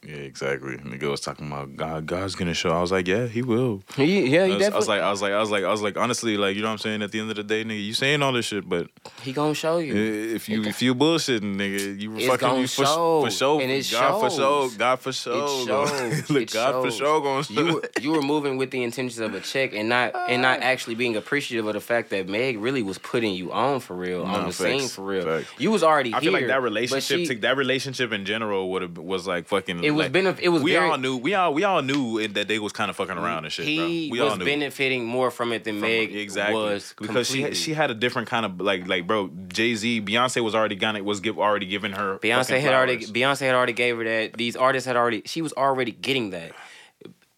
Yeah, 0.07 0.17
exactly. 0.17 0.77
Nigga 0.77 1.11
was 1.11 1.21
talking 1.21 1.47
about 1.47 1.77
God. 1.77 2.07
God's 2.07 2.35
gonna 2.35 2.55
show. 2.55 2.71
I 2.71 2.81
was 2.81 2.93
like, 2.93 3.09
yeah, 3.09 3.27
he 3.27 3.43
will. 3.43 3.83
He, 3.97 4.27
yeah, 4.29 4.47
he 4.47 4.53
I 4.53 4.57
was, 4.57 4.69
I 4.69 4.77
was 4.77 4.89
like, 4.89 5.01
I 5.01 5.11
was 5.11 5.23
like, 5.23 5.33
I 5.33 5.41
was 5.41 5.51
like, 5.51 5.65
I 5.65 5.71
was 5.71 5.83
like, 5.83 5.97
honestly, 5.97 6.37
like, 6.37 6.57
you 6.57 6.63
know 6.63 6.69
what 6.69 6.73
I'm 6.73 6.79
saying? 6.79 7.03
At 7.03 7.13
the 7.13 7.21
end 7.21 7.31
of 7.31 7.37
the 7.37 7.43
day, 7.43 7.65
nigga, 7.65 7.85
you 7.85 7.95
saying 7.95 8.23
all 8.23 8.33
this 8.33 8.47
shit, 8.47 8.69
but 8.69 8.89
he 9.23 9.33
gonna 9.33 9.55
show 9.55 9.79
you. 9.79 9.95
if 9.95 10.49
you 10.49 10.63
if 10.65 10.83
you 10.83 10.95
bullshitting, 10.95 11.57
nigga, 11.57 11.99
you 12.01 12.15
It's 12.17 12.27
fucking 12.27 12.49
gonna 12.49 12.61
you 12.61 12.69
for, 12.69 12.85
show, 12.85 13.23
for 13.25 13.31
sure. 13.31 13.61
and 13.63 13.71
it 13.71 13.89
God 13.91 14.21
for 14.21 14.31
sure. 14.31 14.39
shows. 14.39 14.77
God 14.77 15.01
for 15.01 15.13
sure. 15.13 15.45
It 15.45 15.67
shows. 15.67 16.31
Look, 16.31 16.43
it 16.43 16.53
God 16.53 16.83
for 16.83 16.91
shows. 16.91 16.97
sure 16.99 17.21
gonna 17.23 17.45
show. 17.45 17.55
You 17.55 17.75
were, 17.75 17.83
you 18.01 18.11
were 18.13 18.23
moving 18.23 18.57
with 18.59 18.71
the 18.71 18.83
intentions 18.83 19.19
of 19.21 19.35
a 19.35 19.41
check 19.41 19.73
and 19.75 19.89
not 19.89 20.15
and 20.29 20.43
not 20.43 20.61
ah. 20.61 20.65
actually 20.65 20.97
being 20.97 21.17
appreciative 21.17 21.67
of 21.67 21.75
the 21.75 21.81
fact 21.81 22.11
that 22.11 22.29
Meg 22.29 22.59
really 22.59 22.83
was 22.83 22.99
putting 22.99 23.35
you 23.35 23.53
on 23.53 23.81
for 23.81 23.95
real 23.95 24.23
on 24.25 24.47
the 24.47 24.53
facts, 24.53 24.59
scene 24.59 24.89
for 24.89 25.03
real. 25.03 25.25
facts. 25.25 25.49
You 25.59 25.71
was 25.71 25.83
already 25.83 26.13
I 26.13 26.21
here. 26.21 26.31
feel 26.31 26.33
like 26.33 26.49
that 26.49 26.63
relationship, 26.63 27.27
she- 27.27 27.35
that 27.35 27.57
relationship 27.57 28.13
in 28.13 28.25
general, 28.25 28.71
would 28.73 28.83
have 28.83 28.99
was 28.99 29.27
like 29.27 29.47
fucking. 29.47 29.83
It 29.83 29.94
was 29.97 30.05
like, 30.07 30.13
benef- 30.13 30.41
it 30.41 30.49
was 30.49 30.63
We 30.63 30.73
very- 30.73 30.89
all 30.91 30.99
knew. 30.99 31.17
We 31.17 31.35
all 31.35 31.53
we 31.55 31.65
all 31.65 31.83
knew 31.83 32.27
that 32.29 32.49
they 32.49 32.59
was 32.59 32.73
kind 32.73 32.91
of 32.91 32.97
fucking 32.97 33.17
around 33.17 33.45
and 33.45 33.53
shit, 33.53 33.65
bro. 33.65 33.87
he 33.87 34.09
We 34.11 34.21
all 34.21 34.37
was 34.37 34.39
benefiting 34.45 35.05
more 35.05 35.31
from 35.31 35.53
it 35.53 35.65
than 35.65 35.81
Meg 35.81 36.15
exactly 36.15 36.55
was 36.57 36.95
because 36.99 37.27
she 37.29 37.35
completely. 37.35 37.55
she 37.57 37.75
had 37.75 37.91
a 37.91 37.95
different 37.95 38.29
kind 38.29 38.45
of 38.47 38.61
like 38.61 38.87
like 38.87 39.07
bro 39.07 39.31
Jay 39.49 39.75
Z 39.75 40.03
Beyonce 40.03 40.43
was 40.43 40.55
already 40.55 40.77
gonna 40.77 41.03
was 41.03 41.21
give 41.21 41.39
already 41.39 41.67
giving 41.67 41.93
her 41.93 42.19
Beyonce 42.19 42.61
had 42.61 42.75
already 42.75 42.97
flowers. 42.99 43.13
Beyonce 43.13 43.41
had 43.47 43.55
already 43.55 43.73
gave 43.73 43.97
her 43.97 44.05
that. 44.05 44.35
These 44.35 44.57
artists 44.57 44.87
had 44.87 44.97
already 44.97 45.23
she 45.27 45.43
was 45.43 45.53
already 45.55 45.93
getting 45.93 46.31
that. 46.31 46.53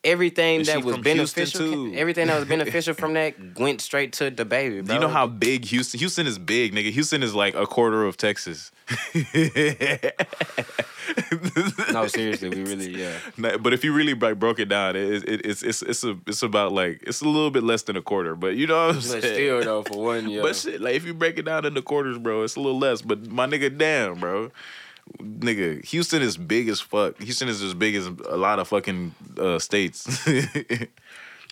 Everything 0.07 0.63
that 0.63 0.85
was 0.85 0.99
beneficial, 0.99 1.61
too? 1.61 1.93
everything 1.97 2.29
that 2.29 2.39
was 2.39 2.49
beneficial 2.49 2.95
from 2.95 3.15
that 3.15 3.35
went 3.59 3.81
straight 3.81 4.13
to 4.15 4.31
DaBaby. 4.31 4.87
Do 4.87 4.95
you 4.95 5.01
know 5.01 5.09
how 5.09 5.27
big 5.27 5.65
Houston? 5.67 5.99
Houston 5.99 6.27
is 6.27 6.39
big, 6.39 6.75
nigga. 6.75 6.91
Houston 6.93 7.23
is 7.23 7.35
like 7.35 7.55
a 7.55 7.67
quarter 7.67 8.05
of 8.05 8.17
Texas. 8.17 8.71
No, 11.93 12.07
seriously, 12.09 12.49
we 12.51 12.63
really 12.65 12.91
yeah. 12.91 13.17
But 13.39 13.73
if 13.73 13.85
you 13.85 13.93
really 13.93 14.15
like 14.15 14.39
broke 14.39 14.59
it 14.59 14.69
down, 14.69 14.97
it, 14.97 15.25
it, 15.29 15.47
it's 15.47 15.63
it's 15.63 15.83
it's 15.83 16.05
a 16.05 16.19
it's 16.27 16.43
about 16.43 16.73
like 16.73 17.03
it's 17.07 17.21
a 17.21 17.25
little 17.25 17.51
bit 17.51 17.63
less 17.63 17.83
than 17.83 17.97
a 17.97 18.03
quarter. 18.03 18.35
But 18.35 18.57
you 18.57 18.67
know 18.67 18.89
what 18.89 18.91
I'm 18.91 18.95
But 18.97 19.03
saying? 19.05 19.23
still 19.23 19.63
though, 19.63 19.83
for 19.83 20.05
one 20.05 20.29
year. 20.29 20.43
But 20.43 20.57
shit, 20.57 20.81
like 20.81 20.95
if 20.95 21.05
you 21.05 21.15
break 21.15 21.39
it 21.39 21.45
down 21.45 21.65
into 21.65 21.83
quarters, 21.83 22.19
bro, 22.19 22.43
it's 22.43 22.57
a 22.57 22.61
little 22.61 22.79
less. 22.79 23.03
But 23.03 23.27
my 23.29 23.47
nigga, 23.47 23.77
damn, 23.77 24.19
bro. 24.19 24.51
Nigga, 25.21 25.85
Houston 25.87 26.23
is 26.23 26.37
big 26.37 26.69
as 26.69 26.81
fuck. 26.81 27.19
Houston 27.23 27.49
is 27.49 27.63
as 27.63 27.75
big 27.75 27.95
as 27.95 28.07
a 28.07 28.37
lot 28.37 28.59
of 28.59 28.69
fucking 28.69 29.15
uh, 29.39 29.59
states. 29.59 30.27
you 30.27 30.51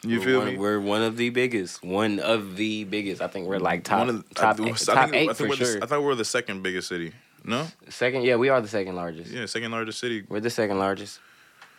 we're 0.05 0.20
feel 0.20 0.38
one, 0.40 0.46
me? 0.48 0.57
We're 0.57 0.80
one 0.80 1.02
of 1.02 1.16
the 1.16 1.30
biggest. 1.30 1.82
One 1.82 2.18
of 2.20 2.57
the 2.57 2.84
biggest. 2.84 3.22
I 3.22 3.28
think 3.28 3.46
we're 3.48 3.59
like 3.59 3.84
top 3.84 4.00
One 4.00 4.09
of 4.11 4.28
the- 4.28 4.34
top, 4.34 4.61
I, 4.61 4.64
eight, 4.66 4.72
I 4.72 4.94
top 4.94 5.11
think, 5.11 5.14
eight 5.14 5.30
I 5.30 5.32
think 5.32 5.36
for 5.36 5.64
we're 5.64 5.78
the- 5.78 5.80
I 5.82 5.86
thought 5.86 6.00
we 6.00 6.07
were 6.07 6.14
the 6.14 6.24
second 6.24 6.62
biggest 6.62 6.88
city. 6.88 7.12
No, 7.46 7.66
second, 7.90 8.22
yeah, 8.24 8.36
we 8.36 8.48
are 8.48 8.61
the 8.61 8.68
second 8.68 8.96
largest. 8.96 9.30
yeah, 9.30 9.44
second 9.46 9.70
largest 9.70 10.00
city. 10.00 10.24
We're 10.28 10.40
the 10.40 10.50
second 10.50 10.78
largest. 10.78 11.20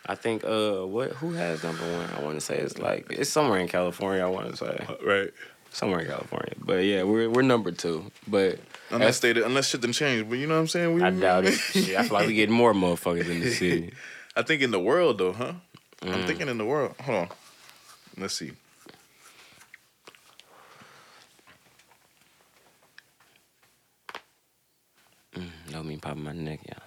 I 0.08 0.14
think 0.14 0.44
uh 0.44 0.86
what 0.86 1.10
who 1.14 1.32
has 1.32 1.64
number 1.64 1.82
one? 1.82 2.08
I 2.16 2.22
want 2.22 2.36
to 2.36 2.40
say 2.40 2.56
it's 2.56 2.78
like 2.78 3.06
it's 3.10 3.28
somewhere 3.28 3.58
in 3.58 3.66
California. 3.66 4.22
I 4.24 4.28
want 4.28 4.48
to 4.50 4.56
say 4.56 4.86
Right. 5.04 5.30
Somewhere 5.76 6.00
in 6.00 6.06
California. 6.08 6.54
But 6.58 6.84
yeah, 6.84 7.02
we're 7.04 7.28
we're 7.28 7.42
number 7.42 7.70
two. 7.70 8.10
But 8.26 8.58
Unless 8.90 9.20
they 9.20 9.30
unless 9.30 9.68
shit 9.68 9.80
done 9.80 9.92
changed, 9.92 10.28
but 10.30 10.38
you 10.38 10.46
know 10.46 10.54
what 10.54 10.60
I'm 10.60 10.68
saying? 10.68 10.94
We, 10.94 11.02
I 11.02 11.10
doubt 11.10 11.44
it. 11.44 11.52
Shit, 11.72 11.96
I 11.98 12.02
feel 12.04 12.14
like 12.18 12.26
we 12.28 12.34
get 12.34 12.50
more 12.50 12.72
motherfuckers 12.72 13.28
in 13.28 13.40
the 13.40 13.50
city. 13.62 13.92
I 14.36 14.42
think 14.42 14.62
in 14.62 14.70
the 14.70 14.80
world 14.80 15.18
though, 15.18 15.32
huh? 15.32 15.52
I'm 16.02 16.08
Mm. 16.22 16.26
thinking 16.26 16.48
in 16.48 16.58
the 16.58 16.64
world. 16.64 16.94
Hold 17.02 17.18
on. 17.18 17.28
Let's 18.18 18.34
see. 18.34 18.52
No 25.72 25.82
me 25.82 25.96
popping 25.96 26.22
my 26.24 26.32
neck, 26.32 26.60
y'all. 26.68 26.78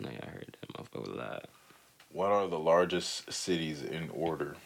No, 0.00 0.10
y'all 0.10 0.30
heard 0.30 0.56
that 0.60 0.72
motherfucker 0.72 1.16
live. 1.16 1.46
What 2.12 2.30
are 2.30 2.48
the 2.48 2.58
largest 2.58 3.30
cities 3.32 3.82
in 3.82 4.08
order? 4.10 4.56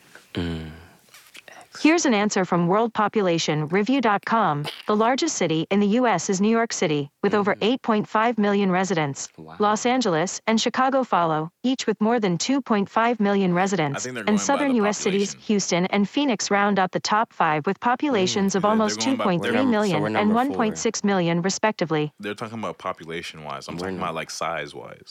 Here's 1.80 2.04
an 2.04 2.14
answer 2.14 2.44
from 2.44 2.68
worldpopulationreview.com. 2.68 4.66
The 4.86 4.96
largest 4.96 5.36
city 5.36 5.66
in 5.70 5.80
the 5.80 5.86
U.S. 5.86 6.28
is 6.30 6.40
New 6.40 6.50
York 6.50 6.72
City, 6.72 7.10
with 7.22 7.34
over 7.34 7.54
mm-hmm. 7.54 8.02
8.5 8.02 8.38
million 8.38 8.70
residents. 8.70 9.28
Wow. 9.36 9.56
Los 9.58 9.86
Angeles 9.86 10.40
and 10.46 10.60
Chicago 10.60 11.04
follow, 11.04 11.50
each 11.62 11.86
with 11.86 12.00
more 12.00 12.18
than 12.20 12.38
2.5 12.38 13.20
million 13.20 13.54
residents. 13.54 14.02
think 14.04 14.14
they're 14.14 14.24
going 14.24 14.28
And 14.34 14.40
southern 14.40 14.74
U.S. 14.76 14.98
cities. 14.98 15.34
Houston 15.40 15.86
and 15.86 16.08
Phoenix 16.08 16.50
round 16.50 16.78
out 16.78 16.92
the 16.92 17.00
top 17.00 17.32
five 17.32 17.66
with 17.66 17.78
populations 17.80 18.52
mm, 18.52 18.56
of 18.56 18.64
Yeah, 18.64 18.70
almost 18.70 19.00
going 19.00 19.16
by- 19.16 19.24
2.3 19.24 19.40
we're 19.40 19.52
number- 19.52 19.58
so 19.62 19.66
million 19.70 20.00
we're 20.00 20.06
and 20.08 20.14
number 20.14 20.54
four. 20.54 20.64
1.6 20.66 21.04
million, 21.04 21.42
respectively. 21.42 22.12
They're 22.18 22.34
talking 22.34 22.58
about 22.58 22.78
population 22.78 23.44
wise. 23.44 23.68
I'm 23.68 23.74
We're 23.76 23.80
talking 23.80 23.96
not. 23.98 24.04
about 24.04 24.14
like 24.14 24.30
size 24.30 24.74
wise. 24.74 25.10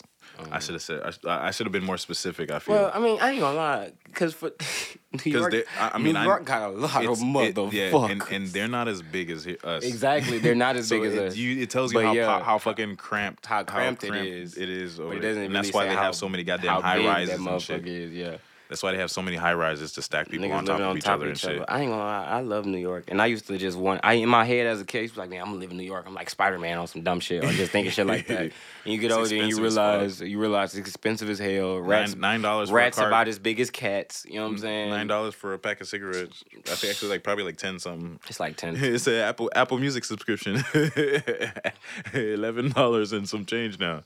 I 0.51 0.57
oh. 0.57 0.59
should 0.59 0.73
have 0.75 0.81
said. 0.83 1.01
I, 1.25 1.47
I 1.47 1.51
should 1.51 1.65
have 1.65 1.71
been 1.71 1.83
more 1.83 1.97
specific. 1.97 2.51
I 2.51 2.59
feel. 2.59 2.75
Well, 2.75 2.91
I 2.93 2.99
mean, 2.99 3.17
I 3.19 3.31
ain't 3.31 3.39
gonna 3.39 3.57
lie, 3.57 3.91
cause 4.13 4.33
for 4.33 4.51
New 5.25 5.31
York, 5.31 5.51
they- 5.51 5.63
I- 5.79 5.91
I 5.95 5.97
mean, 5.97 6.13
New 6.13 6.19
I- 6.19 6.25
York 6.25 6.45
got 6.45 6.61
a 6.61 6.73
lot 6.73 6.95
of 6.97 7.01
It's- 7.03 7.21
it- 7.21 7.25
motherfuckers. 7.55 7.71
yeah, 7.73 8.05
and, 8.07 8.21
and 8.29 8.47
they're 8.47 8.67
not 8.67 8.87
as 8.87 9.01
big 9.01 9.31
as 9.31 9.47
us. 9.63 9.83
exactly, 9.83 10.37
they're 10.37 10.53
not 10.55 10.75
as 10.75 10.87
So 10.89 10.99
big 10.99 11.09
as 11.09 11.13
it, 11.15 11.25
us. 11.29 11.35
you, 11.35 11.61
it 11.61 11.69
tells 11.71 11.91
you 11.91 12.00
But 12.01 12.07
how, 12.07 12.13
yeah, 12.13 12.25
how 12.39 12.43
how 12.43 12.57
fucking 12.57 12.95
cramped 12.97 13.45
how 13.45 13.63
cramped 13.63 14.03
it 14.03 14.15
is. 14.15 14.57
It 14.57 14.69
is, 14.69 14.99
over 14.99 15.09
but 15.09 15.17
it 15.17 15.21
doesn't 15.21 15.43
and 15.43 15.55
that's 15.55 15.73
why 15.73 15.85
they 15.85 15.95
how- 15.95 16.03
have 16.03 16.15
so 16.15 16.27
many 16.29 16.43
goddamn 16.43 16.69
how 16.73 16.81
high 16.81 16.97
rises 17.05 17.29
that 17.29 17.35
and 17.39 17.47
motherfucker 17.47 17.85
shit. 17.85 17.87
is. 17.87 18.11
Yeah. 18.13 18.37
That's 18.71 18.81
why 18.81 18.93
they 18.93 18.99
have 18.99 19.11
so 19.11 19.21
many 19.21 19.35
high 19.35 19.53
rises 19.53 19.91
to 19.91 20.01
stack 20.01 20.29
people 20.29 20.47
Niggas 20.47 20.53
on 20.53 20.65
top 20.65 20.79
of 20.79 20.85
on 20.85 20.97
each 20.97 21.03
top 21.03 21.15
other 21.15 21.25
of 21.25 21.31
and 21.31 21.37
each 21.37 21.41
shit. 21.41 21.65
I 21.67 21.81
ain't 21.81 21.91
gonna 21.91 22.01
lie, 22.01 22.23
I 22.25 22.39
love 22.39 22.65
New 22.65 22.77
York, 22.77 23.03
and 23.09 23.21
I 23.21 23.25
used 23.25 23.45
to 23.47 23.57
just 23.57 23.77
want. 23.77 23.99
I 24.01 24.13
in 24.13 24.29
my 24.29 24.45
head 24.45 24.65
as 24.65 24.79
a 24.79 24.85
kid, 24.85 24.99
I 24.99 25.01
was 25.01 25.17
like, 25.17 25.29
man, 25.29 25.41
I'm 25.41 25.47
gonna 25.47 25.57
live 25.57 25.71
in 25.71 25.77
New 25.77 25.83
York. 25.83 26.05
I'm 26.07 26.13
like 26.13 26.29
Spider 26.29 26.57
Man 26.57 26.77
on 26.77 26.87
some 26.87 27.01
dumb 27.01 27.19
shit, 27.19 27.43
or 27.43 27.51
just 27.51 27.73
thinking 27.73 27.91
shit 27.91 28.07
like 28.07 28.27
that. 28.27 28.39
And 28.39 28.53
you 28.85 28.97
get 28.97 29.07
It's 29.07 29.15
older 29.17 29.35
and 29.35 29.49
you 29.49 29.65
expensive 29.65 29.65
as 29.65 29.75
fuck. 29.75 29.91
realize 29.91 30.21
you 30.21 30.39
realize 30.39 30.73
it's 30.73 30.87
expensive 30.87 31.29
as 31.29 31.39
hell. 31.39 31.79
Rats, 31.79 32.13
Nine 32.13 32.21
nine 32.21 32.41
dollars 32.43 32.69
for 32.69 32.75
rats 32.75 32.97
a 32.97 33.01
cart. 33.01 33.11
about 33.11 33.27
as 33.27 33.39
big 33.39 33.59
as 33.59 33.69
cats. 33.69 34.25
You 34.25 34.35
know 34.35 34.43
what 34.43 34.47
I'm 34.51 34.55
mm, 34.55 34.61
saying? 34.61 34.89
Nine 34.91 35.07
dollars 35.07 35.35
for 35.35 35.53
a 35.53 35.59
pack 35.59 35.81
of 35.81 35.89
cigarettes. 35.89 36.41
I 36.71 36.75
think 36.75 36.91
actually 36.91 37.09
like 37.09 37.23
probably 37.23 37.43
like 37.43 37.57
ten 37.57 37.77
something. 37.77 38.21
It's 38.29 38.39
like 38.39 38.55
ten. 38.55 38.75
It's 38.81 39.05
an 39.05 39.15
Apple 39.15 39.51
Apple 39.53 39.79
Music 39.79 40.05
subscription. 40.05 40.63
Eleven 42.13 42.69
dollars 42.69 43.11
and 43.11 43.27
some 43.27 43.45
change 43.45 43.79
now. 43.79 44.03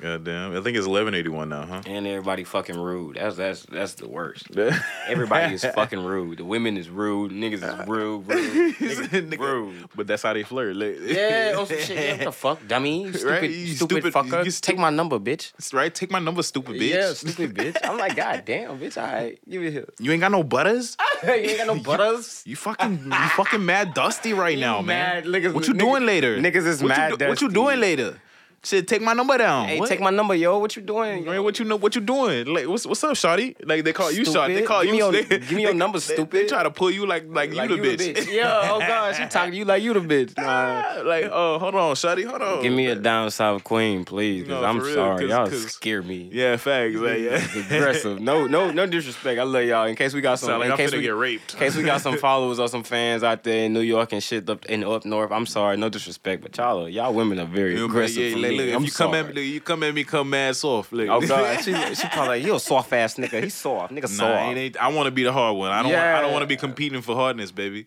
God 0.00 0.24
damn. 0.24 0.56
I 0.56 0.60
think 0.62 0.76
it's 0.78 0.86
eleven 0.86 1.14
eighty 1.14 1.28
one 1.28 1.50
now, 1.50 1.66
huh? 1.66 1.82
and 1.86 2.06
everybody 2.06 2.44
fucking 2.44 2.78
rude. 2.80 3.16
That's 3.16 3.36
that's 3.36 3.62
that's 3.64 3.94
the 3.94 4.08
worst. 4.08 4.46
Everybody 5.08 5.54
is 5.54 5.64
fucking 5.64 6.02
rude. 6.02 6.38
The 6.38 6.44
women 6.44 6.76
is 6.78 6.88
rude. 6.88 7.32
Niggas 7.32 7.62
is 7.82 7.88
rude. 7.88 8.26
rude. 8.28 8.74
Niggas 8.76 9.38
rude. 9.38 9.88
But 9.94 10.06
that's 10.06 10.22
how 10.22 10.32
they 10.32 10.42
flirt. 10.42 10.76
Yeah, 10.76 11.54
some 11.64 11.66
shit. 11.66 11.90
Yeah, 11.90 12.12
what 12.12 12.24
the 12.24 12.32
fuck, 12.32 12.66
dummy? 12.68 13.02
You 13.04 13.12
stupid, 13.12 13.30
Right, 13.30 13.50
you 13.50 13.66
stupid, 13.74 14.02
stupid- 14.02 14.14
fucker. 14.14 14.44
you 14.44 14.50
Take 14.52 14.78
my 14.78 14.90
number, 14.90 15.18
bitch. 15.18 15.52
right? 15.74 15.94
Take 15.94 16.10
my 16.10 16.18
number, 16.18 16.42
stupid 16.42 16.76
bitch. 16.76 16.94
Yeah, 16.94 17.12
stupid 17.12 17.54
bitch. 17.54 17.76
I'm 17.84 17.98
like, 17.98 18.16
god 18.16 18.44
damn, 18.46 18.78
bitch. 18.78 18.96
All 19.00 19.06
right, 19.12 19.38
give 19.48 19.62
it 19.62 19.72
here. 19.72 19.88
You 19.98 20.12
ain't 20.12 20.20
got 20.20 20.32
no 20.32 20.42
butters? 20.42 20.96
you 21.22 21.28
ain't 21.30 21.58
got 21.58 21.66
no 21.66 21.82
butters. 21.82 22.42
You 22.46 22.56
fucking 22.56 23.04
you 23.04 23.28
fucking 23.36 23.64
mad 23.64 23.92
dusty 23.94 24.32
right 24.32 24.54
You 24.54 24.60
now, 24.62 24.80
mad, 24.80 25.26
man. 25.26 25.32
niggas- 25.42 25.52
what 25.52 25.66
you 25.68 25.74
niggas- 25.74 25.78
doing 25.78 26.06
later? 26.06 26.38
niggas 26.38 26.66
is 26.66 26.82
what 26.82 26.88
mad 26.88 27.20
You, 27.20 27.28
what 27.28 27.40
you 27.42 27.50
doing 27.50 27.80
later? 27.80 28.18
Shit, 28.62 28.86
take 28.86 29.00
my 29.00 29.14
number 29.14 29.38
down. 29.38 29.66
Hey, 29.68 29.80
What? 29.80 29.88
take 29.88 30.00
my 30.00 30.10
number, 30.10 30.34
yo. 30.34 30.58
What 30.58 30.76
you 30.76 30.82
doing? 30.82 31.24
Man, 31.24 31.42
what 31.42 31.58
you 31.58 31.64
know? 31.64 31.76
What 31.76 31.94
you 31.94 32.02
doing? 32.02 32.46
Like, 32.46 32.68
what's 32.68 32.84
what's 32.84 33.02
up, 33.02 33.12
Shotty? 33.14 33.56
Like 33.64 33.84
they 33.84 33.94
call 33.94 34.12
you 34.12 34.20
Shotty. 34.22 34.54
They 34.54 34.62
call 34.62 34.82
Give 34.84 34.92
you. 34.94 34.98
your- 34.98 35.12
they, 35.12 35.24
give 35.24 35.52
me 35.52 35.62
your 35.62 35.72
they- 35.72 35.78
number, 35.84 35.98
they- 35.98 36.24
They, 36.24 36.46
try 36.46 36.62
to 36.62 36.70
pull 36.70 36.90
you 36.90 37.06
like 37.06 37.24
like, 37.26 37.54
Like 37.54 37.70
you 37.70 37.76
the 37.80 37.96
bitch. 37.96 38.30
Yeah, 38.30 38.68
oh 38.70 38.78
god, 38.86 39.16
she 39.16 39.24
talking 39.28 39.52
to 39.52 39.56
you 39.56 39.64
like 39.64 39.82
you 39.82 39.94
the 39.94 40.00
bitch. 40.00 40.36
Nah. 40.36 41.02
like, 41.08 41.24
oh, 41.32 41.58
hold 41.58 41.74
on, 41.74 41.94
Shotty, 41.94 42.26
hold 42.26 42.42
on. 42.42 42.62
Give 42.62 42.72
me 42.74 42.88
a 42.88 42.96
down 42.96 43.30
south 43.30 43.64
queen, 43.64 44.04
please, 44.04 44.42
because 44.42 44.60
No, 44.60 44.68
I'm 44.68 44.78
real, 44.78 44.94
sorry. 44.94 45.20
'cause- 45.20 45.30
Y'all 45.30 45.46
'cause- 45.48 45.70
scare 45.72 46.02
me. 46.02 46.28
Yeah, 46.30 46.56
facts. 46.58 46.96
Like, 46.96 47.18
yeah. 47.18 47.40
It's 47.42 47.56
aggressive. 47.56 48.20
No, 48.20 48.46
no, 48.46 48.70
no 48.70 48.84
disrespect. 48.84 49.40
I 49.40 49.44
love 49.44 49.64
y'all. 49.64 49.86
In 49.86 49.96
case 49.96 50.12
we 50.12 50.20
got 50.20 50.38
some, 50.38 50.60
like 50.60 50.68
in 50.70 50.76
case 50.76 50.92
we 50.92 51.00
get 51.00 51.14
raped. 51.14 51.54
In 51.54 51.60
case 51.60 51.76
we 51.76 51.82
got 51.82 52.02
some 52.02 52.18
followers 52.18 52.58
or 52.58 52.68
some 52.68 52.82
fans 52.82 53.22
out 53.22 53.42
there 53.42 53.64
in 53.64 53.72
New 53.72 53.80
York 53.80 54.12
and 54.12 54.22
shit 54.22 54.50
up 54.50 54.66
in 54.66 54.84
up 54.84 55.06
north. 55.06 55.32
I'm 55.32 55.46
sorry, 55.46 55.78
no 55.78 55.88
disrespect, 55.88 56.42
but 56.42 56.54
y'all, 56.58 56.86
y'all 56.90 57.14
women 57.14 57.38
are 57.40 57.46
very 57.46 57.82
aggressive. 57.82 58.49
Yeah, 58.52 58.56
for 58.56 58.56
like, 58.56 58.58
me. 58.58 58.58
look, 58.58 58.68
if 58.68 58.76
I'm 58.76 58.84
you 58.84 58.90
come 58.90 59.10
sorry. 59.12 59.18
at 59.18 59.26
me, 59.28 59.32
look, 59.34 59.44
you 59.44 59.60
come 59.60 59.82
at 59.82 59.94
me, 59.94 60.04
come 60.04 60.30
mad 60.30 60.56
soft. 60.56 60.92
Like, 60.92 61.08
Oh 61.08 61.20
god, 61.20 61.60
she 61.64 61.72
she 61.94 62.08
probably 62.08 62.28
like, 62.38 62.44
you 62.44 62.54
a 62.54 62.60
soft 62.60 62.92
ass 62.92 63.14
nigga. 63.16 63.42
He's 63.42 63.54
soft, 63.54 63.92
nigga 63.92 64.02
Nah, 64.02 64.08
soft. 64.08 64.56
it 64.56 64.60
ain't, 64.60 64.76
I 64.76 64.88
want 64.88 65.06
to 65.06 65.10
be 65.10 65.22
the 65.22 65.32
hard 65.32 65.56
one. 65.56 65.70
I 65.70 65.82
don't. 65.82 65.92
Want, 65.92 66.04
I 66.04 66.20
don't 66.22 66.32
want 66.32 66.42
to 66.42 66.46
be 66.46 66.56
competing 66.56 67.02
for 67.02 67.14
hardness, 67.14 67.50
baby. 67.50 67.86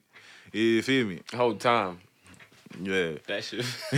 You 0.52 0.82
feel 0.84 1.06
me? 1.08 1.22
Whole 1.36 1.56
time. 1.56 2.00
Yeah. 2.82 3.12
That 3.28 3.44
shit. 3.44 3.66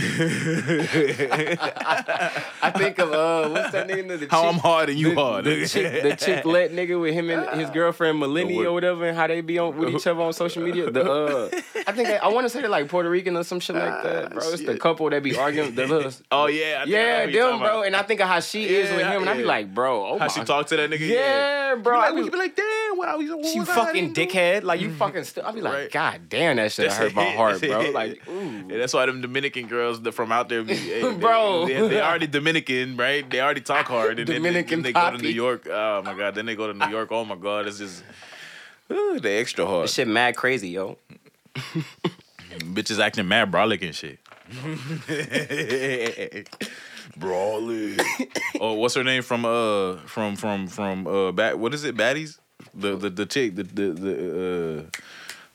I 2.62 2.70
think 2.76 2.98
of 2.98 3.12
uh, 3.12 3.48
what's 3.48 3.72
that 3.72 3.88
nigga? 3.88 4.06
name? 4.06 4.08
The 4.08 4.26
How 4.30 4.42
chick- 4.42 4.52
I'm 4.54 4.58
hard 4.58 4.88
and 4.90 4.98
you 4.98 5.10
the, 5.14 5.20
hard. 5.20 5.44
The 5.44 5.50
nigga. 5.50 5.70
chick, 5.72 6.02
the 6.02 6.16
chick 6.16 6.44
nigga 6.44 7.00
with 7.00 7.14
him 7.14 7.30
and 7.30 7.60
his 7.60 7.70
girlfriend 7.70 8.18
Melanie 8.20 8.64
or 8.64 8.72
whatever, 8.72 9.06
and 9.08 9.16
how 9.16 9.26
they 9.26 9.40
be 9.40 9.58
on 9.58 9.76
with 9.76 9.94
each 9.94 10.06
other 10.06 10.20
on 10.22 10.32
social 10.32 10.62
media. 10.62 10.90
The 10.90 11.04
uh, 11.10 11.48
I 11.86 11.92
think 11.92 12.08
I, 12.08 12.16
I 12.16 12.28
want 12.28 12.44
to 12.44 12.50
say 12.50 12.60
they're 12.60 12.70
like 12.70 12.88
Puerto 12.88 13.08
Rican 13.10 13.36
or 13.36 13.44
some 13.44 13.60
shit 13.60 13.76
like 13.76 14.02
that, 14.02 14.30
bro. 14.32 14.42
It's 14.50 14.62
the 14.62 14.76
couple 14.78 15.08
that 15.10 15.22
be 15.22 15.36
arguing. 15.36 15.74
The 15.74 15.86
little, 15.86 16.12
Oh 16.30 16.46
yeah. 16.46 16.78
I 16.82 16.84
think 16.84 16.96
I 16.96 16.98
yeah, 17.00 17.26
them, 17.26 17.32
bro. 17.32 17.66
about. 17.68 17.86
And 17.86 17.96
I 17.96 18.02
think 18.02 18.20
of 18.20 18.28
how 18.28 18.40
she 18.40 18.64
is 18.68 18.90
with 18.90 19.00
Yeah, 19.00 19.12
him, 19.14 19.22
and 19.22 19.30
I 19.30 19.36
be 19.36 19.44
like, 19.44 19.72
bro, 19.74 20.06
oh 20.06 20.18
How 20.18 20.26
my. 20.26 20.28
she 20.28 20.44
talk 20.44 20.66
to 20.68 20.76
that 20.76 20.90
nigga? 20.90 21.08
Yeah, 21.08 21.74
bro. 21.76 21.94
You 21.96 22.00
I 22.00 22.06
like, 22.08 22.16
be- 22.16 22.24
you 22.24 22.30
be 22.30 22.36
like, 22.38 22.56
damn. 22.56 22.96
Why 22.96 23.06
how 23.08 23.18
you, 23.20 23.36
what 23.36 23.54
You 23.54 23.60
was 23.60 23.68
I 23.68 23.74
fucking 23.74 24.08
hiding? 24.08 24.28
dickhead. 24.28 24.62
Like 24.62 24.80
you 24.80 24.92
fucking 24.94 25.24
still 25.24 25.44
I'll 25.46 25.52
be 25.52 25.60
like, 25.60 25.72
Right. 25.74 25.90
God 25.90 26.20
damn, 26.28 26.56
that 26.56 26.72
shit 26.72 26.90
hurt 26.92 27.14
my 27.14 27.30
heart, 27.30 27.60
bro. 27.60 27.90
Like, 27.90 28.26
ooh. 28.28 28.65
Yeah, 28.68 28.78
that's 28.78 28.92
why 28.92 29.06
them 29.06 29.20
Dominican 29.20 29.66
girls 29.66 30.00
from 30.14 30.32
out 30.32 30.48
there, 30.48 30.62
be, 30.62 30.74
hey, 30.74 31.02
they- 31.12 31.14
Bro. 31.14 31.66
they, 31.66 31.88
they 31.88 32.00
already 32.00 32.26
Dominican, 32.26 32.96
right? 32.96 33.28
They 33.28 33.40
already 33.40 33.60
talk 33.60 33.86
hard. 33.86 34.18
And 34.18 34.28
then- 34.28 34.36
Dominican 34.36 34.82
then 34.82 34.82
they 34.82 34.92
go 34.92 35.10
to 35.10 35.18
New. 35.18 35.28
York. 35.28 35.66
Oh 35.70 36.02
my 36.02 36.14
god, 36.14 36.34
then 36.34 36.46
they 36.46 36.56
go 36.56 36.72
to 36.72 36.74
New 36.74 36.88
York. 36.88 37.10
Oh 37.12 37.24
my 37.24 37.36
god, 37.36 37.66
it's 37.66 37.78
just 37.78 38.02
ooh, 38.92 39.20
they 39.20 39.38
extra 39.38 39.66
hard. 39.66 39.84
This 39.84 39.94
shit 39.94 40.08
mad 40.08 40.36
crazy, 40.36 40.70
yo. 40.70 40.98
Bitches 42.58 42.98
acting 43.00 43.28
mad 43.28 43.50
brolic 43.52 43.82
and 43.82 43.94
shit. 43.94 44.18
brolic. 47.18 48.00
oh, 48.60 48.74
what's 48.74 48.94
her 48.94 49.04
name 49.04 49.22
from 49.22 49.44
uh 49.44 49.96
from 50.06 50.36
from 50.36 50.66
from 50.68 51.06
uh 51.06 51.32
bat 51.32 51.58
what 51.58 51.74
is 51.74 51.84
it? 51.84 51.96
Baddies? 51.96 52.38
The 52.74 52.96
the 52.96 53.10
the 53.10 53.26
chick 53.26 53.56
the 53.56 53.62
the 53.64 53.92
the 53.92 54.78
uh 54.78 54.82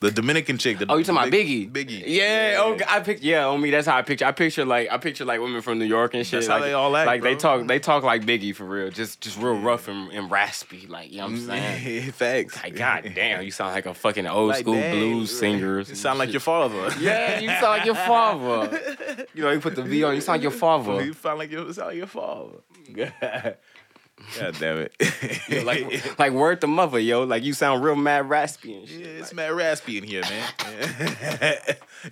the 0.01 0.09
Dominican 0.11 0.57
chick. 0.57 0.79
The, 0.79 0.87
Oh, 0.89 0.97
you 0.97 1.03
talking 1.03 1.21
about 1.21 1.31
Biggie? 1.31 1.71
Biggie. 1.71 2.03
Yeah. 2.07 2.55
Oh, 2.57 2.77
I 2.89 2.99
pick. 3.01 3.19
Yeah, 3.21 3.45
on 3.45 3.61
me. 3.61 3.69
That's 3.69 3.85
how 3.87 3.97
I 3.97 4.01
picture. 4.01 4.25
I 4.25 4.31
picture 4.31 4.65
like 4.65 4.89
I 4.91 4.97
picture 4.97 5.25
like 5.25 5.39
women 5.39 5.61
from 5.61 5.77
New 5.77 5.85
York 5.85 6.15
and 6.15 6.25
shit. 6.25 6.39
That's 6.39 6.47
how 6.47 6.55
like, 6.55 6.63
they 6.63 6.73
all 6.73 6.95
act, 6.97 7.05
Like 7.05 7.21
they 7.21 7.35
talk. 7.35 7.67
They 7.67 7.79
talk 7.79 8.03
like 8.03 8.23
Biggie 8.25 8.55
for 8.55 8.65
real. 8.65 8.89
Just 8.89 9.21
just 9.21 9.37
real 9.37 9.53
rough 9.59 9.87
and, 9.87 10.11
and 10.11 10.29
raspy. 10.29 10.87
Like 10.87 11.11
you 11.11 11.17
know 11.17 11.25
what 11.25 11.33
I'm 11.33 11.39
saying. 11.45 12.11
Facts. 12.13 12.61
Like 12.61 12.75
God 12.75 13.11
damn, 13.13 13.43
you 13.43 13.51
sound 13.51 13.75
like 13.75 13.85
a 13.85 13.93
fucking 13.93 14.25
old 14.25 14.49
Like, 14.49 14.61
school 14.61 14.73
dang, 14.73 14.97
blues 14.97 15.37
singer. 15.39 15.79
You 15.79 15.95
sound 15.95 16.17
like 16.19 16.33
your 16.33 16.41
father. 16.41 16.89
Yeah, 16.99 17.39
you 17.39 17.47
sound 17.49 17.63
like 17.63 17.85
your 17.85 17.95
father. 17.95 18.79
You 19.33 19.43
know, 19.43 19.51
you 19.51 19.59
put 19.59 19.75
the 19.75 19.83
V 19.83 20.03
on. 20.03 20.15
You 20.15 20.21
sound 20.21 20.39
like 20.39 20.43
your 20.43 20.51
father. 20.51 21.03
You 21.03 21.13
sound 21.13 21.39
like 21.39 21.51
your 21.51 21.67
you 21.67 21.73
sound 21.73 21.89
like 21.89 21.97
your 21.97 22.07
father. 22.07 22.57
God 24.39 24.55
damn 24.59 24.77
it. 24.77 24.93
Yeah, 25.49 25.63
like 25.63 26.19
like 26.19 26.31
word 26.31 26.61
to 26.61 26.67
mother, 26.67 26.99
yo. 26.99 27.23
Like 27.23 27.43
you 27.43 27.53
sound 27.53 27.83
real 27.83 27.95
mad 27.95 28.29
raspy 28.29 28.75
and 28.75 28.87
shit. 28.87 28.99
Yeah, 28.99 29.05
it's 29.07 29.33
mad 29.33 29.51
raspy 29.53 29.97
in 29.97 30.03
here, 30.03 30.21
man. 30.21 30.47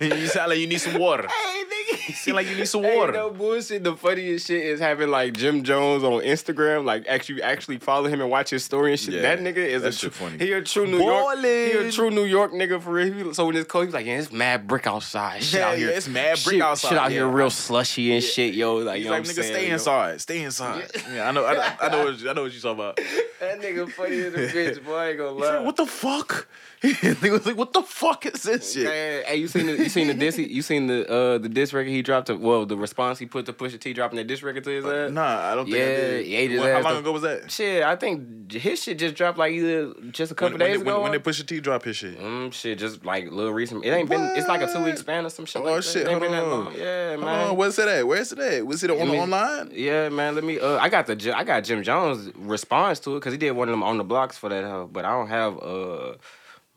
you 0.00 0.26
sound 0.28 0.50
like 0.50 0.58
you 0.58 0.66
need 0.66 0.78
some 0.80 0.98
water. 1.00 1.26
Hey, 1.28 1.62
nigga. 1.64 2.08
You 2.08 2.14
sound 2.14 2.36
like 2.36 2.48
you 2.48 2.56
need 2.56 2.68
some 2.68 2.82
Hey, 2.82 2.96
water. 2.96 3.12
no 3.12 3.30
bullshit. 3.30 3.82
The 3.84 3.96
funniest 3.96 4.46
shit 4.46 4.64
is 4.64 4.80
having 4.80 5.10
like 5.10 5.34
Jim 5.34 5.62
Jones 5.64 6.04
on 6.04 6.22
Instagram. 6.22 6.84
Like 6.84 7.06
actually, 7.08 7.42
actually 7.42 7.78
follow 7.78 8.08
him 8.08 8.20
and 8.20 8.30
watch 8.30 8.50
his 8.50 8.64
story 8.64 8.92
and 8.92 9.00
shit. 9.00 9.14
Yeah, 9.14 9.22
that 9.22 9.40
nigga 9.40 9.56
is 9.58 9.82
a 9.82 9.92
true, 9.92 10.10
funny. 10.10 10.38
he 10.38 10.52
a 10.52 10.62
true 10.62 10.86
New 10.86 10.98
York. 10.98 11.38
He 11.40 11.72
a 11.72 11.90
true 11.92 12.10
New 12.10 12.24
York 12.24 12.52
nigga 12.52 12.80
for 12.80 12.92
real. 12.92 13.34
So 13.34 13.46
when 13.46 13.56
it's 13.56 13.68
cold, 13.68 13.86
he's 13.86 13.94
like, 13.94 14.06
yeah, 14.06 14.18
it's 14.18 14.32
mad 14.32 14.66
brick 14.66 14.86
outside. 14.86 15.42
Shit 15.42 15.60
Yeah, 15.60 15.68
out 15.68 15.72
yeah, 15.72 15.86
here. 15.86 15.90
it's 15.90 16.08
mad 16.08 16.38
brick 16.44 16.54
shit, 16.56 16.62
outside, 16.62 16.88
Shit 16.90 16.98
out 16.98 17.10
here 17.10 17.26
real 17.26 17.50
slushy 17.50 18.12
and 18.14 18.22
shit, 18.22 18.54
yo. 18.54 18.76
Like 18.76 18.96
He's 18.96 19.04
you 19.04 19.10
know 19.10 19.16
like, 19.16 19.26
what 19.26 19.30
I'm 19.30 19.34
nigga, 19.36 19.42
saying, 19.42 19.54
stay 19.54 19.66
yo. 19.68 19.72
inside. 19.74 20.20
Stay 20.20 20.42
inside. 20.42 20.90
Yeah, 21.12 21.28
I 21.28 21.32
know. 21.32 21.44
I, 21.44 21.74
I 21.80 21.88
know. 21.88 21.99
What, 22.04 22.28
I 22.28 22.32
know 22.32 22.42
what 22.42 22.52
you 22.52 22.60
talking 22.60 22.80
about. 22.80 22.96
That 23.40 23.60
nigga 23.60 23.90
funny 23.90 24.18
as 24.20 24.34
a 24.34 24.38
bitch, 24.48 24.84
boy. 24.84 24.94
I 24.94 25.08
ain't 25.10 25.18
gonna 25.18 25.30
lie. 25.30 25.58
what 25.60 25.76
the 25.76 25.86
fuck? 25.86 26.46
Nigga 26.82 27.30
was 27.32 27.44
like, 27.44 27.56
what 27.58 27.74
the 27.74 27.82
fuck 27.82 28.24
is 28.24 28.42
this 28.42 28.72
shit? 28.72 28.84
Man, 28.84 29.22
hey, 29.26 29.36
you 29.36 29.48
seen 29.48 29.66
the 29.66 29.72
you 29.76 29.90
seen 29.90 30.06
the 30.06 30.14
diss 30.14 30.36
he- 30.36 30.46
you 30.50 30.62
seen 30.62 30.86
the 30.86 31.06
uh 31.10 31.36
the 31.36 31.48
diss 31.50 31.74
record 31.74 31.90
he 31.90 32.00
dropped 32.00 32.28
to, 32.28 32.36
well 32.36 32.64
the 32.64 32.76
response 32.76 33.18
he 33.18 33.26
put 33.26 33.44
to 33.46 33.52
Pusha 33.52 33.78
T 33.78 33.92
dropping 33.92 34.16
that 34.16 34.26
diss 34.26 34.42
record 34.42 34.64
to 34.64 34.70
his 34.70 34.86
ass? 34.86 35.10
Nah, 35.10 35.52
I 35.52 35.54
don't 35.54 35.66
think 35.66 35.76
I 35.76 35.78
Yeah, 35.78 36.48
did. 36.48 36.58
What- 36.58 36.72
how 36.72 36.80
long 36.80 36.96
ago 36.96 37.12
was 37.12 37.20
that? 37.22 37.50
Shit, 37.50 37.82
I 37.82 37.96
think 37.96 38.50
his 38.52 38.82
shit 38.82 38.98
just 38.98 39.14
dropped 39.14 39.36
like 39.36 39.52
either 39.52 39.92
just 40.10 40.32
a 40.32 40.34
couple 40.34 40.52
When, 40.58 40.60
when, 40.60 40.70
days 40.70 40.78
when, 40.78 40.88
ago. 40.88 41.02
when 41.02 41.12
did 41.12 41.22
Pusha 41.22 41.46
T 41.46 41.60
drop 41.60 41.84
his 41.84 41.96
shit? 41.96 42.18
Mm, 42.18 42.50
shit, 42.50 42.78
just 42.78 43.04
like 43.04 43.26
a 43.26 43.30
little 43.30 43.52
recent. 43.52 43.84
It 43.84 43.90
ain't 43.90 44.08
been. 44.08 44.22
It's 44.34 44.48
like 44.48 44.62
a 44.62 44.72
two 44.72 44.82
week 44.82 44.96
span 44.96 45.26
or 45.26 45.30
some 45.30 45.44
shit. 45.44 45.60
Oh 45.60 45.74
like 45.74 45.82
shit! 45.82 46.04
That. 46.04 46.12
It 46.12 46.12
ain't 46.14 46.22
Hold 46.22 46.22
been 46.22 46.32
that 46.32 46.44
on. 46.44 46.64
long. 46.64 46.74
Yeah, 46.78 47.10
Hold 47.10 47.20
man. 47.26 47.48
on, 47.50 47.56
Where's 47.56 47.78
it 47.78 47.88
at? 47.88 48.06
Where's 48.06 48.32
it 48.32 48.38
at? 48.38 48.66
Was 48.66 48.82
it 48.82 48.90
on 48.90 49.10
me- 49.10 49.18
online? 49.20 49.70
Yeah, 49.74 50.08
man. 50.08 50.34
Let 50.34 50.44
me. 50.44 50.58
Uh, 50.58 50.78
I 50.78 50.88
got 50.88 51.06
the. 51.06 51.36
I 51.36 51.44
got 51.44 51.62
Jim 51.64 51.82
Jones 51.82 52.30
response 52.36 53.00
to 53.00 53.16
it 53.16 53.20
because 53.20 53.32
he 53.32 53.38
did 53.38 53.50
one 53.52 53.68
of 53.68 53.72
them 53.74 53.82
on 53.82 53.98
the 53.98 54.04
blocks 54.04 54.38
for 54.38 54.48
that. 54.48 54.64
hoe, 54.64 54.88
but 54.90 55.04
I 55.04 55.10
don't 55.10 55.28
have 55.28 55.58
uh, 55.62 56.14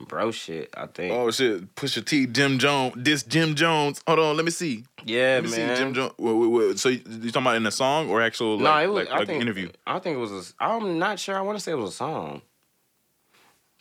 bro 0.08 0.30
shit. 0.30 0.72
I 0.76 0.86
think. 0.86 1.12
Oh 1.12 1.30
shit! 1.30 1.74
Pusha 1.74 2.04
T, 2.04 2.26
Jim 2.26 2.58
Jones, 2.58 2.94
this 2.96 3.22
Jim 3.22 3.54
Jones. 3.54 4.00
Hold 4.06 4.18
on, 4.20 4.36
let 4.36 4.44
me 4.44 4.50
see. 4.50 4.84
yeah, 5.04 5.40
Let 5.42 5.44
me 5.44 5.50
man. 5.50 5.76
see 5.76 5.82
Jim 5.82 5.94
Jones. 5.94 6.12
Wait, 6.18 6.32
wait, 6.32 6.46
wait. 6.48 6.78
So 6.78 6.88
you 6.90 7.00
you 7.06 7.30
talking 7.30 7.42
about 7.42 7.56
in 7.56 7.66
a 7.66 7.70
song 7.70 8.08
or 8.10 8.22
actual? 8.22 8.58
No, 8.58 8.64
Like, 8.64 8.84
it 8.84 8.88
was. 8.90 9.04
like, 9.06 9.14
I 9.14 9.18
like 9.18 9.26
think 9.28 9.42
interview. 9.42 9.70
I 9.86 9.98
think 9.98 10.16
it 10.16 10.20
was. 10.20 10.32
A, 10.32 10.36
s- 10.36 10.54
I'm 10.60 10.98
not 10.98 11.18
sure. 11.18 11.36
I 11.36 11.40
want 11.42 11.58
to 11.58 11.62
say 11.64 11.72
it 11.72 11.76
was 11.76 11.90
a 11.90 11.96
song. 11.96 12.42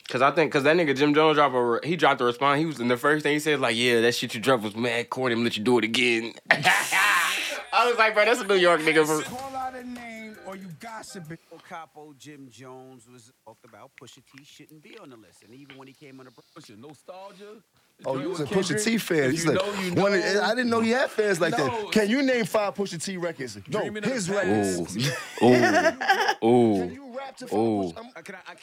Cause 0.09 0.21
I 0.21 0.32
think, 0.32 0.51
cause 0.51 0.63
that 0.63 0.76
nigga 0.76 0.95
Jim 0.97 1.13
Jones 1.13 1.38
dropped 1.38 1.55
a, 1.86 1.88
he 1.88 1.95
dropped 1.95 2.19
a 2.19 2.26
response. 2.26 2.59
He 2.59 2.65
was, 2.65 2.80
and 2.80 2.91
the 2.91 2.97
first 2.97 3.24
thing 3.24 3.34
he 3.34 3.39
said 3.39 3.61
like, 3.61 3.76
"Yeah, 3.78 4.01
that 4.01 4.13
shit 4.13 4.34
you 4.36 4.41
dropped 4.41 4.61
was 4.63 4.76
mad 4.76 5.09
corny. 5.09 5.34
I'm 5.34 5.43
let 5.45 5.55
you 5.57 5.63
do 5.63 5.78
it 5.78 5.86
again." 5.86 6.34
I 6.51 7.88
was 7.88 7.97
like, 7.97 8.13
bro, 8.13 8.26
that's 8.26 8.41
a 8.41 8.45
New 8.45 8.55
York 8.55 8.82
nigga. 8.82 9.03
For, 10.55 10.59
Call 10.59 10.67
out 10.67 10.67
a 10.67 10.67
name 10.67 10.67
or 10.67 10.69
you 10.69 10.75
gossiping. 10.79 11.37
Capo 11.69 12.13
Jim 12.17 12.47
Jones 12.49 13.07
was 13.11 13.31
talked 13.45 13.65
about 13.65 13.91
Pusha 14.01 14.21
T 14.35 14.43
shouldn't 14.43 14.81
be 14.81 14.97
on 14.99 15.09
the 15.09 15.17
list, 15.17 15.43
and 15.43 15.53
even 15.53 15.77
when 15.77 15.87
he 15.87 15.93
came 15.93 16.19
on 16.19 16.25
the 16.25 16.31
Pusha 16.31 16.77
nostalgia. 16.77 17.61
Oh, 18.05 18.19
you 18.19 18.29
was 18.29 18.39
a 18.39 18.45
Pusha 18.45 18.83
T 18.83 18.97
fan. 18.97 19.31
He's 19.31 19.45
like, 19.45 19.61
one 19.95 20.13
of- 20.13 20.23
I 20.23 20.55
didn't 20.55 20.69
know 20.71 20.81
he 20.81 20.89
had 20.89 21.11
fans 21.11 21.39
like 21.39 21.55
that. 21.55 21.89
Can 21.91 22.09
you 22.09 22.23
name 22.23 22.45
five 22.45 22.73
Pusha 22.73 23.01
T 23.03 23.17
records? 23.17 23.57
No, 23.69 23.79
his 23.81 24.29
records. 24.29 24.97
ooh, 25.43 25.45
ooh. 25.47 26.79
Can 26.79 26.93
you 26.93 27.13
rap 27.15 27.37
to 27.37 27.47
five 27.47 27.57
Ooh. 27.57 27.83
Pusha- 27.93 27.97
I'm- 27.97 28.11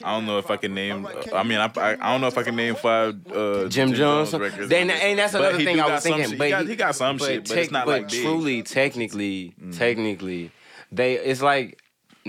I 0.03 0.13
don't 0.15 0.27
know 0.27 0.39
if 0.39 0.51
I 0.51 0.57
can 0.57 0.75
name. 0.75 1.07
uh, 1.07 1.11
I 1.35 1.43
mean, 1.45 1.59
I, 1.59 1.71
I 1.77 1.93
I 1.93 2.13
don't 2.13 2.21
know 2.21 2.27
if 2.27 2.37
I 2.39 2.43
can 2.43 2.57
name 2.57 2.75
five 2.75 3.17
uh, 3.33 3.69
Jim 3.69 3.93
Jones. 3.95 4.33
records. 4.35 4.69
Then 4.69 4.91
and 4.91 5.19
that's 5.19 5.35
another 5.35 5.59
he 5.59 5.65
thing 5.65 5.81
I 5.81 5.87
was 5.95 6.03
thinking. 6.03 6.31
shit. 6.31 6.39
But 6.39 6.45
he 6.47 6.51
got, 6.51 6.67
he 6.67 6.77
got 6.77 6.95
some 6.97 7.17
but 7.17 7.27
shit, 7.27 7.45
but 7.49 7.55
tech- 7.55 7.59
it's 7.65 7.73
not 7.73 7.87
but 7.87 8.03
like 8.03 8.11
big. 8.11 8.23
truly, 8.23 8.63
technically, 8.63 9.55
technically, 9.73 10.51
they 10.93 11.15
it's 11.15 11.41
like 11.43 11.80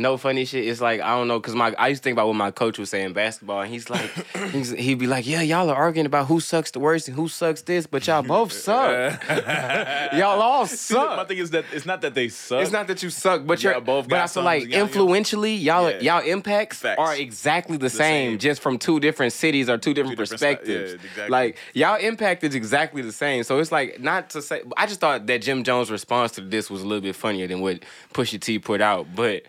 no 0.01 0.17
funny 0.17 0.45
shit. 0.45 0.67
It's 0.67 0.81
like 0.81 1.01
I 1.01 1.15
don't 1.15 1.27
know 1.27 1.39
because 1.39 1.55
my 1.55 1.73
I 1.77 1.89
used 1.89 2.01
to 2.01 2.03
think 2.03 2.15
about 2.15 2.27
what 2.27 2.35
my 2.35 2.51
coach 2.51 2.77
was 2.77 2.89
saying 2.89 3.13
basketball, 3.13 3.61
and 3.61 3.71
he's 3.71 3.89
like 3.89 4.09
he's, 4.51 4.71
he'd 4.71 4.99
be 4.99 5.07
like, 5.07 5.25
yeah, 5.27 5.41
y'all 5.41 5.69
are 5.69 5.75
arguing 5.75 6.05
about 6.05 6.27
who 6.27 6.39
sucks 6.39 6.71
the 6.71 6.79
worst 6.79 7.07
and 7.07 7.15
who 7.15 7.27
sucks 7.27 7.61
this, 7.61 7.87
but 7.87 8.05
y'all 8.07 8.23
both 8.23 8.51
suck. 8.65 9.23
y'all 10.13 10.41
all 10.41 10.63
look, 10.89 11.17
my 11.17 11.25
thing 11.25 11.37
is 11.37 11.51
that 11.51 11.65
it's 11.73 11.85
not 11.85 12.01
that 12.01 12.13
they 12.13 12.27
suck. 12.29 12.61
It's 12.61 12.71
not 12.71 12.87
that 12.87 13.01
you 13.03 13.09
suck, 13.09 13.45
but 13.45 13.61
you're 13.63 13.73
Y'all 13.73 13.81
both 13.81 14.07
But 14.07 14.19
I 14.19 14.27
feel 14.27 14.43
like 14.43 14.63
influentially, 14.69 15.53
y'all 15.55 15.89
Yeah. 15.89 16.19
y'all 16.19 16.27
impacts 16.27 16.79
Facts. 16.79 16.99
are 16.99 17.15
exactly 17.15 17.77
the, 17.77 17.89
same, 17.89 18.31
same. 18.33 18.39
just 18.39 18.61
from 18.61 18.77
two 18.77 18.99
different 18.99 19.33
cities 19.33 19.69
or 19.69 19.77
two 19.77 19.93
different 19.93 20.17
different 20.17 20.39
sti- 20.39 20.55
perspectives. 20.55 20.91
yeah, 20.91 21.09
exactly. 21.09 21.29
Like 21.29 21.57
y'all 21.73 21.95
impact 21.99 22.43
is 22.43 22.55
exactly 22.55 23.01
the 23.01 23.11
same. 23.11 23.43
So 23.43 23.59
it's 23.59 23.71
like 23.71 23.99
not 23.99 24.29
to 24.31 24.41
say. 24.41 24.61
I 24.77 24.85
just 24.87 24.99
thought 24.99 25.27
that 25.27 25.41
Jim 25.41 25.63
Jones' 25.63 25.91
response 25.91 26.31
to 26.33 26.41
this 26.41 26.69
was 26.69 26.81
a 26.81 26.87
little 26.87 27.01
bit 27.01 27.15
funnier 27.15 27.47
than 27.47 27.61
what 27.61 27.79
Pusha 28.13 28.39
T 28.39 28.59
put 28.59 28.81
out, 28.81 29.07
but. 29.15 29.43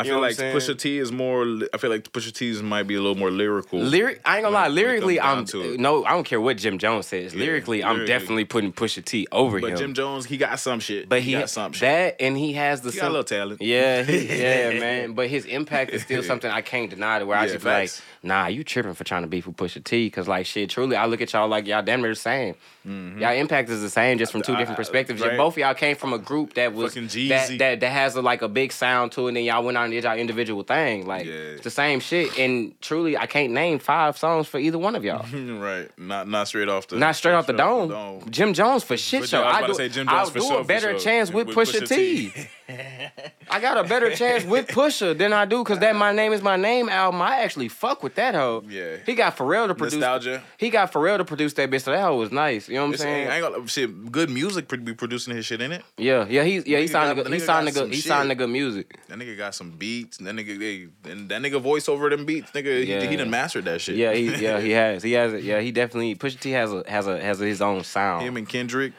I 0.00 0.04
You 0.04 0.10
feel 0.10 0.20
like 0.20 0.36
Pusha 0.36 0.78
T 0.78 0.98
is 0.98 1.10
more. 1.10 1.42
I 1.74 1.76
feel 1.78 1.90
like 1.90 2.12
Pusha 2.12 2.32
T's 2.32 2.62
might 2.62 2.84
be 2.84 2.94
a 2.94 3.00
little 3.00 3.16
more 3.16 3.32
lyrical. 3.32 3.80
Lyric, 3.80 4.20
I 4.24 4.36
ain't 4.36 4.44
gonna 4.44 4.54
lie. 4.54 4.68
Lyrically, 4.68 5.18
I'm 5.18 5.44
no. 5.76 6.04
I 6.04 6.10
don't 6.10 6.22
care 6.22 6.40
what 6.40 6.56
Jim 6.56 6.78
Jones 6.78 7.06
says. 7.08 7.34
Yeah, 7.34 7.40
lyrically, 7.40 7.82
I'm 7.82 8.06
definitely 8.06 8.44
putting 8.44 8.72
Pusha 8.72 9.04
T 9.04 9.26
over 9.32 9.60
But 9.60 9.66
him. 9.70 9.72
But 9.74 9.78
Jim 9.80 9.94
Jones, 9.94 10.26
he 10.26 10.36
got 10.36 10.60
some 10.60 10.78
shit. 10.78 11.08
But 11.08 11.22
he, 11.22 11.32
got 11.32 11.50
some 11.50 11.72
shit. 11.72 11.80
that 11.80 12.16
and 12.20 12.36
he 12.38 12.52
has 12.52 12.80
the 12.80 12.92
He 12.92 12.98
got 13.00 13.06
a 13.06 13.10
little 13.10 13.24
talent. 13.24 13.60
Yeah, 13.60 14.04
he, 14.04 14.40
yeah, 14.40 14.70
man. 14.78 15.14
But 15.14 15.26
his 15.28 15.44
impact 15.46 15.90
is 15.90 16.02
still 16.02 16.22
something 16.30 16.48
I 16.48 16.60
can't 16.62 16.90
deny. 16.90 17.18
To 17.18 17.26
where 17.26 17.36
I 17.36 17.46
Yeah, 17.46 17.52
just 17.54 17.64
be 17.64 17.70
like, 17.70 17.90
nah, 18.22 18.46
you 18.46 18.62
tripping 18.62 18.94
for 18.94 19.02
trying 19.02 19.22
to 19.22 19.28
beef 19.28 19.48
with 19.48 19.56
Pusha 19.56 19.82
T? 19.82 20.06
Because 20.06 20.28
like 20.28 20.46
shit, 20.46 20.70
truly, 20.70 20.94
I 20.94 21.06
look 21.06 21.20
at 21.22 21.32
y'all 21.32 21.48
like 21.48 21.66
y'all 21.66 21.82
damn 21.82 22.02
near 22.02 22.10
the 22.10 22.14
same. 22.14 22.54
Y'all 22.84 23.32
impact 23.34 23.68
is 23.68 23.82
the 23.82 23.90
same, 23.90 24.16
just 24.16 24.32
from 24.32 24.40
two 24.42 24.52
different 24.52 24.68
Mm-hmm. 24.68 24.72
I- 24.72 24.76
perspectives. 24.76 25.20
right. 25.20 25.36
Both 25.36 25.54
of 25.54 25.58
y'all 25.58 25.74
came 25.74 25.94
from 25.96 26.12
a 26.14 26.18
group 26.18 26.54
that 26.54 26.72
was 26.72 26.94
that, 26.94 27.56
that 27.58 27.80
that 27.80 27.90
has 27.92 28.14
a, 28.16 28.22
like 28.22 28.40
a 28.42 28.48
big 28.48 28.72
sound 28.72 29.12
to 29.12 29.26
it, 29.26 29.28
and 29.28 29.36
then 29.36 29.44
y'all 29.44 29.62
went 29.62 29.76
out 29.88 29.94
and 29.94 30.02
did 30.02 30.04
y'all 30.04 30.16
individual 30.16 30.62
thing. 30.62 31.06
Like 31.06 31.26
Yeah. 31.26 31.32
it's 31.34 31.64
the 31.64 31.70
same 31.70 32.00
shit. 32.00 32.38
And 32.38 32.80
truly, 32.80 33.16
I 33.16 33.26
can't 33.26 33.52
name 33.52 33.78
five 33.78 34.18
songs 34.18 34.46
for 34.46 34.58
either 34.58 34.78
one 34.78 34.94
of 34.96 35.04
y'all. 35.04 35.26
right. 35.58 35.88
Not 35.98 36.28
not 36.28 36.48
straight 36.48 36.68
off 36.68 36.88
the. 36.88 36.96
Not 36.96 37.16
straight 37.16 37.34
off 37.34 37.46
the 37.46 37.52
dome. 37.52 38.22
Jim 38.30 38.52
Jones 38.54 38.84
for 38.84 38.96
shit 38.96 39.22
For 39.22 39.26
show. 39.28 39.42
I 39.42 39.46
was 39.46 39.54
I 39.56 39.60
do, 39.62 39.66
to 39.68 39.74
say 39.74 39.88
Jim 39.88 40.08
I'll 40.08 40.26
for 40.26 40.38
do 40.38 40.44
sure, 40.46 40.60
a 40.60 40.64
better 40.64 40.90
sure. 40.92 40.98
chance 41.00 41.32
with, 41.32 41.48
With 41.48 41.56
Pusha, 41.56 41.80
Pusha 41.80 41.88
T. 41.88 42.30
T. 42.30 42.48
I 43.50 43.60
got 43.60 43.78
a 43.78 43.88
better 43.88 44.14
chance 44.14 44.44
with 44.44 44.66
Pusha 44.68 45.16
than 45.16 45.32
I 45.32 45.46
do 45.46 45.64
because 45.64 45.78
that 45.78 45.96
My 45.96 46.12
Name 46.12 46.32
Is 46.34 46.42
My 46.42 46.56
Name 46.56 46.88
album. 46.90 47.22
I 47.22 47.38
actually 47.40 47.68
fuck 47.68 48.02
with 48.02 48.14
that 48.16 48.34
hoe. 48.34 48.62
Yeah. 48.68 48.96
He 49.06 49.14
got 49.14 49.36
Pharrell 49.38 49.68
to 49.68 49.74
produce. 49.74 49.94
Nostalgia. 49.94 50.42
He 50.58 50.68
got 50.68 50.92
Pharrell 50.92 51.16
to 51.16 51.24
produce 51.24 51.54
that 51.54 51.70
bitch. 51.70 51.82
So 51.82 51.92
that 51.92 52.02
hoe 52.02 52.16
was 52.16 52.30
nice. 52.30 52.68
You 52.68 52.74
know 52.76 52.82
what 52.86 52.92
I'm 52.92 52.96
saying? 52.98 53.28
I 53.28 53.38
ain't 53.40 53.54
gonna 53.54 53.66
shit. 53.68 54.12
Good 54.12 54.28
music 54.28 54.68
be 54.84 54.92
producing 54.92 55.34
his 55.34 55.46
shit 55.46 55.62
in 55.62 55.72
it. 55.72 55.82
yeah, 55.96 56.26
yeah. 56.28 56.44
He 56.44 56.58
yeah 56.66 56.78
he 56.78 56.86
signed 56.88 57.16
got- 57.16 57.24
good. 57.24 57.32
He 57.32 57.40
signed 57.40 57.72
good. 57.72 57.92
He 57.92 58.00
signed 58.00 58.36
good 58.36 58.50
music. 58.50 58.98
That 59.08 59.18
nigga 59.18 59.36
got 59.36 59.54
some 59.54 59.70
beats. 59.70 60.18
That 60.18 60.34
nigga, 60.34 60.58
they, 60.58 61.10
and 61.10 61.28
that 61.30 61.40
nigga 61.40 61.60
voice 61.60 61.88
over 61.88 62.10
them 62.10 62.26
beats. 62.26 62.50
Nigga, 62.50 62.82
he, 62.84 62.90
Yeah. 62.92 63.04
he 63.04 63.16
done 63.16 63.30
mastered 63.30 63.64
that 63.64 63.80
shit. 63.80 63.96
Yeah, 63.96 64.12
he 64.12 64.26
yeah 64.36 64.60
he 64.60 64.70
has. 64.82 65.02
He 65.02 65.12
has. 65.12 65.42
Yeah, 65.42 65.60
he 65.60 65.72
definitely. 65.72 66.14
Pusha 66.16 66.38
T 66.38 66.50
has 66.50 66.70
a 66.72 66.84
has 66.86 67.06
a 67.06 67.18
has 67.18 67.38
his 67.38 67.62
own 67.62 67.82
sound. 67.84 68.24
Him 68.26 68.36
and 68.36 68.46
Kendrick. 68.48 68.92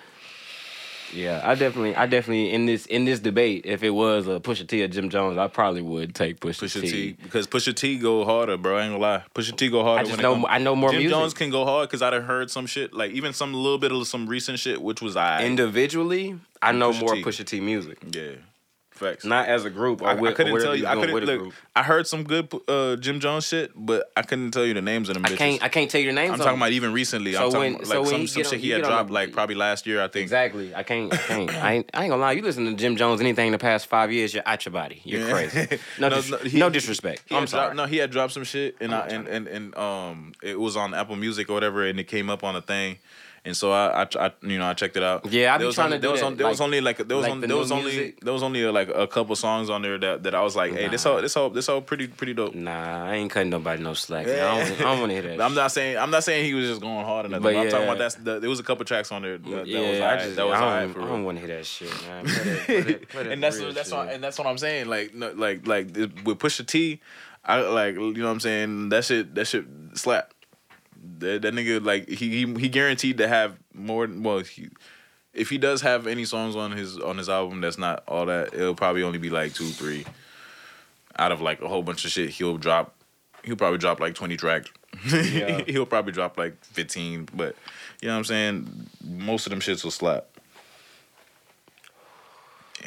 Yeah, 1.14 1.42
I 1.44 1.56
definitely, 1.56 1.96
I 1.96 2.06
definitely 2.06 2.52
in 2.54 2.66
this 2.66 2.86
in 2.86 3.06
this 3.06 3.20
debate, 3.20 3.66
if 3.66 3.84
it 3.84 3.90
was 3.90 4.28
a 4.28 4.40
Pusha 4.40 4.68
T 4.68 4.84
or 4.84 4.88
Jim 4.88 5.10
Jones, 5.10 5.38
I 5.38 5.48
probably 5.48 5.82
would 5.82 6.14
take 6.14 6.40
Pusha, 6.40 6.64
Pusha 6.66 6.82
T. 6.82 6.92
T. 6.92 7.12
Because 7.24 7.48
Pusha 7.48 7.74
T 7.76 7.98
go 7.98 8.26
harder, 8.26 8.58
bro. 8.58 8.78
I 8.78 8.84
ain't 8.84 8.92
gonna 8.94 9.02
lie. 9.02 9.24
Pusha 9.34 9.56
T 9.56 9.70
go 9.70 9.84
harder. 9.84 10.02
I 10.06 10.10
just 10.10 10.22
know- 10.22 10.46
I 10.48 10.58
know 10.60 10.76
more 10.76 10.92
Jim 10.92 11.00
music. 11.00 11.18
Jones 11.18 11.34
can 11.34 11.50
go 11.50 11.66
hard 11.66 11.90
because 11.90 12.02
I 12.02 12.10
done 12.10 12.24
heard 12.24 12.52
some 12.52 12.66
shit, 12.66 12.94
like 12.94 13.12
even 13.12 13.34
some 13.34 13.54
little 13.54 13.78
bit 13.78 13.92
of 13.92 14.08
some 14.08 14.28
recent 14.28 14.60
shit, 14.60 14.82
which 14.82 15.02
was 15.02 15.16
I. 15.16 15.44
Individually, 15.46 16.38
I 16.62 16.72
know 16.72 16.92
Pusha 16.92 17.00
more 17.02 17.16
T. 17.16 17.24
Pusha 17.24 17.46
T 17.46 17.60
music. 17.60 17.98
Yeah. 18.12 18.32
Facts. 19.00 19.26
Not 19.26 19.48
as 19.48 19.66
a 19.66 19.70
group. 19.70 20.04
I, 20.04 20.14
with, 20.16 20.32
I 20.32 20.36
couldn't 20.36 20.60
tell 20.62 20.76
you. 20.76 20.86
I 20.86 20.96
couldn't 20.96 21.26
look. 21.26 21.54
I 21.76 21.84
heard 21.84 22.06
some 22.06 22.24
good 22.24 22.54
uh, 22.68 22.98
Jim 22.98 23.20
Jones 23.20 23.48
shit, 23.48 23.72
but 23.76 24.12
I 24.18 24.22
couldn't 24.24 24.52
tell 24.52 24.66
you 24.66 24.74
the 24.74 24.82
names 24.82 25.08
of 25.10 25.16
them. 25.16 25.26
I 25.26 25.30
bitches. 25.30 25.38
can't. 25.38 25.64
I 25.64 25.70
can't 25.70 25.90
tell 25.90 26.02
you 26.02 26.08
the 26.08 26.14
names. 26.14 26.32
I'm 26.34 26.38
talking 26.38 26.52
them. 26.54 26.60
about 26.62 26.72
even 26.74 26.92
recently. 26.94 27.34
So 27.34 27.46
I'm 27.46 27.52
talking 27.52 27.60
when- 27.60 27.76
about, 27.76 27.88
so 27.88 28.02
like 28.02 28.12
when 28.12 28.12
some, 28.12 28.28
some 28.28 28.44
shit 28.44 28.54
on- 28.54 28.60
he 28.60 28.70
had 28.72 28.78
get 28.82 28.86
on 28.86 28.92
dropped 28.92 29.10
like 29.12 29.32
probably 29.32 29.56
last 29.56 29.88
year. 29.88 30.02
I 30.04 30.08
think. 30.10 30.24
Exactly. 30.24 30.76
I 30.76 30.84
can't. 30.84 31.14
I 31.14 31.18
can't. 31.18 31.50
I 31.56 31.72
ain't, 31.74 31.90
I 31.94 32.04
ain't 32.04 32.10
gonna 32.12 32.22
lie. 32.22 32.34
You 32.34 32.42
listen 32.42 32.66
to 32.66 32.74
Jim 32.74 32.96
Jones 32.98 33.22
anything 33.22 33.48
in 33.48 33.52
the 33.54 33.58
past 33.58 33.88
five 33.88 34.12
years, 34.12 34.34
you're 34.34 34.44
out 34.46 34.66
your 34.66 34.74
body. 34.74 35.02
You're 35.06 35.22
Yeah. 35.28 35.32
crazy. 35.32 35.80
No, 36.00 36.10
dis- 36.10 36.42
he- 36.52 36.60
no 36.60 36.70
disrespect. 36.70 37.24
I'm 37.32 37.48
sorry. 37.48 37.68
dropped- 37.68 37.76
no, 37.78 37.86
he 37.86 37.98
had 37.98 38.12
dropped 38.12 38.34
some 38.34 38.44
shit, 38.44 38.76
and 38.82 38.94
I, 38.94 39.08
and, 39.08 39.28
and 39.28 39.48
and 39.48 39.76
um, 39.78 40.34
it 40.44 40.60
was 40.60 40.76
on 40.76 40.94
Apple 40.94 41.16
Music 41.16 41.50
or 41.50 41.54
whatever, 41.54 41.86
and 41.86 42.00
it 42.00 42.06
came 42.10 42.30
up 42.30 42.44
on 42.44 42.56
a 42.56 42.62
thing, 42.62 42.98
and 43.46 43.56
so 43.56 43.72
I, 43.72 44.04
I, 44.04 44.08
I 44.20 44.32
you 44.42 44.58
know, 44.60 44.68
I 44.68 44.74
checked 44.74 44.98
it 44.98 45.04
out. 45.04 45.26
Yeah, 45.32 45.56
I 45.56 45.58
There 45.58 45.68
was 45.68 45.76
trying 45.76 45.86
only, 45.88 45.98
to 45.98 46.02
there 46.02 46.12
was 46.12 46.20
that, 46.22 46.26
on, 46.28 46.36
there 46.38 46.48
was 46.48 46.60
like- 46.60 46.66
only 46.66 46.82
like 46.82 46.98
there 46.98 47.18
was 47.18 47.24
like 47.24 47.32
on, 47.32 47.42
the 47.42 47.48
there 47.48 47.58
was 47.58 47.72
only 47.72 47.84
music. 47.92 48.20
there 48.22 48.34
was 48.34 48.44
only 48.44 48.64
like 48.66 48.90
a 48.94 49.08
couple 49.08 49.36
songs 49.36 49.70
on 49.70 49.82
there 49.82 49.98
that, 49.98 50.24
that 50.24 50.36
I 50.36 50.42
was 50.42 50.56
like, 50.56 50.74
hey, 50.74 50.88
this 50.88 51.06
all 51.06 51.22
this 51.22 51.36
all 51.38 51.50
this 51.50 51.70
all 51.70 51.82
pretty 51.82 52.08
pretty 52.08 52.34
dope. 52.34 52.54
Nah, 52.56 53.06
I 53.06 53.16
ain't 53.16 53.32
cutting 53.32 53.50
nobody 53.50 53.82
no 53.82 53.94
slack. 53.94 54.26
man. 54.26 54.40
I 54.40 54.64
don't, 54.70 54.80
don't 54.80 55.00
want 55.00 55.10
to 55.12 55.22
hear 55.22 55.38
that. 55.38 55.42
I'm 55.46 55.54
not 55.56 55.72
saying 55.72 55.98
I'm 55.98 56.12
not 56.12 56.24
saying 56.24 56.46
he 56.46 56.54
was 56.54 56.68
just 56.68 56.82
going 56.82 57.06
hard 57.06 57.26
or 57.26 57.30
nothing. 57.30 57.44
But 57.44 57.54
But 57.54 57.60
I'm 57.60 57.70
talking 57.70 57.86
about 57.88 57.98
that's 57.98 58.16
the, 58.16 58.40
there 58.40 58.50
was 58.50 58.60
a 58.60 58.64
couple 58.64 58.86
tracks 58.86 59.12
on 59.12 59.22
there 59.22 59.38
that, 59.38 59.50
that 59.50 59.68
yeah, 59.68 59.90
was 59.90 60.00
I 60.02 60.18
just 60.18 60.36
that 60.36 60.46
was 60.46 60.56
I 60.56 60.82
don't, 60.82 60.98
I 60.98 61.08
don't 61.08 61.24
want 61.24 61.40
to 61.40 61.46
hear 61.46 61.56
that 61.58 61.66
shit, 61.66 61.92
man. 62.08 62.26
Put 62.26 62.36
it- 62.48 62.66
put 62.66 62.88
it- 62.90 63.10
put 63.10 63.26
it 63.28 63.32
and 63.34 63.44
that's 63.44 63.60
that's 63.74 63.92
what, 63.92 64.10
and 64.12 64.24
that's 64.24 64.38
what 64.38 64.48
I'm 64.48 64.58
saying. 64.58 64.88
Like 64.88 65.14
no, 65.14 65.32
like 65.32 65.66
like 65.68 65.94
th- 65.94 66.12
with 66.26 66.40
Pusha 66.40 66.66
T, 66.66 67.00
I 67.46 67.62
like 67.62 67.96
you 67.96 68.14
know 68.14 68.26
what 68.26 68.32
I'm 68.32 68.40
saying. 68.40 68.90
That 68.90 69.06
shit 69.06 69.34
that 69.36 69.46
shit 69.46 69.66
slap. 69.94 70.34
That, 71.20 71.42
that 71.42 71.54
nigga 71.54 71.84
like 71.84 72.10
he, 72.10 72.46
he 72.46 72.54
he 72.60 72.70
guaranteed 72.70 73.18
to 73.18 73.28
have 73.28 73.58
more. 73.74 74.08
Well, 74.10 74.40
he, 74.40 74.70
if 75.34 75.50
he 75.50 75.58
does 75.58 75.82
have 75.82 76.08
any 76.08 76.26
songs 76.26 76.56
on 76.56 76.72
his 76.72 76.98
on 76.98 77.18
his 77.18 77.30
album 77.30 77.62
that's 77.62 77.78
not 77.78 78.04
all 78.08 78.26
that, 78.26 78.54
it'll 78.54 78.76
probably 78.76 79.04
only 79.04 79.20
be 79.20 79.30
like 79.30 79.54
two 79.54 79.68
three. 79.68 80.06
Out 81.18 81.32
of 81.32 81.42
like 81.42 81.62
a 81.62 81.68
whole 81.68 81.84
bunch 81.84 82.06
of 82.06 82.12
shit, 82.12 82.30
he'll 82.30 82.58
drop. 82.58 82.96
He'll 83.44 83.56
probably 83.56 83.78
drop 83.78 84.00
like 84.00 84.16
twenty 84.16 84.38
tracks. 84.38 84.70
Yeah. 85.06 85.62
he'll 85.68 85.86
probably 85.86 86.14
drop 86.14 86.38
like 86.38 86.64
fifteen, 86.66 87.28
but 87.34 87.56
you 88.02 88.08
know 88.08 88.14
what 88.14 88.20
I'm 88.20 88.24
saying. 88.26 88.88
Most 89.04 89.46
of 89.46 89.52
them 89.52 89.60
shits 89.60 89.84
will 89.84 89.92
slap. 89.92 90.26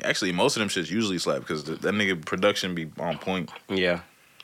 Actually, 0.02 0.32
most 0.32 0.56
of 0.56 0.60
them 0.60 0.68
shits 0.68 0.90
usually 0.90 1.18
slap 1.18 1.40
because 1.40 1.64
that 1.64 1.80
nigga 1.82 2.24
production 2.24 2.74
be 2.74 2.90
on 2.98 3.18
point. 3.18 3.50
Yeah. 3.68 4.00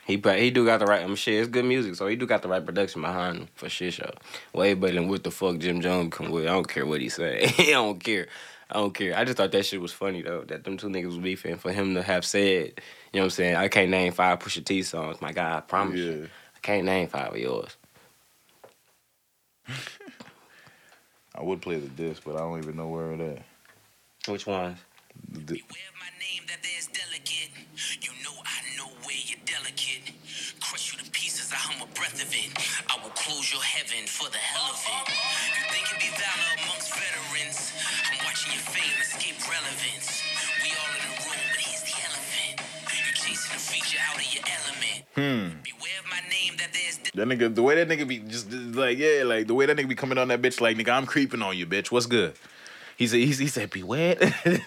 He 0.09 0.15
but 0.15 0.39
he 0.39 0.49
do 0.49 0.65
got 0.65 0.79
the 0.79 0.87
right. 0.87 1.03
I'm 1.03 1.15
shit. 1.15 1.35
It's 1.35 1.47
good 1.47 1.65
music, 1.65 1.93
so 1.93 2.07
he 2.07 2.15
do 2.15 2.25
got 2.25 2.41
the 2.41 2.47
right 2.47 2.65
production 2.65 3.03
behind 3.03 3.37
him 3.37 3.47
for 3.53 3.69
shit 3.69 3.93
show. 3.93 4.09
Way 4.53 4.73
better 4.73 4.95
than 4.95 5.07
what 5.07 5.23
the 5.23 5.29
fuck 5.29 5.59
Jim 5.59 5.81
Jones 5.81 6.11
come 6.11 6.31
with. 6.31 6.45
I 6.45 6.49
don't 6.49 6.67
care 6.67 6.83
what 6.83 6.99
he 6.99 7.09
say. 7.09 7.53
I 7.59 7.73
don't 7.73 8.03
care. 8.03 8.25
I 8.71 8.73
don't 8.79 8.91
care. 8.91 9.15
I 9.15 9.23
just 9.23 9.37
thought 9.37 9.51
that 9.51 9.67
shit 9.67 9.79
was 9.79 9.93
funny 9.93 10.23
though. 10.23 10.45
That 10.45 10.63
them 10.63 10.77
two 10.77 10.87
niggas 10.87 11.05
was 11.05 11.19
beefing. 11.19 11.57
For 11.57 11.71
him 11.71 11.93
to 11.93 12.01
have 12.01 12.25
said, 12.25 12.73
you 13.13 13.19
know 13.19 13.19
what 13.19 13.23
I'm 13.25 13.29
saying? 13.29 13.55
I 13.55 13.67
can't 13.67 13.91
name 13.91 14.11
five 14.11 14.39
Pusha 14.39 14.65
T 14.65 14.81
songs. 14.81 15.21
My 15.21 15.31
God, 15.31 15.57
I 15.57 15.59
promise 15.61 15.99
you, 15.99 16.27
I 16.55 16.59
can't 16.63 16.85
name 16.87 17.07
five 17.07 17.33
of 17.33 17.37
yours. 17.37 17.77
I 21.35 21.43
would 21.43 21.61
play 21.61 21.77
the 21.77 21.87
disc, 21.87 22.23
but 22.25 22.35
I 22.35 22.39
don't 22.39 22.57
even 22.57 22.75
know 22.75 22.87
where 22.87 23.11
it 23.11 23.21
at. 23.21 23.43
Which 24.27 24.47
ones? 24.47 24.79
The, 25.31 25.61
You 28.01 28.11
delicate. 29.49 30.13
Crush 30.61 30.93
you 30.93 31.01
to 31.01 31.07
pieces, 31.09 31.49
I 31.49 31.57
hum 31.57 31.81
a 31.81 31.89
breath 31.97 32.21
of 32.21 32.29
it. 32.29 32.53
I 32.85 33.01
will 33.01 33.13
close 33.17 33.49
your 33.49 33.65
heaven 33.65 34.05
for 34.05 34.29
the 34.29 34.37
hell 34.37 34.69
of 34.69 34.77
it. 34.77 35.05
You 35.09 35.63
think 35.73 35.85
it 35.89 35.97
be 35.97 36.09
valor 36.13 36.51
amongst 36.61 36.93
veterans? 36.93 37.73
I'm 38.13 38.21
watching 38.21 38.53
your 38.53 38.65
fame 38.69 38.97
escape 39.01 39.41
relevance. 39.49 40.21
We 40.61 40.69
all 40.77 40.93
in 40.93 41.03
a 41.09 41.13
room, 41.25 41.41
but 41.49 41.61
he's 41.65 41.81
the 41.89 41.97
elephant. 42.05 42.55
You 42.93 43.11
chasing 43.17 43.53
a 43.57 43.61
feature 43.61 44.01
out 44.05 44.21
of 44.21 44.27
your 44.29 44.45
element. 44.45 44.99
hmm. 45.17 45.65
Beware 45.65 45.99
of 45.99 46.07
my 46.13 46.21
name 46.29 46.53
that 47.19 47.27
nigga, 47.27 47.53
the 47.53 47.63
way 47.63 47.75
that 47.75 47.87
nigga 47.89 48.07
be 48.07 48.19
just 48.19 48.51
like, 48.51 48.97
yeah, 48.97 49.23
like 49.25 49.47
the 49.47 49.53
way 49.53 49.65
that 49.65 49.75
nigga 49.75 49.89
be 49.89 49.95
coming 49.95 50.17
on 50.17 50.27
that 50.29 50.41
bitch, 50.41 50.61
like, 50.61 50.77
nigga, 50.77 50.89
I'm 50.89 51.05
creeping 51.05 51.41
on 51.41 51.57
you, 51.57 51.65
bitch. 51.65 51.91
What's 51.91 52.05
good? 52.05 52.33
He 52.97 53.07
said, 53.07 53.17
he, 53.19 53.27
he 53.27 53.47
said, 53.47 53.69
beware. 53.69 54.15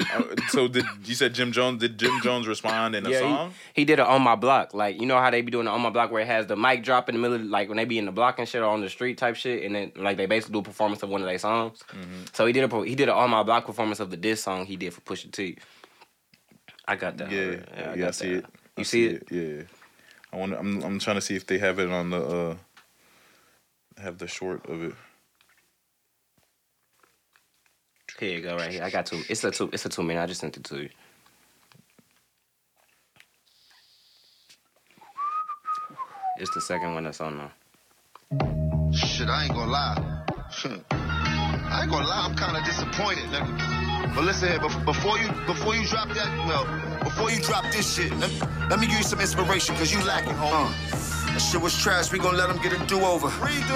Uh, 0.00 0.22
so 0.48 0.68
did 0.68 0.84
you 1.04 1.14
said 1.14 1.34
Jim 1.34 1.52
Jones? 1.52 1.80
Did 1.80 1.98
Jim 1.98 2.20
Jones 2.22 2.46
respond 2.48 2.94
in 2.94 3.06
a 3.06 3.10
Yeah, 3.10 3.20
song? 3.20 3.54
He, 3.74 3.84
did 3.84 3.98
it 3.98 4.06
on 4.06 4.22
my 4.22 4.34
block. 4.36 4.74
Like, 4.74 5.00
you 5.00 5.06
know 5.06 5.18
how 5.18 5.30
they 5.30 5.42
be 5.42 5.50
doing 5.50 5.66
it 5.66 5.70
on 5.70 5.80
my 5.80 5.90
block 5.90 6.10
where 6.10 6.22
it 6.22 6.26
has 6.26 6.46
the 6.46 6.56
mic 6.56 6.82
drop 6.82 7.08
in 7.08 7.14
the 7.14 7.20
middle, 7.20 7.36
of, 7.36 7.42
like 7.44 7.68
when 7.68 7.76
they 7.76 7.84
be 7.84 7.98
in 7.98 8.06
the 8.06 8.12
block 8.12 8.38
and 8.38 8.48
shit 8.48 8.62
or 8.62 8.66
on 8.66 8.80
the 8.80 8.88
street 8.88 9.18
type 9.18 9.36
shit, 9.36 9.64
and 9.64 9.74
then 9.74 9.92
like 9.96 10.16
they 10.16 10.26
basically 10.26 10.54
do 10.54 10.58
a 10.60 10.62
performance 10.62 11.02
of 11.02 11.10
one 11.10 11.20
of 11.20 11.26
their 11.26 11.38
songs. 11.38 11.82
Mm-hmm. 11.90 12.24
So 12.32 12.46
he 12.46 12.52
did 12.52 12.72
a 12.72 12.84
he 12.84 12.94
did 12.94 13.08
an 13.08 13.14
on 13.14 13.30
my 13.30 13.42
block 13.42 13.66
performance 13.66 14.00
of 14.00 14.10
the 14.10 14.16
diss 14.16 14.42
song 14.42 14.66
he 14.66 14.76
did 14.76 14.94
for 14.94 15.02
Pusha 15.02 15.30
T. 15.30 15.58
I 16.86 16.96
got 16.96 17.16
that. 17.18 17.30
Yeah, 17.30 17.56
yeah, 17.76 18.04
I 18.04 18.08
I, 18.08 18.10
see 18.10 18.30
it. 18.30 18.46
You 18.76 18.80
I 18.80 18.82
see 18.82 19.06
it? 19.06 19.28
Yeah. 19.30 19.62
I 20.32 20.36
want. 20.36 20.54
I'm. 20.54 20.82
I'm 20.82 20.98
trying 20.98 21.16
to 21.16 21.20
see 21.20 21.36
if 21.36 21.46
they 21.46 21.58
have 21.58 21.78
it 21.78 21.90
on 21.90 22.10
the. 22.10 22.22
uh 22.24 22.56
Have 24.02 24.18
the 24.18 24.26
short 24.26 24.68
of 24.68 24.82
it. 24.82 24.94
Here 28.22 28.36
you 28.36 28.40
go, 28.40 28.54
right 28.54 28.70
here. 28.70 28.84
I 28.84 28.90
got 28.90 29.06
two. 29.06 29.20
It's 29.28 29.42
a 29.42 29.50
two. 29.50 29.68
It's 29.72 29.84
a 29.84 29.88
two 29.88 30.04
minute. 30.04 30.22
I 30.22 30.26
just 30.26 30.40
sent 30.40 30.56
it 30.56 30.62
to 30.62 30.82
you. 30.82 30.88
It's 36.38 36.54
the 36.54 36.60
second 36.60 36.94
one 36.94 37.02
that's 37.02 37.20
on 37.20 37.36
now. 37.36 37.50
Shit, 38.92 39.28
I 39.28 39.46
ain't 39.46 39.52
gonna 39.52 39.72
lie. 39.72 40.24
Hmm. 40.52 40.74
I 40.92 41.80
ain't 41.82 41.90
gonna 41.90 42.06
lie, 42.06 42.24
I'm 42.28 42.36
kind 42.36 42.56
of 42.56 42.64
disappointed, 42.64 43.24
nigga. 43.24 44.14
But 44.14 44.22
listen 44.22 44.50
here, 44.50 44.60
before 44.60 45.18
you 45.18 45.28
before 45.44 45.74
you 45.74 45.84
drop 45.88 46.08
that, 46.10 46.46
well, 46.46 46.64
before 47.02 47.28
you 47.28 47.42
drop 47.42 47.64
this 47.72 47.92
shit, 47.92 48.16
let, 48.18 48.30
let 48.70 48.78
me 48.78 48.86
give 48.86 48.98
you 48.98 49.02
some 49.02 49.18
inspiration, 49.18 49.74
cause 49.74 49.92
you 49.92 49.98
lacking, 50.04 50.34
homie. 50.34 51.11
That 51.32 51.40
shit 51.40 51.62
was 51.62 51.74
trash, 51.76 52.12
we 52.12 52.18
gon' 52.18 52.36
let 52.36 52.48
them 52.48 52.60
get 52.62 52.72
a 52.72 52.86
do-over. 52.86 53.28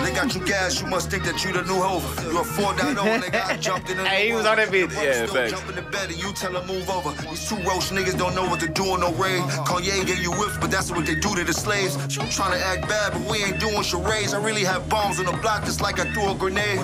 They 0.05 0.13
got 0.13 0.35
you 0.35 0.45
gas, 0.45 0.81
you 0.81 0.87
must 0.89 1.11
think 1.11 1.25
that 1.25 1.43
you 1.43 1.53
the 1.53 1.63
new 1.63 1.81
Hova. 1.81 2.23
You 2.31 2.39
a 2.39 2.43
4.0, 2.43 3.21
nigga, 3.23 3.45
I 3.47 3.57
jumped 3.57 3.89
in 3.89 3.97
the 3.97 4.05
Hey, 4.09 4.29
he 4.29 4.35
was 4.35 4.45
on 4.45 4.57
that 4.57 4.71
beat. 4.71 4.91
Yeah, 4.93 5.27
facts. 5.27 5.53
jumping 5.53 5.79
in 5.79 5.91
bed 5.91 6.11
and 6.11 6.19
you 6.23 6.33
tell 6.35 6.53
them 6.53 6.67
move 6.67 6.89
over. 6.91 7.11
These 7.31 7.49
two 7.49 7.57
roach 7.57 7.89
niggas 7.91 8.19
don't 8.19 8.35
know 8.35 8.47
what 8.47 8.61
to 8.61 8.69
do 8.69 8.85
on 8.93 9.01
no 9.01 9.11
raid. 9.15 9.41
Kanye 9.65 10.05
gave 10.07 10.21
you 10.21 10.33
whips, 10.33 10.59
but 10.61 10.71
that's 10.71 10.91
what 10.91 11.07
they 11.07 11.15
do 11.15 11.35
to 11.35 11.45
the 11.45 11.55
slaves. 11.55 11.97
You 12.15 12.23
trying 12.29 12.53
to 12.53 12.63
act 12.65 12.89
bad, 12.89 13.15
but 13.15 13.23
we 13.31 13.43
ain't 13.43 13.59
doing 13.59 13.83
charades. 13.83 14.35
I 14.35 14.43
really 14.45 14.65
have 14.65 14.89
bombs 14.91 15.19
on 15.19 15.25
the 15.25 15.33
block 15.41 15.65
just 15.65 15.81
like 15.81 15.99
I 15.99 16.13
threw 16.13 16.31
a 16.31 16.35
grenade. 16.35 16.81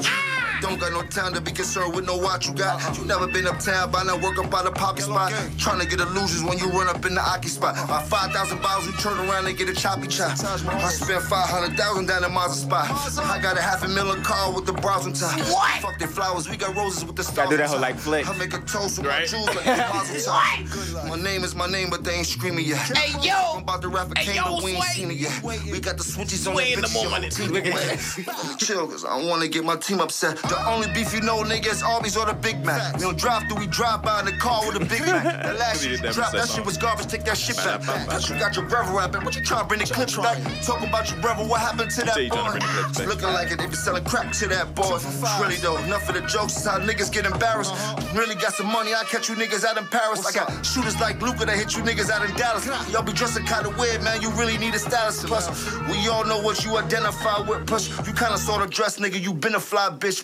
Don't 0.63 0.79
got 0.79 0.93
no 0.93 1.03
time 1.03 1.35
to 1.35 1.41
be 1.41 1.51
concerned 1.51 1.93
with 1.93 2.07
no 2.07 2.17
watch 2.17 2.47
you 2.47 2.55
got. 2.55 2.97
You 2.97 3.05
never 3.05 3.27
been 3.27 3.49
uptown 3.49 3.91
by 3.91 4.05
now 4.05 4.17
work 4.17 4.39
up 4.39 4.49
by 4.49 4.63
the 4.63 4.71
poppy 4.71 5.03
spot. 5.03 5.33
Trying 5.59 5.81
to 5.81 5.87
get 5.87 5.99
illusions 5.99 6.45
when 6.45 6.57
you 6.57 6.71
run 6.71 6.87
up 6.87 7.05
in 7.05 7.15
the 7.17 7.21
Aki 7.21 7.49
spot. 7.49 7.75
My 7.89 8.01
5,000 8.01 8.63
bottles, 8.63 8.87
you 8.87 8.93
turn 8.93 9.19
around 9.29 9.47
and 9.49 9.59
get 9.59 9.69
a 9.69 9.75
choppy 9.75 10.07
chop. 10.07 10.31
I 10.39 10.89
spent 10.89 11.23
500,000 11.25 12.07
down 12.07 12.25
in 12.25 12.33
Mazda 12.33 12.61
spot. 12.67 12.87
I 13.19 13.41
got 13.43 13.59
a 13.59 13.61
half 13.61 13.83
a 13.83 13.89
million 13.89 14.23
car 14.23 14.53
with 14.55 14.65
the 14.67 14.73
bras 14.73 15.05
on 15.05 15.13
top. 15.13 15.39
Fuck 15.81 15.99
the 15.99 16.07
flowers, 16.07 16.49
we 16.49 16.57
got 16.57 16.77
roses 16.77 17.05
with 17.05 17.17
the 17.17 17.25
stars. 17.25 17.37
Gotta 17.37 17.51
do 17.51 17.57
that 17.57 17.67
whole 17.69 17.79
top. 17.79 17.83
like 17.83 17.97
flex. 17.99 18.29
I 18.29 18.37
make 18.39 18.55
a 18.55 18.61
toast 18.61 18.99
with 18.99 19.09
my 19.09 19.25
jewels 19.27 19.47
like 19.49 19.65
the 19.65 19.77
Mazel 19.77 20.17
tov. 20.33 21.09
My 21.09 21.17
name 21.21 21.43
is 21.43 21.57
my 21.57 21.67
name, 21.67 21.91
but 21.91 22.05
they 22.05 22.15
ain't 22.15 22.27
screaming 22.27 22.65
yet. 22.67 22.97
Hey 22.97 23.11
yo, 23.21 23.35
I'm 23.57 23.63
about 23.65 23.83
to 23.83 23.89
rap 23.89 24.13
a 24.13 24.15
king, 24.15 24.41
but 24.45 24.63
we 24.63 24.73
ain't 24.73 24.85
seen 24.85 25.11
it 25.11 25.17
yet. 25.17 25.43
We 25.43 25.81
got 25.81 25.99
the 25.99 26.05
switches 26.05 26.47
on 26.47 26.55
the 26.55 26.63
Sway 26.63 26.73
in 26.75 26.81
the 26.81 26.87
bitches, 26.87 27.11
morning. 27.11 27.31
team 27.31 27.51
away. 27.51 28.57
Chill, 28.59 28.87
cause 28.87 29.05
I 29.05 29.19
don't 29.19 29.29
wanna 29.29 29.49
get 29.49 29.65
my 29.65 29.75
team 29.77 30.01
upset. 30.01 30.39
The 30.53 30.69
only 30.69 30.93
beef 30.93 31.15
you 31.15 31.23
know, 31.23 31.43
nigga, 31.43 31.73
is 31.73 31.83
Arby's 31.83 32.15
or 32.15 32.27
the 32.27 32.35
Big 32.35 32.63
Mac. 32.63 32.95
We 32.97 33.01
don't 33.01 33.17
drive 33.17 33.49
through, 33.49 33.61
we 33.61 33.67
drive 33.69 34.03
by 34.03 34.21
in 34.21 34.27
the 34.27 34.33
car 34.33 34.61
with 34.67 34.77
a 34.77 34.85
Big 34.85 35.01
Mac. 35.01 35.47
The 35.53 35.55
last 35.55 35.83
shit 35.83 35.93
you 36.03 36.13
dropped, 36.13 36.33
that 36.33 36.49
shit 36.49 36.65
was 36.67 36.77
garbage, 36.77 37.07
take 37.07 37.25
that 37.25 37.39
shit 37.39 37.57
back. 37.57 37.81
Cause 38.07 38.29
you 38.29 38.39
got 38.39 38.55
your 38.55 38.67
brother 38.67 38.93
rapping, 38.93 39.25
what 39.25 39.35
you 39.35 39.43
trying 39.43 39.63
to 39.63 39.67
bring 39.67 39.81
the 39.81 39.87
clips 39.87 40.15
back? 40.17 40.37
Talk 40.63 40.83
about 40.83 41.11
your 41.11 41.21
brother, 41.21 41.43
what 41.49 41.61
happened 41.61 41.91
to 41.93 42.05
that 42.05 42.15
boy? 42.15 42.29
tryna 42.29 42.51
bring 42.53 42.61
the 42.61 42.69
clips 42.69 42.99
back. 42.99 43.09
Looking 43.09 43.33
like 43.33 43.51
it, 43.51 43.59
they 43.59 43.67
be 43.67 43.75
selling 43.75 44.05
crack 44.05 44.31
to 44.33 44.47
that 44.49 44.75
boy. 44.75 45.01
Really 45.41 45.57
though, 45.57 45.79
enough 45.89 46.07
of 46.09 46.17
the 46.17 46.21
jokes, 46.29 46.57
is 46.59 46.67
how 46.67 46.79
niggas 46.79 47.11
get 47.11 47.25
embarrassed. 47.25 47.73
Really 48.15 48.35
got 48.35 48.53
some 48.53 48.67
money, 48.67 48.93
I 48.93 49.05
catch 49.05 49.31
you 49.31 49.35
niggas 49.37 49.65
out 49.65 49.79
in 49.79 49.87
Paris. 49.87 50.21
I 50.27 50.33
got 50.33 50.67
shooters 50.67 51.01
like 51.01 51.21
Luka 51.23 51.47
that 51.47 51.57
hit 51.57 51.75
you 51.75 51.83
niggas 51.83 52.11
out 52.11 52.29
in 52.29 52.37
Dallas. 52.37 52.67
Y'all 52.93 53.03
be 53.03 53.13
dressing 53.13 53.47
kinda 53.47 53.71
weird, 53.81 54.03
man, 54.03 54.21
you 54.21 54.29
really 54.33 54.59
need 54.59 54.75
a 54.75 54.79
stylist. 54.79 55.25
Plus, 55.25 55.49
we 55.89 56.09
all 56.09 56.27
know 56.27 56.41
what 56.43 56.63
you 56.63 56.77
identify 56.77 57.41
with. 57.41 57.67
Plus, 57.67 57.89
you 58.07 58.13
kinda 58.13 58.37
sorta 58.37 58.67
dress, 58.69 58.99
nigga, 58.99 59.19
you 59.19 59.33
been 59.33 59.55
a 59.55 59.61
fly 59.61 59.89
bitch. 59.89 60.23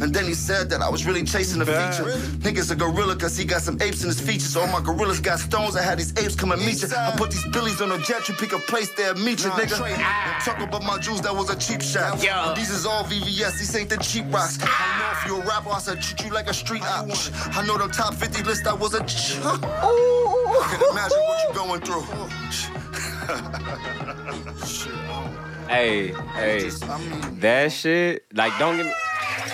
And 0.00 0.14
then 0.14 0.24
he 0.24 0.34
said 0.34 0.68
that 0.70 0.82
I 0.82 0.88
was 0.88 1.06
really 1.06 1.24
chasing 1.24 1.58
the 1.58 1.66
feature. 1.66 2.04
Niggas 2.44 2.70
a 2.70 2.76
gorilla 2.76 3.16
cause 3.16 3.36
he 3.36 3.44
got 3.44 3.62
some 3.62 3.80
apes 3.80 4.02
in 4.02 4.08
his 4.08 4.20
features. 4.20 4.56
All 4.56 4.66
my 4.66 4.80
gorillas 4.80 5.20
got 5.20 5.38
stones, 5.38 5.76
I 5.76 5.82
had 5.82 5.98
these 5.98 6.12
apes 6.18 6.34
come 6.34 6.52
and 6.52 6.60
meet 6.64 6.82
you. 6.82 6.88
I 6.96 7.14
put 7.16 7.30
these 7.30 7.46
billies 7.46 7.80
on 7.80 7.92
a 7.92 7.98
jet, 7.98 8.28
you 8.28 8.34
pick 8.34 8.52
a 8.52 8.58
place 8.58 8.90
there, 8.90 9.14
meet 9.14 9.42
you, 9.44 9.50
nigga. 9.50 9.78
Don't 9.78 10.44
Talk 10.44 10.60
about 10.60 10.82
my 10.82 10.98
jewels, 10.98 11.22
that 11.22 11.34
was 11.34 11.50
a 11.50 11.56
cheap 11.56 11.82
shot. 11.82 12.20
These 12.54 12.70
is 12.70 12.86
all 12.86 13.04
VVS, 13.04 13.58
these 13.58 13.74
ain't 13.76 13.90
the 13.90 13.96
cheap 13.98 14.24
rocks. 14.32 14.58
I 14.60 14.66
know 14.98 15.10
if 15.12 15.26
you're 15.26 15.42
a 15.42 15.46
rapper, 15.46 15.70
I 15.70 15.78
said 15.78 16.02
treat 16.02 16.24
you 16.24 16.32
like 16.32 16.48
a 16.48 16.54
street 16.54 16.82
op. 16.82 17.08
I 17.56 17.64
know 17.66 17.78
them 17.78 17.90
top 17.90 18.14
50 18.14 18.42
list, 18.44 18.66
I 18.66 18.74
was 18.74 18.94
a. 18.94 19.02
I 19.02 20.68
can 20.70 20.82
imagine 20.90 21.18
what 21.20 21.40
you're 21.44 21.54
going 21.54 21.80
through. 21.80 22.04
Hey, 25.68 26.12
hey, 26.34 26.70
that 27.40 27.72
shit. 27.72 28.24
Like, 28.32 28.56
don't 28.56 28.76
get 28.76 28.86
me. 28.86 28.92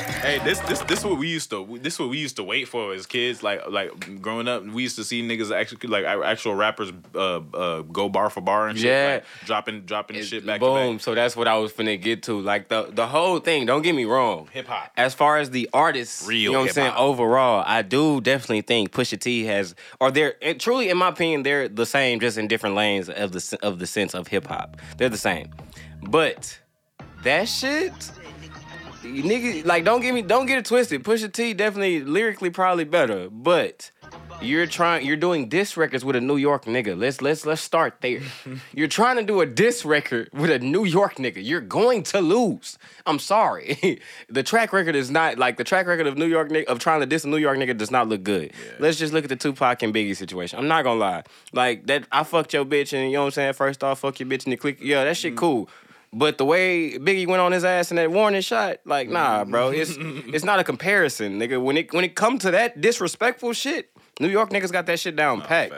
Hey, 0.03 0.39
this 0.45 0.59
this 0.61 0.81
this 0.83 1.05
what 1.05 1.19
we 1.19 1.29
used 1.29 1.51
to 1.51 1.79
this 1.81 1.99
what 1.99 2.09
we 2.09 2.19
used 2.19 2.37
to 2.37 2.45
wait 2.45 2.69
for 2.69 2.93
as 2.93 3.07
kids. 3.07 3.43
Like 3.43 3.69
like 3.69 4.20
growing 4.20 4.49
up, 4.49 4.65
we 4.65 4.83
used 4.83 4.97
to 4.97 5.05
see 5.05 5.23
niggas 5.23 5.55
actually 5.55 5.89
like 5.89 6.05
actual 6.05 6.55
rappers 6.55 6.93
uh, 7.15 7.41
uh, 7.55 7.83
go 7.83 8.09
bar 8.09 8.31
for 8.31 8.41
bar 8.41 8.69
and 8.69 8.79
shit. 8.79 8.87
Yeah. 8.87 9.15
like, 9.15 9.24
dropping 9.47 9.83
dropping 9.83 10.23
shit 10.23 10.47
back 10.47 10.61
Boom. 10.61 10.99
So 10.99 11.15
that's 11.15 11.37
what 11.37 11.49
I 11.49 11.57
was 11.59 11.73
finna 11.73 12.01
get 12.01 12.23
to. 12.24 12.41
Like 12.41 12.69
the 12.69 12.89
the 12.91 13.07
whole 13.07 13.39
thing. 13.41 13.66
Don't 13.66 13.83
get 13.83 13.95
me 13.95 14.05
wrong. 14.05 14.49
Hip 14.53 14.66
hop. 14.66 14.93
As 14.97 15.15
far 15.15 15.39
as 15.39 15.51
the 15.51 15.69
artists, 15.73 16.27
Real 16.27 16.39
you 16.39 16.53
know 16.53 16.61
what 16.61 16.69
I'm 16.69 16.74
saying. 16.74 16.95
Overall, 16.97 17.65
I 17.66 17.83
do 17.83 18.20
definitely 18.20 18.62
think 18.62 18.93
Pusha 18.93 19.19
T 19.19 19.45
has, 19.45 19.74
or 20.01 20.11
they're 20.11 20.35
truly, 20.59 20.89
in 20.89 20.97
my 20.97 21.09
opinion, 21.09 21.43
they're 21.43 21.69
the 21.69 21.87
same, 21.87 22.20
just 22.20 22.39
in 22.39 22.49
different 22.49 22.77
lanes 22.77 23.09
of 23.09 23.33
the 23.33 23.59
of 23.62 23.79
the 23.79 23.87
sense 23.87 24.15
of 24.15 24.29
hip 24.29 24.47
hop. 24.47 24.77
They're 24.99 25.09
the 25.09 25.16
same, 25.16 25.51
but 26.03 26.59
that 27.23 27.49
shit. 27.49 27.93
You 29.05 29.23
Nigga, 29.23 29.65
like 29.65 29.85
don't 29.85 30.01
get 30.01 30.15
me, 30.15 30.23
don't 30.23 30.47
get 30.47 30.59
it 30.59 30.65
twisted. 30.65 31.03
Pusha 31.03 31.33
T 31.33 31.55
definitely 31.55 32.03
lyrically 32.03 32.51
probably 32.51 32.85
better, 32.85 33.29
but 33.31 33.91
you're 34.41 34.66
trying, 34.66 35.07
you're 35.07 35.16
doing 35.16 35.49
diss 35.49 35.77
records 35.77 36.05
with 36.05 36.16
a 36.16 36.20
New 36.20 36.37
York 36.37 36.65
nigga. 36.65 36.99
Let's 36.99 37.20
let's 37.20 37.47
let's 37.47 37.62
start 37.62 37.97
there. 38.01 38.20
you're 38.74 38.89
trying 38.89 39.16
to 39.16 39.23
do 39.23 39.41
a 39.41 39.47
diss 39.47 39.85
record 39.85 40.29
with 40.33 40.51
a 40.51 40.59
New 40.59 40.85
York 40.85 41.16
nigga. 41.16 41.45
You're 41.45 41.61
going 41.61 42.03
to 42.05 42.20
lose. 42.20 42.79
I'm 43.07 43.19
sorry. 43.19 44.01
the 44.29 44.43
track 44.43 44.73
record 44.73 44.95
is 44.95 45.11
not 45.11 45.39
like 45.39 45.57
the 45.57 45.65
track 45.65 45.87
record 45.87 46.07
of 46.07 46.19
New 46.19 46.27
York 46.27 46.51
nigga 46.51 46.65
of 46.65 46.79
trying 46.79 47.01
to 47.01 47.07
diss 47.07 47.24
a 47.24 47.29
New 47.29 47.37
York 47.37 47.59
nigga 47.59 47.77
does 47.77 47.91
not 47.91 48.09
look 48.09 48.23
good. 48.23 48.53
Let's 48.79 48.99
just 48.99 49.12
look 49.12 49.24
at 49.24 49.31
the 49.31 49.37
Tupac 49.37 49.83
and 49.83 49.95
Biggie 49.95 50.16
situation. 50.16 50.59
I'm 50.59 50.69
not 50.69 50.85
gonna 50.85 51.01
lie. 51.01 51.23
Like 51.53 51.87
that, 51.87 52.07
I 52.11 52.24
fucked 52.24 52.53
your 52.53 52.65
bitch, 52.65 52.93
and 52.93 53.11
you 53.11 53.16
know 53.16 53.23
what 53.23 53.27
I'm 53.27 53.33
saying. 53.33 53.53
First 53.55 53.85
off, 53.85 54.01
fuck 54.01 54.19
your 54.20 54.29
bitch, 54.29 54.45
and 54.45 54.53
you 54.53 54.59
click. 54.59 54.79
Yeah, 54.81 55.05
that 55.05 55.16
shit 55.16 55.35
mm. 55.35 55.39
cool. 55.39 55.69
But 56.15 56.37
the 56.37 56.45
way 56.45 56.99
Biggie 56.99 57.27
went 57.27 57.41
on 57.41 57.53
his 57.53 57.65
ass 57.65 57.91
in 57.91 57.97
that 57.97 58.11
warning 58.11 58.43
shot, 58.43 58.79
like, 58.85 59.09
nah, 59.09 59.43
mm-hmm. 59.43 59.51
bro, 59.51 59.71
it's 59.71 59.97
it's 59.99 60.45
not 60.45 60.59
a 60.59 60.65
comparison, 60.65 61.39
nigga. 61.39 61.63
When 61.63 61.77
it 61.77 61.93
when 61.93 62.05
it 62.05 62.15
comes 62.15 62.43
to 62.43 62.51
that 62.51 62.81
disrespectful 62.81 63.55
shit, 63.55 63.91
New 64.21 64.29
York 64.29 64.51
niggas 64.51 64.73
got 64.73 64.87
that 64.87 65.01
shit 65.01 65.17
down 65.17 65.41
pat. 65.41 65.73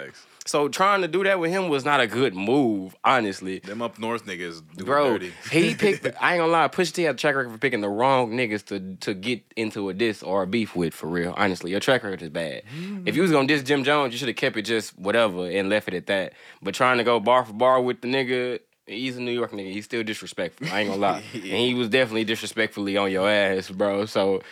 So 0.47 0.69
trying 0.69 1.01
to 1.01 1.09
do 1.09 1.25
that 1.25 1.41
with 1.41 1.51
him 1.51 1.71
was 1.71 1.87
not 1.87 2.01
a 2.01 2.07
good 2.07 2.35
move, 2.35 2.95
honestly. 3.03 3.61
Them 3.61 3.81
up 3.81 3.99
north 3.99 4.27
niggas 4.27 4.63
do 4.77 4.85
Bro, 4.85 5.19
dirty. 5.19 5.33
he 5.51 5.75
picked. 5.75 6.05
I 6.21 6.35
ain't 6.35 6.41
gonna 6.41 6.53
lie. 6.53 6.69
Push 6.69 6.91
T 6.91 7.03
had 7.05 7.15
a 7.15 7.19
track 7.19 7.35
record 7.35 7.51
for 7.51 7.59
picking 7.59 7.81
the 7.81 7.89
wrong 7.89 8.33
niggas 8.33 8.65
to 8.67 8.97
to 8.97 9.15
get 9.15 9.43
into 9.57 9.89
a 9.89 9.95
diss 9.95 10.23
or 10.23 10.43
a 10.43 10.47
beef 10.47 10.77
with. 10.77 10.93
For 10.93 11.07
real, 11.07 11.33
honestly, 11.37 11.71
your 11.71 11.81
track 11.81 12.03
record 12.03 12.23
is 12.23 12.29
bad. 12.29 12.63
If 13.07 13.17
you 13.17 13.23
was 13.23 13.31
gonna 13.31 13.49
diss 13.49 13.63
Jim 13.63 13.85
Jones, 13.85 14.13
you 14.13 14.19
should 14.19 14.29
have 14.29 14.37
kept 14.37 14.57
it 14.57 14.63
just 14.63 14.99
whatever 14.99 15.49
and 15.49 15.71
left 15.71 15.89
it 15.89 15.95
at 15.95 16.07
that. 16.09 16.35
But 16.61 16.75
trying 16.75 16.99
to 16.99 17.05
go 17.05 17.21
bar 17.21 17.45
for 17.45 17.55
bar 17.55 17.81
with 17.81 18.03
the 18.03 18.09
nigga, 18.09 18.61
he's 18.87 19.17
a 19.17 19.21
New 19.21 19.33
York 19.33 19.53
nigga. 19.53 19.73
He's 19.73 19.85
still 19.85 20.03
disrespectful. 20.03 20.67
I 20.73 20.81
ain't 20.81 20.91
gonna 20.91 21.01
lie, 21.01 21.23
and 21.33 21.43
he 21.43 21.75
was 21.75 21.89
definitely 21.89 22.25
disrespectfully 22.25 22.97
on 22.97 23.11
your 23.11 23.29
ass, 23.29 23.71
bro. 23.71 24.07
So. 24.07 24.43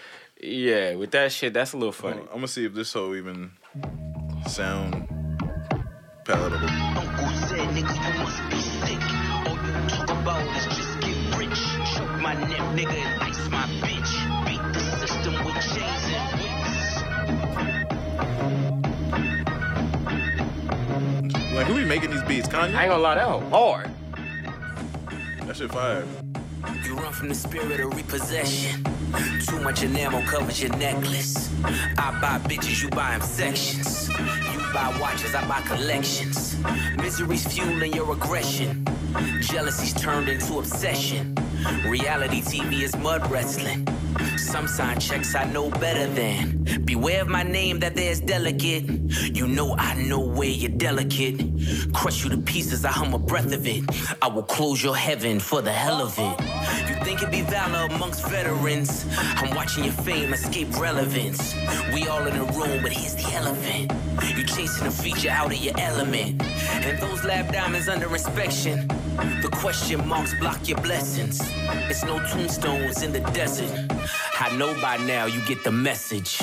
Yeah, 0.44 0.96
with 0.96 1.12
that 1.12 1.30
shit, 1.30 1.52
that's 1.54 1.72
a 1.72 1.76
little 1.76 1.92
funny. 1.92 2.20
I'm 2.22 2.34
gonna 2.34 2.48
see 2.48 2.64
if 2.64 2.74
this 2.74 2.92
whole 2.92 3.14
even 3.14 3.52
sound 4.48 5.06
palatable. 6.24 6.66
Oh, 6.68 6.94
oh, 6.96 7.00
Uncle 7.00 7.28
said 7.46 7.68
niggas 7.68 7.94
you 7.94 8.12
must 8.24 8.42
be 8.50 8.56
sick. 8.56 9.00
All 9.46 9.54
you 9.54 9.72
talk 9.88 10.10
about 10.10 10.42
is 10.56 10.64
just 10.64 11.00
get 11.00 11.38
rich. 11.38 11.60
Choke 11.94 12.20
my 12.20 12.34
neck, 12.34 12.64
nigga, 12.74 12.92
and 12.92 13.22
ice 13.22 13.48
my 13.50 13.66
bitch. 13.86 14.12
Beat 14.46 14.62
the 14.72 14.80
system 15.06 15.34
with 15.44 15.54
chains 15.62 16.04
and 16.10 16.40
whips. 21.36 21.52
Like 21.54 21.66
who 21.68 21.74
be 21.76 21.84
making 21.84 22.10
these 22.10 22.24
beats? 22.24 22.48
Kanye? 22.48 22.74
I 22.74 22.82
ain't 22.82 22.90
gonna 22.90 22.98
lie, 22.98 23.14
that 23.14 23.28
hoe 23.28 23.48
hard. 23.50 23.90
That 25.46 25.56
shit 25.56 25.72
fire. 25.72 26.31
You 26.84 26.94
run 26.94 27.12
from 27.12 27.28
the 27.28 27.34
spirit 27.34 27.80
of 27.80 27.94
repossession. 27.94 28.84
Too 29.46 29.60
much 29.60 29.82
enamel 29.82 30.22
covers 30.22 30.62
your 30.62 30.74
necklace. 30.76 31.50
I 31.64 32.18
buy 32.20 32.38
bitches, 32.48 32.82
you 32.82 32.88
buy 32.90 33.12
them 33.12 33.20
sections. 33.20 34.08
You 34.08 34.58
buy 34.72 34.96
watches, 35.00 35.34
I 35.34 35.46
buy 35.48 35.60
collections. 35.62 36.56
Misery's 36.96 37.46
fueling 37.46 37.92
your 37.92 38.12
aggression. 38.12 38.84
Jealousy's 39.40 39.94
turned 39.94 40.28
into 40.28 40.58
obsession. 40.58 41.34
Reality 41.86 42.40
TV 42.40 42.82
is 42.82 42.96
mud 42.96 43.28
wrestling. 43.30 43.86
Some 44.36 44.66
sign 44.66 44.98
checks 45.00 45.34
I 45.34 45.44
know 45.44 45.70
better 45.70 46.06
than. 46.06 46.64
Beware 46.84 47.22
of 47.22 47.28
my 47.28 47.42
name 47.42 47.80
that 47.80 47.94
there's 47.94 48.20
delicate. 48.20 48.84
You 49.34 49.46
know 49.46 49.74
I 49.78 49.94
know 49.94 50.20
where 50.20 50.48
you're 50.48 50.70
delicate. 50.70 51.40
Crush 51.92 52.24
you 52.24 52.30
to 52.30 52.38
pieces, 52.38 52.84
I 52.84 52.90
hum 52.90 53.14
a 53.14 53.18
breath 53.18 53.52
of 53.52 53.66
it. 53.66 53.84
I 54.20 54.28
will 54.28 54.42
close 54.42 54.82
your 54.82 54.96
heaven 54.96 55.40
for 55.40 55.62
the 55.62 55.72
hell 55.72 56.00
of 56.02 56.18
it. 56.18 56.51
You 56.88 56.94
think 57.04 57.22
it 57.22 57.30
be 57.30 57.42
valor 57.42 57.86
amongst 57.94 58.26
veterans? 58.28 59.06
I'm 59.18 59.54
watching 59.54 59.84
your 59.84 59.92
fame 59.92 60.32
escape 60.32 60.78
relevance. 60.78 61.54
We 61.92 62.06
all 62.08 62.26
in 62.26 62.36
a 62.36 62.44
room, 62.44 62.82
but 62.82 62.92
here's 62.92 63.14
the 63.14 63.32
elephant. 63.34 63.92
You 64.36 64.44
chasing 64.44 64.86
a 64.86 64.90
feature 64.90 65.30
out 65.30 65.52
of 65.52 65.58
your 65.58 65.78
element. 65.78 66.42
And 66.42 66.98
those 66.98 67.24
lab 67.24 67.52
diamonds 67.52 67.88
under 67.88 68.12
inspection. 68.12 68.88
The 69.42 69.48
question 69.52 70.06
marks 70.08 70.34
block 70.38 70.66
your 70.68 70.80
blessings. 70.80 71.40
It's 71.90 72.04
no 72.04 72.18
tombstones 72.30 73.02
in 73.02 73.12
the 73.12 73.20
desert. 73.32 73.70
I 74.40 74.56
know 74.56 74.74
by 74.80 74.96
now 74.96 75.26
you 75.26 75.40
get 75.46 75.62
the 75.64 75.72
message. 75.72 76.40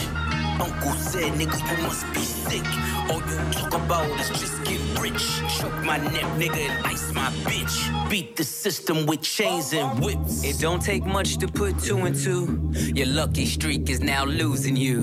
Uncle 0.59 0.91
said, 0.93 1.33
nigga, 1.33 1.59
you 1.69 1.83
must 1.83 2.05
be 2.13 2.19
sick. 2.19 2.65
All 3.09 3.21
you 3.21 3.53
talk 3.53 3.73
about 3.73 4.07
is 4.19 4.29
just 4.29 4.63
get 4.65 4.79
rich. 4.99 5.41
Choke 5.57 5.73
my 5.83 5.97
neck, 5.97 6.25
nigga, 6.37 6.69
and 6.69 6.85
ice 6.85 7.13
my 7.13 7.29
bitch. 7.47 8.09
Beat 8.09 8.35
the 8.35 8.43
system 8.43 9.05
with 9.05 9.21
chains 9.21 9.73
and 9.73 10.03
whips. 10.03 10.43
It 10.43 10.59
don't 10.59 10.81
take 10.81 11.05
much 11.05 11.37
to 11.37 11.47
put 11.47 11.79
two 11.79 11.99
and 11.99 12.15
two. 12.15 12.71
Your 12.95 13.07
lucky 13.07 13.45
streak 13.45 13.89
is 13.89 14.01
now 14.01 14.25
losing 14.25 14.75
you. 14.75 15.01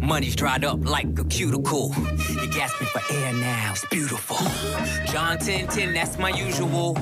Money's 0.00 0.36
dried 0.36 0.64
up 0.64 0.84
like 0.84 1.18
a 1.18 1.24
cuticle. 1.24 1.94
You're 2.28 2.46
gasping 2.46 2.88
for 2.88 3.02
air 3.10 3.32
now, 3.32 3.72
it's 3.72 3.86
beautiful. 3.86 4.36
John 5.10 5.38
10 5.38 5.68
10, 5.68 5.94
that's 5.94 6.18
my 6.18 6.30
usual. 6.30 6.94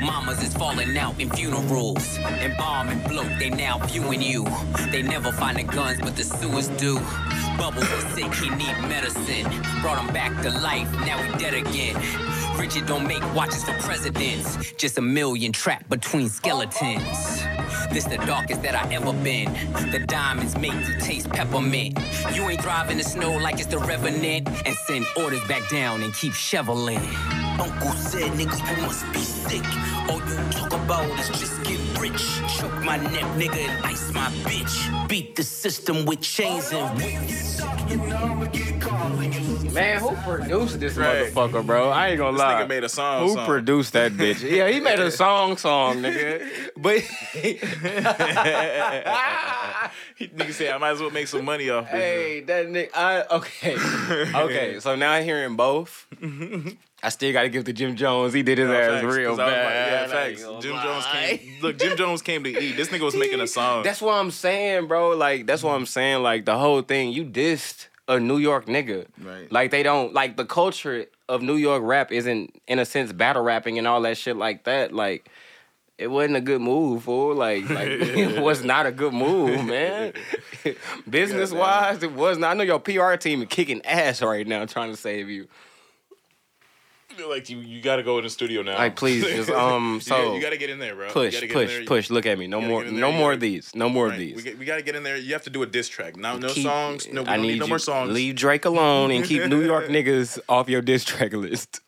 Mamas 0.00 0.42
is 0.42 0.54
falling 0.54 0.96
out 0.96 1.20
in 1.20 1.30
funerals. 1.30 2.18
Embalm 2.18 2.88
and 2.88 3.40
they 3.40 3.50
now 3.50 3.78
viewing 3.78 4.22
you. 4.22 4.44
They 4.90 5.02
never 5.02 5.32
find 5.32 5.58
the 5.58 5.62
guns, 5.62 6.00
but 6.00 6.16
the 6.16 6.24
sewers 6.24 6.68
do. 6.68 6.98
Bubbles 7.58 7.90
was 7.90 8.04
sick, 8.14 8.32
he 8.34 8.48
need 8.50 8.78
medicine. 8.88 9.44
Brought 9.82 9.98
him 9.98 10.14
back 10.14 10.40
to 10.42 10.50
life, 10.50 10.90
now 11.00 11.18
he 11.18 11.36
dead 11.38 11.54
again. 11.54 11.96
Richard 12.56 12.86
don't 12.86 13.06
make 13.06 13.22
watches 13.34 13.64
for 13.64 13.72
presidents. 13.80 14.72
Just 14.74 14.96
a 14.96 15.02
million 15.02 15.52
trapped 15.52 15.88
between 15.90 16.28
skeletons. 16.28 17.42
This 17.90 18.04
the 18.04 18.18
darkest 18.26 18.62
that 18.62 18.74
I 18.74 18.92
ever 18.94 19.12
been. 19.12 19.52
The 19.90 20.04
diamonds 20.06 20.56
make 20.56 20.72
you 20.72 20.98
taste 21.00 21.30
peppermint. 21.30 21.98
You 22.32 22.48
ain't 22.48 22.60
driving 22.60 22.98
the 22.98 23.04
snow 23.04 23.36
like 23.36 23.54
it's 23.56 23.66
the 23.66 23.78
revenant. 23.78 24.48
And 24.66 24.76
send 24.86 25.06
orders 25.16 25.44
back 25.48 25.68
down 25.68 26.02
and 26.02 26.14
keep 26.14 26.34
shoveling. 26.34 27.00
Uncle 27.60 27.90
said, 27.92 28.32
nigga, 28.32 28.76
you 28.76 28.82
must 28.82 29.10
be 29.12 29.20
sick. 29.20 29.64
All 30.08 30.20
you 30.20 30.52
talk 30.52 30.72
about 30.72 31.06
is 31.18 31.28
just 31.30 31.57
rich. 32.10 32.40
Choke 32.58 32.84
my 32.84 32.96
neck, 32.96 33.24
nigga, 33.36 33.56
and 33.68 33.84
ice 33.86 34.12
my 34.12 34.28
bitch. 34.44 35.08
Beat 35.08 35.36
the 35.36 35.42
system 35.42 36.04
with 36.04 36.20
chains 36.20 36.70
and 36.72 36.96
whips. 36.96 37.58
Man, 39.72 40.00
who 40.00 40.14
produced 40.16 40.80
this 40.80 40.96
Right. 40.96 41.32
motherfucker, 41.32 41.64
bro? 41.64 41.90
I 41.90 42.08
ain't 42.08 42.18
gonna 42.18 42.32
This 42.32 42.38
lie. 42.40 42.62
nigga 42.62 42.68
made 42.68 42.84
a 42.84 42.88
song, 42.88 43.28
Who 43.28 43.34
song. 43.34 43.46
produced 43.46 43.92
that 43.94 44.12
bitch? 44.12 44.40
Yeah, 44.48 44.68
he 44.68 44.80
made 44.80 44.98
a 44.98 45.10
song, 45.22 45.56
song, 45.56 45.96
nigga. 46.02 46.70
But 46.76 46.96
Nigga 50.20 50.52
said 50.52 50.72
I 50.72 50.78
might 50.78 50.90
as 50.90 51.00
well 51.00 51.10
make 51.10 51.28
some 51.28 51.44
money 51.44 51.70
off 51.70 51.84
this. 51.90 52.00
hey, 52.00 52.40
that 52.40 52.66
nigga. 52.66 52.90
I, 52.94 53.22
okay, 53.36 53.76
okay. 54.34 54.80
So 54.80 54.96
now 54.96 55.20
hearing 55.20 55.56
both, 55.56 56.06
I 57.02 57.10
still 57.10 57.32
got 57.32 57.42
to 57.42 57.48
give 57.48 57.64
to 57.64 57.72
Jim 57.72 57.94
Jones. 57.94 58.32
He 58.32 58.42
did 58.42 58.58
his 58.58 58.68
No, 58.68 58.74
ass 58.74 59.02
facts, 59.02 59.14
real 59.16 59.30
'cause 59.30 59.38
I 59.38 59.44
was 59.44 59.52
like, 59.52 59.62
bad. 59.62 59.92
yeah, 59.92 59.98
I 59.98 60.26
ain't 60.28 60.38
facts. 60.40 60.62
Jim 60.64 60.72
lie. 60.74 60.82
Jones 60.82 61.06
came. 61.12 61.54
Look, 61.62 61.78
Jim 61.78 61.96
Jones 61.96 62.22
came 62.22 62.44
to 62.44 62.50
eat. 62.50 62.76
This 62.76 62.88
nigga 62.88 63.00
was 63.02 63.14
making 63.16 63.40
a 63.40 63.46
song. 63.58 63.84
That's 63.84 64.00
what 64.02 64.14
I'm 64.14 64.30
saying, 64.32 64.88
bro. 64.88 65.10
Like 65.10 65.46
that's 65.46 65.62
what 65.62 65.74
I'm 65.74 65.86
saying. 65.86 66.22
Like 66.24 66.44
the 66.44 66.58
whole 66.58 66.82
thing, 66.82 67.12
you 67.12 67.24
dissed 67.24 67.86
a 68.08 68.18
New 68.18 68.38
York 68.38 68.66
nigga. 68.66 69.06
Right. 69.22 69.50
Like 69.52 69.70
they 69.70 69.82
don't 69.84 70.12
like 70.12 70.36
the 70.36 70.44
culture 70.44 71.06
of 71.28 71.40
New 71.42 71.54
York 71.56 71.82
rap 71.84 72.10
isn't 72.10 72.60
in 72.66 72.78
a 72.80 72.84
sense 72.84 73.12
battle 73.12 73.42
rapping 73.42 73.78
and 73.78 73.86
all 73.86 74.00
that 74.02 74.16
shit 74.16 74.36
like 74.36 74.64
that. 74.64 74.92
Like 74.92 75.28
it 75.98 76.08
wasn't 76.08 76.36
a 76.36 76.40
good 76.40 76.60
move, 76.60 77.04
fool. 77.04 77.32
Like 77.34 77.68
like 77.70 77.86
it 77.90 78.42
was 78.42 78.64
not 78.64 78.86
a 78.86 78.92
good 78.92 79.12
move, 79.14 79.64
man. 79.64 80.14
Business 81.08 81.52
wise, 81.52 82.02
it 82.02 82.12
was 82.12 82.38
not. 82.38 82.50
I 82.50 82.54
know 82.54 82.64
your 82.64 82.80
PR 82.80 83.14
team 83.14 83.42
is 83.42 83.48
kicking 83.48 83.84
ass 83.86 84.20
right 84.20 84.46
now 84.46 84.64
trying 84.66 84.90
to 84.90 84.96
save 84.96 85.28
you. 85.28 85.46
Like 87.26 87.48
you, 87.50 87.58
you 87.60 87.80
got 87.80 87.96
to 87.96 88.02
go 88.02 88.18
in 88.18 88.24
the 88.24 88.30
studio 88.30 88.62
now. 88.62 88.76
Like 88.78 88.96
please, 88.96 89.24
just 89.24 89.50
um. 89.64 89.94
You 89.94 90.00
So 90.00 90.16
gotta- 90.16 90.36
you 90.36 90.40
got 90.42 90.50
to 90.50 90.56
get 90.58 90.70
in 90.70 90.78
there, 90.78 90.94
bro. 90.94 91.08
Push, 91.10 91.34
gotta 91.34 91.46
get 91.46 91.56
in 91.56 91.66
push, 91.68 91.86
push. 91.86 92.10
Look 92.10 92.26
at 92.26 92.38
me. 92.38 92.46
No 92.46 92.60
more, 92.60 92.84
no 92.84 93.10
more 93.10 93.32
of 93.32 93.40
these. 93.40 93.74
No 93.74 93.88
more 93.88 94.08
of 94.08 94.16
these. 94.16 94.36
We, 94.36 94.42
got- 94.42 94.58
we 94.58 94.64
got 94.64 94.76
to 94.76 94.82
get 94.82 94.94
in 94.94 95.02
there. 95.02 95.16
You 95.16 95.32
have 95.32 95.42
to 95.44 95.50
do 95.50 95.62
a 95.62 95.66
diss 95.66 95.88
track. 95.88 96.16
No, 96.16 96.36
no 96.38 96.48
Keep- 96.48 96.64
songs. 96.64 97.08
No, 97.12 97.22
we 97.22 97.28
I 97.28 97.36
need, 97.36 97.48
need 97.52 97.60
no 97.60 97.66
more 97.66 97.78
songs. 97.78 98.12
Leave 98.12 98.36
Drake 98.36 98.64
alone 98.64 99.10
and 99.10 99.24
keep 99.24 99.44
New 99.46 99.64
York 99.64 99.86
niggas 99.88 100.38
off 100.48 100.68
your 100.68 100.82
diss 100.82 101.04
track 101.04 101.32
list. 101.32 101.80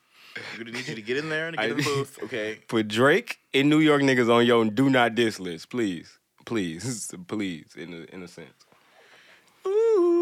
We 0.58 0.64
need 0.64 0.88
you 0.88 0.94
to 0.94 1.02
get 1.02 1.16
in 1.18 1.28
there 1.28 1.48
and 1.48 1.58
I- 1.60 1.68
get 1.68 1.70
in 1.72 1.76
the 1.78 1.82
booth. 1.84 2.18
Okay. 2.24 2.58
Put 2.68 2.88
Drake 2.88 3.38
and 3.52 3.68
New 3.68 3.80
York 3.80 4.02
niggas 4.02 4.32
on 4.34 4.46
your 4.46 4.64
do 4.64 4.88
not 4.90 5.14
diss 5.14 5.38
list, 5.38 5.68
please. 5.70 6.18
please, 6.46 7.12
please, 7.28 7.74
in 7.76 7.92
a 7.94 8.14
in 8.14 8.22
a 8.22 8.28
sense. 8.28 8.48
Ooh. 9.66 10.20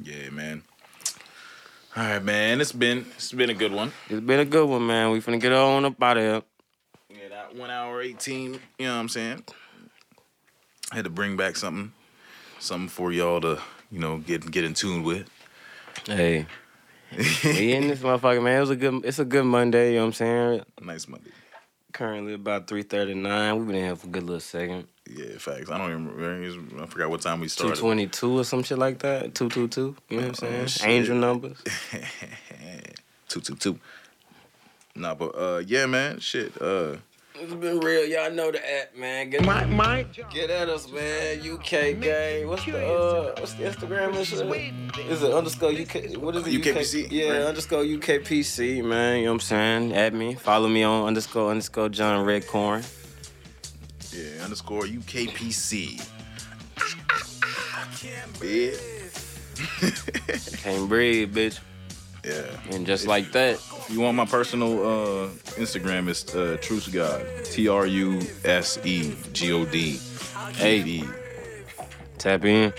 Yeah, 0.00 0.28
man. 0.30 0.62
All 1.96 2.02
right, 2.02 2.24
man. 2.24 2.60
It's 2.60 2.72
been 2.72 3.06
it's 3.14 3.30
been 3.30 3.50
a 3.50 3.54
good 3.54 3.70
one. 3.70 3.92
It's 4.10 4.20
been 4.20 4.40
a 4.40 4.44
good 4.44 4.68
one, 4.68 4.84
man. 4.84 5.12
We 5.12 5.20
finna 5.20 5.40
get 5.40 5.52
on 5.52 5.84
up 5.84 6.02
out 6.02 6.16
of 6.16 6.22
here. 6.24 6.42
Yeah, 7.08 7.28
that 7.28 7.54
one 7.54 7.70
hour 7.70 8.02
eighteen. 8.02 8.58
You 8.80 8.86
know 8.86 8.94
what 8.94 9.00
I'm 9.00 9.08
saying? 9.08 9.44
I 10.90 10.96
had 10.96 11.04
to 11.04 11.10
bring 11.10 11.36
back 11.36 11.54
something, 11.54 11.92
something 12.58 12.88
for 12.88 13.12
y'all 13.12 13.40
to 13.42 13.60
you 13.92 14.00
know 14.00 14.18
get 14.18 14.50
get 14.50 14.64
in 14.64 14.74
tune 14.74 15.04
with. 15.04 15.30
Hey. 16.06 16.46
we 17.44 17.74
in 17.74 17.86
this 17.86 18.00
motherfucker, 18.00 18.42
man. 18.42 18.56
It 18.56 18.60
was 18.60 18.70
a 18.70 18.76
good 18.76 19.04
it's 19.04 19.20
a 19.20 19.24
good 19.24 19.44
Monday, 19.44 19.90
you 19.90 19.98
know 19.98 20.06
what 20.06 20.06
I'm 20.06 20.12
saying? 20.14 20.62
Nice 20.82 21.06
Monday. 21.06 21.30
Currently 21.92 22.34
about 22.34 22.66
three 22.66 22.82
thirty 22.82 23.14
nine. 23.14 23.56
We've 23.56 23.68
been 23.68 23.76
in 23.76 23.84
here 23.84 23.94
for 23.94 24.08
a 24.08 24.10
good 24.10 24.24
little 24.24 24.40
second. 24.40 24.88
Yeah, 25.16 25.38
facts. 25.38 25.70
I 25.70 25.78
don't 25.78 25.90
even 25.90 26.08
remember. 26.16 26.82
I 26.82 26.86
forgot 26.86 27.10
what 27.10 27.20
time 27.20 27.40
we 27.40 27.48
started. 27.48 27.76
Two 27.76 27.80
twenty 27.80 28.06
two 28.08 28.40
or 28.40 28.44
some 28.44 28.62
shit 28.64 28.78
like 28.78 28.98
that. 29.00 29.34
Two 29.34 29.48
two 29.48 29.68
two. 29.68 29.94
You 30.08 30.20
know 30.20 30.26
what 30.28 30.42
I'm 30.42 30.48
Oh, 30.48 30.66
saying? 30.66 30.66
shit. 30.68 30.88
Angel 30.88 31.16
numbers. 31.16 31.62
two 33.28 33.40
two 33.40 33.54
two. 33.54 33.78
Nah, 34.96 35.14
but 35.14 35.34
uh, 35.36 35.62
yeah, 35.66 35.86
man. 35.86 36.18
Shit. 36.20 36.60
Uh, 36.60 36.96
It's 37.36 37.52
been 37.54 37.80
real. 37.80 38.04
Y'all 38.06 38.30
know 38.32 38.50
the 38.50 38.58
app, 38.58 38.96
man. 38.96 39.30
Get, 39.30 39.44
My 39.44 39.64
my 39.66 40.06
get 40.32 40.50
at 40.50 40.68
us, 40.68 40.90
man. 40.90 41.38
UK 41.40 42.00
gang. 42.00 42.48
What's 42.48 42.64
the 42.64 42.78
uh 42.78 43.34
what's 43.40 43.54
the 43.54 43.64
Instagram 43.64 44.16
and 44.16 44.26
shit? 44.26 45.10
Is 45.10 45.22
it 45.22 45.32
underscore 45.32 45.70
UK 45.70 46.16
what 46.22 46.34
is 46.36 46.46
it? 46.46 46.60
UKPC? 46.60 47.04
UK, 47.06 47.12
yeah, 47.12 47.30
Right. 47.32 47.42
underscore 47.42 47.82
UKPC, 47.84 48.82
man. 48.84 49.18
You 49.18 49.24
know 49.24 49.30
what 49.30 49.34
I'm 49.34 49.40
saying? 49.40 49.92
At 49.94 50.12
me. 50.14 50.34
Follow 50.34 50.68
me 50.68 50.82
on 50.82 51.06
underscore 51.06 51.50
underscore 51.50 51.88
John 51.88 52.24
Redcorn. 52.26 52.84
Yeah. 54.44 54.50
Underscore 54.50 54.82
UKPC. 54.82 56.06
Yeah. 58.42 58.76
Can't 60.58 60.88
breathe, 60.88 61.34
bitch. 61.34 61.60
Yeah. 62.24 62.42
And 62.70 62.86
just 62.86 63.06
like 63.06 63.32
that. 63.32 63.54
If 63.54 63.90
you 63.90 64.00
want 64.00 64.16
my 64.16 64.24
personal 64.24 64.80
uh, 64.80 65.28
Instagram, 65.56 66.08
it's 66.08 66.34
uh, 66.34 66.56
Truse 66.60 66.92
God. 66.92 67.24
T 67.44 67.68
R 67.68 67.86
U 67.86 68.20
S 68.44 68.78
E 68.84 69.14
G 69.32 69.52
O 69.52 69.64
D. 69.64 69.98
Hey. 70.54 71.02
Tap 72.18 72.44
in. 72.44 72.72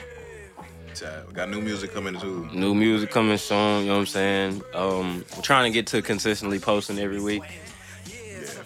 Tab. 0.94 1.34
Got 1.34 1.50
new 1.50 1.62
music 1.62 1.94
coming 1.94 2.20
too. 2.20 2.48
New 2.54 2.74
music 2.74 3.12
coming 3.12 3.38
soon, 3.38 3.82
you 3.82 3.88
know 3.88 3.94
what 3.94 4.00
I'm 4.00 4.06
saying? 4.06 4.62
Um, 4.74 5.26
we're 5.36 5.42
trying 5.42 5.72
to 5.72 5.74
get 5.74 5.88
to 5.88 6.02
consistently 6.02 6.58
posting 6.60 6.98
every 7.00 7.22
week. 7.22 7.44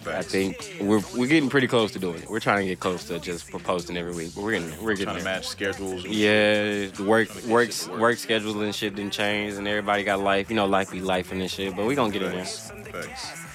I 0.08 0.22
think 0.22 0.78
we're 0.80 1.02
we're 1.16 1.28
getting 1.28 1.50
pretty 1.50 1.68
close 1.68 1.92
to 1.92 2.00
doing 2.00 2.22
it. 2.24 2.30
We're 2.30 2.40
trying 2.40 2.62
to 2.64 2.66
get 2.66 2.80
close 2.80 3.04
to 3.06 3.20
just 3.20 3.50
posting 3.52 3.98
every 3.98 4.14
week, 4.14 4.32
but 4.34 4.44
we're 4.44 4.60
getting 4.60 4.84
we're 4.84 4.92
getting 4.94 5.06
Trying 5.06 5.18
to 5.20 5.24
match 5.24 5.48
schedules. 5.48 6.06
Yeah, 6.06 6.88
the 6.88 7.04
work 7.06 7.28
Trying 7.28 7.42
to 7.44 7.50
work 7.50 7.70
work. 7.88 8.00
work 8.00 8.18
schedule 8.18 8.62
and 8.62 8.74
shit 8.74 8.96
didn't 8.96 9.14
change, 9.14 9.54
and 9.56 9.68
everybody 9.68 10.04
got 10.04 10.20
life. 10.20 10.50
You 10.50 10.56
know, 10.56 10.66
life 10.66 10.92
be 10.92 11.02
life 11.02 11.32
and 11.32 11.42
this 11.42 11.54
shit. 11.54 11.76
But 11.76 11.86
we 11.86 11.96
gonna 11.96 12.12
get 12.14 12.22
in 12.24 12.32
there. 12.32 12.46
Thanks. 12.46 13.50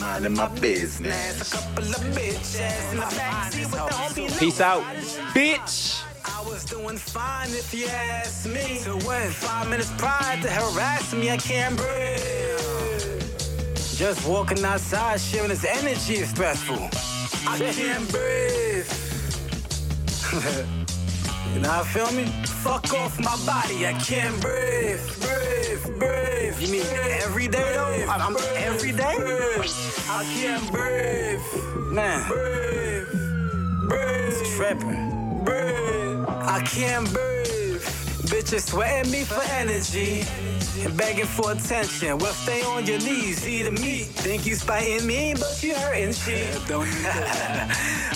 Minding 0.00 0.34
my 0.34 0.48
business. 0.60 1.52
A 1.52 1.56
couple 1.56 1.84
of 1.84 2.00
bitches 2.14 2.92
in 2.92 2.98
the 2.98 3.04
backseat 3.04 4.16
with 4.16 4.38
Peace 4.38 4.60
out, 4.60 4.82
bitch. 5.34 6.02
I 6.24 6.42
was 6.48 6.64
doing 6.64 6.96
fine 6.96 7.48
if 7.50 7.74
you 7.74 7.86
ask 7.86 8.46
me. 8.46 8.80
To 8.84 8.94
win 9.06 9.30
five 9.30 9.68
minutes 9.68 9.92
prior 9.98 10.40
to 10.40 10.48
harass 10.50 11.12
me, 11.12 11.30
I 11.30 11.36
can't 11.36 11.76
breathe. 11.76 13.01
Just 13.96 14.26
walking 14.26 14.64
outside, 14.64 15.20
sharing 15.20 15.50
this 15.50 15.64
energy 15.64 16.14
is 16.14 16.30
stressful. 16.30 16.76
I 17.46 17.58
can't 17.58 18.10
breathe. 18.10 18.88
you 21.54 21.60
know 21.60 21.68
how 21.68 21.82
feel 21.84 22.10
me? 22.12 22.24
Fuck 22.62 22.94
off 22.94 23.20
my 23.20 23.36
body, 23.44 23.86
I 23.86 23.92
can't 23.92 24.40
breathe. 24.40 24.98
Breathe, 25.20 25.98
breathe. 25.98 26.60
You 26.60 26.72
mean 26.72 26.86
every 27.22 27.48
day 27.48 27.72
though? 27.74 28.10
I'm, 28.10 28.34
I'm 28.34 28.36
every 28.56 28.92
day? 28.92 29.16
I 30.08 30.24
can't 30.36 30.72
breathe. 30.72 31.92
Man. 31.92 32.28
Breathe. 32.28 33.08
Breathe. 33.88 34.40
It's 34.40 34.56
tripping. 34.56 35.44
Breathe. 35.44 36.24
I 36.28 36.62
can't 36.64 37.12
breathe. 37.12 37.82
Bitches 38.32 38.70
sweating 38.70 39.12
me 39.12 39.24
for 39.24 39.42
energy 39.42 40.24
and 40.84 40.96
begging 40.96 41.26
for 41.26 41.52
attention. 41.52 42.18
Well, 42.18 42.32
stay 42.32 42.62
on 42.62 42.86
your 42.86 42.98
knees, 42.98 43.46
eat 43.46 43.66
a 43.66 43.70
meat. 43.70 44.06
Think 44.24 44.46
you 44.46 44.54
spiting 44.54 45.06
me, 45.06 45.34
but 45.34 45.62
you 45.62 45.74
hurting 45.74 46.12
shit. 46.12 46.54
Don't 46.66 46.86
you 46.86 46.92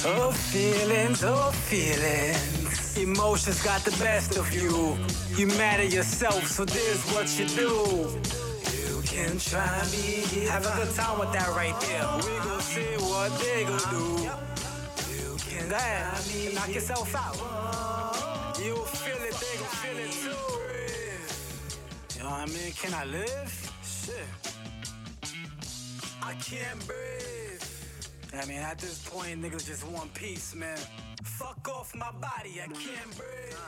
Oh, 0.09 0.33
feelings, 0.33 1.23
oh, 1.25 1.51
feelings. 1.51 2.97
Emotions 2.97 3.63
got 3.63 3.83
the 3.85 3.91
best 4.03 4.37
of 4.37 4.53
you. 4.53 4.97
You 5.37 5.47
mad 5.59 5.81
at 5.81 5.93
yourself, 5.93 6.47
so 6.47 6.65
this 6.65 6.99
what 7.13 7.29
you 7.39 7.47
do. 7.47 8.09
You 8.77 9.03
can 9.03 9.39
try 9.39 9.83
me. 9.93 10.47
Have 10.47 10.67
a 10.67 10.75
good 10.77 10.95
time 10.95 11.19
with 11.19 11.33
that 11.33 11.49
right 11.51 11.79
there. 11.81 12.07
We 12.17 12.39
gon' 12.45 12.61
see 12.61 12.97
what 12.99 13.39
they 13.39 13.65
gon' 13.65 13.79
do. 13.91 14.23
You 15.13 15.37
can 15.39 15.69
go 15.69 15.77
ahead, 15.77 16.55
knock 16.55 16.75
yourself 16.75 17.15
out. 17.15 18.59
You 18.59 18.75
feel 18.75 19.16
know 22.27 22.33
what 22.33 22.41
I 22.41 22.47
mean? 22.47 22.73
Can 22.73 22.93
I 22.93 23.05
live? 23.05 23.73
Shit. 23.85 24.29
I 26.23 26.35
can't 26.35 26.87
breathe. 26.87 27.63
I 28.35 28.45
mean, 28.47 28.59
at 28.59 28.79
this 28.79 29.09
point, 29.09 29.41
niggas 29.43 29.67
just 29.67 29.87
want 29.87 30.13
peace, 30.13 30.55
man. 30.55 30.79
Fuck 31.23 31.69
off 31.69 31.95
my 31.95 32.11
body, 32.21 32.61
I 32.61 32.67
can't 32.67 33.17
breathe. 33.17 33.67